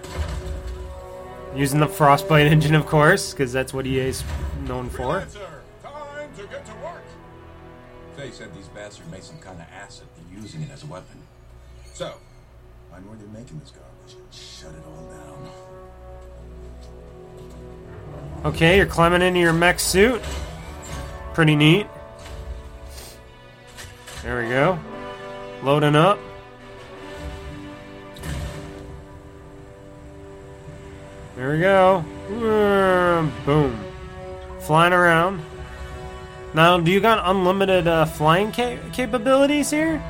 Using 1.56 1.80
the 1.80 1.88
Frostbite 1.88 2.48
engine, 2.48 2.76
of 2.76 2.86
course, 2.86 3.32
because 3.32 3.52
that's 3.54 3.74
what 3.74 3.86
EA's 3.86 4.24
known 4.66 4.90
for. 4.90 5.26
Time 5.84 6.30
to 6.38 6.44
get 6.48 6.66
to 6.66 6.74
work. 6.84 7.04
They 8.18 8.32
said 8.32 8.54
these 8.54 8.68
bastards 8.68 9.10
made 9.10 9.24
some 9.24 9.40
kind 9.40 9.60
of 9.60 9.66
acid. 9.74 10.08
They're 10.16 10.42
using 10.42 10.62
it 10.62 10.72
as 10.72 10.84
a 10.84 10.88
weapon. 10.88 11.22
So, 11.96 12.14
find 12.92 13.08
where 13.08 13.18
they're 13.18 13.26
making 13.30 13.58
this 13.62 13.72
garbage. 13.72 14.18
Shut 14.30 14.72
it 14.74 14.84
all 14.86 15.06
down. 18.44 18.54
Okay, 18.54 18.76
you're 18.76 18.86
climbing 18.86 19.22
into 19.22 19.40
your 19.40 19.54
mech 19.54 19.80
suit. 19.80 20.22
Pretty 21.34 21.56
neat. 21.56 21.88
There 24.24 24.44
we 24.44 24.50
go. 24.50 24.78
Loading 25.64 25.96
up. 25.96 26.20
There 31.38 31.52
we 31.54 31.60
go. 31.60 32.04
Boom. 33.46 33.80
Flying 34.60 34.92
around. 34.92 35.42
Now, 36.54 36.78
do 36.78 36.92
you 36.92 37.00
got 37.00 37.22
unlimited 37.24 37.88
uh, 37.88 38.04
flying 38.04 38.52
ca- 38.52 38.80
capabilities 38.92 39.70
here? 39.70 40.04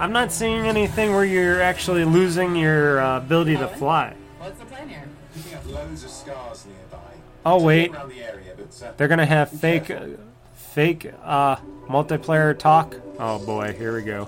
I'm 0.00 0.12
not 0.12 0.32
seeing 0.32 0.66
anything 0.66 1.12
where 1.12 1.26
you're 1.26 1.60
actually 1.60 2.06
losing 2.06 2.56
your 2.56 3.00
uh, 3.00 3.18
ability 3.18 3.58
to 3.58 3.68
fly. 3.68 4.14
What's 4.38 4.58
the 4.58 4.64
plan 4.64 4.88
here? 4.88 5.04
Picking 5.34 5.54
up 5.54 5.66
loads 5.66 6.04
of 6.04 6.08
scars 6.08 6.64
nearby. 6.64 6.96
Oh 7.44 7.62
wait, 7.62 7.92
the 7.92 7.98
area, 8.24 8.54
but, 8.56 8.82
uh, 8.82 8.92
they're 8.96 9.08
gonna 9.08 9.26
have 9.26 9.50
fake, 9.50 9.90
uh, 9.90 10.06
fake 10.54 11.12
uh, 11.22 11.56
multiplayer 11.86 12.58
talk. 12.58 12.96
Oh 13.18 13.44
boy, 13.44 13.74
here 13.74 13.94
we 13.94 14.00
go. 14.00 14.26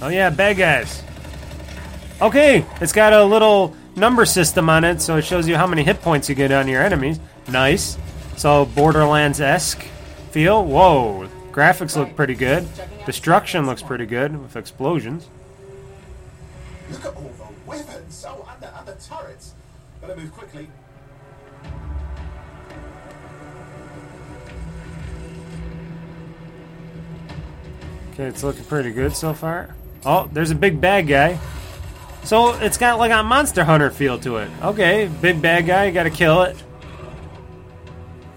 Oh 0.00 0.08
yeah, 0.08 0.30
bad 0.30 0.56
guys. 0.56 1.02
Okay, 2.22 2.64
it's 2.80 2.92
got 2.92 3.12
a 3.12 3.24
little 3.24 3.76
number 3.94 4.24
system 4.24 4.70
on 4.70 4.84
it, 4.84 5.02
so 5.02 5.16
it 5.16 5.26
shows 5.26 5.46
you 5.46 5.56
how 5.56 5.66
many 5.66 5.82
hit 5.82 6.00
points 6.00 6.30
you 6.30 6.34
get 6.34 6.50
on 6.50 6.66
your 6.66 6.82
enemies. 6.82 7.20
Nice. 7.46 7.98
So 8.38 8.64
Borderlands 8.64 9.38
esque 9.38 9.82
feel. 10.30 10.64
Whoa, 10.64 11.28
graphics 11.58 11.96
look 11.96 12.14
pretty 12.14 12.34
good. 12.34 12.68
Destruction 13.04 13.66
looks 13.66 13.82
pretty 13.82 14.06
good 14.06 14.40
with 14.40 14.54
explosions. 14.54 15.28
Look 16.88 17.04
at 17.04 17.16
all 17.16 17.22
the 17.22 17.68
weapons. 17.68 18.24
Oh, 18.28 18.48
and 18.52 18.62
the, 18.62 18.78
and 18.78 18.86
the 18.86 18.94
turrets. 18.94 19.54
Better 20.00 20.14
move 20.14 20.32
quickly. 20.32 20.68
Okay, 28.12 28.26
it's 28.26 28.44
looking 28.44 28.64
pretty 28.64 28.92
good 28.92 29.16
so 29.16 29.34
far. 29.34 29.74
Oh, 30.06 30.30
there's 30.32 30.52
a 30.52 30.54
big 30.54 30.80
bad 30.80 31.08
guy. 31.08 31.40
So 32.22 32.54
it's 32.60 32.78
got 32.78 33.00
like 33.00 33.10
a 33.10 33.24
Monster 33.24 33.64
Hunter 33.64 33.90
feel 33.90 34.16
to 34.20 34.36
it. 34.36 34.50
Okay, 34.62 35.10
big 35.20 35.42
bad 35.42 35.66
guy, 35.66 35.86
you 35.86 35.92
gotta 35.92 36.10
kill 36.10 36.42
it. 36.42 36.56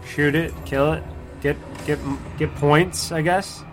Shoot 0.08 0.34
it, 0.34 0.54
kill 0.66 0.94
it, 0.94 1.04
get 1.42 1.56
get 1.86 2.00
get 2.38 2.54
points, 2.56 3.12
I 3.12 3.22
guess. 3.22 3.64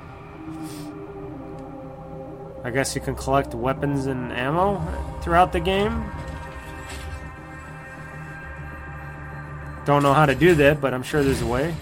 I 2.64 2.70
guess 2.70 2.94
you 2.94 3.00
can 3.00 3.14
collect 3.14 3.54
weapons 3.54 4.06
and 4.06 4.32
ammo 4.32 4.80
throughout 5.22 5.52
the 5.52 5.60
game. 5.60 6.04
Don't 9.86 10.02
know 10.02 10.12
how 10.12 10.26
to 10.26 10.34
do 10.34 10.54
that, 10.56 10.80
but 10.80 10.92
I'm 10.92 11.02
sure 11.02 11.22
there's 11.22 11.40
a 11.40 11.46
way. 11.46 11.74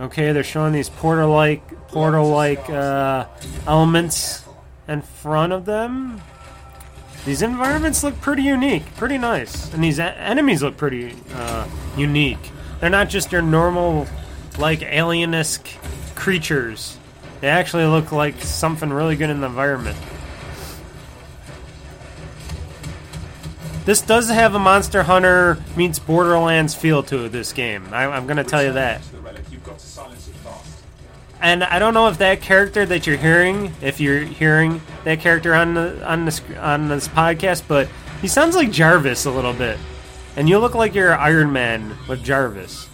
Okay, 0.00 0.32
they're 0.32 0.42
showing 0.42 0.72
these 0.72 0.88
portal-like, 0.88 1.88
portal-like 1.88 2.70
uh, 2.70 3.26
elements 3.66 4.42
in 4.88 5.02
front 5.02 5.52
of 5.52 5.66
them. 5.66 6.22
These 7.26 7.42
environments 7.42 8.02
look 8.02 8.18
pretty 8.22 8.42
unique, 8.44 8.96
pretty 8.96 9.18
nice, 9.18 9.70
and 9.74 9.84
these 9.84 9.98
enemies 9.98 10.62
look 10.62 10.78
pretty 10.78 11.14
uh, 11.34 11.68
unique. 11.98 12.38
They're 12.80 12.88
not 12.88 13.10
just 13.10 13.30
your 13.30 13.42
normal, 13.42 14.06
like 14.58 14.80
alien-esque 14.80 15.68
creatures. 16.14 16.96
They 17.42 17.48
actually 17.48 17.84
look 17.84 18.10
like 18.10 18.40
something 18.40 18.88
really 18.90 19.16
good 19.16 19.28
in 19.28 19.40
the 19.40 19.48
environment. 19.48 19.98
This 23.84 24.00
does 24.00 24.30
have 24.30 24.54
a 24.54 24.58
Monster 24.58 25.02
Hunter 25.02 25.58
meets 25.76 25.98
Borderlands 25.98 26.74
feel 26.74 27.02
to 27.04 27.28
this 27.28 27.52
game. 27.52 27.86
I, 27.92 28.06
I'm 28.06 28.24
going 28.26 28.38
to 28.38 28.44
tell 28.44 28.62
you 28.62 28.72
that. 28.72 29.02
And 31.42 31.64
I 31.64 31.78
don't 31.78 31.94
know 31.94 32.08
if 32.08 32.18
that 32.18 32.42
character 32.42 32.84
that 32.86 33.06
you're 33.06 33.16
hearing, 33.16 33.72
if 33.80 33.98
you're 33.98 34.20
hearing 34.20 34.82
that 35.04 35.20
character 35.20 35.54
on 35.54 35.74
the 35.74 36.06
on 36.06 36.26
the 36.26 36.30
sc- 36.30 36.56
on 36.58 36.88
this 36.88 37.08
podcast, 37.08 37.62
but 37.66 37.88
he 38.20 38.28
sounds 38.28 38.54
like 38.54 38.70
Jarvis 38.70 39.24
a 39.24 39.30
little 39.30 39.54
bit, 39.54 39.78
and 40.36 40.48
you 40.48 40.58
look 40.58 40.74
like 40.74 40.94
you're 40.94 41.16
Iron 41.16 41.50
Man 41.50 41.96
with 42.08 42.22
Jarvis. 42.22 42.88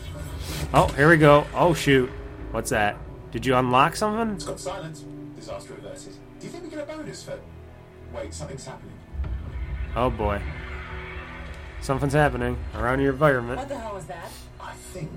Oh, 0.73 0.87
here 0.89 1.09
we 1.09 1.17
go. 1.17 1.45
Oh 1.55 1.75
shoot, 1.75 2.09
what's 2.53 2.71
that? 2.71 2.97
Did 3.33 3.45
you 3.45 3.57
unlock 3.57 3.97
something? 3.97 4.37
It's 4.37 4.45
got 4.45 4.61
silence. 4.61 5.05
Disaster 5.35 5.75
averted. 5.75 6.15
Do 6.39 6.47
you 6.47 6.53
think 6.53 6.65
we 6.65 6.71
get 6.71 6.79
a 6.79 6.87
bonus 6.87 7.25
for... 7.25 7.39
Wait, 8.15 8.33
something's 8.33 8.65
happening. 8.65 8.95
Oh 9.97 10.09
boy, 10.11 10.41
something's 11.81 12.13
happening 12.13 12.57
around 12.77 13.01
your 13.01 13.13
environment. 13.13 13.59
What 13.59 13.69
the 13.69 13.79
hell 13.79 13.95
was 13.95 14.07
that? 14.07 14.31
I 14.61 14.73
think 14.73 15.11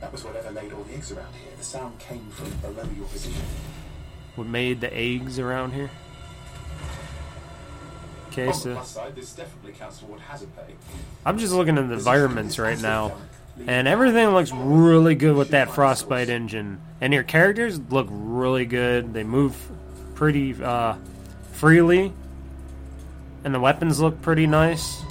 that 0.00 0.12
was 0.12 0.24
whatever 0.24 0.50
laid 0.50 0.72
all 0.72 0.82
the 0.84 0.94
eggs 0.94 1.12
around 1.12 1.32
here. 1.34 1.52
The 1.56 1.64
sound 1.64 1.98
came 1.98 2.28
from 2.30 2.50
below 2.58 2.88
your 2.96 3.06
position. 3.06 3.42
What 4.36 4.46
made 4.46 4.80
the 4.80 4.94
eggs 4.94 5.38
around 5.38 5.72
here? 5.72 5.90
Okay, 8.28 8.52
so 8.52 8.80
side, 8.82 9.16
this 9.16 9.32
definitely 9.32 9.72
counts 9.72 9.98
toward 9.98 10.20
hazard 10.20 10.54
pay. 10.54 10.74
I'm 11.26 11.38
just 11.38 11.52
looking 11.52 11.76
at 11.76 11.88
the 11.88 11.94
environments 11.94 12.58
right 12.58 12.80
now, 12.80 13.16
and 13.66 13.88
everything 13.88 14.28
looks 14.28 14.52
really 14.52 15.16
good 15.16 15.34
with 15.34 15.50
that 15.50 15.72
frostbite 15.72 16.28
engine. 16.28 16.80
And 17.00 17.12
your 17.12 17.24
characters 17.24 17.80
look 17.90 18.06
really 18.10 18.64
good. 18.64 19.12
They 19.12 19.24
move 19.24 19.56
pretty 20.14 20.54
uh, 20.62 20.96
freely, 21.52 22.12
and 23.42 23.52
the 23.52 23.60
weapons 23.60 23.98
look 23.98 24.22
pretty 24.22 24.46
nice. 24.46 25.02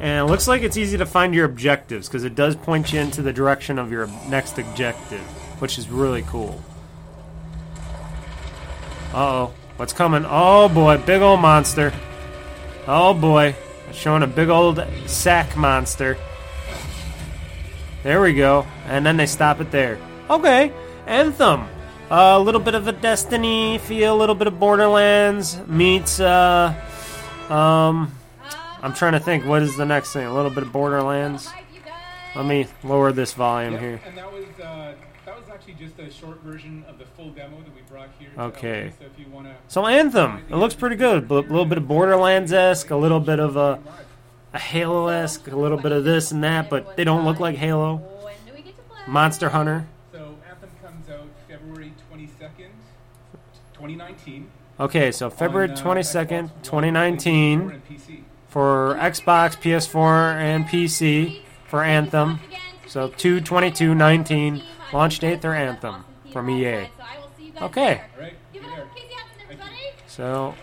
And 0.00 0.26
it 0.26 0.30
looks 0.30 0.48
like 0.48 0.62
it's 0.62 0.76
easy 0.76 0.98
to 0.98 1.06
find 1.06 1.34
your 1.34 1.44
objectives 1.44 2.08
because 2.08 2.24
it 2.24 2.34
does 2.34 2.56
point 2.56 2.92
you 2.92 3.00
into 3.00 3.22
the 3.22 3.32
direction 3.32 3.78
of 3.78 3.90
your 3.90 4.06
next 4.28 4.58
objective, 4.58 5.22
which 5.60 5.78
is 5.78 5.88
really 5.88 6.22
cool. 6.22 6.62
Uh 9.12 9.16
oh, 9.16 9.54
what's 9.76 9.92
coming? 9.92 10.24
Oh 10.28 10.68
boy, 10.68 10.98
big 10.98 11.22
old 11.22 11.40
monster. 11.40 11.92
Oh 12.86 13.14
boy, 13.14 13.54
showing 13.92 14.22
a 14.22 14.26
big 14.26 14.48
old 14.48 14.84
sack 15.06 15.56
monster. 15.56 16.18
There 18.02 18.20
we 18.20 18.34
go, 18.34 18.66
and 18.86 19.06
then 19.06 19.16
they 19.16 19.26
stop 19.26 19.60
it 19.60 19.70
there. 19.70 19.98
Okay, 20.28 20.72
Anthem. 21.06 21.68
a 22.10 22.38
little 22.38 22.60
bit 22.60 22.74
of 22.74 22.88
a 22.88 22.92
Destiny 22.92 23.78
feel, 23.78 24.16
a 24.16 24.18
little 24.18 24.34
bit 24.34 24.48
of 24.48 24.58
Borderlands 24.58 25.58
meets. 25.66 26.20
Uh, 26.20 26.74
um, 27.48 28.12
I'm 28.84 28.92
trying 28.92 29.12
to 29.12 29.20
think. 29.20 29.46
What 29.46 29.62
is 29.62 29.78
the 29.78 29.86
next 29.86 30.12
thing? 30.12 30.26
A 30.26 30.34
little 30.34 30.50
bit 30.50 30.62
of 30.62 30.70
Borderlands. 30.70 31.48
Let 32.36 32.44
me 32.44 32.66
lower 32.82 33.12
this 33.12 33.32
volume 33.32 33.72
yep, 33.72 33.80
here. 33.80 34.00
And 34.04 34.18
that 34.18 34.30
was 34.30 34.44
uh, 34.62 34.92
that 35.24 35.40
was 35.40 35.48
actually 35.48 35.74
just 35.74 35.98
a 35.98 36.10
short 36.10 36.42
version 36.42 36.84
of 36.86 36.98
the 36.98 37.06
full 37.06 37.30
demo 37.30 37.56
that 37.62 37.74
we 37.74 37.80
brought 37.88 38.10
here. 38.18 38.28
Okay. 38.36 38.92
So, 38.98 39.06
if 39.06 39.18
you 39.18 39.24
wanna 39.32 39.54
so 39.68 39.86
Anthem, 39.86 40.44
it 40.50 40.56
looks 40.56 40.74
pretty 40.74 40.96
good. 40.96 41.30
A 41.30 41.34
little 41.34 41.64
bit 41.64 41.78
of 41.78 41.88
Borderlands 41.88 42.52
esque, 42.52 42.90
a 42.90 42.96
little 42.96 43.20
bit 43.20 43.40
of 43.40 43.56
a, 43.56 43.80
a 44.52 44.58
Halo 44.58 45.06
esque, 45.06 45.50
a 45.50 45.56
little 45.56 45.78
bit 45.78 45.92
of 45.92 46.04
this 46.04 46.30
and 46.30 46.44
that, 46.44 46.68
but 46.68 46.94
they 46.94 47.04
don't 47.04 47.24
look 47.24 47.40
like 47.40 47.56
Halo. 47.56 48.02
Monster 49.06 49.48
Hunter. 49.48 49.86
So 50.12 50.36
Anthem 50.46 50.70
comes 50.82 51.08
out 51.08 51.26
February 51.48 51.94
22nd, 52.12 52.68
2019. 53.72 54.50
Okay, 54.78 55.10
so 55.10 55.30
February 55.30 55.70
uh, 55.70 55.76
22nd, 55.76 56.50
2019 56.62 57.80
for 58.54 58.96
Xbox, 59.00 59.58
PS4, 59.58 60.36
and 60.36 60.64
PC 60.64 61.40
for 61.66 61.82
Anthem. 61.82 62.38
So 62.86 63.08
22219 63.08 64.62
launch 64.92 65.18
date 65.18 65.42
for 65.42 65.52
Anthem 65.52 66.04
from 66.32 66.48
EA. 66.48 66.86
Okay. 67.60 68.00
So 70.06 70.54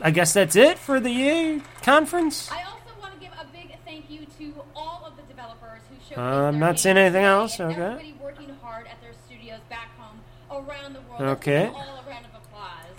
I 0.00 0.10
guess 0.12 0.32
that's 0.32 0.56
it 0.56 0.78
for 0.78 0.98
the 0.98 1.10
EA 1.10 1.60
conference. 1.82 2.50
I 2.50 2.62
also 2.62 2.78
want 3.02 3.12
to 3.12 3.20
give 3.20 3.32
a 3.38 3.44
big 3.52 3.76
thank 3.84 4.10
you 4.10 4.24
to 4.38 4.54
all 4.74 5.04
of 5.06 5.14
the 5.16 5.22
developers 5.24 5.82
who 5.90 6.14
showcased 6.14 6.18
Uh, 6.18 6.46
I'm 6.48 6.58
not 6.58 6.80
seeing 6.80 6.96
anything 6.96 7.24
else. 7.24 7.60
Okay. 7.60 7.70
Everybody 7.82 8.14
working 8.18 8.48
hard 8.62 8.86
at 8.86 8.98
their 9.02 9.12
studios 9.26 9.60
back 9.68 9.90
home 9.98 10.20
around 10.50 10.94
the 10.94 11.02
world. 11.02 11.20
Okay. 11.36 11.64
Let's 11.64 11.76
give 11.76 11.84
them 11.84 11.94
all 11.94 12.02
a 12.06 12.10
round 12.10 12.24
of 12.24 12.34
applause. 12.34 12.96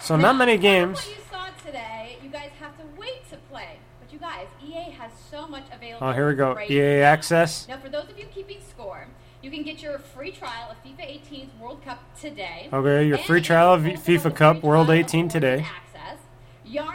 So 0.00 0.16
not 0.16 0.34
many 0.34 0.58
games. 0.58 0.98
What 0.98 1.08
you 1.08 1.22
saw 1.30 1.46
today, 1.64 2.18
you 2.22 2.30
guys 2.30 2.50
have 2.58 2.76
to 2.78 2.84
wait 2.98 3.28
to 3.30 3.36
play. 3.48 3.78
But 4.00 4.12
you 4.12 4.18
guys, 4.18 4.46
EA 4.66 4.90
has 4.98 5.12
so 5.30 5.46
much 5.46 5.64
available. 5.72 6.06
Oh, 6.06 6.12
here 6.12 6.28
we 6.28 6.34
go. 6.34 6.54
right 6.54 6.70
EA 6.70 7.00
now. 7.00 7.06
Access. 7.06 7.68
Now, 7.68 7.78
for 7.78 7.88
those 7.88 8.08
of 8.10 8.18
you 8.18 8.26
keeping 8.26 8.58
score, 8.68 9.06
you 9.42 9.50
can 9.50 9.62
get 9.62 9.82
your 9.82 9.98
free 9.98 10.32
trial 10.32 10.70
of 10.70 10.82
FIFA 10.84 11.20
18's 11.20 11.60
World 11.60 11.84
Cup 11.84 12.00
today. 12.20 12.68
Okay, 12.72 13.06
your 13.06 13.18
free 13.18 13.40
trial 13.40 13.74
of 13.74 13.82
FIFA 13.82 14.34
Cup 14.34 14.62
World 14.62 14.90
18 14.90 15.28
today. 15.28 15.66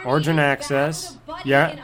Origin 0.04 0.38
Access. 0.38 1.18
Yeah. 1.44 1.76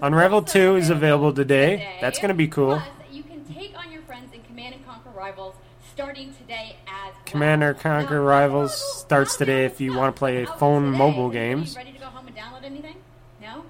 Unravel 0.00 0.42
2 0.42 0.76
is 0.76 0.90
available 0.90 1.32
today. 1.32 1.96
That's 2.00 2.18
going 2.18 2.28
to 2.28 2.34
be 2.34 2.48
cool. 2.48 2.76
Plus, 2.76 2.88
you 3.10 3.22
can 3.22 3.44
take 3.44 3.76
on 3.78 3.90
your 3.92 4.02
friends 4.02 4.32
in 4.32 4.42
Command 4.42 4.74
and 4.74 4.86
Conquer 4.86 5.10
Rivals 5.10 5.54
starting 5.92 6.34
today 6.34 6.76
as 6.86 7.14
Command 7.24 7.62
and 7.62 7.78
Conquer 7.78 8.20
Rivals 8.20 8.74
starts 9.00 9.36
today 9.36 9.64
if 9.64 9.80
you 9.80 9.94
want 9.94 10.14
to 10.14 10.18
play 10.18 10.44
phone 10.44 10.90
mobile 10.90 11.30
games. 11.30 11.76
ready 11.76 11.92
to 11.92 11.98
go 11.98 12.06
home 12.06 12.26
and 12.26 12.36
download 12.36 12.64
anything? 12.64 12.96
No? 13.40 13.64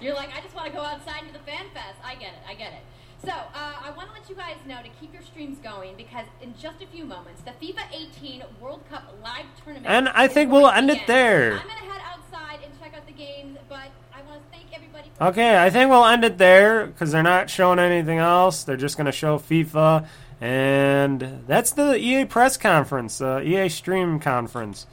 You're 0.00 0.14
like, 0.14 0.30
I 0.36 0.40
want 0.66 0.74
to 0.74 0.80
go 0.80 1.10
outside 1.12 1.22
into 1.22 1.32
the 1.32 1.44
fan 1.44 1.66
fest. 1.72 1.98
I 2.04 2.14
get 2.14 2.32
it. 2.32 2.40
I 2.48 2.54
get 2.54 2.72
it. 2.72 2.80
So, 3.24 3.30
uh, 3.30 3.44
I 3.54 3.92
want 3.96 4.08
to 4.08 4.14
let 4.14 4.28
you 4.28 4.36
guys 4.36 4.56
know 4.66 4.82
to 4.82 4.88
keep 5.00 5.12
your 5.12 5.22
streams 5.22 5.58
going 5.58 5.96
because 5.96 6.26
in 6.42 6.54
just 6.58 6.82
a 6.82 6.86
few 6.86 7.04
moments, 7.04 7.42
the 7.42 7.52
FIFA 7.52 7.82
18 7.92 8.42
World 8.60 8.82
Cup 8.90 9.14
live 9.22 9.46
tournament. 9.62 9.86
And 9.88 10.08
I 10.10 10.28
think 10.28 10.52
we'll 10.52 10.68
to 10.68 10.76
end 10.76 10.90
it 10.90 11.06
there. 11.06 11.52
I'm 11.52 11.66
to 11.66 11.72
head 11.72 12.02
outside 12.04 12.60
and 12.64 12.72
check 12.80 12.94
out 12.94 13.06
the 13.06 13.12
games, 13.12 13.58
but 13.68 13.88
I 14.14 14.22
want 14.28 14.42
to 14.42 14.56
thank 14.56 14.66
everybody 14.74 15.10
for 15.16 15.24
Okay, 15.24 15.60
I 15.60 15.70
think 15.70 15.90
we'll 15.90 16.04
end 16.04 16.24
it 16.24 16.38
there 16.38 16.86
because 16.86 17.10
they're 17.10 17.22
not 17.22 17.48
showing 17.48 17.78
anything 17.78 18.18
else. 18.18 18.64
They're 18.64 18.76
just 18.76 18.96
going 18.96 19.06
to 19.06 19.12
show 19.12 19.38
FIFA. 19.38 20.06
And 20.40 21.44
that's 21.46 21.72
the 21.72 21.96
EA 21.96 22.26
press 22.26 22.58
conference, 22.58 23.22
uh, 23.22 23.40
EA 23.42 23.70
stream 23.70 24.20
conference. 24.20 24.86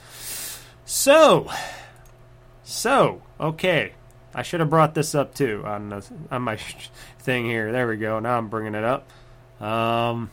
So, 0.86 1.52
so, 2.64 3.22
okay. 3.40 3.94
I 4.36 4.42
should 4.42 4.60
have 4.60 4.70
brought 4.70 4.96
this 4.96 5.14
up 5.14 5.36
too 5.36 5.64
on 5.66 5.90
the, 5.90 6.06
on 6.32 6.42
my 6.42 6.58
thing 7.20 7.46
here. 7.46 7.72
There 7.72 7.88
we 7.88 7.98
go. 7.98 8.20
Now 8.20 8.38
I'm 8.38 8.50
bringing 8.50 8.76
it 8.76 8.84
up. 8.84 9.08
Um, 9.62 10.30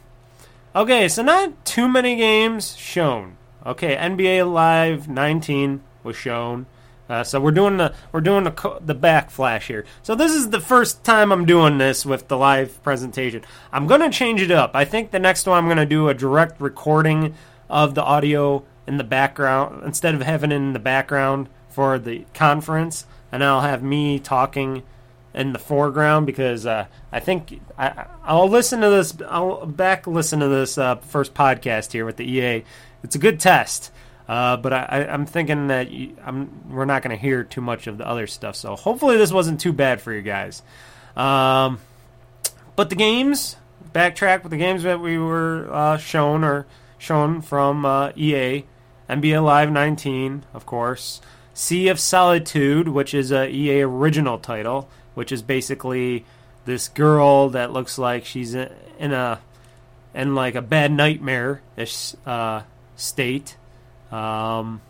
okay, 0.75 1.09
so 1.09 1.23
not 1.23 1.65
too 1.65 1.89
many 1.89 2.17
games 2.17 2.77
shown. 2.77 3.37
Okay, 3.65 3.95
NBA 3.97 4.51
Live 4.51 5.09
19 5.09 5.83
was 6.03 6.17
shown. 6.17 6.67
Uh, 7.11 7.25
so 7.25 7.41
we're 7.41 7.51
doing 7.51 7.77
the 7.77 7.93
we're 8.13 8.21
doing 8.21 8.45
the 8.45 8.79
the 8.81 8.95
backflash 8.95 9.63
here. 9.63 9.85
So 10.01 10.15
this 10.15 10.33
is 10.33 10.51
the 10.51 10.61
first 10.61 11.03
time 11.03 11.33
I'm 11.33 11.45
doing 11.45 11.79
this 11.79 12.07
with 12.07 12.29
the 12.29 12.37
live 12.37 12.81
presentation. 12.85 13.43
I'm 13.73 13.89
gonna 13.89 14.11
change 14.11 14.41
it 14.41 14.53
up. 14.53 14.71
I 14.75 14.85
think 14.85 15.11
the 15.11 15.19
next 15.19 15.45
one 15.45 15.59
I'm 15.59 15.69
gonna 15.69 15.85
do 15.85 16.09
a 16.09 16.15
direct 16.15 16.61
recording 16.61 17.35
of 17.69 17.97
the 17.97 18.05
audio 18.05 18.63
in 18.87 18.97
the 18.97 19.05
background 19.05 19.83
instead 19.85 20.15
of 20.15 20.23
having 20.23 20.53
it 20.53 20.57
in 20.57 20.73
the 20.73 20.79
background 20.79 21.49
for 21.69 21.99
the 21.99 22.27
conference, 22.33 23.07
and 23.33 23.45
I'll 23.45 23.61
have 23.61 23.83
me 23.83 24.19
talking 24.19 24.83
in 25.33 25.53
the 25.53 25.59
foreground 25.59 26.27
because 26.27 26.67
uh, 26.67 26.87
I 27.13 27.21
think 27.21 27.61
I, 27.79 28.07
I'll 28.25 28.49
listen 28.49 28.81
to 28.81 28.91
this. 28.91 29.17
I'll 29.29 29.67
back 29.67 30.07
listen 30.07 30.41
to 30.41 30.49
this 30.49 30.77
uh, 30.79 30.97
first 30.97 31.35
podcast 31.35 31.93
here 31.93 32.05
with 32.05 32.17
the 32.17 32.25
EA. 32.25 32.65
It's 33.03 33.15
a 33.15 33.19
good 33.19 33.41
test. 33.41 33.93
Uh, 34.31 34.57
but 34.57 34.73
I, 34.73 35.09
I'm 35.11 35.27
thinking 35.27 35.67
that 35.69 35.91
you, 35.91 36.17
we're 36.69 36.85
not 36.85 37.03
going 37.03 37.11
to 37.11 37.21
hear 37.21 37.43
too 37.43 37.61
much 37.61 37.89
of 37.89 37.99
the 37.99 38.07
other 38.07 38.29
stuff. 38.29 38.55
So 38.55 38.77
hopefully 38.77 39.17
this 39.17 39.33
wasn't 39.33 39.61
too 39.61 39.73
bad 39.73 40.01
for 40.01 40.13
you 40.13 40.23
guys. 40.23 40.63
Um, 41.17 41.81
but 42.77 42.91
the 42.91 42.95
games, 42.95 43.57
backtrack 43.93 44.45
with 44.45 44.51
the 44.51 44.57
games 44.57 44.85
that 44.85 45.01
we 45.01 45.19
were 45.19 45.69
uh, 45.73 45.97
shown 45.97 46.45
or 46.45 46.67
shown 46.97 47.41
from 47.41 47.85
uh, 47.85 48.13
EA, 48.15 48.65
NBA 49.09 49.45
Live 49.45 49.73
19, 49.73 50.45
of 50.55 50.65
course, 50.65 51.21
Sea 51.61 51.89
of 51.89 52.01
Solitude, 52.01 52.89
which 52.89 53.13
is 53.13 53.31
a 53.31 53.47
EA 53.47 53.83
original 53.83 54.39
title, 54.39 54.89
which 55.13 55.31
is 55.31 55.43
basically 55.43 56.25
this 56.65 56.89
girl 56.89 57.51
that 57.51 57.71
looks 57.71 57.99
like 57.99 58.25
she's 58.25 58.55
in 58.55 59.13
a 59.13 59.41
in 60.15 60.35
like 60.35 60.55
a 60.55 60.63
bad 60.63 60.91
nightmare 60.91 61.61
ish 61.77 62.15
uh, 62.25 62.63
state. 62.97 63.59
Um, 64.11 64.81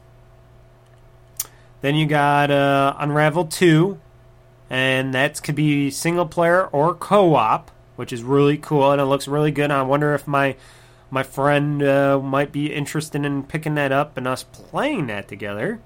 then 1.81 1.97
you 1.97 2.07
got 2.07 2.53
uh, 2.53 2.95
Unravel 3.01 3.47
2, 3.47 3.99
and 4.71 5.13
that 5.13 5.43
could 5.43 5.57
be 5.57 5.91
single 5.91 6.27
player 6.27 6.67
or 6.69 6.95
co 6.95 7.35
op, 7.35 7.73
which 7.97 8.13
is 8.13 8.23
really 8.23 8.57
cool 8.57 8.93
and 8.93 9.01
it 9.01 9.07
looks 9.07 9.27
really 9.27 9.51
good. 9.51 9.73
I 9.73 9.83
wonder 9.83 10.15
if 10.15 10.29
my 10.29 10.55
my 11.11 11.25
friend 11.25 11.83
uh, 11.83 12.21
might 12.21 12.53
be 12.53 12.73
interested 12.73 13.25
in 13.25 13.43
picking 13.43 13.75
that 13.75 13.91
up 13.91 14.17
and 14.17 14.29
us 14.29 14.45
playing 14.45 15.09
that 15.09 15.27
together. 15.27 15.81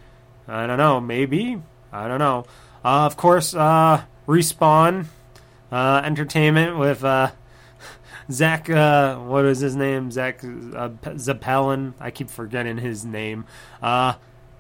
I 0.47 0.67
don't 0.67 0.79
know, 0.79 1.01
maybe. 1.01 1.61
I 1.93 2.09
don't 2.09 2.19
know. 2.19 2.45
Uh, 2.85 3.07
of 3.07 3.17
course, 3.17 3.55
uh, 3.55 4.03
Respawn 4.27 5.07
uh, 5.73 6.03
Entertainment 6.05 6.79
with 6.79 7.03
uh, 7.03 7.31
Zach, 8.31 8.69
uh, 8.69 9.17
what 9.17 9.45
is 9.47 9.61
his 9.61 9.75
name? 9.75 10.11
Zach 10.11 10.45
uh, 10.45 10.91
I 12.01 12.11
keep 12.11 12.29
forgetting 12.29 12.79
his 12.79 13.05
name. 13.05 13.47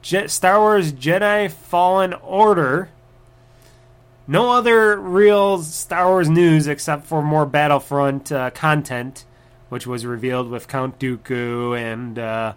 Je- 0.02 0.28
Star 0.28 0.58
Wars 0.60 0.92
Jedi 0.92 1.50
Fallen 1.50 2.14
Order. 2.14 2.88
No 4.26 4.52
other 4.52 4.98
real 4.98 5.62
Star 5.62 6.06
Wars 6.08 6.30
news 6.30 6.66
except 6.66 7.04
for 7.04 7.22
more 7.22 7.44
Battlefront 7.44 8.32
content, 8.54 9.26
which 9.68 9.86
was 9.86 10.06
revealed 10.06 10.48
with 10.48 10.66
Count 10.66 10.98
Dooku 10.98 11.78
and 11.78 12.54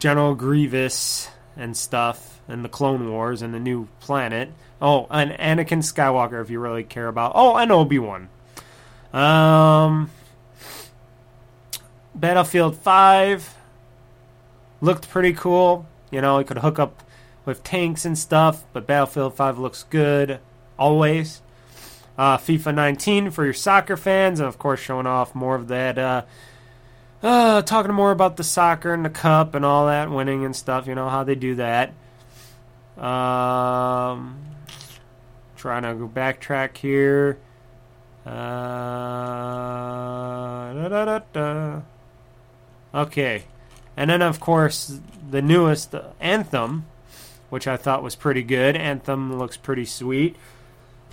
General 0.00 0.34
Grievous 0.34 1.28
and 1.56 1.76
stuff, 1.76 2.40
and 2.48 2.64
the 2.64 2.68
Clone 2.68 3.10
Wars 3.10 3.42
and 3.42 3.54
the 3.54 3.60
new 3.60 3.88
planet. 4.00 4.50
Oh, 4.80 5.06
and 5.10 5.30
Anakin 5.32 5.78
Skywalker, 5.78 6.42
if 6.42 6.50
you 6.50 6.58
really 6.60 6.84
care 6.84 7.08
about. 7.08 7.32
Oh, 7.34 7.56
and 7.56 7.70
Obi 7.70 7.98
Wan. 7.98 8.28
Um, 9.12 10.10
Battlefield 12.14 12.76
5 12.76 13.54
looked 14.80 15.08
pretty 15.08 15.32
cool. 15.32 15.86
You 16.10 16.20
know, 16.20 16.38
it 16.38 16.46
could 16.46 16.58
hook 16.58 16.78
up 16.78 17.02
with 17.44 17.62
tanks 17.62 18.04
and 18.04 18.18
stuff, 18.18 18.64
but 18.72 18.86
Battlefield 18.86 19.34
5 19.34 19.58
looks 19.58 19.84
good 19.84 20.40
always. 20.78 21.40
Uh, 22.16 22.38
FIFA 22.38 22.74
19 22.74 23.30
for 23.30 23.44
your 23.44 23.54
soccer 23.54 23.96
fans, 23.96 24.38
and 24.38 24.48
of 24.48 24.58
course, 24.58 24.80
showing 24.80 25.06
off 25.06 25.34
more 25.34 25.56
of 25.56 25.68
that. 25.68 25.98
Uh, 25.98 26.22
uh, 27.24 27.62
talking 27.62 27.92
more 27.92 28.12
about 28.12 28.36
the 28.36 28.44
soccer 28.44 28.92
and 28.92 29.04
the 29.04 29.10
cup 29.10 29.54
and 29.54 29.64
all 29.64 29.86
that, 29.86 30.10
winning 30.10 30.44
and 30.44 30.54
stuff. 30.54 30.86
You 30.86 30.94
know 30.94 31.08
how 31.08 31.24
they 31.24 31.34
do 31.34 31.56
that. 31.56 31.92
Um, 32.96 34.38
trying 35.56 35.82
to 35.82 35.94
go 35.94 36.06
backtrack 36.06 36.76
here. 36.76 37.38
Uh. 38.26 39.40
Okay. 42.94 43.44
And 43.96 44.10
then, 44.10 44.22
of 44.22 44.40
course, 44.40 45.00
the 45.30 45.42
newest 45.42 45.94
Anthem, 46.20 46.86
which 47.50 47.66
I 47.66 47.76
thought 47.76 48.02
was 48.02 48.14
pretty 48.14 48.42
good. 48.42 48.76
Anthem 48.76 49.38
looks 49.38 49.56
pretty 49.56 49.84
sweet. 49.84 50.36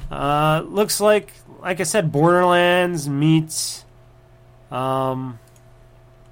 Uh, 0.09 0.63
looks 0.65 0.99
like, 0.99 1.31
like 1.61 1.79
I 1.79 1.83
said, 1.83 2.11
Borderlands 2.11 3.07
meets. 3.07 3.85
Um, 4.71 5.39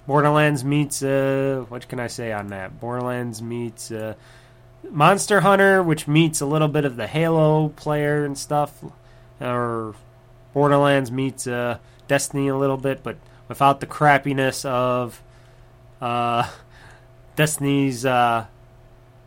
Borderlands 0.10 0.64
meets. 0.64 1.04
Uh, 1.04 1.66
what 1.70 1.88
can 1.88 2.00
I 2.00 2.08
say 2.08 2.32
on 2.32 2.48
that? 2.48 2.80
Borderlands 2.80 3.44
meets. 3.44 3.92
Uh, 3.92 4.16
Monster 4.90 5.42
Hunter, 5.42 5.84
which 5.84 6.08
meets 6.08 6.42
a 6.42 6.48
little 6.48 6.68
bit 6.68 6.84
of 6.84 6.96
the 6.96 7.06
Halo 7.06 7.70
player 7.70 8.26
and 8.26 8.36
stuff. 8.36 8.84
Or 9.40 9.94
Borderlands 10.52 11.12
meets 11.12 11.46
uh, 11.46 11.78
Destiny 12.08 12.48
a 12.48 12.58
little 12.58 12.76
bit, 12.78 13.04
but 13.04 13.18
without 13.48 13.82
the 13.82 13.86
crappiness 13.86 14.66
of 14.66 15.22
uh, 16.02 16.50
Destiny's. 17.36 18.04
Uh, 18.04 18.48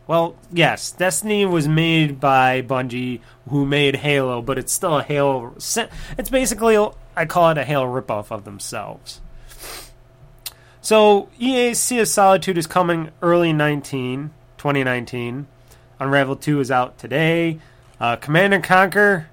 well, 0.05 0.35
yes, 0.51 0.91
Destiny 0.91 1.45
was 1.45 1.65
made 1.65 2.19
by 2.19 2.61
Bungie, 2.61 3.21
who 3.47 3.65
made 3.65 3.95
Halo, 3.95 4.41
but 4.41 4.57
it's 4.57 4.73
still 4.73 4.97
a 4.97 5.03
Halo. 5.03 5.55
It's 5.55 6.29
basically, 6.29 6.77
I 7.15 7.23
call 7.25 7.51
it 7.51 7.57
a 7.57 7.63
Halo 7.63 7.85
ripoff 7.85 8.31
of 8.31 8.43
themselves. 8.43 9.21
So, 10.83 11.29
EA's 11.39 11.79
Sea 11.79 11.99
of 11.99 12.09
Solitude 12.09 12.57
is 12.57 12.67
coming 12.67 13.11
early 13.21 13.53
19, 13.53 14.31
2019. 14.57 15.47
Unravel 15.97 16.35
2 16.35 16.59
is 16.59 16.71
out 16.71 16.97
today. 16.97 17.59
Uh, 18.01 18.17
Command 18.17 18.53
and 18.53 18.61
Conquer. 18.61 19.29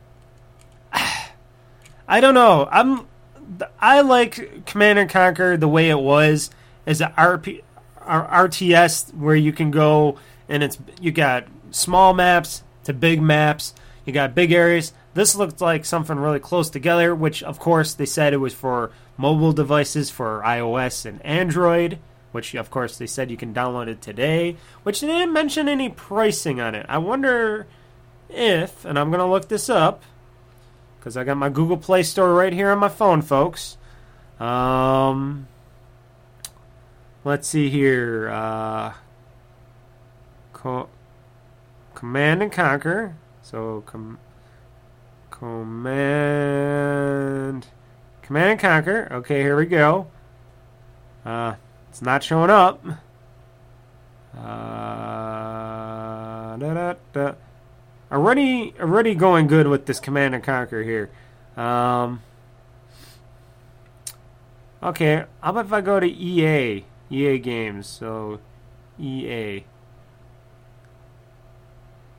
I 0.92 2.20
don't 2.20 2.34
know. 2.34 2.68
I'm. 2.70 3.04
I 3.80 4.02
like 4.02 4.64
Command 4.64 5.00
and 5.00 5.10
Conquer 5.10 5.56
the 5.56 5.66
way 5.66 5.90
it 5.90 5.98
was 5.98 6.50
as 6.86 7.00
an 7.00 7.10
RP, 7.18 7.64
RTS 7.98 9.12
where 9.12 9.34
you 9.34 9.52
can 9.52 9.72
go 9.72 10.20
and 10.48 10.62
it's 10.62 10.78
you 11.00 11.10
got 11.10 11.48
small 11.72 12.14
maps 12.14 12.62
to 12.84 12.92
big 12.92 13.20
maps. 13.20 13.74
You 14.06 14.12
got 14.12 14.36
big 14.36 14.52
areas. 14.52 14.92
This 15.14 15.34
looked 15.34 15.60
like 15.60 15.84
something 15.84 16.16
really 16.16 16.38
close 16.38 16.70
together, 16.70 17.12
which 17.12 17.42
of 17.42 17.58
course 17.58 17.92
they 17.92 18.06
said 18.06 18.32
it 18.32 18.36
was 18.36 18.54
for 18.54 18.92
mobile 19.20 19.52
devices 19.52 20.08
for 20.08 20.40
iOS 20.46 21.04
and 21.04 21.20
Android, 21.24 21.98
which 22.32 22.54
of 22.54 22.70
course 22.70 22.96
they 22.96 23.06
said 23.06 23.30
you 23.30 23.36
can 23.36 23.52
download 23.52 23.86
it 23.86 24.00
today, 24.00 24.56
which 24.82 25.02
they 25.02 25.08
didn't 25.08 25.34
mention 25.34 25.68
any 25.68 25.90
pricing 25.90 26.58
on 26.58 26.74
it. 26.74 26.86
I 26.88 26.96
wonder 26.96 27.66
if, 28.30 28.86
and 28.86 28.98
I'm 28.98 29.10
going 29.10 29.20
to 29.20 29.26
look 29.26 29.48
this 29.48 29.68
up 29.68 30.02
because 30.98 31.18
I 31.18 31.24
got 31.24 31.36
my 31.36 31.50
Google 31.50 31.76
Play 31.76 32.02
Store 32.02 32.32
right 32.32 32.52
here 32.52 32.70
on 32.70 32.78
my 32.78 32.88
phone, 32.88 33.20
folks. 33.20 33.76
Um, 34.38 35.48
let's 37.22 37.46
see 37.46 37.68
here. 37.68 38.30
Uh, 38.30 38.94
co- 40.54 40.88
Command 41.94 42.42
and 42.42 42.50
Conquer. 42.50 43.16
So 43.42 43.82
com- 43.84 44.18
command 45.30 46.86
command 48.30 48.50
and 48.52 48.60
conquer. 48.60 49.08
Okay, 49.10 49.40
here 49.42 49.56
we 49.56 49.66
go. 49.66 50.06
Uh, 51.24 51.54
it's 51.88 52.00
not 52.00 52.22
showing 52.22 52.48
up. 52.48 52.80
Uh, 54.36 54.40
da, 56.56 56.74
da, 56.74 56.94
da. 57.12 57.32
Already, 58.12 58.72
already 58.78 59.16
going 59.16 59.48
good 59.48 59.66
with 59.66 59.86
this 59.86 59.98
command 59.98 60.36
and 60.36 60.44
conquer 60.44 60.84
here. 60.84 61.10
Um, 61.56 62.22
okay, 64.80 65.24
how 65.42 65.50
about 65.50 65.64
if 65.66 65.72
I 65.72 65.80
go 65.80 65.98
to 65.98 66.06
EA, 66.06 66.84
EA 67.10 67.38
games? 67.40 67.88
So, 67.88 68.38
EA. 68.96 69.64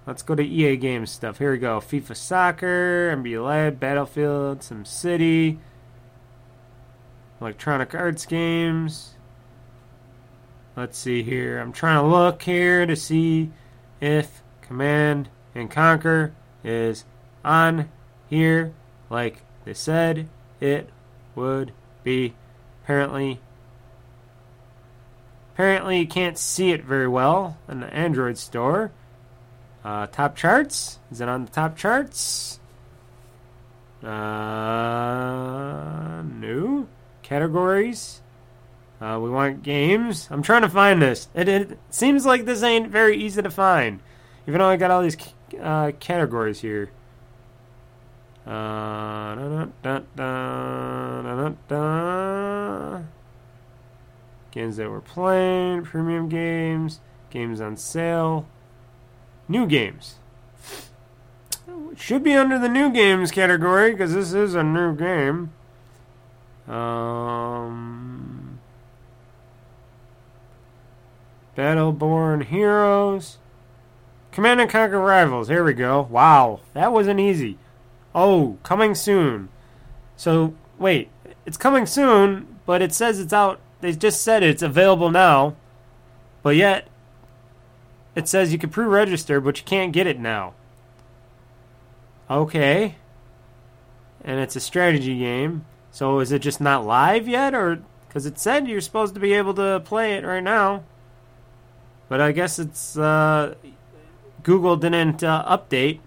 Let's 0.06 0.24
go 0.24 0.36
to 0.36 0.44
EA 0.44 0.76
Games 0.76 1.10
stuff. 1.10 1.38
Here 1.38 1.54
we 1.54 1.58
go. 1.58 1.80
FIFA 1.80 2.18
Soccer, 2.18 3.16
NBA 3.16 3.42
Live, 3.42 3.80
Battlefield, 3.80 4.62
Sim 4.62 4.84
City, 4.84 5.60
Electronic 7.42 7.94
Arts 7.96 8.26
games. 8.28 9.16
Let's 10.76 10.98
see 10.98 11.24
here. 11.24 11.60
I'm 11.60 11.74
trying 11.74 12.02
to 12.04 12.08
look 12.08 12.44
here 12.44 12.86
to 12.86 12.96
see 12.96 13.52
if 14.00 14.44
Command 14.62 15.30
and 15.56 15.70
Conquer 15.70 16.34
is 16.64 17.04
on 17.44 17.90
here 18.30 18.74
like 19.10 19.42
they 19.66 19.74
said 19.74 20.30
it 20.60 20.90
would 21.36 21.74
be. 22.04 22.36
Apparently, 22.84 23.40
apparently 25.54 26.00
you 26.00 26.08
can't 26.08 26.38
see 26.38 26.72
it 26.72 26.84
very 26.84 27.08
well 27.08 27.58
in 27.68 27.80
the 27.80 27.94
Android 27.94 28.38
store. 28.38 28.92
Uh, 29.84 30.06
top 30.08 30.36
charts? 30.36 31.00
Is 31.12 31.22
it 31.22 31.30
on 31.30 31.46
the 31.46 31.52
top 31.52 31.76
charts? 31.76 32.60
Uh, 34.04 34.12
new 36.24 36.88
categories. 37.32 38.22
Uh, 39.00 39.18
we 39.24 39.30
want 39.30 39.64
games. 39.64 40.28
I'm 40.30 40.42
trying 40.42 40.64
to 40.64 40.70
find 40.70 41.02
this. 41.02 41.30
It, 41.34 41.48
it 41.48 41.80
seems 41.90 42.26
like 42.26 42.44
this 42.44 42.62
ain't 42.62 42.90
very 42.90 43.16
easy 43.16 43.42
to 43.42 43.50
find, 43.50 44.02
even 44.46 44.60
though 44.60 44.68
I 44.68 44.76
got 44.76 44.92
all 44.92 45.02
these 45.02 45.16
uh, 45.62 45.94
categories 46.02 46.60
here. 46.60 46.92
Uh, 48.46 49.36
dun, 49.36 49.74
dun, 49.82 51.58
dun, 51.70 53.08
games 54.52 54.76
that 54.76 54.90
we're 54.90 55.00
playing, 55.00 55.84
premium 55.84 56.28
games, 56.28 57.00
games 57.30 57.62
on 57.62 57.78
sale, 57.78 58.46
new 59.48 59.66
games. 59.66 60.16
Should 61.96 62.26
be 62.26 62.34
under 62.34 62.60
the 62.60 62.68
new 62.68 62.92
games 62.92 63.32
category 63.32 63.92
because 63.92 64.14
this 64.14 64.34
is 64.34 64.54
a 64.54 64.64
new 64.64 64.94
game. 64.94 65.54
Um, 66.72 68.60
Battleborn 71.58 72.46
Heroes. 72.46 73.38
Command 74.32 74.62
and 74.62 74.70
Conquer 74.70 75.00
Rivals. 75.00 75.50
Here 75.50 75.64
we 75.64 75.74
go. 75.74 76.08
Wow, 76.10 76.62
that 76.74 76.94
wasn't 76.94 77.20
easy. 77.20 77.58
Oh, 78.16 78.58
coming 78.64 78.96
soon. 78.96 79.50
So, 80.16 80.54
wait, 80.80 81.10
it's 81.46 81.58
coming 81.58 81.86
soon, 81.86 82.60
but 82.66 82.82
it 82.82 82.94
says 82.94 83.20
it's 83.20 83.34
out. 83.34 83.60
They 83.82 83.92
just 83.94 84.22
said 84.22 84.44
it's 84.44 84.62
available 84.62 85.12
now, 85.12 85.56
but 86.44 86.56
yet 86.56 86.88
it 88.16 88.28
says 88.28 88.54
you 88.54 88.60
can 88.60 88.70
pre 88.70 88.86
register, 88.86 89.42
but 89.42 89.58
you 89.58 89.66
can't 89.66 89.92
get 89.92 90.08
it 90.08 90.20
now. 90.20 90.54
Okay. 92.30 92.96
And 94.24 94.40
it's 94.40 94.56
a 94.56 94.62
strategy 94.62 95.18
game. 95.18 95.66
So 95.92 96.20
is 96.20 96.32
it 96.32 96.40
just 96.40 96.62
not 96.62 96.86
live 96.86 97.28
yet? 97.28 97.54
Or. 97.54 97.82
Because 98.08 98.26
it 98.26 98.38
said 98.38 98.68
you're 98.68 98.82
supposed 98.82 99.14
to 99.14 99.22
be 99.22 99.32
able 99.32 99.54
to 99.54 99.82
play 99.86 100.16
it 100.16 100.26
right 100.26 100.44
now. 100.44 100.84
But 102.10 102.20
I 102.20 102.34
guess 102.34 102.60
it's. 102.60 102.98
Uh, 102.98 103.56
Google 104.44 104.76
didn't 104.76 105.24
uh, 105.24 105.46
update 105.46 106.00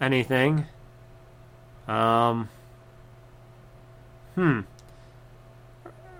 anything. 0.00 0.66
Um. 1.86 2.48
Hmm. 4.36 4.60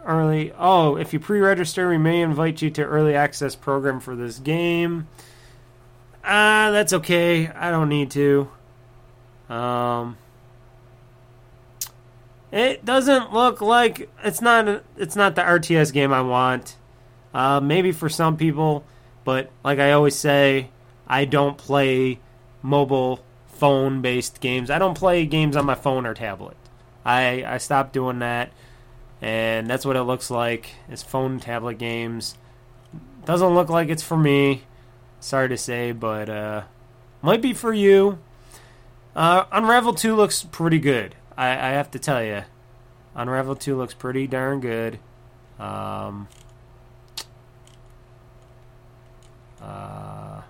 Early. 0.04 0.52
Oh, 0.58 0.96
if 0.96 1.14
you 1.14 1.20
pre 1.20 1.40
register, 1.40 1.88
we 1.88 1.96
may 1.96 2.20
invite 2.20 2.60
you 2.60 2.68
to 2.70 2.84
early 2.84 3.14
access 3.14 3.54
program 3.56 3.98
for 3.98 4.14
this 4.14 4.38
game. 4.38 5.08
Ah, 6.22 6.66
uh, 6.66 6.70
that's 6.70 6.92
okay. 6.92 7.48
I 7.48 7.70
don't 7.70 7.88
need 7.88 8.10
to. 8.10 8.50
Um. 9.48 10.18
It 12.54 12.84
doesn't 12.84 13.32
look 13.32 13.60
like 13.60 14.08
it's 14.22 14.40
not 14.40 14.84
it's 14.96 15.16
not 15.16 15.34
the 15.34 15.42
RTS 15.42 15.92
game 15.92 16.12
I 16.12 16.20
want. 16.20 16.76
Uh, 17.34 17.58
maybe 17.58 17.90
for 17.90 18.08
some 18.08 18.36
people, 18.36 18.84
but 19.24 19.50
like 19.64 19.80
I 19.80 19.90
always 19.90 20.14
say, 20.14 20.70
I 21.08 21.24
don't 21.24 21.58
play 21.58 22.20
mobile 22.62 23.24
phone 23.48 24.02
based 24.02 24.40
games. 24.40 24.70
I 24.70 24.78
don't 24.78 24.96
play 24.96 25.26
games 25.26 25.56
on 25.56 25.66
my 25.66 25.74
phone 25.74 26.06
or 26.06 26.14
tablet. 26.14 26.56
I 27.04 27.44
I 27.44 27.58
stopped 27.58 27.92
doing 27.92 28.20
that, 28.20 28.52
and 29.20 29.68
that's 29.68 29.84
what 29.84 29.96
it 29.96 30.04
looks 30.04 30.30
like. 30.30 30.76
Is 30.88 31.02
phone 31.02 31.40
tablet 31.40 31.76
games. 31.76 32.38
Doesn't 33.24 33.52
look 33.52 33.68
like 33.68 33.88
it's 33.88 34.04
for 34.04 34.16
me. 34.16 34.62
Sorry 35.18 35.48
to 35.48 35.56
say, 35.56 35.90
but 35.90 36.28
uh, 36.28 36.62
might 37.20 37.42
be 37.42 37.52
for 37.52 37.74
you. 37.74 38.20
Uh, 39.16 39.46
Unravel 39.50 39.94
2 39.94 40.14
looks 40.14 40.44
pretty 40.44 40.78
good. 40.78 41.16
I, 41.36 41.50
I 41.50 41.70
have 41.72 41.90
to 41.92 41.98
tell 41.98 42.22
you. 42.22 42.42
Unravel 43.14 43.56
2 43.56 43.76
looks 43.76 43.94
pretty 43.94 44.26
darn 44.26 44.60
good. 44.60 44.98
Um, 45.58 46.28
uh, 49.62 50.42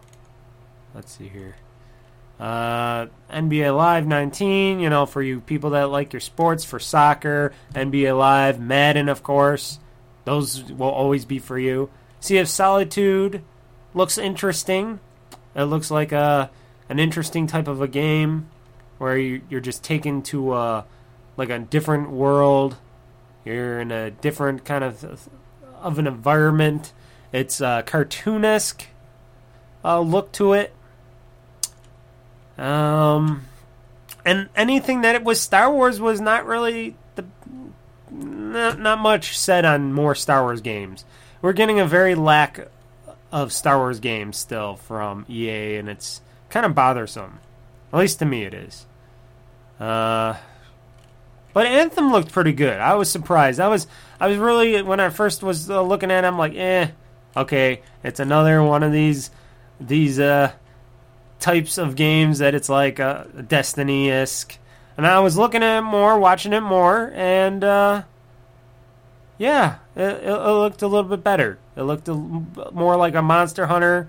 let's 0.94 1.12
see 1.12 1.28
here. 1.28 1.56
Uh, 2.40 3.06
NBA 3.30 3.76
Live 3.76 4.06
19, 4.06 4.80
you 4.80 4.90
know, 4.90 5.06
for 5.06 5.22
you 5.22 5.40
people 5.40 5.70
that 5.70 5.84
like 5.84 6.12
your 6.12 6.20
sports, 6.20 6.64
for 6.64 6.80
soccer, 6.80 7.52
NBA 7.74 8.16
Live, 8.18 8.58
Madden, 8.58 9.08
of 9.08 9.22
course. 9.22 9.78
Those 10.24 10.72
will 10.72 10.90
always 10.90 11.24
be 11.24 11.38
for 11.38 11.58
you. 11.58 11.90
Sea 12.20 12.38
of 12.38 12.48
Solitude 12.48 13.42
looks 13.92 14.18
interesting. 14.18 15.00
It 15.54 15.64
looks 15.64 15.90
like 15.90 16.12
a 16.12 16.50
an 16.88 16.98
interesting 16.98 17.46
type 17.46 17.68
of 17.68 17.80
a 17.80 17.88
game 17.88 18.48
where 18.98 19.16
you, 19.16 19.42
you're 19.48 19.60
just 19.60 19.82
taken 19.82 20.22
to 20.22 20.54
a 20.54 20.84
like 21.36 21.50
a 21.50 21.58
different 21.58 22.10
world. 22.10 22.76
You're 23.44 23.80
in 23.80 23.90
a 23.90 24.10
different 24.10 24.64
kind 24.64 24.84
of 24.84 25.28
of 25.80 25.98
an 25.98 26.06
environment. 26.06 26.92
It's 27.32 27.60
uh, 27.60 27.82
cartoonesque 27.82 28.84
uh, 29.84 30.00
look 30.00 30.32
to 30.32 30.54
it. 30.54 30.72
Um, 32.56 33.46
and 34.24 34.48
anything 34.56 35.02
that 35.02 35.14
it 35.14 35.24
was 35.24 35.40
Star 35.40 35.72
Wars 35.72 36.00
was 36.00 36.20
not 36.20 36.46
really 36.46 36.96
the 37.16 37.24
not, 38.10 38.78
not 38.78 38.98
much 39.00 39.38
said 39.38 39.64
on 39.64 39.92
more 39.92 40.14
Star 40.14 40.42
Wars 40.42 40.60
games. 40.60 41.04
We're 41.42 41.52
getting 41.52 41.80
a 41.80 41.86
very 41.86 42.14
lack 42.14 42.68
of 43.30 43.52
Star 43.52 43.78
Wars 43.78 44.00
games 44.00 44.38
still 44.38 44.76
from 44.76 45.26
EA, 45.28 45.76
and 45.76 45.88
it's 45.88 46.20
kind 46.48 46.64
of 46.64 46.74
bothersome. 46.74 47.40
At 47.94 48.00
least 48.00 48.18
to 48.18 48.24
me, 48.24 48.42
it 48.42 48.54
is. 48.54 48.86
Uh, 49.78 50.34
but 51.52 51.66
Anthem 51.66 52.10
looked 52.10 52.32
pretty 52.32 52.52
good. 52.52 52.80
I 52.80 52.94
was 52.94 53.08
surprised. 53.08 53.60
I 53.60 53.68
was 53.68 53.86
I 54.18 54.26
was 54.26 54.36
really 54.36 54.82
when 54.82 54.98
I 54.98 55.10
first 55.10 55.44
was 55.44 55.70
uh, 55.70 55.80
looking 55.80 56.10
at, 56.10 56.24
it, 56.24 56.26
I'm 56.26 56.36
like, 56.36 56.56
eh. 56.56 56.88
Okay, 57.36 57.82
it's 58.02 58.18
another 58.18 58.64
one 58.64 58.82
of 58.82 58.90
these 58.90 59.30
these 59.80 60.18
uh 60.18 60.50
types 61.38 61.78
of 61.78 61.94
games 61.94 62.40
that 62.40 62.56
it's 62.56 62.68
like 62.68 62.98
uh, 62.98 63.24
Destiny 63.46 64.10
esque. 64.10 64.58
And 64.96 65.06
I 65.06 65.20
was 65.20 65.36
looking 65.36 65.62
at 65.62 65.78
it 65.78 65.82
more, 65.82 66.18
watching 66.18 66.52
it 66.52 66.62
more, 66.62 67.12
and 67.14 67.62
uh, 67.62 68.02
yeah, 69.38 69.76
it, 69.94 70.24
it, 70.24 70.32
looked 70.32 70.82
a 70.82 70.88
little 70.88 71.10
bit 71.10 71.22
better. 71.22 71.58
It 71.76 71.82
looked 71.82 72.08
a, 72.08 72.14
more 72.14 72.96
like 72.96 73.14
a 73.14 73.22
Monster 73.22 73.66
Hunter, 73.66 74.08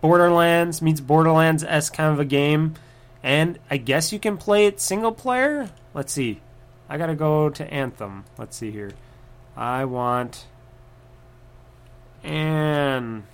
Borderlands 0.00 0.80
meets 0.80 1.00
Borderlands 1.00 1.64
s 1.64 1.90
kind 1.90 2.14
of 2.14 2.20
a 2.20 2.24
game. 2.24 2.76
And 3.22 3.58
I 3.70 3.76
guess 3.76 4.12
you 4.12 4.18
can 4.18 4.36
play 4.36 4.66
it 4.66 4.80
single 4.80 5.12
player. 5.12 5.70
Let's 5.94 6.12
see. 6.12 6.40
I 6.88 6.98
gotta 6.98 7.14
go 7.14 7.50
to 7.50 7.72
Anthem. 7.72 8.24
Let's 8.38 8.56
see 8.56 8.70
here. 8.70 8.92
I 9.56 9.84
want 9.84 10.46
Anthem. 12.22 13.24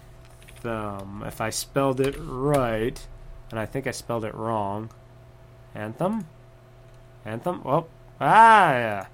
If 0.64 1.40
I 1.40 1.50
spelled 1.50 2.00
it 2.00 2.14
right, 2.18 3.06
and 3.50 3.58
I 3.58 3.66
think 3.66 3.86
I 3.86 3.90
spelled 3.90 4.24
it 4.24 4.34
wrong. 4.34 4.90
Anthem? 5.74 6.26
Anthem? 7.24 7.62
Oh, 7.64 7.86
ah, 8.20 8.72
yeah. 8.72 9.06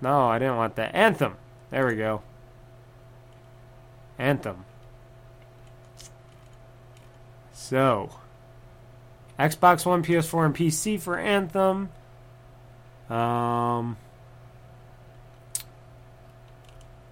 No, 0.00 0.28
I 0.28 0.38
didn't 0.38 0.56
want 0.56 0.76
that. 0.76 0.94
Anthem. 0.94 1.36
There 1.70 1.86
we 1.86 1.96
go. 1.96 2.22
Anthem. 4.18 4.64
So, 7.52 8.10
Xbox 9.40 9.86
One, 9.86 10.04
PS4, 10.04 10.46
and 10.46 10.54
PC 10.54 11.00
for 11.00 11.18
Anthem. 11.18 11.88
Um, 13.08 13.96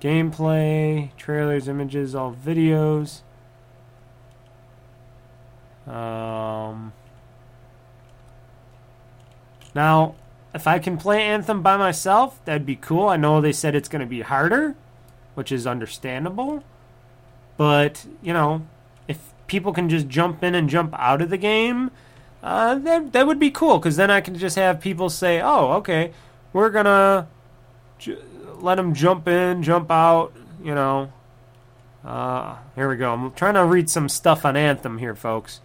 gameplay, 0.01 1.11
trailers, 1.17 1.69
images, 1.69 2.15
all 2.15 2.35
videos. 2.35 3.23
Um, 5.87 6.93
now, 9.75 10.15
if 10.55 10.67
I 10.67 10.79
can 10.79 10.99
play 10.99 11.23
Anthem 11.23 11.63
by 11.63 11.79
myself, 11.79 12.45
that'd 12.45 12.67
be 12.67 12.77
cool. 12.77 13.09
I 13.09 13.17
know 13.17 13.41
they 13.41 13.53
said 13.53 13.75
it's 13.75 13.89
going 13.89 14.01
to 14.01 14.07
be 14.07 14.21
harder, 14.21 14.75
which 15.35 15.51
is 15.51 15.67
understandable. 15.67 16.63
But, 17.57 18.07
you 18.23 18.35
know, 18.35 18.67
if 19.09 19.33
people 19.47 19.73
can 19.73 19.89
just 19.89 20.09
jump 20.09 20.45
in 20.45 20.55
and 20.55 20.69
jump 20.69 20.95
out 20.99 21.23
of 21.23 21.31
the 21.31 21.39
game, 21.39 21.91
uh, 22.43 22.77
that, 22.77 23.13
that 23.13 23.27
would 23.27 23.39
be 23.39 23.51
cool. 23.51 23.79
Because 23.79 23.97
then 23.97 24.11
I 24.11 24.21
can 24.21 24.37
just 24.37 24.57
have 24.57 24.81
people 24.81 25.11
say, 25.11 25.41
oh, 25.41 25.73
okay, 25.75 26.13
we're 26.53 26.71
j- 27.99 28.19
let 28.61 28.77
them 28.77 28.95
jump 28.95 29.29
in, 29.29 29.63
jump 29.63 29.91
out, 29.91 30.33
you 30.63 30.75
know. 30.75 31.13
Uh, 32.05 32.57
here 32.75 32.89
we 32.89 32.97
go. 32.97 33.13
I'm 33.13 33.33
trying 33.33 33.55
to 33.55 33.65
read 33.65 33.91
some 33.91 34.09
stuff 34.09 34.45
on 34.45 34.57
Anthem 34.57 34.99
here, 34.99 35.15
folks. 35.15 35.61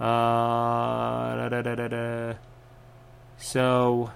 Uh, 0.00 1.48
so 3.38 4.10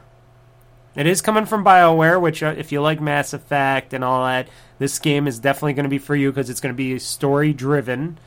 it 0.97 1.07
is 1.07 1.23
coming 1.23 1.47
from 1.47 1.65
BioWare, 1.65 2.21
which 2.21 2.43
uh, 2.43 2.55
if 2.57 2.73
you 2.73 2.83
like 2.83 3.01
Mass 3.01 3.33
Effect 3.33 3.95
and 3.95 4.03
all 4.03 4.27
that, 4.27 4.49
this 4.79 4.99
game 4.99 5.29
is 5.29 5.39
definitely 5.39 5.75
going 5.75 5.85
to 5.85 5.91
be 5.91 5.99
for 5.99 6.17
you 6.17 6.31
because 6.31 6.51
it's 6.51 6.61
going 6.61 6.75
to 6.75 6.77
be 6.77 6.99
story 6.99 7.53
driven. 7.53 8.19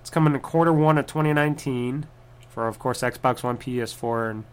It's 0.00 0.10
coming 0.10 0.34
in 0.34 0.40
quarter 0.40 0.72
one 0.72 0.98
of 0.98 1.06
2019 1.06 2.06
for, 2.52 2.68
of 2.68 2.78
course, 2.78 3.00
Xbox 3.00 3.42
One, 3.42 3.58
PS4, 3.58 4.30
and 4.30 4.44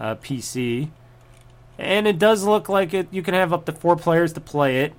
uh, 0.00 0.14
PC. 0.16 0.88
And 1.78 2.06
it 2.06 2.18
does 2.18 2.44
look 2.44 2.68
like 2.68 2.92
it. 2.94 3.08
You 3.10 3.22
can 3.22 3.34
have 3.34 3.52
up 3.52 3.64
to 3.66 3.72
four 3.72 3.96
players 3.96 4.32
to 4.34 4.40
play 4.40 4.80
it, 4.80 4.94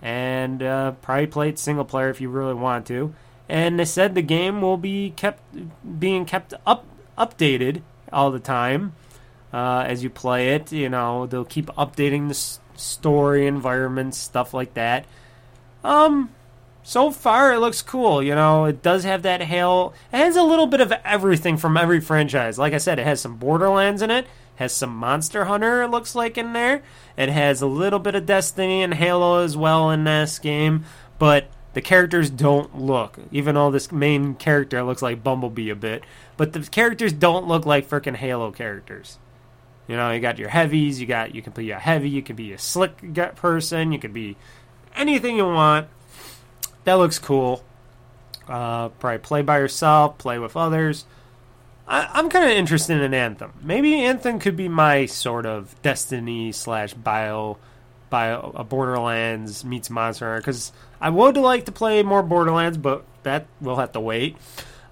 and 0.00 0.62
uh, 0.62 0.92
probably 1.02 1.26
play 1.26 1.48
it 1.48 1.58
single 1.58 1.84
player 1.84 2.10
if 2.10 2.20
you 2.20 2.28
really 2.28 2.54
want 2.54 2.86
to 2.86 3.14
and 3.52 3.78
they 3.78 3.84
said 3.84 4.14
the 4.14 4.22
game 4.22 4.62
will 4.62 4.78
be 4.78 5.12
kept 5.14 5.42
being 6.00 6.24
kept 6.24 6.54
up 6.66 6.86
updated 7.18 7.82
all 8.12 8.30
the 8.30 8.40
time 8.40 8.94
uh, 9.52 9.84
as 9.86 10.02
you 10.02 10.08
play 10.08 10.54
it. 10.54 10.72
You 10.72 10.88
know, 10.88 11.26
they'll 11.26 11.44
keep 11.44 11.66
updating 11.66 12.28
the 12.28 12.34
s- 12.34 12.60
story, 12.76 13.46
environments, 13.46 14.16
stuff 14.16 14.54
like 14.54 14.72
that. 14.74 15.04
Um, 15.84 16.30
so 16.82 17.10
far 17.10 17.52
it 17.52 17.58
looks 17.58 17.82
cool. 17.82 18.22
You 18.22 18.34
know, 18.34 18.64
it 18.64 18.82
does 18.82 19.04
have 19.04 19.22
that 19.22 19.42
Halo. 19.42 19.92
It 20.12 20.16
has 20.16 20.36
a 20.36 20.42
little 20.42 20.66
bit 20.66 20.80
of 20.80 20.92
everything 21.04 21.56
from 21.56 21.76
every 21.76 22.00
franchise. 22.00 22.58
Like 22.58 22.72
I 22.72 22.78
said, 22.78 22.98
it 22.98 23.06
has 23.06 23.20
some 23.20 23.36
Borderlands 23.36 24.02
in 24.02 24.10
it. 24.10 24.26
Has 24.56 24.72
some 24.72 24.94
Monster 24.94 25.46
Hunter, 25.46 25.82
it 25.82 25.88
looks 25.88 26.14
like, 26.14 26.36
in 26.36 26.52
there. 26.52 26.82
It 27.16 27.30
has 27.30 27.62
a 27.62 27.66
little 27.66 27.98
bit 27.98 28.14
of 28.14 28.26
Destiny 28.26 28.82
and 28.82 28.94
Halo 28.94 29.42
as 29.42 29.56
well 29.56 29.90
in 29.90 30.04
this 30.04 30.38
game. 30.38 30.84
But 31.18 31.48
the 31.74 31.80
characters 31.80 32.28
don't 32.28 32.78
look, 32.78 33.18
even 33.30 33.54
though 33.54 33.70
this 33.70 33.90
main 33.90 34.34
character 34.34 34.82
looks 34.82 35.02
like 35.02 35.24
Bumblebee 35.24 35.70
a 35.70 35.74
bit, 35.74 36.04
but 36.36 36.52
the 36.52 36.60
characters 36.60 37.12
don't 37.12 37.48
look 37.48 37.64
like 37.64 37.88
freaking 37.88 38.16
Halo 38.16 38.50
characters. 38.50 39.18
You 39.88 39.96
know, 39.96 40.10
you 40.10 40.20
got 40.20 40.38
your 40.38 40.50
heavies, 40.50 41.00
you 41.00 41.06
got 41.06 41.34
you 41.34 41.42
can 41.42 41.52
be 41.52 41.70
a 41.70 41.78
heavy, 41.78 42.10
you 42.10 42.22
can 42.22 42.36
be 42.36 42.52
a 42.52 42.58
slick 42.58 43.00
person, 43.36 43.92
you 43.92 43.98
can 43.98 44.12
be 44.12 44.36
anything 44.94 45.36
you 45.36 45.46
want. 45.46 45.88
That 46.84 46.94
looks 46.94 47.18
cool. 47.18 47.64
Uh, 48.48 48.88
probably 48.90 49.18
play 49.18 49.42
by 49.42 49.58
yourself, 49.58 50.18
play 50.18 50.38
with 50.38 50.56
others. 50.56 51.04
I, 51.86 52.18
am 52.18 52.28
kind 52.28 52.44
of 52.44 52.50
interested 52.56 53.00
in 53.00 53.14
Anthem. 53.14 53.52
Maybe 53.62 54.04
Anthem 54.04 54.38
could 54.38 54.56
be 54.56 54.68
my 54.68 55.06
sort 55.06 55.46
of 55.46 55.74
Destiny 55.82 56.52
slash 56.52 56.94
Bio 56.94 57.58
Bio 58.10 58.52
a 58.54 58.62
Borderlands 58.62 59.64
meets 59.64 59.88
Monster 59.88 60.26
Hunter 60.26 60.40
because 60.40 60.72
I 61.00 61.08
would 61.08 61.36
like 61.36 61.64
to 61.64 61.72
play 61.72 62.02
more 62.02 62.22
Borderlands, 62.22 62.78
but 62.78 63.04
that 63.22 63.46
will 63.60 63.76
have 63.76 63.92
to 63.92 64.00
wait. 64.00 64.36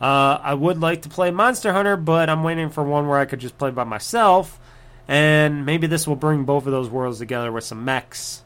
Uh, 0.00 0.38
I 0.42 0.54
would 0.54 0.80
like 0.80 1.02
to 1.02 1.10
play 1.10 1.30
Monster 1.30 1.72
Hunter, 1.72 1.96
but 1.96 2.30
I'm 2.30 2.42
waiting 2.42 2.70
for 2.70 2.82
one 2.82 3.06
where 3.06 3.18
I 3.18 3.26
could 3.26 3.40
just 3.40 3.58
play 3.58 3.70
by 3.70 3.84
myself, 3.84 4.58
and 5.06 5.66
maybe 5.66 5.86
this 5.86 6.08
will 6.08 6.16
bring 6.16 6.44
both 6.44 6.64
of 6.64 6.72
those 6.72 6.88
worlds 6.88 7.18
together 7.18 7.52
with 7.52 7.64
some 7.64 7.84
mechs. 7.84 8.42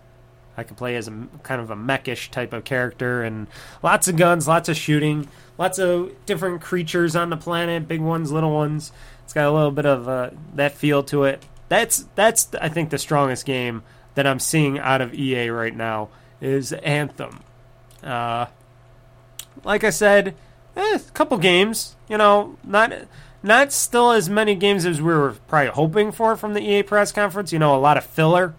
I 0.56 0.62
can 0.62 0.76
play 0.76 0.96
as 0.96 1.08
a 1.08 1.28
kind 1.42 1.60
of 1.60 1.70
a 1.70 1.76
mechish 1.76 2.30
type 2.30 2.52
of 2.52 2.64
character, 2.64 3.22
and 3.22 3.46
lots 3.82 4.08
of 4.08 4.16
guns, 4.16 4.46
lots 4.46 4.68
of 4.68 4.76
shooting, 4.76 5.28
lots 5.58 5.78
of 5.78 6.12
different 6.26 6.60
creatures 6.60 7.16
on 7.16 7.30
the 7.30 7.36
planet, 7.36 7.88
big 7.88 8.00
ones, 8.00 8.30
little 8.30 8.52
ones. 8.52 8.92
It's 9.24 9.32
got 9.32 9.46
a 9.46 9.52
little 9.52 9.70
bit 9.70 9.86
of 9.86 10.08
uh, 10.08 10.30
that 10.54 10.72
feel 10.72 11.02
to 11.04 11.24
it. 11.24 11.44
That's 11.68 12.06
that's 12.14 12.54
I 12.60 12.68
think 12.68 12.90
the 12.90 12.98
strongest 12.98 13.46
game 13.46 13.82
that 14.14 14.26
I'm 14.26 14.38
seeing 14.38 14.78
out 14.78 15.00
of 15.00 15.14
EA 15.14 15.48
right 15.48 15.74
now 15.74 16.08
is 16.40 16.72
Anthem. 16.72 17.40
Uh, 18.02 18.46
like 19.64 19.82
I 19.82 19.90
said, 19.90 20.34
eh, 20.76 20.96
a 20.96 21.10
couple 21.12 21.38
games. 21.38 21.96
You 22.08 22.18
know, 22.18 22.56
not 22.62 22.92
not 23.42 23.72
still 23.72 24.10
as 24.10 24.28
many 24.28 24.54
games 24.54 24.86
as 24.86 25.00
we 25.00 25.12
were 25.12 25.36
probably 25.48 25.70
hoping 25.70 26.12
for 26.12 26.36
from 26.36 26.54
the 26.54 26.60
EA 26.60 26.82
press 26.82 27.12
conference. 27.12 27.52
You 27.52 27.58
know, 27.58 27.74
a 27.74 27.78
lot 27.78 27.96
of 27.96 28.04
filler, 28.04 28.54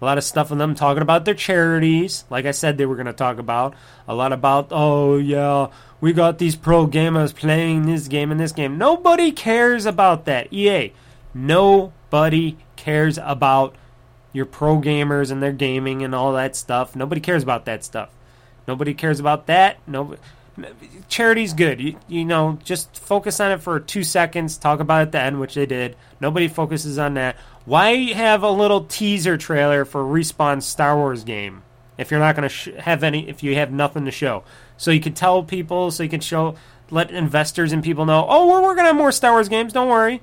a 0.00 0.04
lot 0.04 0.18
of 0.18 0.24
stuff 0.24 0.52
on 0.52 0.58
them 0.58 0.74
talking 0.74 1.02
about 1.02 1.24
their 1.24 1.34
charities. 1.34 2.24
Like 2.28 2.44
I 2.44 2.50
said, 2.50 2.76
they 2.76 2.86
were 2.86 2.96
going 2.96 3.06
to 3.06 3.12
talk 3.12 3.38
about 3.38 3.74
a 4.06 4.14
lot 4.14 4.32
about. 4.32 4.68
Oh 4.70 5.16
yeah, 5.16 5.68
we 6.00 6.12
got 6.12 6.38
these 6.38 6.56
pro 6.56 6.86
gamers 6.86 7.34
playing 7.34 7.86
this 7.86 8.08
game 8.08 8.30
and 8.30 8.40
this 8.40 8.52
game. 8.52 8.78
Nobody 8.78 9.32
cares 9.32 9.86
about 9.86 10.24
that. 10.26 10.52
EA, 10.52 10.92
nobody 11.34 12.56
cares 12.76 13.18
about 13.22 13.74
your 14.32 14.46
pro 14.46 14.78
gamers 14.78 15.30
and 15.30 15.42
their 15.42 15.52
gaming 15.52 16.02
and 16.02 16.14
all 16.14 16.32
that 16.34 16.54
stuff. 16.54 16.94
Nobody 16.94 17.20
cares 17.20 17.42
about 17.42 17.64
that 17.64 17.82
stuff. 17.82 18.10
Nobody 18.68 18.92
cares 18.92 19.18
about 19.18 19.46
that. 19.46 19.78
No, 19.86 20.16
charity's 21.08 21.54
good. 21.54 21.80
You, 21.80 21.98
you 22.08 22.24
know, 22.24 22.58
just 22.64 22.98
focus 22.98 23.40
on 23.40 23.52
it 23.52 23.62
for 23.62 23.80
two 23.80 24.02
seconds. 24.02 24.58
Talk 24.58 24.80
about 24.80 24.98
it 24.98 25.02
at 25.02 25.12
the 25.12 25.20
end, 25.20 25.40
which 25.40 25.54
they 25.54 25.66
did. 25.66 25.96
Nobody 26.20 26.48
focuses 26.48 26.98
on 26.98 27.14
that. 27.14 27.36
Why 27.66 28.12
have 28.12 28.44
a 28.44 28.50
little 28.50 28.84
teaser 28.84 29.36
trailer 29.36 29.84
for 29.84 30.04
Respawn's 30.04 30.64
Star 30.64 30.96
Wars 30.96 31.24
game 31.24 31.64
if 31.98 32.12
you're 32.12 32.20
not 32.20 32.36
going 32.36 32.48
to 32.48 32.54
sh- 32.54 32.68
have 32.78 33.02
any? 33.02 33.28
If 33.28 33.42
you 33.42 33.56
have 33.56 33.72
nothing 33.72 34.04
to 34.04 34.12
show, 34.12 34.44
so 34.76 34.92
you 34.92 35.00
can 35.00 35.14
tell 35.14 35.42
people, 35.42 35.90
so 35.90 36.04
you 36.04 36.08
can 36.08 36.20
show, 36.20 36.54
let 36.90 37.10
investors 37.10 37.72
and 37.72 37.82
people 37.82 38.06
know. 38.06 38.24
Oh, 38.28 38.46
we're 38.46 38.62
working 38.62 38.84
on 38.84 38.96
more 38.96 39.10
Star 39.10 39.32
Wars 39.32 39.48
games. 39.48 39.72
Don't 39.72 39.88
worry. 39.88 40.22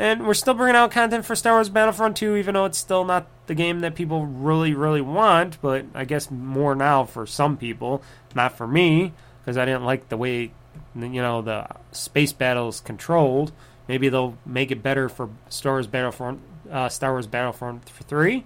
And 0.00 0.26
we're 0.26 0.34
still 0.34 0.54
bringing 0.54 0.74
out 0.74 0.90
content 0.90 1.24
for 1.24 1.36
Star 1.36 1.52
Wars 1.52 1.68
Battlefront 1.68 2.16
2, 2.16 2.34
even 2.34 2.54
though 2.54 2.64
it's 2.64 2.78
still 2.78 3.04
not 3.04 3.26
the 3.46 3.54
game 3.54 3.80
that 3.80 3.94
people 3.94 4.26
really, 4.26 4.74
really 4.74 5.02
want. 5.02 5.60
But 5.62 5.84
I 5.94 6.04
guess 6.04 6.28
more 6.28 6.74
now 6.74 7.04
for 7.04 7.24
some 7.24 7.56
people, 7.56 8.02
not 8.34 8.56
for 8.56 8.66
me, 8.66 9.12
because 9.42 9.56
I 9.56 9.64
didn't 9.64 9.84
like 9.84 10.08
the 10.08 10.16
way, 10.16 10.50
you 10.96 11.22
know, 11.22 11.40
the 11.40 11.68
space 11.92 12.32
battles 12.32 12.80
controlled. 12.80 13.52
Maybe 13.86 14.08
they'll 14.08 14.36
make 14.44 14.70
it 14.72 14.82
better 14.82 15.08
for 15.08 15.28
Star 15.48 15.74
Wars 15.74 15.86
Battlefront, 15.86 16.40
uh, 16.70 16.88
Star 16.88 17.12
Wars 17.12 17.26
Battlefront 17.26 17.84
3. 17.84 18.44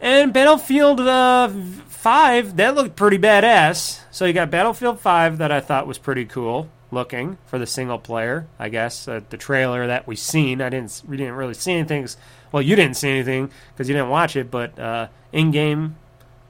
And 0.00 0.32
Battlefield 0.32 1.00
uh, 1.00 1.48
5, 1.48 2.56
that 2.56 2.74
looked 2.74 2.96
pretty 2.96 3.18
badass. 3.18 4.00
So 4.10 4.24
you 4.24 4.32
got 4.32 4.50
Battlefield 4.50 5.00
5 5.00 5.38
that 5.38 5.50
I 5.50 5.60
thought 5.60 5.86
was 5.86 5.98
pretty 5.98 6.24
cool 6.24 6.68
looking 6.90 7.38
for 7.46 7.58
the 7.58 7.66
single 7.66 7.98
player. 7.98 8.46
I 8.58 8.68
guess 8.68 9.08
uh, 9.08 9.20
the 9.28 9.36
trailer 9.36 9.86
that 9.86 10.06
we 10.06 10.16
seen, 10.16 10.60
I 10.60 10.68
didn't 10.68 11.02
we 11.06 11.16
didn't 11.16 11.34
really 11.34 11.54
see 11.54 11.72
anything. 11.72 12.08
Well, 12.52 12.62
you 12.62 12.76
didn't 12.76 12.96
see 12.96 13.10
anything 13.10 13.50
because 13.72 13.88
you 13.88 13.94
didn't 13.94 14.10
watch 14.10 14.36
it, 14.36 14.50
but 14.50 14.78
uh, 14.78 15.08
in 15.32 15.50
game 15.50 15.96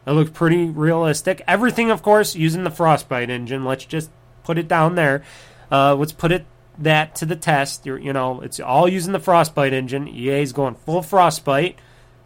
It 0.07 0.13
looked 0.13 0.35
pretty 0.35 0.67
realistic. 0.67 1.43
Everything, 1.47 1.91
of 1.91 2.03
course, 2.03 2.35
using 2.35 2.65
the 2.65 2.71
Frostbite 2.71 3.31
engine. 3.31 3.65
Let's 3.65 3.85
just 3.85 4.11
put 4.45 4.59
it 4.59 4.69
down 4.69 4.95
there. 4.95 5.23
Uh, 5.71 5.95
let's 5.95 6.13
put 6.13 6.33
it 6.33 6.47
that 6.79 7.15
to 7.17 7.27
the 7.27 7.37
test. 7.37 7.87
You're, 7.87 7.99
you 7.99 8.13
know, 8.13 8.41
it's 8.41 8.61
all 8.61 8.89
using 8.89 9.13
the 9.13 9.21
Frostbite 9.21 9.73
engine. 9.73 10.09
EA's 10.09 10.53
going 10.53 10.75
full 10.75 11.03
Frostbite. 11.03 11.79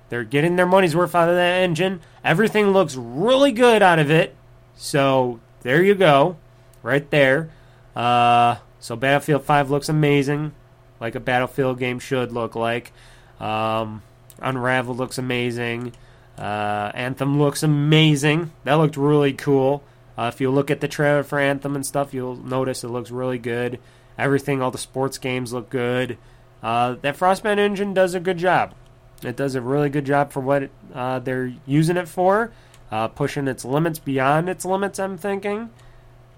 They're 0.09 0.25
getting 0.25 0.57
their 0.57 0.67
money's 0.67 0.95
worth 0.95 1.15
out 1.15 1.29
of 1.29 1.37
that 1.37 1.63
engine. 1.63 2.01
Everything 2.25 2.73
looks 2.73 2.95
really 2.97 3.53
good 3.53 3.83
out 3.83 3.99
of 3.99 4.11
it. 4.11 4.37
So 4.77 5.41
there 5.63 5.83
you 5.83 5.95
go, 5.95 6.37
right 6.83 7.09
there. 7.11 7.51
Uh, 7.97 8.57
so 8.79 8.97
Battlefield 8.97 9.45
5 9.45 9.71
looks 9.71 9.89
amazing, 9.89 10.53
like 11.01 11.15
a 11.15 11.21
Battlefield 11.21 11.79
game 11.79 11.99
should 11.99 12.33
look 12.33 12.55
like. 12.55 12.93
Um, 13.41 14.03
Unravel 14.41 14.95
looks 14.95 15.19
amazing. 15.19 15.93
Uh, 16.37 16.91
Anthem 16.95 17.39
looks 17.39 17.63
amazing. 17.63 18.53
That 18.65 18.75
looked 18.75 18.97
really 18.97 19.33
cool. 19.33 19.83
Uh, 20.17 20.31
if 20.33 20.41
you 20.41 20.51
look 20.51 20.71
at 20.71 20.81
the 20.81 20.89
trailer 20.89 21.23
for 21.23 21.39
Anthem 21.39 21.75
and 21.75 21.87
stuff, 21.87 22.13
you'll 22.13 22.37
notice 22.37 22.85
it 22.85 22.89
looks 22.89 23.11
really 23.11 23.39
good. 23.39 23.79
Everything, 24.19 24.63
all 24.63 24.71
the 24.71 24.79
sports 24.79 25.19
games 25.19 25.53
look 25.53 25.71
good. 25.71 26.19
Uh, 26.63 26.97
that 27.03 27.17
Frostbite 27.17 27.59
engine 27.59 27.95
does 27.95 28.15
a 28.15 28.21
good 28.21 28.39
job. 28.39 28.75
It 29.23 29.37
does 29.37 29.55
a 29.55 29.61
really 29.61 29.89
good 29.89 30.05
job 30.05 30.33
for 30.33 30.41
what 30.41 30.71
uh, 30.95 31.19
they're 31.21 31.53
using 31.67 31.97
it 31.97 32.09
for, 32.09 32.53
uh, 32.91 33.09
pushing 33.09 33.49
its 33.49 33.65
limits 33.65 33.99
beyond 33.99 34.49
its 34.49 34.65
limits, 34.65 34.99
I'm 34.99 35.17
thinking. 35.17 35.71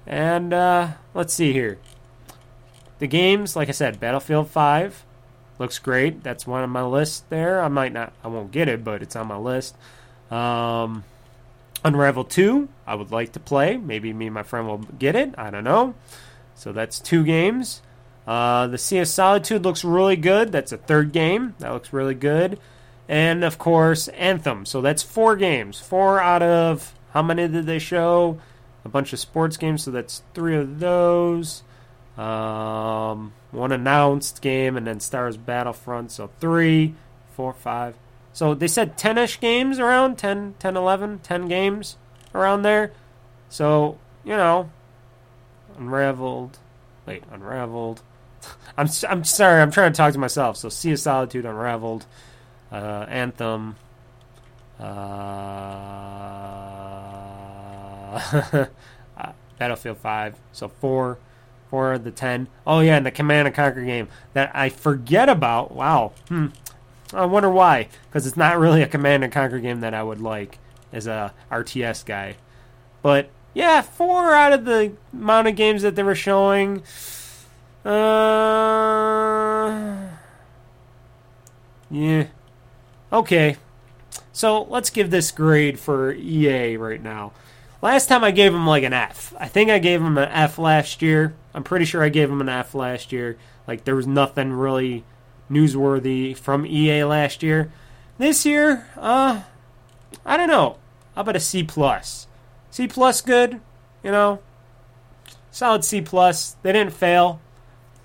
And 0.07 0.53
uh, 0.53 0.89
let's 1.15 1.33
see 1.35 1.53
here. 1.53 1.79
The 2.99 3.07
games, 3.07 3.57
like 3.57 3.69
I 3.69 3.73
said, 3.73 4.01
Battlefield 4.01 4.49
5 4.49 5.05
looks 5.59 5.79
great. 5.79 6.23
That's 6.23 6.47
one 6.47 6.63
on 6.63 6.71
my 6.71 6.85
list 6.85 7.29
there. 7.31 7.61
I 7.61 7.69
might 7.69 7.93
not, 7.93 8.13
I 8.23 8.29
won't 8.29 8.53
get 8.53 8.69
it, 8.69 8.85
but 8.85 9.03
it's 9.03 9.17
on 9.17 9.27
my 9.27 9.37
list. 9.37 9.77
Um, 10.31 11.05
Unravel 11.85 12.25
2, 12.25 12.69
I 12.87 12.95
would 12.95 13.11
like 13.11 13.33
to 13.33 13.41
play. 13.41 13.77
Maybe 13.77 14.13
me 14.13 14.27
and 14.27 14.35
my 14.35 14.43
friend 14.43 14.67
will 14.67 14.79
get 14.79 15.17
it. 15.17 15.35
I 15.37 15.51
don't 15.51 15.65
know. 15.65 15.95
So 16.65 16.73
that's 16.73 16.99
two 16.99 17.25
games. 17.25 17.83
Uh, 18.27 18.69
the 18.69 18.79
Sea 18.79 19.01
of 19.01 19.09
Solitude 19.09 19.65
looks 19.65 19.85
really 19.85 20.17
good. 20.17 20.51
That's 20.51 20.73
a 20.73 20.79
third 20.79 21.13
game. 21.13 21.55
That 21.59 21.75
looks 21.75 21.93
really 21.93 22.15
good. 22.15 22.59
And 23.07 23.45
of 23.45 23.59
course, 23.59 24.09
Anthem. 24.09 24.65
So 24.65 24.81
that's 24.81 25.03
four 25.03 25.37
games. 25.37 25.79
Four 25.79 26.23
out 26.23 26.43
of 26.43 26.95
how 27.11 27.21
many 27.21 27.49
did 27.49 27.67
they 27.67 27.79
show? 27.79 28.41
A 28.83 28.89
bunch 28.89 29.13
of 29.13 29.19
sports 29.19 29.59
games. 29.59 29.83
So 29.83 29.91
that's 29.91 30.23
three 30.33 30.57
of 30.57 30.81
those. 30.81 31.65
Um, 32.17 33.35
one 33.51 33.71
announced 33.71 34.41
game, 34.41 34.79
and 34.79 34.87
then 34.87 35.01
Stars 35.01 35.37
Battlefront. 35.37 36.13
So 36.13 36.31
three, 36.41 36.95
four, 37.33 37.53
five. 37.53 37.95
So 38.33 38.55
they 38.55 38.69
said 38.69 38.97
10 38.97 39.19
ish 39.19 39.39
games 39.39 39.79
around 39.79 40.17
10, 40.17 40.55
10, 40.59 40.79
11, 40.79 41.19
10 41.19 41.47
games 41.47 41.99
around 42.35 42.63
there. 42.63 42.91
So, 43.51 43.99
you 44.25 44.35
know, 44.35 44.71
Unraveled. 45.79 46.59
Wait, 47.07 47.25
Unraveled. 47.33 48.03
I'm 48.77 48.89
I'm 49.09 49.25
sorry. 49.25 49.63
I'm 49.63 49.71
trying 49.71 49.93
to 49.93 49.97
talk 49.97 50.13
to 50.13 50.19
myself. 50.19 50.57
So, 50.57 50.69
Sea 50.69 50.93
of 50.93 51.01
Solitude, 51.01 51.47
Unraveled, 51.47 52.07
uh, 52.71 53.07
Anthem, 53.09 53.77
uh, 54.81 54.85
Battlefield 59.59 59.99
Five. 59.99 60.37
So 60.53 60.69
four, 60.69 61.19
four 61.71 61.95
of 61.95 62.05
the 62.05 62.11
ten. 62.11 62.49
Oh 62.67 62.81
yeah, 62.81 62.97
and 62.97 63.07
the 63.07 63.11
Command 63.11 63.47
and 63.47 63.55
Conquer 63.57 63.85
game 63.85 64.09
that 64.33 64.51
I 64.55 64.69
forget 64.69 65.29
about. 65.29 65.73
Wow. 65.73 66.13
Hmm. 66.29 66.49
I 67.13 67.27
wonder 67.27 67.51
why. 67.51 67.89
Because 68.09 68.27
it's 68.27 68.37
not 68.37 68.59
really 68.59 68.83
a 68.83 68.89
Command 68.89 69.25
and 69.25 69.33
Conquer 69.33 69.61
game 69.61 69.81
that 69.81 69.95
I 69.95 70.03
would 70.03 70.21
like 70.21 70.59
as 70.93 71.07
a 71.07 71.33
RTS 71.51 72.05
guy. 72.05 72.37
But 73.03 73.31
yeah, 73.55 73.81
four 73.83 74.35
out 74.35 74.53
of 74.53 74.65
the 74.65 74.93
amount 75.13 75.49
of 75.49 75.57
games 75.57 75.83
that 75.83 75.95
they 75.95 76.03
were 76.03 76.15
showing. 76.15 76.83
Uh, 77.85 77.91
yeah. 81.91 82.27
Okay. 83.13 83.57
So 84.33 84.65
let's 84.65 84.91
give 84.91 85.11
this 85.11 85.31
grade 85.31 85.79
for 85.79 86.13
EA 86.13 86.77
right 86.77 87.01
now. 87.01 87.33
Last 87.81 88.07
time 88.07 88.25
I 88.25 88.33
gave 88.33 88.53
them 88.53 88.67
like 88.67 88.83
an 88.83 88.93
F. 88.93 89.33
I 89.39 89.47
think 89.47 89.71
I 89.71 89.79
gave 89.79 90.03
them 90.03 90.19
an 90.19 90.29
F 90.31 90.59
last 90.59 91.03
year. 91.03 91.35
I'm 91.55 91.63
pretty 91.63 91.85
sure 91.85 92.03
I 92.03 92.09
gave 92.09 92.29
them 92.31 92.41
an 92.41 92.49
F 92.49 92.75
last 92.75 93.13
year. 93.13 93.39
Like 93.69 93.85
there 93.85 93.95
was 93.95 94.07
nothing 94.07 94.53
really 94.53 95.05
newsworthy 95.51 96.37
from 96.37 96.67
EA 96.67 97.05
last 97.05 97.43
year. 97.43 97.71
This 98.19 98.45
year, 98.47 98.89
uh, 98.97 99.43
I 100.25 100.37
don't 100.37 100.49
know. 100.49 100.79
How 101.15 101.21
about 101.21 101.37
a 101.37 101.41
C 101.41 101.63
plus? 101.63 102.27
C 102.75 102.89
plus 102.89 103.21
good, 103.21 103.61
you 104.03 104.11
know. 104.11 104.41
Solid 105.53 105.85
C 105.85 106.01
plus. 106.01 106.57
They 106.65 106.73
didn't 106.73 106.93
fail. 106.93 107.41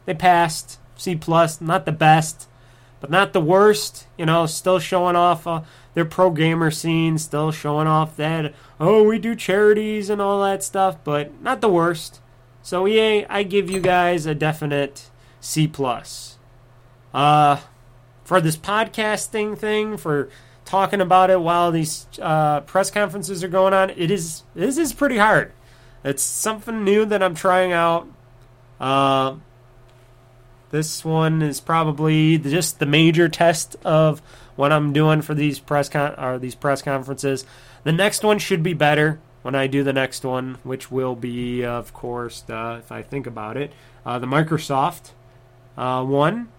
They 0.05 0.13
passed. 0.13 0.77
C 0.95 1.15
plus, 1.15 1.59
not 1.59 1.87
the 1.87 1.91
best, 1.91 2.47
but 2.99 3.09
not 3.09 3.33
the 3.33 3.41
worst. 3.41 4.05
You 4.15 4.27
know, 4.27 4.45
still 4.45 4.77
showing 4.77 5.15
off 5.15 5.47
uh, 5.47 5.61
their 5.95 6.05
pro 6.05 6.29
gamer 6.29 6.69
scene, 6.69 7.17
still 7.17 7.51
showing 7.51 7.87
off 7.87 8.15
that 8.17 8.53
oh 8.79 9.01
we 9.01 9.17
do 9.17 9.35
charities 9.35 10.07
and 10.07 10.21
all 10.21 10.43
that 10.43 10.63
stuff, 10.63 11.03
but 11.03 11.41
not 11.41 11.61
the 11.61 11.69
worst. 11.69 12.21
So 12.61 12.87
EA, 12.87 13.25
I 13.25 13.41
give 13.41 13.71
you 13.71 13.79
guys 13.79 14.27
a 14.27 14.35
definite 14.35 15.09
C 15.39 15.67
plus. 15.67 16.37
Uh, 17.11 17.57
for 18.23 18.39
this 18.39 18.55
podcasting 18.55 19.57
thing, 19.57 19.97
for 19.97 20.29
talking 20.69 21.01
about 21.01 21.31
it 21.31 21.41
while 21.41 21.71
these 21.71 22.07
uh, 22.21 22.61
press 22.61 22.91
conferences 22.91 23.43
are 23.43 23.47
going 23.49 23.73
on, 23.73 23.89
it 23.89 24.11
is 24.11 24.43
this 24.53 24.77
is 24.77 24.93
pretty 24.93 25.17
hard. 25.17 25.51
It's 26.03 26.23
something 26.23 26.83
new 26.83 27.05
that 27.05 27.23
I'm 27.23 27.35
trying 27.35 27.73
out. 27.73 28.07
Uh, 28.79 29.37
this 30.69 31.03
one 31.03 31.41
is 31.41 31.59
probably 31.59 32.37
just 32.37 32.79
the 32.79 32.85
major 32.85 33.27
test 33.27 33.75
of 33.83 34.21
what 34.55 34.71
I'm 34.71 34.93
doing 34.93 35.21
for 35.21 35.33
these 35.33 35.57
press 35.59 35.89
con- 35.89 36.15
or 36.17 36.37
these 36.37 36.55
press 36.55 36.81
conferences. 36.83 37.45
The 37.83 37.91
next 37.91 38.23
one 38.23 38.37
should 38.37 38.61
be 38.61 38.73
better 38.73 39.19
when 39.41 39.55
I 39.55 39.67
do 39.67 39.83
the 39.83 39.93
next 39.93 40.23
one, 40.23 40.59
which 40.63 40.91
will 40.91 41.15
be, 41.15 41.65
of 41.65 41.93
course, 41.93 42.43
uh, 42.49 42.77
if 42.79 42.91
I 42.91 43.01
think 43.01 43.25
about 43.25 43.57
it, 43.57 43.73
uh, 44.05 44.19
the 44.19 44.27
Microsoft 44.27 45.11
uh, 45.77 46.03
one 46.05 46.49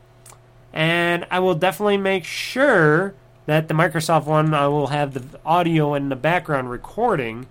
and 0.73 1.27
I 1.31 1.41
will 1.41 1.55
definitely 1.55 1.97
make 1.97 2.24
sure 2.24 3.15
that 3.51 3.67
the 3.67 3.75
Microsoft 3.75 4.27
one 4.27 4.55
I 4.55 4.69
will 4.69 4.87
have 4.87 5.13
the 5.13 5.41
audio 5.45 5.95
in 5.95 6.09
the 6.09 6.15
background 6.15 6.71
recording, 6.71 7.49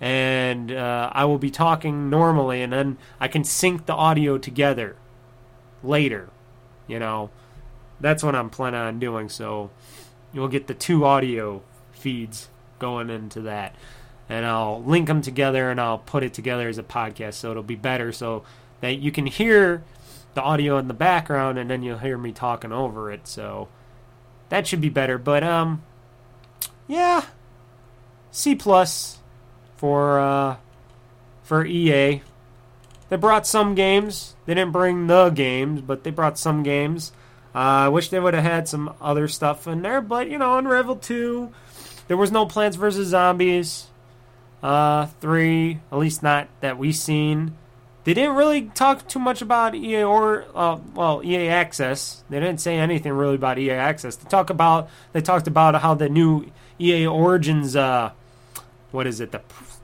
and 0.00 0.72
uh, 0.72 1.08
I 1.12 1.24
will 1.24 1.38
be 1.38 1.52
talking 1.52 2.10
normally, 2.10 2.62
and 2.62 2.72
then 2.72 2.98
I 3.20 3.28
can 3.28 3.44
sync 3.44 3.86
the 3.86 3.94
audio 3.94 4.38
together 4.38 4.96
later. 5.84 6.30
You 6.88 6.98
know, 6.98 7.30
that's 8.00 8.24
what 8.24 8.34
I'm 8.34 8.50
planning 8.50 8.80
on 8.80 8.98
doing. 8.98 9.28
So 9.28 9.70
you'll 10.32 10.48
get 10.48 10.66
the 10.66 10.74
two 10.74 11.04
audio 11.04 11.62
feeds 11.92 12.48
going 12.80 13.08
into 13.08 13.42
that, 13.42 13.76
and 14.28 14.44
I'll 14.44 14.82
link 14.82 15.06
them 15.06 15.22
together, 15.22 15.70
and 15.70 15.80
I'll 15.80 15.98
put 15.98 16.24
it 16.24 16.34
together 16.34 16.68
as 16.68 16.76
a 16.76 16.82
podcast, 16.82 17.34
so 17.34 17.52
it'll 17.52 17.62
be 17.62 17.76
better, 17.76 18.10
so 18.10 18.42
that 18.80 18.98
you 18.98 19.12
can 19.12 19.26
hear 19.26 19.84
the 20.34 20.42
audio 20.42 20.76
in 20.78 20.88
the 20.88 20.94
background 20.94 21.56
and 21.56 21.70
then 21.70 21.82
you'll 21.82 21.98
hear 21.98 22.18
me 22.18 22.32
talking 22.32 22.72
over 22.72 23.12
it. 23.12 23.26
So 23.26 23.68
that 24.50 24.66
should 24.66 24.80
be 24.80 24.90
better. 24.90 25.18
But 25.18 25.42
um 25.42 25.82
yeah. 26.86 27.24
C 28.30 28.54
plus 28.54 29.18
for 29.76 30.20
uh 30.20 30.56
for 31.42 31.64
EA. 31.64 32.22
They 33.08 33.16
brought 33.16 33.44
some 33.44 33.74
games. 33.74 34.36
They 34.46 34.54
didn't 34.54 34.70
bring 34.70 35.08
the 35.08 35.30
games, 35.30 35.80
but 35.80 36.04
they 36.04 36.10
brought 36.10 36.38
some 36.38 36.62
games. 36.62 37.10
Uh, 37.52 37.58
I 37.58 37.88
wish 37.88 38.08
they 38.08 38.20
would 38.20 38.34
have 38.34 38.44
had 38.44 38.68
some 38.68 38.94
other 39.00 39.26
stuff 39.26 39.66
in 39.66 39.82
there, 39.82 40.00
but 40.00 40.30
you 40.30 40.38
know, 40.38 40.56
Unravel 40.56 40.96
2, 40.96 41.52
there 42.06 42.16
was 42.16 42.30
no 42.30 42.46
Plants 42.46 42.76
vs. 42.76 43.08
Zombies. 43.08 43.88
Uh, 44.62 45.06
3, 45.20 45.80
at 45.90 45.98
least 45.98 46.22
not 46.22 46.46
that 46.60 46.78
we 46.78 46.92
seen. 46.92 47.56
They 48.10 48.14
didn't 48.14 48.34
really 48.34 48.62
talk 48.62 49.06
too 49.06 49.20
much 49.20 49.40
about 49.40 49.76
EA 49.76 50.02
or 50.02 50.44
uh, 50.52 50.80
well 50.96 51.22
EA 51.24 51.46
Access. 51.46 52.24
They 52.28 52.40
didn't 52.40 52.60
say 52.60 52.76
anything 52.76 53.12
really 53.12 53.36
about 53.36 53.56
EA 53.56 53.70
Access. 53.70 54.16
They 54.16 54.28
talk 54.28 54.50
about 54.50 54.90
they 55.12 55.20
talked 55.20 55.46
about 55.46 55.80
how 55.80 55.94
the 55.94 56.08
new 56.08 56.50
EA 56.80 57.06
Origins 57.06 57.76
uh, 57.76 58.10
what 58.90 59.06
is 59.06 59.20
it 59.20 59.30
the 59.30 59.42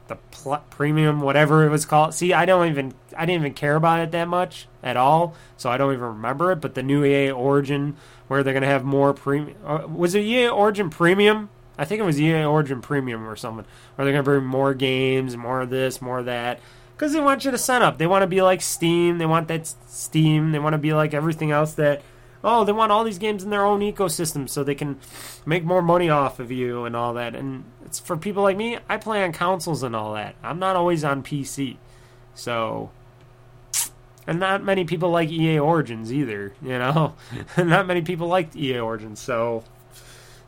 the 0.09 0.17
pl- 0.33 0.65
premium 0.71 1.21
whatever 1.21 1.65
it 1.67 1.71
was 1.71 1.87
called. 1.87 2.15
See, 2.15 2.33
I 2.33 2.47
don't 2.47 2.69
even 2.69 2.95
I 3.17 3.27
didn't 3.27 3.43
even 3.43 3.55
care 3.55 3.77
about 3.77 4.01
it 4.01 4.11
that 4.11 4.27
much 4.27 4.67
at 4.83 4.97
all, 4.97 5.37
so 5.57 5.71
I 5.71 5.77
don't 5.77 5.93
even 5.93 6.07
remember 6.07 6.51
it. 6.51 6.57
But 6.57 6.75
the 6.75 6.83
new 6.83 7.05
EA 7.05 7.31
Origin 7.31 7.97
where 8.27 8.43
they're 8.43 8.55
gonna 8.55 8.67
have 8.67 8.83
more 8.83 9.15
premium 9.15 9.57
uh, 9.65 9.87
was 9.87 10.17
it 10.17 10.25
EA 10.25 10.49
Origin 10.49 10.91
Premium? 10.91 11.49
I 11.79 11.85
think 11.85 12.01
it 12.01 12.05
was 12.05 12.21
EA 12.21 12.43
Origin 12.43 12.83
Premium 12.83 13.29
or 13.29 13.37
something. 13.37 13.67
Where 13.95 14.05
they're 14.05 14.13
gonna 14.13 14.25
bring 14.25 14.45
more 14.45 14.75
games, 14.75 15.37
more 15.37 15.61
of 15.61 15.71
this, 15.71 16.03
more 16.03 16.19
of 16.19 16.25
that 16.25 16.59
because 16.97 17.13
they 17.13 17.21
want 17.21 17.45
you 17.45 17.51
to 17.51 17.59
sign 17.59 17.83
up. 17.83 17.99
They 17.99 18.07
want 18.07 18.23
to 18.23 18.27
be 18.27 18.41
like 18.41 18.63
Steam. 18.63 19.19
They 19.19 19.27
want 19.27 19.49
that 19.49 19.67
Steam. 19.67 20.53
They 20.53 20.59
want 20.59 20.73
to 20.73 20.79
be 20.79 20.95
like 20.95 21.13
everything 21.13 21.51
else 21.51 21.75
that. 21.75 22.03
Oh, 22.43 22.65
they 22.65 22.73
want 22.73 22.93
all 22.93 23.03
these 23.03 23.19
games 23.19 23.43
in 23.43 23.51
their 23.51 23.65
own 23.65 23.81
ecosystem 23.81 24.49
so 24.49 24.63
they 24.63 24.75
can 24.75 25.01
make 25.45 25.65
more 25.65 25.83
money 25.83 26.09
off 26.09 26.39
of 26.39 26.53
you 26.53 26.85
and 26.85 26.95
all 26.95 27.13
that. 27.15 27.35
And 27.35 27.65
it's 27.85 27.99
for 27.99 28.17
people 28.17 28.43
like 28.43 28.57
me. 28.57 28.79
I 28.89 28.99
play 28.99 29.25
on 29.25 29.33
consoles 29.33 29.83
and 29.83 29.97
all 29.97 30.15
that. 30.15 30.37
I'm 30.45 30.59
not 30.59 30.77
always 30.77 31.03
on 31.03 31.25
PC, 31.25 31.77
so 32.35 32.91
and 34.27 34.41
not 34.41 34.63
many 34.63 34.85
people 34.85 35.11
like 35.11 35.31
EA 35.31 35.59
Origins 35.59 36.13
either. 36.13 36.55
You 36.63 36.79
know, 36.79 37.15
not 37.59 37.87
many 37.87 38.03
people 38.03 38.29
like 38.29 38.55
EA 38.57 38.81
Origins. 38.81 39.21
So 39.21 39.65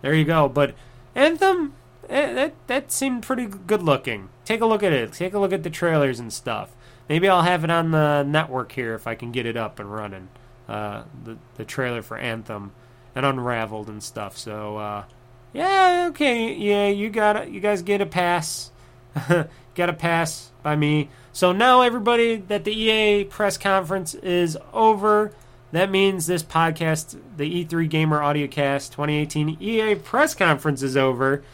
there 0.02 0.14
you 0.14 0.24
go. 0.24 0.48
But 0.48 0.74
Anthem, 1.14 1.74
eh, 2.08 2.32
that 2.32 2.54
that 2.66 2.92
seemed 2.92 3.22
pretty 3.22 3.46
good 3.46 3.82
looking. 3.82 4.28
Take 4.48 4.62
a 4.62 4.66
look 4.66 4.82
at 4.82 4.94
it. 4.94 5.12
Take 5.12 5.34
a 5.34 5.38
look 5.38 5.52
at 5.52 5.62
the 5.62 5.68
trailers 5.68 6.18
and 6.18 6.32
stuff. 6.32 6.74
Maybe 7.06 7.28
I'll 7.28 7.42
have 7.42 7.64
it 7.64 7.70
on 7.70 7.90
the 7.90 8.22
network 8.22 8.72
here 8.72 8.94
if 8.94 9.06
I 9.06 9.14
can 9.14 9.30
get 9.30 9.44
it 9.44 9.58
up 9.58 9.78
and 9.78 9.92
running. 9.92 10.30
Uh, 10.66 11.02
the 11.22 11.36
the 11.56 11.66
trailer 11.66 12.00
for 12.00 12.16
Anthem 12.16 12.72
and 13.14 13.26
Unraveled 13.26 13.90
and 13.90 14.02
stuff. 14.02 14.38
So 14.38 14.78
uh, 14.78 15.04
yeah, 15.52 16.06
okay, 16.12 16.54
yeah, 16.54 16.88
you 16.88 17.10
got 17.10 17.50
you 17.50 17.60
guys 17.60 17.82
get 17.82 18.00
a 18.00 18.06
pass. 18.06 18.70
got 19.74 19.90
a 19.90 19.92
pass 19.92 20.50
by 20.62 20.76
me. 20.76 21.10
So 21.30 21.52
now 21.52 21.82
everybody 21.82 22.36
that 22.36 22.64
the 22.64 22.72
EA 22.72 23.24
press 23.24 23.58
conference 23.58 24.14
is 24.14 24.56
over. 24.72 25.30
That 25.72 25.90
means 25.90 26.26
this 26.26 26.42
podcast, 26.42 27.20
the 27.36 27.66
E3 27.66 27.86
Gamer 27.90 28.20
Audiocast 28.20 28.92
2018 28.92 29.58
EA 29.60 29.94
press 29.96 30.34
conference 30.34 30.82
is 30.82 30.96
over. 30.96 31.44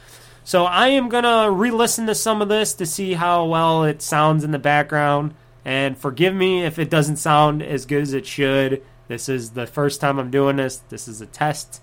So 0.45 0.67
I 0.67 0.89
am 0.89 1.09
going 1.09 1.25
to 1.25 1.51
re-listen 1.51 2.07
to 2.07 2.15
some 2.15 2.43
of 2.43 2.49
this 2.49 2.75
to 2.75 2.87
see 2.87 3.15
how 3.15 3.47
well 3.47 3.85
it 3.85 4.03
sounds 4.03 4.45
in 4.45 4.51
the 4.51 4.59
background 4.59 5.35
and 5.65 5.97
forgive 5.97 6.35
me 6.35 6.63
if 6.63 6.79
it 6.79 6.91
doesn't 6.91 7.17
sound 7.17 7.63
as 7.63 7.87
good 7.87 8.03
as 8.03 8.13
it 8.13 8.27
should. 8.27 8.83
This 9.09 9.29
is 9.29 9.51
the 9.51 9.67
first 9.67 10.03
time 10.03 10.19
I'm 10.19 10.31
doing 10.31 10.57
this. 10.57 10.77
This 10.89 11.09
is 11.09 11.21
a 11.21 11.27
test, 11.27 11.81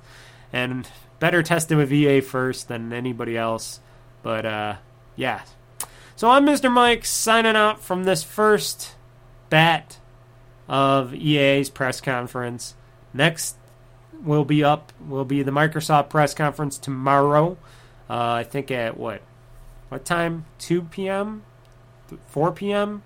and 0.54 0.88
better 1.20 1.42
test 1.42 1.72
it 1.72 1.76
with 1.76 1.92
EA 1.92 2.22
first 2.22 2.68
than 2.68 2.94
anybody 2.94 3.38
else. 3.38 3.80
But 4.22 4.46
uh, 4.46 4.76
yeah. 5.16 5.42
So 6.16 6.30
I'm 6.30 6.46
Mr. 6.46 6.72
Mike 6.72 7.06
signing 7.06 7.56
out 7.56 7.82
from 7.82 8.04
this 8.04 8.24
first 8.24 8.96
bat 9.50 9.98
of 10.68 11.14
EA's 11.14 11.70
press 11.70 12.00
conference. 12.00 12.76
Next 13.14 13.56
will 14.24 14.46
be 14.46 14.64
up 14.64 14.94
will 15.08 15.26
be 15.26 15.42
the 15.42 15.52
Microsoft 15.52 16.10
press 16.10 16.34
conference 16.36 16.78
tomorrow. 16.78 17.58
Uh, 18.12 18.34
I 18.34 18.44
think 18.44 18.72
at 18.72 18.98
what 18.98 19.22
what 19.88 20.04
time? 20.04 20.46
2 20.60 20.82
p.m. 20.84 21.44
4 22.28 22.52
p.m. 22.52 23.04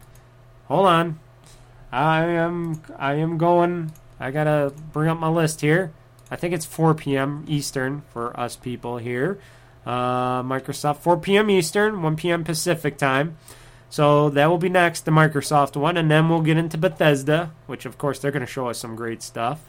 Hold 0.67 0.87
on. 0.87 1.19
I 1.91 2.23
am 2.23 2.81
I 2.97 3.13
am 3.13 3.37
going 3.37 3.91
I 4.19 4.31
gotta 4.31 4.73
bring 4.91 5.07
up 5.09 5.19
my 5.19 5.29
list 5.29 5.61
here. 5.61 5.91
I 6.31 6.35
think 6.37 6.55
it's 6.55 6.65
4 6.65 6.95
p.m. 6.95 7.45
Eastern 7.47 8.01
for 8.11 8.37
us 8.39 8.55
people 8.55 8.97
here. 8.97 9.39
Uh, 9.85 10.41
Microsoft 10.41 10.97
4 10.97 11.17
p.m. 11.17 11.51
Eastern, 11.51 12.01
1 12.01 12.15
p.m. 12.15 12.43
Pacific 12.43 12.97
time. 12.97 13.37
So 13.91 14.31
that 14.31 14.47
will 14.47 14.57
be 14.57 14.69
next, 14.69 15.05
the 15.05 15.11
Microsoft 15.11 15.75
one, 15.75 15.97
and 15.97 16.09
then 16.09 16.29
we'll 16.29 16.41
get 16.41 16.57
into 16.57 16.79
Bethesda, 16.79 17.51
which 17.67 17.85
of 17.85 17.99
course 17.99 18.17
they're 18.17 18.31
going 18.31 18.45
to 18.45 18.51
show 18.51 18.69
us 18.69 18.79
some 18.79 18.95
great 18.95 19.21
stuff. 19.21 19.61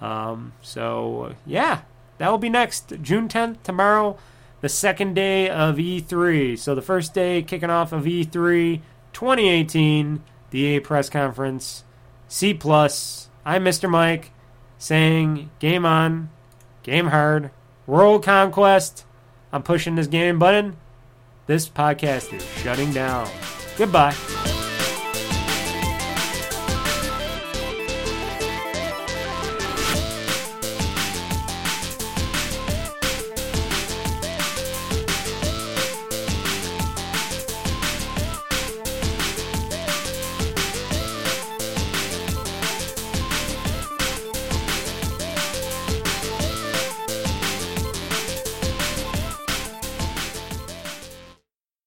Um, 0.00 0.54
so 0.60 1.36
yeah, 1.46 1.82
that 2.18 2.28
will 2.30 2.38
be 2.38 2.50
next, 2.50 2.92
June 3.00 3.28
10th 3.28 3.62
tomorrow, 3.62 4.18
the 4.64 4.68
second 4.70 5.12
day 5.12 5.50
of 5.50 5.76
E3. 5.76 6.58
So 6.58 6.74
the 6.74 6.80
first 6.80 7.12
day 7.12 7.42
kicking 7.42 7.68
off 7.68 7.92
of 7.92 8.04
E3 8.04 8.80
2018, 9.12 10.22
the 10.48 10.58
EA 10.58 10.80
press 10.80 11.10
conference, 11.10 11.84
C 12.28 12.54
plus. 12.54 13.28
I'm 13.44 13.62
Mr. 13.62 13.90
Mike 13.90 14.30
saying 14.78 15.50
game 15.58 15.84
on, 15.84 16.30
game 16.82 17.08
hard, 17.08 17.50
world 17.86 18.24
conquest. 18.24 19.04
I'm 19.52 19.62
pushing 19.62 19.96
this 19.96 20.06
game 20.06 20.38
button. 20.38 20.78
This 21.46 21.68
podcast 21.68 22.32
is 22.32 22.42
shutting 22.62 22.90
down. 22.94 23.28
Goodbye. 23.76 24.16